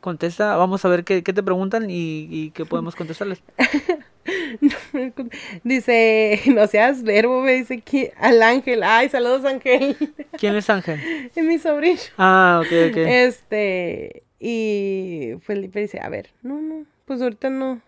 Contesta, 0.01 0.57
vamos 0.57 0.85
a 0.85 0.89
ver 0.89 1.05
qué, 1.05 1.23
qué 1.23 1.33
te 1.33 1.43
preguntan 1.43 1.91
y, 1.91 2.27
y 2.31 2.51
qué 2.53 2.65
podemos 2.65 2.95
contestarles. 2.95 3.43
dice, 5.65 6.41
no 6.55 6.67
seas 6.67 7.03
verbo, 7.03 7.41
me 7.41 7.53
dice 7.53 7.81
que 7.81 8.13
al 8.19 8.43
Ángel. 8.43 8.83
Ay, 8.83 9.09
saludos 9.09 9.45
Ángel. 9.45 9.97
¿Quién 10.39 10.57
es 10.57 10.69
Ángel? 10.71 11.01
Es 11.35 11.45
mi 11.45 11.59
sobrino. 11.59 12.01
Ah, 12.19 12.61
ok, 12.61 12.91
ok. 12.91 12.97
Este, 12.97 14.23
y 14.39 15.35
Felipe 15.43 15.81
dice, 15.81 16.01
a 16.01 16.09
ver, 16.09 16.31
no, 16.43 16.61
no, 16.61 16.85
pues 17.05 17.21
ahorita 17.23 17.51
no. 17.51 17.81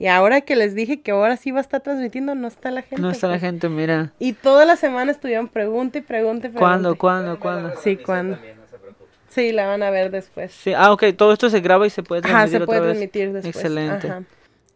Y 0.00 0.06
ahora 0.06 0.42
que 0.42 0.54
les 0.54 0.76
dije 0.76 1.00
que 1.00 1.10
ahora 1.10 1.36
sí 1.36 1.50
va 1.50 1.58
a 1.58 1.62
estar 1.62 1.80
transmitiendo, 1.80 2.36
no 2.36 2.46
está 2.46 2.70
la 2.70 2.82
gente. 2.82 3.02
No 3.02 3.10
está 3.10 3.26
la 3.26 3.34
pues. 3.34 3.42
gente, 3.42 3.68
mira. 3.68 4.12
Y 4.20 4.32
toda 4.32 4.64
la 4.64 4.76
semana 4.76 5.10
estuvieron 5.10 5.48
pregunta 5.48 5.98
y 5.98 6.02
pregunta 6.02 6.46
y 6.46 6.50
pregunta. 6.50 6.60
¿Cuándo, 6.60 6.96
cuándo, 6.96 7.40
cuándo? 7.40 7.72
Sí, 7.82 7.96
¿cuándo? 7.96 8.38
Sí, 9.28 9.50
la 9.50 9.66
van 9.66 9.82
a 9.82 9.90
ver 9.90 10.12
después. 10.12 10.52
Sí, 10.52 10.72
ah, 10.72 10.92
ok, 10.92 11.04
todo 11.16 11.32
esto 11.32 11.50
se 11.50 11.60
graba 11.60 11.84
y 11.86 11.90
se 11.90 12.04
puede 12.04 12.20
Ajá, 12.20 12.30
transmitir 12.30 12.60
se 12.60 12.66
puede 12.66 12.78
otra 12.78 12.88
vez. 12.88 12.98
transmitir 12.98 13.32
después. 13.32 13.56
Excelente. 13.56 14.08
Ajá. 14.08 14.22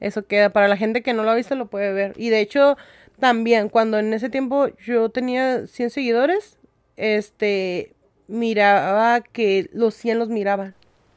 Eso 0.02 0.26
queda, 0.26 0.50
para 0.50 0.68
la 0.68 0.76
gente 0.76 1.02
que 1.02 1.12
no 1.14 1.22
lo 1.22 1.30
ha 1.30 1.34
visto 1.34 1.54
lo 1.54 1.66
puede 1.66 1.92
ver. 1.92 2.12
Y 2.16 2.28
de 2.30 2.40
hecho, 2.40 2.76
también, 3.20 3.68
cuando 3.68 3.98
en 3.98 4.12
ese 4.12 4.28
tiempo 4.30 4.66
yo 4.84 5.08
tenía 5.10 5.66
100 5.66 5.90
seguidores, 5.90 6.58
este, 6.96 7.94
miraba 8.28 9.20
que 9.20 9.68
los 9.72 9.94
100 9.94 10.18
los 10.18 10.28
miraba. 10.28 10.74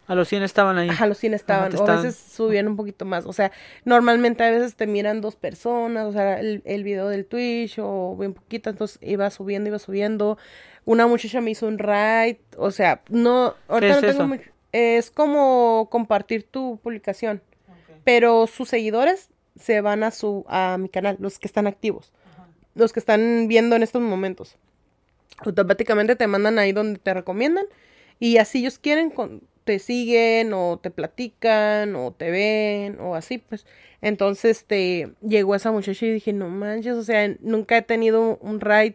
A 0.07 0.13
los 0.13 0.27
100 0.27 0.43
estaban 0.43 0.77
ahí. 0.77 0.87
Ajá, 0.89 1.07
los 1.07 1.17
100 1.17 1.33
estaban. 1.33 1.75
o 1.75 1.83
a 1.87 1.95
veces 1.95 2.15
subían 2.15 2.67
un 2.67 2.75
poquito 2.75 3.05
más. 3.05 3.25
O 3.25 3.33
sea, 3.33 3.51
normalmente 3.85 4.43
a 4.43 4.51
veces 4.51 4.75
te 4.75 4.85
miran 4.85 5.19
dos 5.19 5.35
personas, 5.35 6.05
o 6.05 6.11
sea, 6.11 6.39
el, 6.39 6.61
el 6.65 6.83
video 6.83 7.09
del 7.09 7.25
Twitch 7.25 7.79
o 7.79 8.15
bien 8.15 8.33
poquito, 8.33 8.69
entonces 8.69 8.99
iba 9.01 9.27
subiendo, 9.31 9.67
iba 9.69 9.79
subiendo. 9.79 10.37
Una 10.85 11.07
muchacha 11.07 11.41
me 11.41 11.49
hizo 11.49 11.65
un 11.65 11.79
raid, 11.79 12.35
o 12.57 12.69
sea, 12.69 13.01
no, 13.09 13.55
ahorita 13.67 13.95
es 13.95 14.01
no 14.03 14.07
tengo 14.07 14.19
eso? 14.23 14.27
mucho- 14.27 14.51
Es 14.71 15.09
como 15.09 15.87
compartir 15.89 16.43
tu 16.43 16.79
publicación, 16.83 17.41
pero 18.05 18.47
sus 18.47 18.69
seguidores 18.69 19.29
se 19.59 19.81
van 19.81 20.03
a 20.03 20.11
su 20.11 20.45
a 20.47 20.77
mi 20.79 20.87
canal, 20.87 21.17
los 21.19 21.37
que 21.39 21.47
están 21.47 21.67
activos, 21.67 22.13
los 22.75 22.93
que 22.93 22.99
están 23.01 23.47
viendo 23.49 23.75
en 23.75 23.83
estos 23.83 24.01
momentos. 24.01 24.55
Automáticamente 25.39 26.15
te 26.15 26.27
mandan 26.27 26.57
ahí 26.59 26.71
donde 26.71 26.99
te 26.99 27.13
recomiendan 27.13 27.65
y 28.19 28.37
así 28.37 28.59
ellos 28.59 28.79
quieren 28.79 29.09
con- 29.09 29.41
te 29.65 29.79
siguen 29.79 30.53
o 30.53 30.79
te 30.81 30.91
platican 30.91 31.95
o 31.95 32.11
te 32.13 32.31
ven 32.31 32.99
o 33.01 33.15
así 33.15 33.39
pues. 33.39 33.65
Entonces 34.01 34.57
este 34.59 35.11
llegó 35.21 35.55
esa 35.55 35.71
muchacha 35.71 36.05
y 36.05 36.11
dije, 36.13 36.31
"No 36.31 36.47
manches, 36.49 36.93
o 36.95 37.03
sea, 37.03 37.27
nunca 37.41 37.77
he 37.77 37.81
tenido 37.81 38.37
un 38.41 38.61
raid 38.61 38.93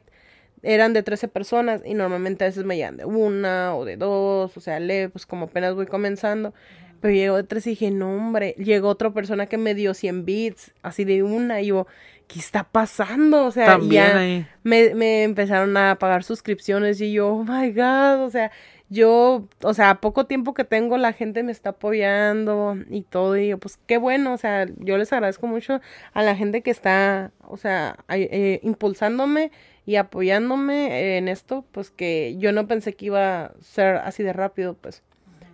eran 0.62 0.92
de 0.92 1.02
13 1.02 1.26
personas 1.26 1.80
y 1.86 1.94
normalmente 1.94 2.44
a 2.44 2.48
veces 2.48 2.64
me 2.64 2.76
llaman 2.76 2.98
de 2.98 3.04
una 3.06 3.74
o 3.74 3.84
de 3.86 3.96
dos, 3.96 4.54
o 4.56 4.60
sea, 4.60 4.78
leve, 4.78 5.08
pues 5.08 5.24
como 5.26 5.46
apenas 5.46 5.74
voy 5.74 5.86
comenzando. 5.86 6.52
Pero 7.00 7.14
llegó 7.14 7.36
de 7.36 7.44
tres 7.44 7.66
y 7.66 7.70
dije, 7.70 7.90
no, 7.90 8.14
hombre, 8.14 8.54
llegó 8.58 8.88
otra 8.88 9.10
persona 9.12 9.46
que 9.46 9.56
me 9.56 9.74
dio 9.74 9.94
100 9.94 10.24
bits, 10.24 10.72
así 10.82 11.04
de 11.04 11.22
una, 11.22 11.60
y 11.62 11.66
yo, 11.68 11.86
¿qué 12.28 12.38
está 12.38 12.64
pasando? 12.64 13.46
O 13.46 13.50
sea, 13.50 13.66
También 13.66 14.04
ya 14.04 14.18
ahí. 14.18 14.46
me, 14.62 14.94
me 14.94 15.22
empezaron 15.24 15.76
a 15.76 15.98
pagar 15.98 16.24
suscripciones 16.24 17.00
y 17.00 17.12
yo, 17.12 17.28
oh 17.28 17.44
my 17.44 17.72
god, 17.72 18.22
o 18.24 18.30
sea, 18.30 18.50
yo, 18.90 19.48
o 19.62 19.72
sea, 19.74 19.90
a 19.90 20.00
poco 20.00 20.26
tiempo 20.26 20.52
que 20.52 20.64
tengo 20.64 20.98
la 20.98 21.12
gente 21.12 21.42
me 21.42 21.52
está 21.52 21.70
apoyando 21.70 22.76
y 22.90 23.02
todo, 23.02 23.36
y 23.36 23.48
yo, 23.48 23.58
pues 23.58 23.78
qué 23.86 23.98
bueno, 23.98 24.34
o 24.34 24.36
sea, 24.36 24.66
yo 24.78 24.98
les 24.98 25.12
agradezco 25.12 25.46
mucho 25.46 25.80
a 26.12 26.22
la 26.22 26.36
gente 26.36 26.62
que 26.62 26.70
está, 26.70 27.32
o 27.46 27.56
sea, 27.56 27.96
eh, 28.08 28.60
impulsándome 28.62 29.52
y 29.86 29.96
apoyándome 29.96 31.16
en 31.18 31.28
esto, 31.28 31.64
pues 31.72 31.90
que 31.90 32.36
yo 32.38 32.52
no 32.52 32.66
pensé 32.66 32.94
que 32.94 33.06
iba 33.06 33.44
a 33.46 33.52
ser 33.60 33.96
así 33.96 34.22
de 34.22 34.32
rápido, 34.32 34.74
pues. 34.74 35.02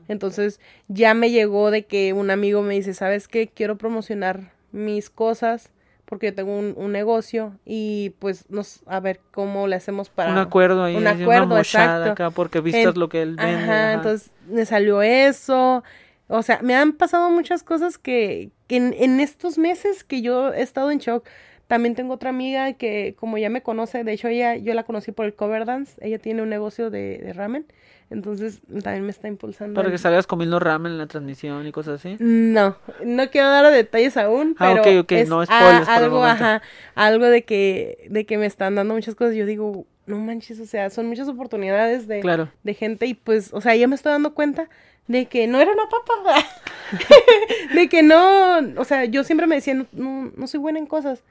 Entonces 0.08 0.60
ya 0.88 1.14
me 1.14 1.30
llegó 1.30 1.70
de 1.70 1.84
que 1.84 2.12
un 2.12 2.30
amigo 2.30 2.62
me 2.62 2.74
dice, 2.74 2.94
¿sabes 2.94 3.28
qué? 3.28 3.48
Quiero 3.48 3.76
promocionar 3.76 4.52
mis 4.72 5.10
cosas 5.10 5.70
porque 6.04 6.26
yo 6.26 6.34
tengo 6.34 6.56
un, 6.56 6.74
un 6.76 6.92
negocio 6.92 7.58
y 7.64 8.10
pues 8.20 8.48
nos, 8.48 8.82
a 8.86 9.00
ver 9.00 9.20
cómo 9.32 9.66
le 9.66 9.74
hacemos 9.76 10.08
para... 10.08 10.30
un 10.30 10.38
acuerdo 10.38 10.84
ahí. 10.84 10.94
un 10.96 11.06
acuerdo, 11.06 11.46
una 11.46 11.58
exacto. 11.60 12.12
acá 12.12 12.30
porque 12.30 12.60
vistas 12.60 12.94
En- 12.94 13.00
lo 13.00 13.08
que 13.08 13.22
él 13.22 13.34
vende. 13.36 13.52
Ajá, 13.54 13.64
ajá. 13.64 13.92
entonces 13.94 14.30
me 14.48 14.64
salió 14.64 15.02
eso. 15.02 15.82
O 16.28 16.42
sea, 16.42 16.60
me 16.62 16.74
han 16.76 16.92
pasado 16.92 17.30
muchas 17.30 17.62
cosas 17.62 17.98
que, 17.98 18.50
que 18.68 18.76
en, 18.76 18.94
en 18.98 19.20
estos 19.20 19.58
meses 19.58 20.04
que 20.04 20.22
yo 20.22 20.52
he 20.52 20.62
estado 20.62 20.90
en 20.90 20.98
shock. 20.98 21.26
También 21.66 21.96
tengo 21.96 22.14
otra 22.14 22.30
amiga 22.30 22.74
que 22.74 23.16
como 23.18 23.38
ya 23.38 23.50
me 23.50 23.62
conoce, 23.62 24.04
de 24.04 24.12
hecho 24.12 24.28
ella, 24.28 24.54
yo 24.54 24.72
la 24.74 24.84
conocí 24.84 25.10
por 25.10 25.26
el 25.26 25.34
cover 25.34 25.64
dance, 25.64 25.94
ella 26.00 26.18
tiene 26.20 26.42
un 26.42 26.48
negocio 26.48 26.90
de, 26.90 27.18
de 27.18 27.32
ramen, 27.32 27.66
entonces 28.10 28.60
también 28.82 29.04
me 29.04 29.10
está 29.10 29.28
impulsando. 29.28 29.74
Para 29.74 29.90
que 29.90 29.98
salgas 29.98 30.26
comiendo 30.26 30.58
ramen 30.60 30.92
en 30.92 30.98
la 30.98 31.06
transmisión 31.06 31.66
y 31.66 31.72
cosas 31.72 32.00
así. 32.04 32.16
no, 32.20 32.76
no 33.04 33.30
quiero 33.30 33.48
dar 33.50 33.72
detalles 33.72 34.16
aún, 34.16 34.54
Ah, 34.58 34.74
pero 34.76 34.82
ok, 34.98 35.04
ok, 35.04 35.12
es 35.12 35.28
no 35.28 35.44
spoilers 35.44 35.88
algo, 35.88 36.24
ajá, 36.24 36.62
algo 36.94 37.26
de 37.26 37.44
que, 37.44 38.06
de 38.10 38.24
que 38.26 38.38
me 38.38 38.46
están 38.46 38.74
dando 38.76 38.94
muchas 38.94 39.14
cosas. 39.14 39.34
Yo 39.34 39.44
digo, 39.46 39.86
no 40.06 40.18
manches, 40.18 40.60
o 40.60 40.66
sea, 40.66 40.88
son 40.90 41.06
muchas 41.08 41.28
oportunidades 41.28 42.06
de, 42.06 42.20
Claro. 42.20 42.48
de 42.62 42.74
gente 42.74 43.06
y 43.06 43.14
pues, 43.14 43.52
o 43.52 43.60
sea, 43.60 43.74
ya 43.74 43.88
me 43.88 43.96
estoy 43.96 44.12
dando 44.12 44.34
cuenta 44.34 44.68
de 45.08 45.26
que 45.26 45.46
no 45.46 45.60
era 45.60 45.72
una 45.72 45.84
papa, 45.88 46.44
de 47.74 47.88
que 47.88 48.02
no, 48.02 48.58
o 48.76 48.84
sea, 48.84 49.04
yo 49.04 49.24
siempre 49.24 49.46
me 49.46 49.56
decía, 49.56 49.74
no, 49.74 49.86
no, 49.92 50.32
no 50.36 50.46
soy 50.46 50.60
buena 50.60 50.78
en 50.78 50.86
cosas, 50.86 51.22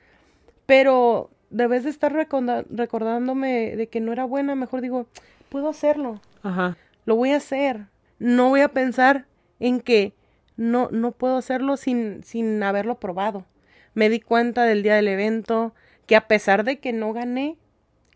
pero 0.65 1.29
debes 1.49 1.83
de 1.83 1.89
estar 1.89 2.11
recorda- 2.13 2.65
recordándome 2.69 3.75
de 3.75 3.87
que 3.87 3.99
no 4.01 4.11
era 4.11 4.25
buena, 4.25 4.55
mejor 4.55 4.81
digo, 4.81 5.07
puedo 5.55 5.69
hacerlo 5.69 6.19
Ajá. 6.43 6.75
lo 7.05 7.15
voy 7.15 7.31
a 7.31 7.37
hacer. 7.37 7.85
No 8.19 8.49
voy 8.49 8.59
a 8.59 8.73
pensar 8.73 9.25
en 9.61 9.79
que 9.79 10.13
no, 10.57 10.89
no 10.91 11.13
puedo 11.13 11.37
hacerlo 11.37 11.77
sin, 11.77 12.25
sin 12.25 12.61
haberlo 12.61 12.99
probado. 12.99 13.45
Me 13.93 14.09
di 14.09 14.19
cuenta 14.19 14.65
del 14.65 14.83
día 14.83 14.95
del 14.95 15.07
evento 15.07 15.73
que 16.07 16.17
a 16.17 16.27
pesar 16.27 16.65
de 16.65 16.79
que 16.79 16.91
no 16.91 17.13
gané, 17.13 17.57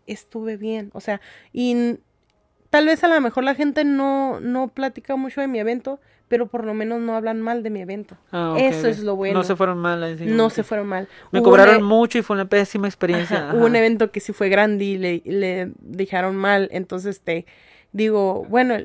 estuve 0.06 0.58
bien. 0.58 0.90
O 0.92 1.00
sea, 1.00 1.22
y 1.50 1.96
tal 2.68 2.84
vez 2.84 3.02
a 3.04 3.08
lo 3.08 3.18
mejor 3.22 3.44
la 3.44 3.54
gente 3.54 3.84
no, 3.84 4.38
no 4.40 4.68
platica 4.68 5.16
mucho 5.16 5.40
de 5.40 5.48
mi 5.48 5.60
evento, 5.60 5.98
pero 6.30 6.46
por 6.46 6.64
lo 6.64 6.74
menos 6.74 7.00
no 7.00 7.16
hablan 7.16 7.42
mal 7.42 7.64
de 7.64 7.70
mi 7.70 7.80
evento. 7.80 8.16
Ah, 8.30 8.54
Eso 8.56 8.86
es 8.86 9.00
lo 9.00 9.16
bueno. 9.16 9.40
No 9.40 9.42
se 9.44 9.56
fueron 9.56 9.78
mal. 9.78 10.16
No 10.20 10.48
se 10.48 10.62
fueron 10.62 10.86
mal. 10.86 11.08
Me 11.32 11.40
Hubo 11.40 11.46
cobraron 11.46 11.80
e- 11.80 11.82
mucho 11.82 12.18
y 12.18 12.22
fue 12.22 12.34
una 12.34 12.44
pésima 12.48 12.86
experiencia. 12.86 13.48
Ajá, 13.48 13.56
Hubo 13.56 13.66
un 13.66 13.74
evento 13.74 14.12
que 14.12 14.20
sí 14.20 14.32
fue 14.32 14.48
grande 14.48 14.84
y 14.84 14.96
le, 14.96 15.22
le 15.24 15.72
dejaron 15.80 16.36
mal. 16.36 16.68
Entonces, 16.70 17.20
te 17.20 17.46
digo, 17.90 18.44
bueno, 18.48 18.76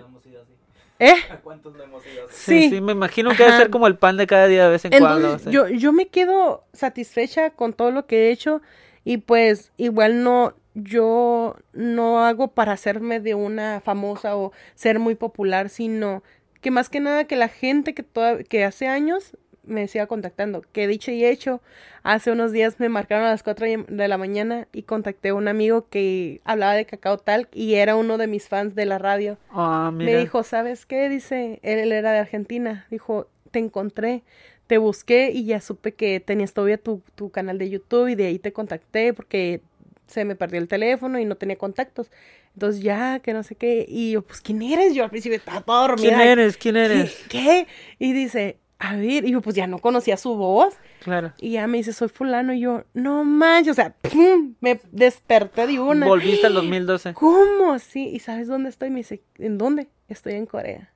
¿eh? 1.00 1.14
¿A 1.32 1.38
cuántos 1.38 1.76
no 1.76 1.84
hemos 1.84 2.04
ido 2.08 2.26
así? 2.26 2.36
Sí, 2.36 2.62
Sí. 2.64 2.70
sí, 2.78 2.82
me 2.82 2.94
imagino 2.94 3.30
que 3.30 3.38
debe 3.38 3.50
Ajá. 3.50 3.58
ser 3.60 3.70
como 3.70 3.86
el 3.86 3.96
pan 3.96 4.18
de 4.18 4.26
cada 4.26 4.48
día 4.48 4.64
de 4.64 4.70
vez 4.72 4.86
en 4.86 4.94
cuando. 4.98 5.38
Yo, 5.52 5.68
yo 5.68 5.94
me 5.94 6.08
quedo 6.08 6.64
satisfecha 6.74 7.52
con 7.52 7.74
todo 7.74 7.92
lo 7.92 8.08
que 8.08 8.28
he 8.28 8.32
hecho 8.32 8.64
y 9.04 9.18
pues 9.18 9.72
igual 9.78 10.24
no, 10.24 10.56
yo 10.74 11.58
no 11.74 12.26
hago 12.26 12.48
para 12.48 12.72
hacerme 12.72 13.20
de 13.20 13.36
una 13.36 13.82
famosa 13.82 14.36
o 14.36 14.52
ser 14.74 14.98
muy 14.98 15.14
popular, 15.14 15.70
sino 15.70 16.24
que 16.66 16.72
más 16.72 16.90
que 16.90 17.00
nada 17.00 17.26
que 17.26 17.36
la 17.36 17.48
gente 17.48 17.94
que, 17.94 18.02
toda, 18.02 18.42
que 18.42 18.64
hace 18.64 18.88
años 18.88 19.38
me 19.66 19.88
siga 19.88 20.08
contactando, 20.08 20.64
que 20.72 20.88
dicho 20.88 21.12
y 21.12 21.24
hecho, 21.24 21.62
hace 22.02 22.32
unos 22.32 22.52
días 22.52 22.80
me 22.80 22.90
marcaron 22.90 23.24
a 23.24 23.30
las 23.30 23.44
4 23.44 23.86
de 23.88 24.08
la 24.08 24.18
mañana 24.18 24.68
y 24.74 24.82
contacté 24.82 25.30
a 25.30 25.36
un 25.36 25.48
amigo 25.48 25.88
que 25.92 26.42
hablaba 26.44 26.74
de 26.74 26.88
Cacao 26.88 27.20
Talk 27.20 27.50
y 27.54 27.76
era 27.76 27.96
uno 27.96 28.18
de 28.18 28.26
mis 28.26 28.50
fans 28.50 28.74
de 28.74 28.88
la 28.88 28.98
radio. 28.98 29.38
Ah, 29.52 29.92
mira. 29.94 30.12
Me 30.12 30.18
dijo, 30.18 30.42
¿sabes 30.42 30.88
qué? 30.88 31.08
Dice, 31.08 31.60
él, 31.62 31.78
él 31.78 31.92
era 31.92 32.12
de 32.14 32.18
Argentina. 32.18 32.88
Dijo, 32.90 33.28
te 33.52 33.60
encontré, 33.60 34.24
te 34.66 34.80
busqué 34.80 35.30
y 35.32 35.46
ya 35.46 35.62
supe 35.62 35.94
que 35.94 36.20
tenías 36.20 36.54
todavía 36.54 36.80
tu, 36.80 37.04
tu 37.14 37.30
canal 37.30 37.60
de 37.60 37.70
YouTube 37.70 38.08
y 38.08 38.16
de 38.16 38.26
ahí 38.26 38.40
te 38.40 38.54
contacté 38.54 39.14
porque 39.14 39.62
se 40.08 40.26
me 40.26 40.36
perdió 40.36 40.60
el 40.60 40.68
teléfono 40.68 41.20
y 41.20 41.26
no 41.26 41.36
tenía 41.36 41.58
contactos. 41.58 42.12
Entonces 42.54 42.82
ya, 42.82 43.20
que 43.20 43.34
no 43.34 43.44
sé 43.44 43.56
qué. 43.56 43.86
Y 43.88 44.12
yo, 44.12 44.22
pues, 44.22 44.42
¿quién 44.42 44.62
eres? 44.62 44.94
Yo 44.94 45.04
al 45.04 45.10
principio 45.10 45.38
estaba 45.38 45.62
toda 45.62 45.88
dormida. 45.88 46.10
¿Quién 46.10 46.22
eres? 46.22 46.58
¿Quién 46.58 46.78
eres? 46.78 47.24
¿Qué? 47.30 47.68
Y 48.00 48.14
dice, 48.14 48.60
a 48.80 48.96
ver, 48.96 49.26
y 49.26 49.32
yo, 49.32 49.42
pues 49.42 49.56
ya 49.56 49.68
no 49.68 49.80
conocía 49.80 50.16
su 50.18 50.36
voz. 50.36 50.76
Claro. 51.04 51.34
Y 51.40 51.52
ya 51.52 51.68
me 51.68 51.78
dice, 51.78 51.92
soy 51.94 52.08
fulano. 52.08 52.54
Y 52.54 52.62
yo, 52.62 52.84
no 52.94 53.24
manches, 53.24 53.72
o 53.72 53.76
sea, 53.76 53.94
¡pum! 54.02 54.56
me 54.62 54.80
desperté 54.92 55.68
de 55.68 55.80
una. 55.80 56.06
Volviste 56.08 56.48
al 56.48 56.54
2012. 56.54 57.14
¿Cómo? 57.14 57.78
Sí, 57.80 58.08
¿y 58.08 58.20
sabes 58.20 58.48
dónde 58.48 58.70
estoy? 58.70 58.90
Me 58.90 58.98
dice, 58.98 59.22
¿en 59.38 59.58
dónde? 59.58 59.88
Estoy 60.08 60.34
en 60.34 60.46
Corea. 60.46 60.92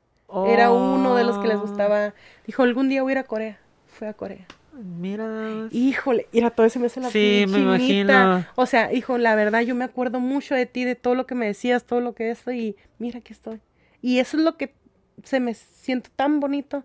Era 0.48 0.72
uno 0.72 1.16
de 1.16 1.24
los 1.24 1.40
que 1.40 1.48
les 1.48 1.58
Oh, 1.58 1.62
gustaba. 1.62 2.14
Dijo, 2.46 2.62
algún 2.64 2.88
día 2.88 3.02
voy 3.02 3.12
a 3.12 3.14
ir 3.14 3.18
a 3.18 3.24
Corea. 3.24 3.60
Fue 3.88 4.08
a 4.08 4.14
Corea. 4.14 4.46
Mira. 4.74 5.68
Híjole, 5.72 6.28
mira, 6.32 6.50
todo 6.52 6.66
ese 6.66 6.80
me 6.80 6.86
hace 6.88 7.00
la 7.02 7.10
Sí, 7.10 7.46
me 7.48 7.54
chinita. 7.58 7.62
imagino. 7.62 8.46
O 8.56 8.66
sea, 8.66 8.94
hijo, 8.94 9.18
la 9.18 9.36
verdad, 9.36 9.62
yo 9.62 9.76
me 9.76 9.84
acuerdo 9.86 10.20
mucho 10.20 10.56
de 10.56 10.66
ti, 10.66 10.84
de 10.86 10.96
todo 10.96 11.16
lo 11.16 11.26
que 11.26 11.36
me 11.36 11.46
decías, 11.48 11.84
todo 11.86 12.02
lo 12.02 12.14
que 12.14 12.30
esto, 12.30 12.52
y 12.52 12.76
mira, 12.98 13.20
aquí 13.20 13.34
estoy. 13.34 13.60
Y 14.02 14.20
eso 14.20 14.38
es 14.38 14.44
lo 14.44 14.58
que 14.58 14.74
se 15.24 15.40
me 15.40 15.54
siento 15.54 16.10
tan 16.16 16.40
bonito. 16.40 16.84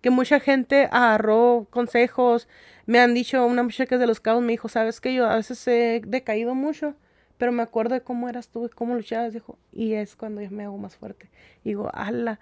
Que 0.00 0.10
mucha 0.10 0.38
gente 0.40 0.88
agarró 0.92 1.66
consejos. 1.70 2.48
Me 2.86 3.00
han 3.00 3.14
dicho, 3.14 3.44
una 3.44 3.62
muchacha 3.62 3.86
que 3.86 3.94
es 3.96 4.00
de 4.00 4.06
los 4.06 4.20
cabos 4.20 4.42
me 4.42 4.52
dijo, 4.52 4.68
¿sabes 4.68 5.00
qué? 5.00 5.12
Yo 5.14 5.26
a 5.28 5.36
veces 5.36 5.66
he 5.66 6.00
decaído 6.06 6.54
mucho, 6.54 6.94
pero 7.38 7.50
me 7.50 7.62
acuerdo 7.62 7.94
de 7.94 8.02
cómo 8.02 8.28
eras 8.28 8.48
tú 8.48 8.66
y 8.66 8.68
cómo 8.68 8.94
luchabas, 8.94 9.32
dijo, 9.32 9.58
y 9.72 9.94
es 9.94 10.14
cuando 10.14 10.42
yo 10.42 10.50
me 10.50 10.64
hago 10.64 10.78
más 10.78 10.96
fuerte. 10.96 11.28
Y 11.64 11.70
digo, 11.70 11.90
ala. 11.92 12.38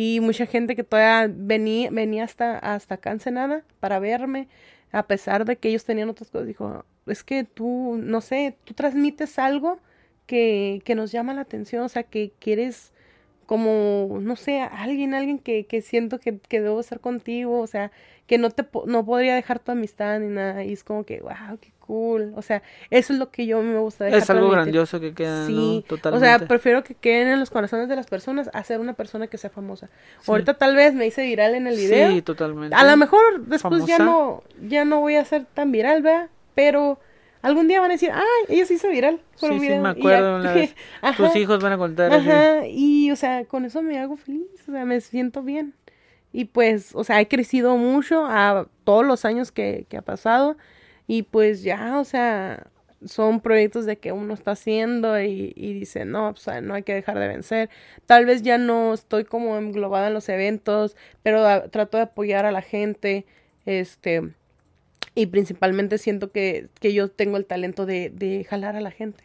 Y 0.00 0.20
mucha 0.20 0.46
gente 0.46 0.76
que 0.76 0.84
todavía 0.84 1.34
venía, 1.36 1.90
venía 1.90 2.22
hasta, 2.22 2.56
hasta 2.56 2.94
acá 2.94 3.10
en 3.10 3.18
Senada 3.18 3.64
para 3.80 3.98
verme, 3.98 4.46
a 4.92 5.08
pesar 5.08 5.44
de 5.44 5.56
que 5.56 5.70
ellos 5.70 5.84
tenían 5.84 6.08
otras 6.08 6.30
cosas, 6.30 6.46
dijo, 6.46 6.84
es 7.06 7.24
que 7.24 7.42
tú, 7.42 7.98
no 8.00 8.20
sé, 8.20 8.56
tú 8.62 8.74
transmites 8.74 9.40
algo 9.40 9.80
que, 10.26 10.82
que 10.84 10.94
nos 10.94 11.10
llama 11.10 11.34
la 11.34 11.40
atención, 11.40 11.82
o 11.82 11.88
sea, 11.88 12.04
que 12.04 12.30
quieres 12.38 12.92
como, 13.48 14.18
no 14.20 14.36
sé, 14.36 14.60
alguien, 14.60 15.14
alguien 15.14 15.38
que, 15.38 15.64
que 15.64 15.80
siento 15.80 16.20
que, 16.20 16.38
que 16.38 16.60
debo 16.60 16.78
estar 16.80 17.00
contigo, 17.00 17.60
o 17.60 17.66
sea, 17.66 17.90
que 18.26 18.36
no 18.36 18.50
te 18.50 18.62
no 18.84 19.06
podría 19.06 19.34
dejar 19.34 19.58
tu 19.58 19.72
amistad 19.72 20.20
ni 20.20 20.28
nada, 20.28 20.62
y 20.64 20.74
es 20.74 20.84
como 20.84 21.04
que, 21.04 21.20
wow, 21.20 21.56
qué 21.58 21.72
cool, 21.80 22.34
o 22.36 22.42
sea, 22.42 22.62
eso 22.90 23.14
es 23.14 23.18
lo 23.18 23.30
que 23.30 23.46
yo 23.46 23.62
me 23.62 23.78
gusta 23.78 24.04
dejar 24.04 24.18
Es 24.20 24.28
algo 24.28 24.50
transmitir. 24.50 24.82
grandioso 24.82 25.00
que 25.00 25.14
queda, 25.14 25.46
Sí, 25.46 25.76
¿no? 25.76 25.82
Totalmente. 25.96 26.26
o 26.26 26.38
sea, 26.38 26.46
prefiero 26.46 26.84
que 26.84 26.94
queden 26.94 27.28
en 27.28 27.40
los 27.40 27.48
corazones 27.48 27.88
de 27.88 27.96
las 27.96 28.06
personas 28.06 28.50
a 28.52 28.62
ser 28.64 28.80
una 28.80 28.92
persona 28.92 29.28
que 29.28 29.38
sea 29.38 29.48
famosa. 29.48 29.88
Sí. 30.20 30.30
Ahorita 30.30 30.52
tal 30.58 30.76
vez 30.76 30.92
me 30.92 31.06
hice 31.06 31.22
viral 31.22 31.54
en 31.54 31.66
el 31.66 31.76
video. 31.76 32.10
Sí, 32.10 32.20
totalmente. 32.20 32.76
a 32.76 32.84
lo 32.84 32.96
mejor 32.98 33.46
después 33.46 33.86
ya 33.86 33.98
no, 33.98 34.42
ya 34.68 34.84
no 34.84 35.00
voy 35.00 35.14
a 35.14 35.24
ser 35.24 35.46
tan 35.46 35.72
viral, 35.72 36.02
¿verdad? 36.02 36.28
Pero 36.54 37.00
algún 37.42 37.68
día 37.68 37.80
van 37.80 37.90
a 37.90 37.94
decir, 37.94 38.10
ay, 38.12 38.22
ella 38.48 38.66
se 38.66 38.74
hizo 38.74 38.88
viral 38.88 39.20
por 39.40 39.50
Sí, 39.50 39.54
un 39.56 39.60
sí, 39.60 39.68
me 39.68 39.74
y 39.74 39.82
ya". 39.82 39.90
acuerdo 39.90 40.54
vez. 40.54 40.74
Tus 41.16 41.36
hijos 41.36 41.62
van 41.62 41.72
a 41.72 41.78
contar 41.78 42.12
así. 42.12 42.28
Ajá, 42.28 42.66
y 42.66 43.10
o 43.10 43.16
sea, 43.16 43.44
con 43.44 43.64
eso 43.64 43.82
me 43.82 43.98
hago 43.98 44.16
feliz, 44.16 44.46
o 44.68 44.72
sea, 44.72 44.84
me 44.84 45.00
siento 45.00 45.42
bien. 45.42 45.74
Y 46.32 46.44
pues, 46.46 46.94
o 46.94 47.04
sea, 47.04 47.20
he 47.20 47.28
crecido 47.28 47.76
mucho 47.76 48.26
a 48.26 48.66
todos 48.84 49.04
los 49.06 49.24
años 49.24 49.50
que, 49.50 49.86
que 49.88 49.96
ha 49.96 50.02
pasado. 50.02 50.56
Y 51.06 51.22
pues 51.22 51.62
ya, 51.62 51.98
o 51.98 52.04
sea, 52.04 52.66
son 53.06 53.40
proyectos 53.40 53.86
de 53.86 53.96
que 53.96 54.12
uno 54.12 54.34
está 54.34 54.50
haciendo 54.50 55.18
y, 55.22 55.54
y 55.56 55.72
dice, 55.72 56.04
no, 56.04 56.28
o 56.30 56.36
sea, 56.36 56.60
no 56.60 56.74
hay 56.74 56.82
que 56.82 56.92
dejar 56.92 57.18
de 57.18 57.28
vencer. 57.28 57.70
Tal 58.04 58.26
vez 58.26 58.42
ya 58.42 58.58
no 58.58 58.92
estoy 58.92 59.24
como 59.24 59.56
englobada 59.56 60.08
en 60.08 60.14
los 60.14 60.28
eventos, 60.28 60.96
pero 61.22 61.46
a- 61.46 61.68
trato 61.68 61.96
de 61.96 62.02
apoyar 62.02 62.44
a 62.44 62.52
la 62.52 62.60
gente, 62.60 63.24
este, 63.64 64.32
y 65.20 65.26
principalmente 65.26 65.98
siento 65.98 66.30
que, 66.30 66.68
que 66.80 66.92
yo 66.92 67.08
tengo 67.10 67.36
el 67.36 67.44
talento 67.46 67.86
de, 67.86 68.10
de 68.10 68.44
jalar 68.44 68.76
a 68.76 68.80
la 68.80 68.90
gente. 68.90 69.24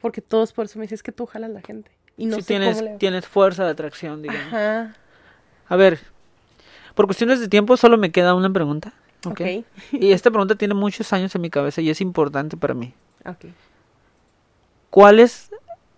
Porque 0.00 0.20
todos 0.22 0.52
por 0.52 0.66
eso 0.66 0.78
me 0.78 0.84
dicen, 0.84 0.94
es 0.96 1.02
que 1.02 1.12
tú 1.12 1.26
jalas 1.26 1.50
a 1.50 1.52
la 1.54 1.60
gente. 1.62 1.90
Y 2.16 2.26
no 2.26 2.36
Sí, 2.36 2.42
sé 2.42 2.46
tienes, 2.48 2.76
cómo 2.78 2.88
le... 2.90 2.96
tienes 2.98 3.26
fuerza 3.26 3.64
de 3.64 3.70
atracción, 3.70 4.22
digamos. 4.22 4.46
Ajá, 4.46 4.94
A 5.68 5.76
ver, 5.76 5.98
por 6.94 7.06
cuestiones 7.06 7.40
de 7.40 7.48
tiempo 7.48 7.76
solo 7.76 7.98
me 7.98 8.10
queda 8.10 8.34
una 8.34 8.50
pregunta. 8.50 8.92
¿ok? 9.26 9.40
ok, 9.40 9.40
Y 9.92 10.12
esta 10.12 10.30
pregunta 10.30 10.54
tiene 10.54 10.74
muchos 10.74 11.12
años 11.12 11.34
en 11.34 11.42
mi 11.42 11.50
cabeza 11.50 11.80
y 11.80 11.90
es 11.90 12.00
importante 12.00 12.56
para 12.56 12.74
mí. 12.74 12.94
ok. 13.26 13.46
¿Cuál 14.90 15.20
es 15.20 15.50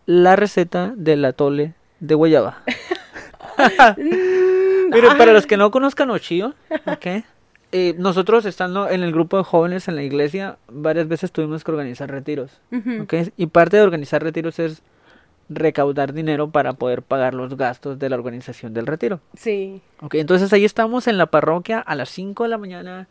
la 0.06 0.34
receta 0.36 0.92
del 0.96 1.24
atole 1.24 1.74
de 2.00 2.14
guayaba? 2.14 2.62
Mire, 3.96 5.08
para 5.16 5.32
los 5.32 5.46
que 5.46 5.56
no 5.56 5.70
conozcan 5.70 6.10
Ochio, 6.10 6.54
¿ok? 6.86 7.24
Eh, 7.72 7.94
nosotros 7.98 8.46
estando 8.46 8.88
en 8.88 9.02
el 9.02 9.12
grupo 9.12 9.36
de 9.36 9.44
jóvenes 9.44 9.86
en 9.86 9.96
la 9.96 10.02
iglesia, 10.02 10.58
varias 10.68 11.06
veces 11.06 11.30
tuvimos 11.30 11.62
que 11.62 11.70
organizar 11.70 12.10
retiros. 12.10 12.60
Ujú. 12.72 13.02
¿ok? 13.02 13.14
Y 13.36 13.46
parte 13.46 13.76
de 13.76 13.82
organizar 13.82 14.22
retiros 14.22 14.58
es 14.58 14.82
recaudar 15.48 16.12
dinero 16.12 16.50
para 16.50 16.72
poder 16.74 17.02
pagar 17.02 17.34
los 17.34 17.56
gastos 17.56 17.98
de 17.98 18.08
la 18.08 18.16
organización 18.16 18.72
del 18.72 18.86
retiro. 18.86 19.20
Sí, 19.34 19.82
Ok, 20.00 20.14
entonces 20.14 20.52
ahí 20.52 20.64
estamos 20.64 21.06
en 21.08 21.18
la 21.18 21.26
parroquia 21.26 21.80
a 21.80 21.94
las 21.94 22.08
5 22.10 22.44
de 22.44 22.48
la 22.48 22.58
mañana 22.58 23.08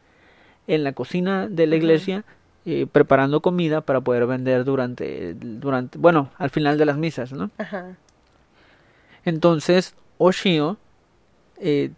en 0.67 0.83
la 0.83 0.93
cocina 0.93 1.47
de 1.47 1.67
la 1.67 1.75
iglesia 1.75 2.23
eh, 2.65 2.85
preparando 2.89 3.41
comida 3.41 3.81
para 3.81 4.01
poder 4.01 4.25
vender 4.25 4.63
durante, 4.63 5.33
durante, 5.33 5.97
bueno, 5.97 6.29
al 6.37 6.49
final 6.49 6.77
de 6.77 6.85
las 6.85 6.97
misas, 6.97 7.31
¿no? 7.33 7.49
ajá. 7.57 7.97
Entonces 9.25 9.95
Oshio 10.17 10.77
eh, 11.59 11.91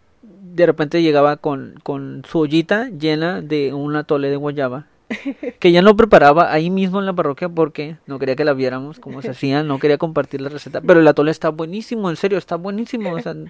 de 0.43 0.65
repente 0.65 1.01
llegaba 1.01 1.37
con, 1.37 1.75
con 1.83 2.23
su 2.27 2.39
ollita 2.39 2.89
llena 2.89 3.41
de 3.41 3.73
un 3.73 3.95
atole 3.95 4.29
de 4.29 4.35
guayaba 4.37 4.87
que 5.59 5.71
ya 5.71 5.81
no 5.81 5.95
preparaba 5.95 6.51
ahí 6.51 6.69
mismo 6.69 6.99
en 6.99 7.05
la 7.05 7.13
parroquia 7.13 7.47
porque 7.49 7.97
no 8.07 8.17
quería 8.17 8.35
que 8.35 8.45
la 8.45 8.53
viéramos 8.53 8.99
cómo 8.99 9.21
se 9.21 9.29
hacía, 9.31 9.61
no 9.61 9.77
quería 9.77 9.97
compartir 9.97 10.41
la 10.41 10.49
receta, 10.49 10.81
pero 10.81 10.99
el 11.01 11.07
atole 11.07 11.31
está 11.31 11.49
buenísimo, 11.49 12.09
en 12.09 12.15
serio, 12.15 12.37
está 12.37 12.55
buenísimo, 12.55 13.11
o 13.11 13.19
sea, 13.19 13.35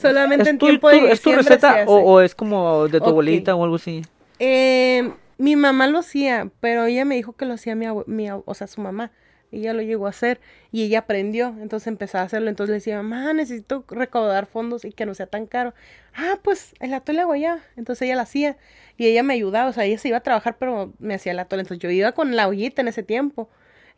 Solamente 0.00 0.44
¿es 0.44 0.48
en 0.48 0.58
tu- 0.58 0.66
tiempo 0.66 0.88
de 0.88 0.98
tu- 1.00 1.06
¿Es 1.06 1.20
tu 1.20 1.32
receta 1.32 1.84
o, 1.86 1.96
o 1.98 2.20
es 2.20 2.34
como 2.34 2.88
de 2.88 3.00
tu 3.00 3.06
abuelita 3.10 3.54
o 3.54 3.62
algo 3.64 3.76
así? 3.76 4.02
Eh, 4.38 5.12
mi 5.38 5.54
mamá 5.56 5.86
lo 5.86 5.98
hacía, 5.98 6.50
pero 6.60 6.86
ella 6.86 7.04
me 7.04 7.14
dijo 7.16 7.34
que 7.34 7.44
lo 7.44 7.54
hacía 7.54 7.74
mi, 7.74 7.86
mi 8.06 8.28
o 8.30 8.54
sea, 8.54 8.66
su 8.66 8.80
mamá. 8.80 9.10
Ella 9.52 9.72
lo 9.72 9.82
llegó 9.82 10.06
a 10.06 10.10
hacer 10.10 10.40
y 10.72 10.82
ella 10.82 11.00
aprendió, 11.00 11.54
entonces 11.60 11.86
empezó 11.86 12.18
a 12.18 12.22
hacerlo. 12.22 12.48
Entonces 12.48 12.70
le 12.70 12.74
decía, 12.76 12.96
mamá, 13.02 13.32
necesito 13.32 13.84
recaudar 13.88 14.46
fondos 14.46 14.84
y 14.84 14.92
que 14.92 15.06
no 15.06 15.14
sea 15.14 15.26
tan 15.26 15.46
caro. 15.46 15.74
Ah, 16.14 16.38
pues 16.42 16.74
el 16.80 16.92
atole 16.94 17.20
de 17.20 17.24
guayaba. 17.24 17.60
Entonces 17.76 18.02
ella 18.02 18.16
lo 18.16 18.22
hacía 18.22 18.56
y 18.96 19.06
ella 19.06 19.22
me 19.22 19.34
ayudaba, 19.34 19.70
o 19.70 19.72
sea, 19.72 19.84
ella 19.84 19.98
se 19.98 20.08
iba 20.08 20.18
a 20.18 20.22
trabajar, 20.22 20.56
pero 20.58 20.92
me 20.98 21.14
hacía 21.14 21.32
el 21.32 21.38
atole. 21.38 21.62
Entonces 21.62 21.82
yo 21.82 21.90
iba 21.90 22.12
con 22.12 22.36
la 22.36 22.48
ollita 22.48 22.82
en 22.82 22.88
ese 22.88 23.02
tiempo. 23.02 23.48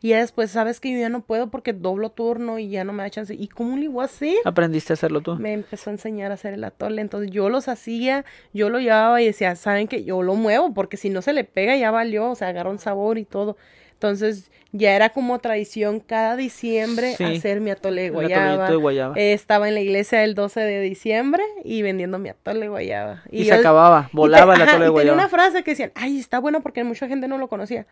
Y 0.01 0.09
ya 0.09 0.19
después, 0.19 0.49
sabes 0.49 0.79
que 0.79 0.93
yo 0.93 0.97
ya 0.97 1.09
no 1.09 1.21
puedo 1.21 1.49
porque 1.49 1.73
doblo 1.73 2.09
turno 2.11 2.57
y 2.57 2.69
ya 2.69 2.85
no 2.85 2.93
me 2.93 3.03
da 3.03 3.09
chance. 3.09 3.33
¿Y 3.33 3.49
cómo 3.49 3.75
lo 3.75 3.83
iba 3.83 4.01
a 4.01 4.05
hacer? 4.05 4.37
¿Aprendiste 4.45 4.93
a 4.93 4.95
hacerlo 4.95 5.21
tú? 5.21 5.35
me 5.35 5.51
empezó 5.51 5.89
a 5.89 5.93
enseñar 5.93 6.31
a 6.31 6.35
hacer 6.35 6.53
el 6.53 6.63
atole. 6.63 7.01
Entonces 7.01 7.31
yo 7.31 7.49
los 7.49 7.67
hacía, 7.67 8.23
yo 8.53 8.69
lo 8.69 8.79
llevaba 8.79 9.21
y 9.21 9.25
decía, 9.25 9.55
saben 9.57 9.87
que 9.87 10.05
yo 10.05 10.21
lo 10.23 10.35
muevo 10.35 10.73
porque 10.73 10.95
si 10.95 11.09
no 11.09 11.21
se 11.21 11.33
le 11.33 11.43
pega 11.43 11.75
ya 11.75 11.91
valió, 11.91 12.31
o 12.31 12.35
sea, 12.35 12.47
agarra 12.47 12.69
un 12.69 12.79
sabor 12.79 13.17
y 13.17 13.25
todo. 13.25 13.57
Entonces 13.99 14.49
ya 14.71 14.95
era 14.95 15.09
como 15.09 15.39
tradición 15.39 15.99
cada 15.99 16.37
diciembre 16.37 17.15
Sí, 17.17 17.23
hacer 17.25 17.59
mi 17.59 17.69
atole 17.69 18.03
de 18.03 18.09
guayaba. 18.11 18.69
de 18.69 18.75
guayaba. 18.77 19.15
Eh, 19.17 19.33
estaba 19.33 19.67
en 19.67 19.73
la 19.73 19.81
iglesia 19.81 20.23
el 20.23 20.35
12 20.35 20.61
de 20.61 20.79
diciembre 20.79 21.43
y 21.65 21.81
vendiendo 21.81 22.17
mi 22.17 22.29
atole 22.29 22.61
de 22.61 22.67
guayaba. 22.69 23.23
y 23.29 23.43
se 23.43 23.51
acababa, 23.53 24.03
te- 24.09 24.15
volaba 24.15 24.55
el 24.55 24.61
ajá, 24.61 24.71
atole 24.71 24.85
de 24.85 24.91
y 24.91 24.95
tenía 24.95 25.11
guayaba. 25.11 25.17
una 25.17 25.27
frase 25.27 25.63
que 25.63 25.71
decían, 25.71 25.91
ay, 25.95 26.17
está 26.17 26.39
bueno 26.39 26.61
porque 26.61 26.81
mucha 26.85 27.09
gente 27.09 27.27
no 27.27 27.37
lo 27.37 27.49
conocía. 27.49 27.87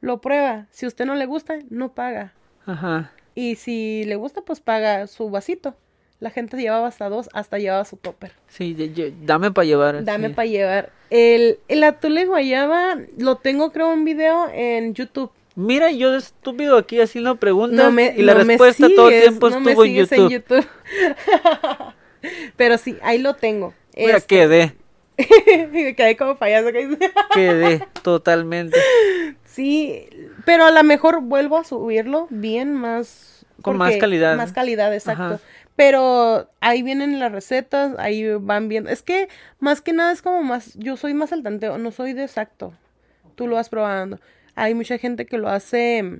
Lo 0.00 0.20
prueba, 0.20 0.66
si 0.72 0.84
a 0.84 0.88
usted 0.88 1.06
no 1.06 1.14
le 1.14 1.26
gusta, 1.26 1.58
no 1.70 1.92
paga. 1.94 2.32
Ajá. 2.66 3.12
Y 3.36 3.54
si 3.54 4.02
le 4.06 4.16
gusta, 4.16 4.42
pues 4.42 4.58
paga 4.58 5.06
su 5.06 5.30
vasito. 5.30 5.76
La 6.18 6.30
gente 6.30 6.56
llevaba 6.56 6.88
hasta 6.88 7.08
dos, 7.08 7.28
hasta 7.34 7.58
llevaba 7.58 7.84
su 7.84 7.98
topper. 7.98 8.32
Sí, 8.48 8.74
dame 9.22 9.52
para 9.52 9.64
llevar. 9.66 10.02
Dame 10.04 10.28
sí. 10.28 10.34
para 10.34 10.46
llevar. 10.46 10.90
El, 11.10 11.58
el 11.68 11.84
atole 11.84 12.20
de 12.22 12.26
guayaba 12.26 12.96
lo 13.18 13.36
tengo, 13.36 13.70
creo, 13.70 13.92
en 13.92 14.04
video 14.04 14.48
en 14.52 14.92
YouTube. 14.94 15.30
Mira, 15.56 15.90
yo 15.90 16.12
de 16.12 16.18
estúpido 16.18 16.76
aquí 16.76 17.00
haciendo 17.00 17.36
preguntas 17.36 17.86
No 17.86 17.90
me, 17.90 18.14
y 18.14 18.22
la 18.22 18.34
no 18.34 18.44
respuesta 18.44 18.88
todo 18.94 19.08
el 19.08 19.22
tiempo 19.22 19.48
no 19.48 19.56
estuvo 19.56 19.84
en 19.86 19.94
YouTube. 19.94 20.30
YouTube. 20.30 20.66
Pero 22.56 22.76
sí, 22.76 22.98
ahí 23.02 23.18
lo 23.18 23.34
tengo. 23.34 23.72
Mira, 23.96 24.18
Este, 24.18 24.36
quedé, 24.36 24.76
me 25.72 25.94
quedé 25.96 26.16
como 26.16 26.36
payaso. 26.36 26.68
quedé 27.34 27.86
totalmente. 28.02 28.78
Sí, 29.44 30.06
pero 30.44 30.66
a 30.66 30.70
lo 30.70 30.84
mejor 30.84 31.22
vuelvo 31.22 31.56
a 31.56 31.64
subirlo 31.64 32.26
bien 32.28 32.74
más. 32.74 33.46
Con 33.62 33.78
más 33.78 33.96
calidad. 33.96 34.36
Más 34.36 34.52
calidad, 34.52 34.92
exacto. 34.92 35.22
Ajá. 35.22 35.40
Pero 35.76 36.50
ahí 36.60 36.82
vienen 36.82 37.18
las 37.18 37.32
recetas, 37.32 37.94
ahí 37.98 38.34
van 38.34 38.68
viendo. 38.68 38.90
Es 38.90 39.02
que 39.02 39.28
más 39.58 39.80
que 39.80 39.94
nada 39.94 40.12
es 40.12 40.20
como 40.20 40.42
más. 40.42 40.74
Yo 40.74 40.96
soy 40.98 41.14
más 41.14 41.32
al 41.32 41.42
tanteo, 41.42 41.78
no 41.78 41.90
soy 41.90 42.12
de 42.12 42.24
exacto. 42.24 42.74
Tú 43.34 43.46
lo 43.46 43.56
vas 43.56 43.70
probando. 43.70 44.18
Hay 44.56 44.74
mucha 44.74 44.98
gente 44.98 45.24
que 45.26 45.38
lo 45.38 45.48
hace. 45.48 46.02
mm, 46.02 46.16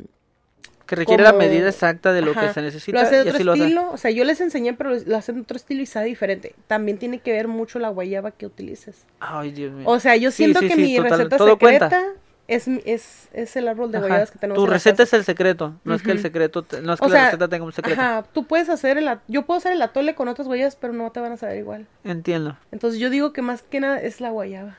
Que 0.86 0.94
requiere 0.94 1.24
la 1.24 1.32
medida 1.32 1.68
exacta 1.68 2.12
de 2.12 2.20
lo 2.22 2.32
que 2.32 2.52
se 2.52 2.62
necesita 2.62 2.96
Lo 3.00 3.04
hace 3.04 3.16
de 3.16 3.24
y 3.24 3.28
otro 3.28 3.34
así 3.36 3.44
lo 3.44 3.52
hace. 3.52 3.62
estilo. 3.62 3.90
O 3.90 3.96
sea, 3.96 4.10
yo 4.12 4.24
les 4.24 4.40
enseñé, 4.40 4.72
pero 4.74 4.94
lo 5.04 5.16
hacen 5.16 5.34
de 5.34 5.40
otro 5.40 5.56
estilo 5.56 5.82
y 5.82 5.86
sabe 5.86 6.06
diferente. 6.06 6.54
También 6.68 6.98
tiene 6.98 7.18
que 7.18 7.32
ver 7.32 7.48
mucho 7.48 7.80
la 7.80 7.88
guayaba 7.88 8.30
que 8.30 8.46
utilices. 8.46 9.04
Ay, 9.18 9.50
Dios 9.50 9.72
mío. 9.72 9.84
O 9.88 9.98
sea, 9.98 10.14
yo 10.14 10.30
siento 10.30 10.60
sí, 10.60 10.68
que 10.68 10.74
sí, 10.76 10.80
mi 10.82 10.96
total- 10.96 11.10
receta 11.18 11.36
todo 11.38 11.58
cuenta. 11.58 11.90
secreta 11.90 12.12
es, 12.46 12.68
es, 12.68 13.28
es 13.32 13.56
el 13.56 13.66
árbol 13.66 13.90
de 13.90 13.98
Ajá. 13.98 14.06
guayabas 14.06 14.30
que 14.30 14.38
tenemos 14.38 14.62
Tu 14.62 14.70
receta 14.70 14.98
casa. 14.98 15.02
es 15.02 15.12
el 15.14 15.24
secreto, 15.24 15.74
no 15.82 15.94
es 15.96 16.02
que 16.02 16.12
el 16.12 16.20
secreto, 16.20 16.62
te- 16.62 16.80
no 16.80 16.92
es 16.92 17.00
que 17.00 17.06
O 17.06 17.08
la 17.08 17.14
sea, 17.16 17.24
receta 17.24 17.48
tenga 17.48 17.64
un 17.64 17.72
secreto. 17.72 18.00
Ajá, 18.00 18.22
tú 18.32 18.46
puedes 18.46 18.68
hacer 18.68 18.96
el... 18.98 19.08
Yo 19.26 19.42
puedo 19.44 19.58
hacer 19.58 19.72
el 19.72 19.82
atole 19.82 20.14
con 20.14 20.28
otras 20.28 20.46
guayabas, 20.46 20.76
pero 20.76 20.92
no 20.92 21.10
te 21.10 21.18
van 21.18 21.32
a 21.32 21.36
saber 21.36 21.58
igual. 21.58 21.86
Entiendo. 22.04 22.56
Entonces 22.70 23.00
yo 23.00 23.10
digo 23.10 23.32
que 23.32 23.42
más 23.42 23.62
que 23.62 23.80
nada 23.80 24.00
es 24.00 24.20
la 24.20 24.30
guayaba. 24.30 24.78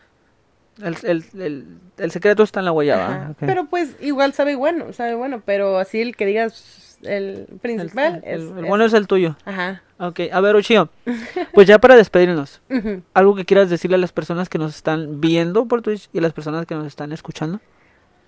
El, 0.82 0.96
el, 1.04 1.26
el, 1.42 1.66
el 1.98 2.12
secreto 2.12 2.44
está 2.44 2.60
en 2.60 2.66
la 2.66 2.72
guayaba. 2.72 3.06
Ajá. 3.16 3.30
ok. 3.32 3.38
Pero 3.40 3.66
pues 3.66 3.96
igual 4.02 4.34
sabe 4.34 4.56
bueno, 4.56 4.94
sabe 4.94 5.16
bueno, 5.16 5.42
pero 5.46 5.80
así 5.80 6.02
el 6.02 6.16
que 6.16 6.26
digas 6.26 6.98
el 7.04 7.48
principal 7.62 8.22
el- 8.26 8.42
es... 8.42 8.54
bueno 8.68 8.86
es 8.86 8.94
el 8.94 9.08
tuyo. 9.08 9.36
Ajá. 9.46 9.82
Ok, 10.00 10.20
a 10.32 10.42
ver, 10.42 10.56
Uchio, 10.56 10.90
pues 11.54 11.68
ya 11.68 11.80
para 11.80 11.96
despedirnos, 11.96 12.62
algo 13.16 13.36
que 13.36 13.46
quieras 13.46 13.70
decirle 13.70 13.96
a 13.96 14.00
las 14.00 14.12
personas 14.12 14.48
que 14.50 14.60
nos 14.60 14.76
están 14.76 15.20
viendo 15.20 15.66
por 15.68 15.82
Twitch 15.82 16.10
y 16.14 16.20
a 16.20 16.22
las 16.22 16.34
personas 16.34 16.66
que 16.68 16.76
nos 16.76 16.86
están 16.86 17.12
escuchando. 17.12 17.60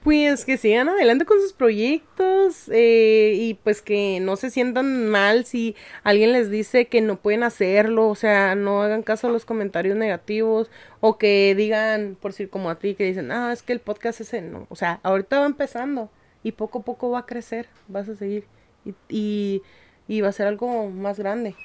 Pues 0.04 0.46
que 0.46 0.58
sigan 0.58 0.88
adelante 0.88 1.26
con 1.26 1.42
sus 1.42 1.52
proyectos 1.52 2.70
eh, 2.72 3.34
y 3.36 3.56
pues 3.56 3.82
que 3.82 4.20
no 4.22 4.38
se 4.38 4.50
sientan 4.50 5.08
mal 5.10 5.44
si 5.44 5.76
alguien 6.04 6.32
les 6.32 6.50
dice 6.50 6.86
que 6.86 7.02
no 7.02 7.18
pueden 7.18 7.44
hacerlo, 7.44 8.08
o 8.08 8.16
sea, 8.16 8.56
no 8.56 8.82
hagan 8.82 9.04
caso 9.04 9.28
a 9.28 9.30
los 9.30 9.44
comentarios 9.44 9.98
negativos 9.98 10.72
o 11.02 11.18
que 11.18 11.54
digan, 11.54 12.18
por 12.20 12.32
decir 12.32 12.50
como 12.50 12.70
a 12.70 12.80
ti, 12.80 12.96
que 12.96 13.04
dicen, 13.04 13.30
ah, 13.32 13.52
es 13.52 13.62
que 13.62 13.74
el 13.74 13.82
podcast 13.82 14.22
ese 14.22 14.42
no, 14.42 14.68
o 14.70 14.76
sea, 14.78 15.02
ahorita 15.04 15.42
va 15.42 15.46
empezando 15.46 16.10
y 16.44 16.54
poco 16.54 16.80
a 16.80 16.84
poco 16.84 17.10
va 17.12 17.20
a 17.20 17.26
crecer, 17.26 17.68
vas 17.90 18.08
a 18.08 18.16
seguir 18.16 18.46
y, 18.86 18.94
y, 19.10 19.62
y 20.08 20.22
va 20.22 20.30
a 20.30 20.34
ser 20.34 20.48
algo 20.48 20.90
más 20.90 21.20
grande. 21.20 21.56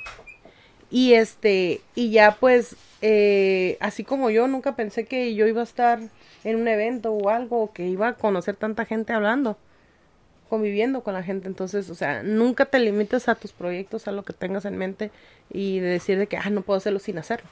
Y 0.90 1.15
este, 1.15 1.81
y 1.94 2.11
ya 2.11 2.36
pues, 2.39 2.77
eh, 3.01 3.77
así 3.81 4.05
como 4.05 4.31
yo, 4.31 4.47
nunca 4.48 4.77
pensé 4.77 5.06
que 5.06 5.35
yo 5.35 5.47
iba 5.47 5.61
a 5.61 5.65
estar 5.65 6.01
en 6.45 6.57
un 6.57 6.69
evento 6.69 7.12
o 7.12 7.31
algo, 7.31 7.73
que 7.73 7.87
iba 7.87 8.09
a 8.09 8.15
conocer 8.15 8.57
tanta 8.57 8.85
gente 8.85 9.12
hablando, 9.12 9.57
conviviendo 10.49 11.03
con 11.03 11.15
la 11.15 11.23
gente. 11.23 11.49
Entonces, 11.49 11.91
o 11.91 11.95
sea, 11.95 12.23
nunca 12.23 12.66
te 12.66 12.79
limites 12.79 13.29
a 13.29 13.35
tus 13.35 13.53
proyectos, 13.53 14.07
a 14.07 14.12
lo 14.12 14.23
que 14.23 14.33
tengas 14.33 14.65
en 14.66 14.77
mente 14.77 15.11
y 15.51 15.81
de 15.81 15.89
decir 15.89 16.19
de 16.19 16.27
que, 16.27 16.37
ah, 16.37 16.51
no 16.51 16.61
puedo 16.61 16.77
hacerlo 16.77 16.99
sin 16.99 17.19
hacerlo. 17.19 17.49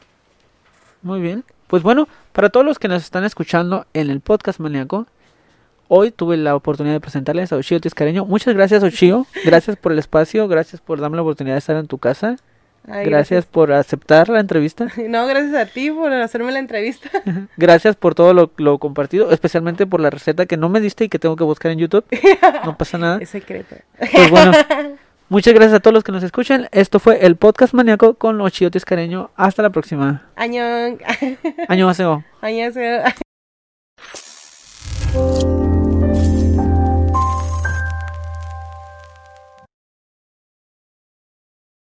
Muy 1.03 1.21
bien. 1.21 1.45
Pues 1.67 1.83
bueno, 1.83 2.07
para 2.33 2.51
todos 2.51 2.67
los 2.67 2.79
que 2.79 2.89
nos 2.89 3.03
están 3.03 3.25
escuchando 3.25 3.87
en 3.95 4.11
el 4.11 4.21
podcast 4.21 4.61
maníaco, 4.61 5.07
hoy 5.89 6.11
tuve 6.11 6.37
la 6.37 6.55
oportunidad 6.55 6.95
de 6.95 7.01
presentarles 7.01 7.53
a 7.53 7.57
Ochio 7.57 7.81
Tiscareño. 7.81 8.27
Muchas 8.27 8.55
gracias, 8.55 8.83
Ochio. 8.83 9.27
Gracias 9.45 9.77
por 9.77 9.93
el 9.93 9.99
espacio, 9.99 10.47
gracias 10.49 10.81
por 10.81 11.01
darme 11.01 11.17
la 11.17 11.23
oportunidad 11.23 11.55
de 11.55 11.59
estar 11.59 11.77
en 11.77 11.87
tu 11.87 11.99
casa. 11.99 12.37
Gracias, 12.85 13.47
por 13.47 13.73
aceptar 13.73 14.29
la 14.29 14.41
entrevista. 14.41 14.89
No, 15.13 15.27
gracias 15.27 15.55
a 15.55 15.67
ti 15.67 15.91
por 15.91 16.13
hacerme 16.13 16.53
la 16.53 16.59
entrevista. 16.59 17.11
gracias 17.57 17.97
por 17.97 18.15
todo 18.15 18.33
lo, 18.35 18.51
lo, 18.57 18.79
compartido, 18.79 19.31
especialmente 19.31 19.87
por 19.87 20.01
la 20.01 20.11
receta 20.11 20.47
que 20.47 20.57
no 20.57 20.69
me 20.69 20.81
diste 20.81 21.05
y 21.05 21.09
que 21.09 21.19
tengo 21.19 21.37
que 21.37 21.45
buscar 21.45 21.73
en 21.73 21.79
YouTube. 21.79 22.05
No 22.65 22.77
pasa 22.77 22.99
nada. 22.99 23.19
Es 23.21 23.31
secreto. 23.31 23.77
Pues 23.99 24.31
bueno, 24.31 24.53
muchas 25.29 25.53
gracias 25.53 25.75
a 25.75 25.81
todos 25.81 25.95
los 25.95 26.05
que 26.05 26.13
nos 26.13 26.23
escuchan. 26.23 26.69
Esto 26.71 27.01
fue 27.01 27.27
el 27.27 27.37
podcast 27.37 27.75
maníaco 27.75 28.15
con 28.15 28.39
los 28.39 28.53
chiotes 28.53 28.85
careño. 28.85 29.31
Hasta 29.37 29.63
la 29.63 29.71
próxima. 29.71 30.31
Año. 30.37 30.63
Año 31.69 31.91
Año 32.41 32.73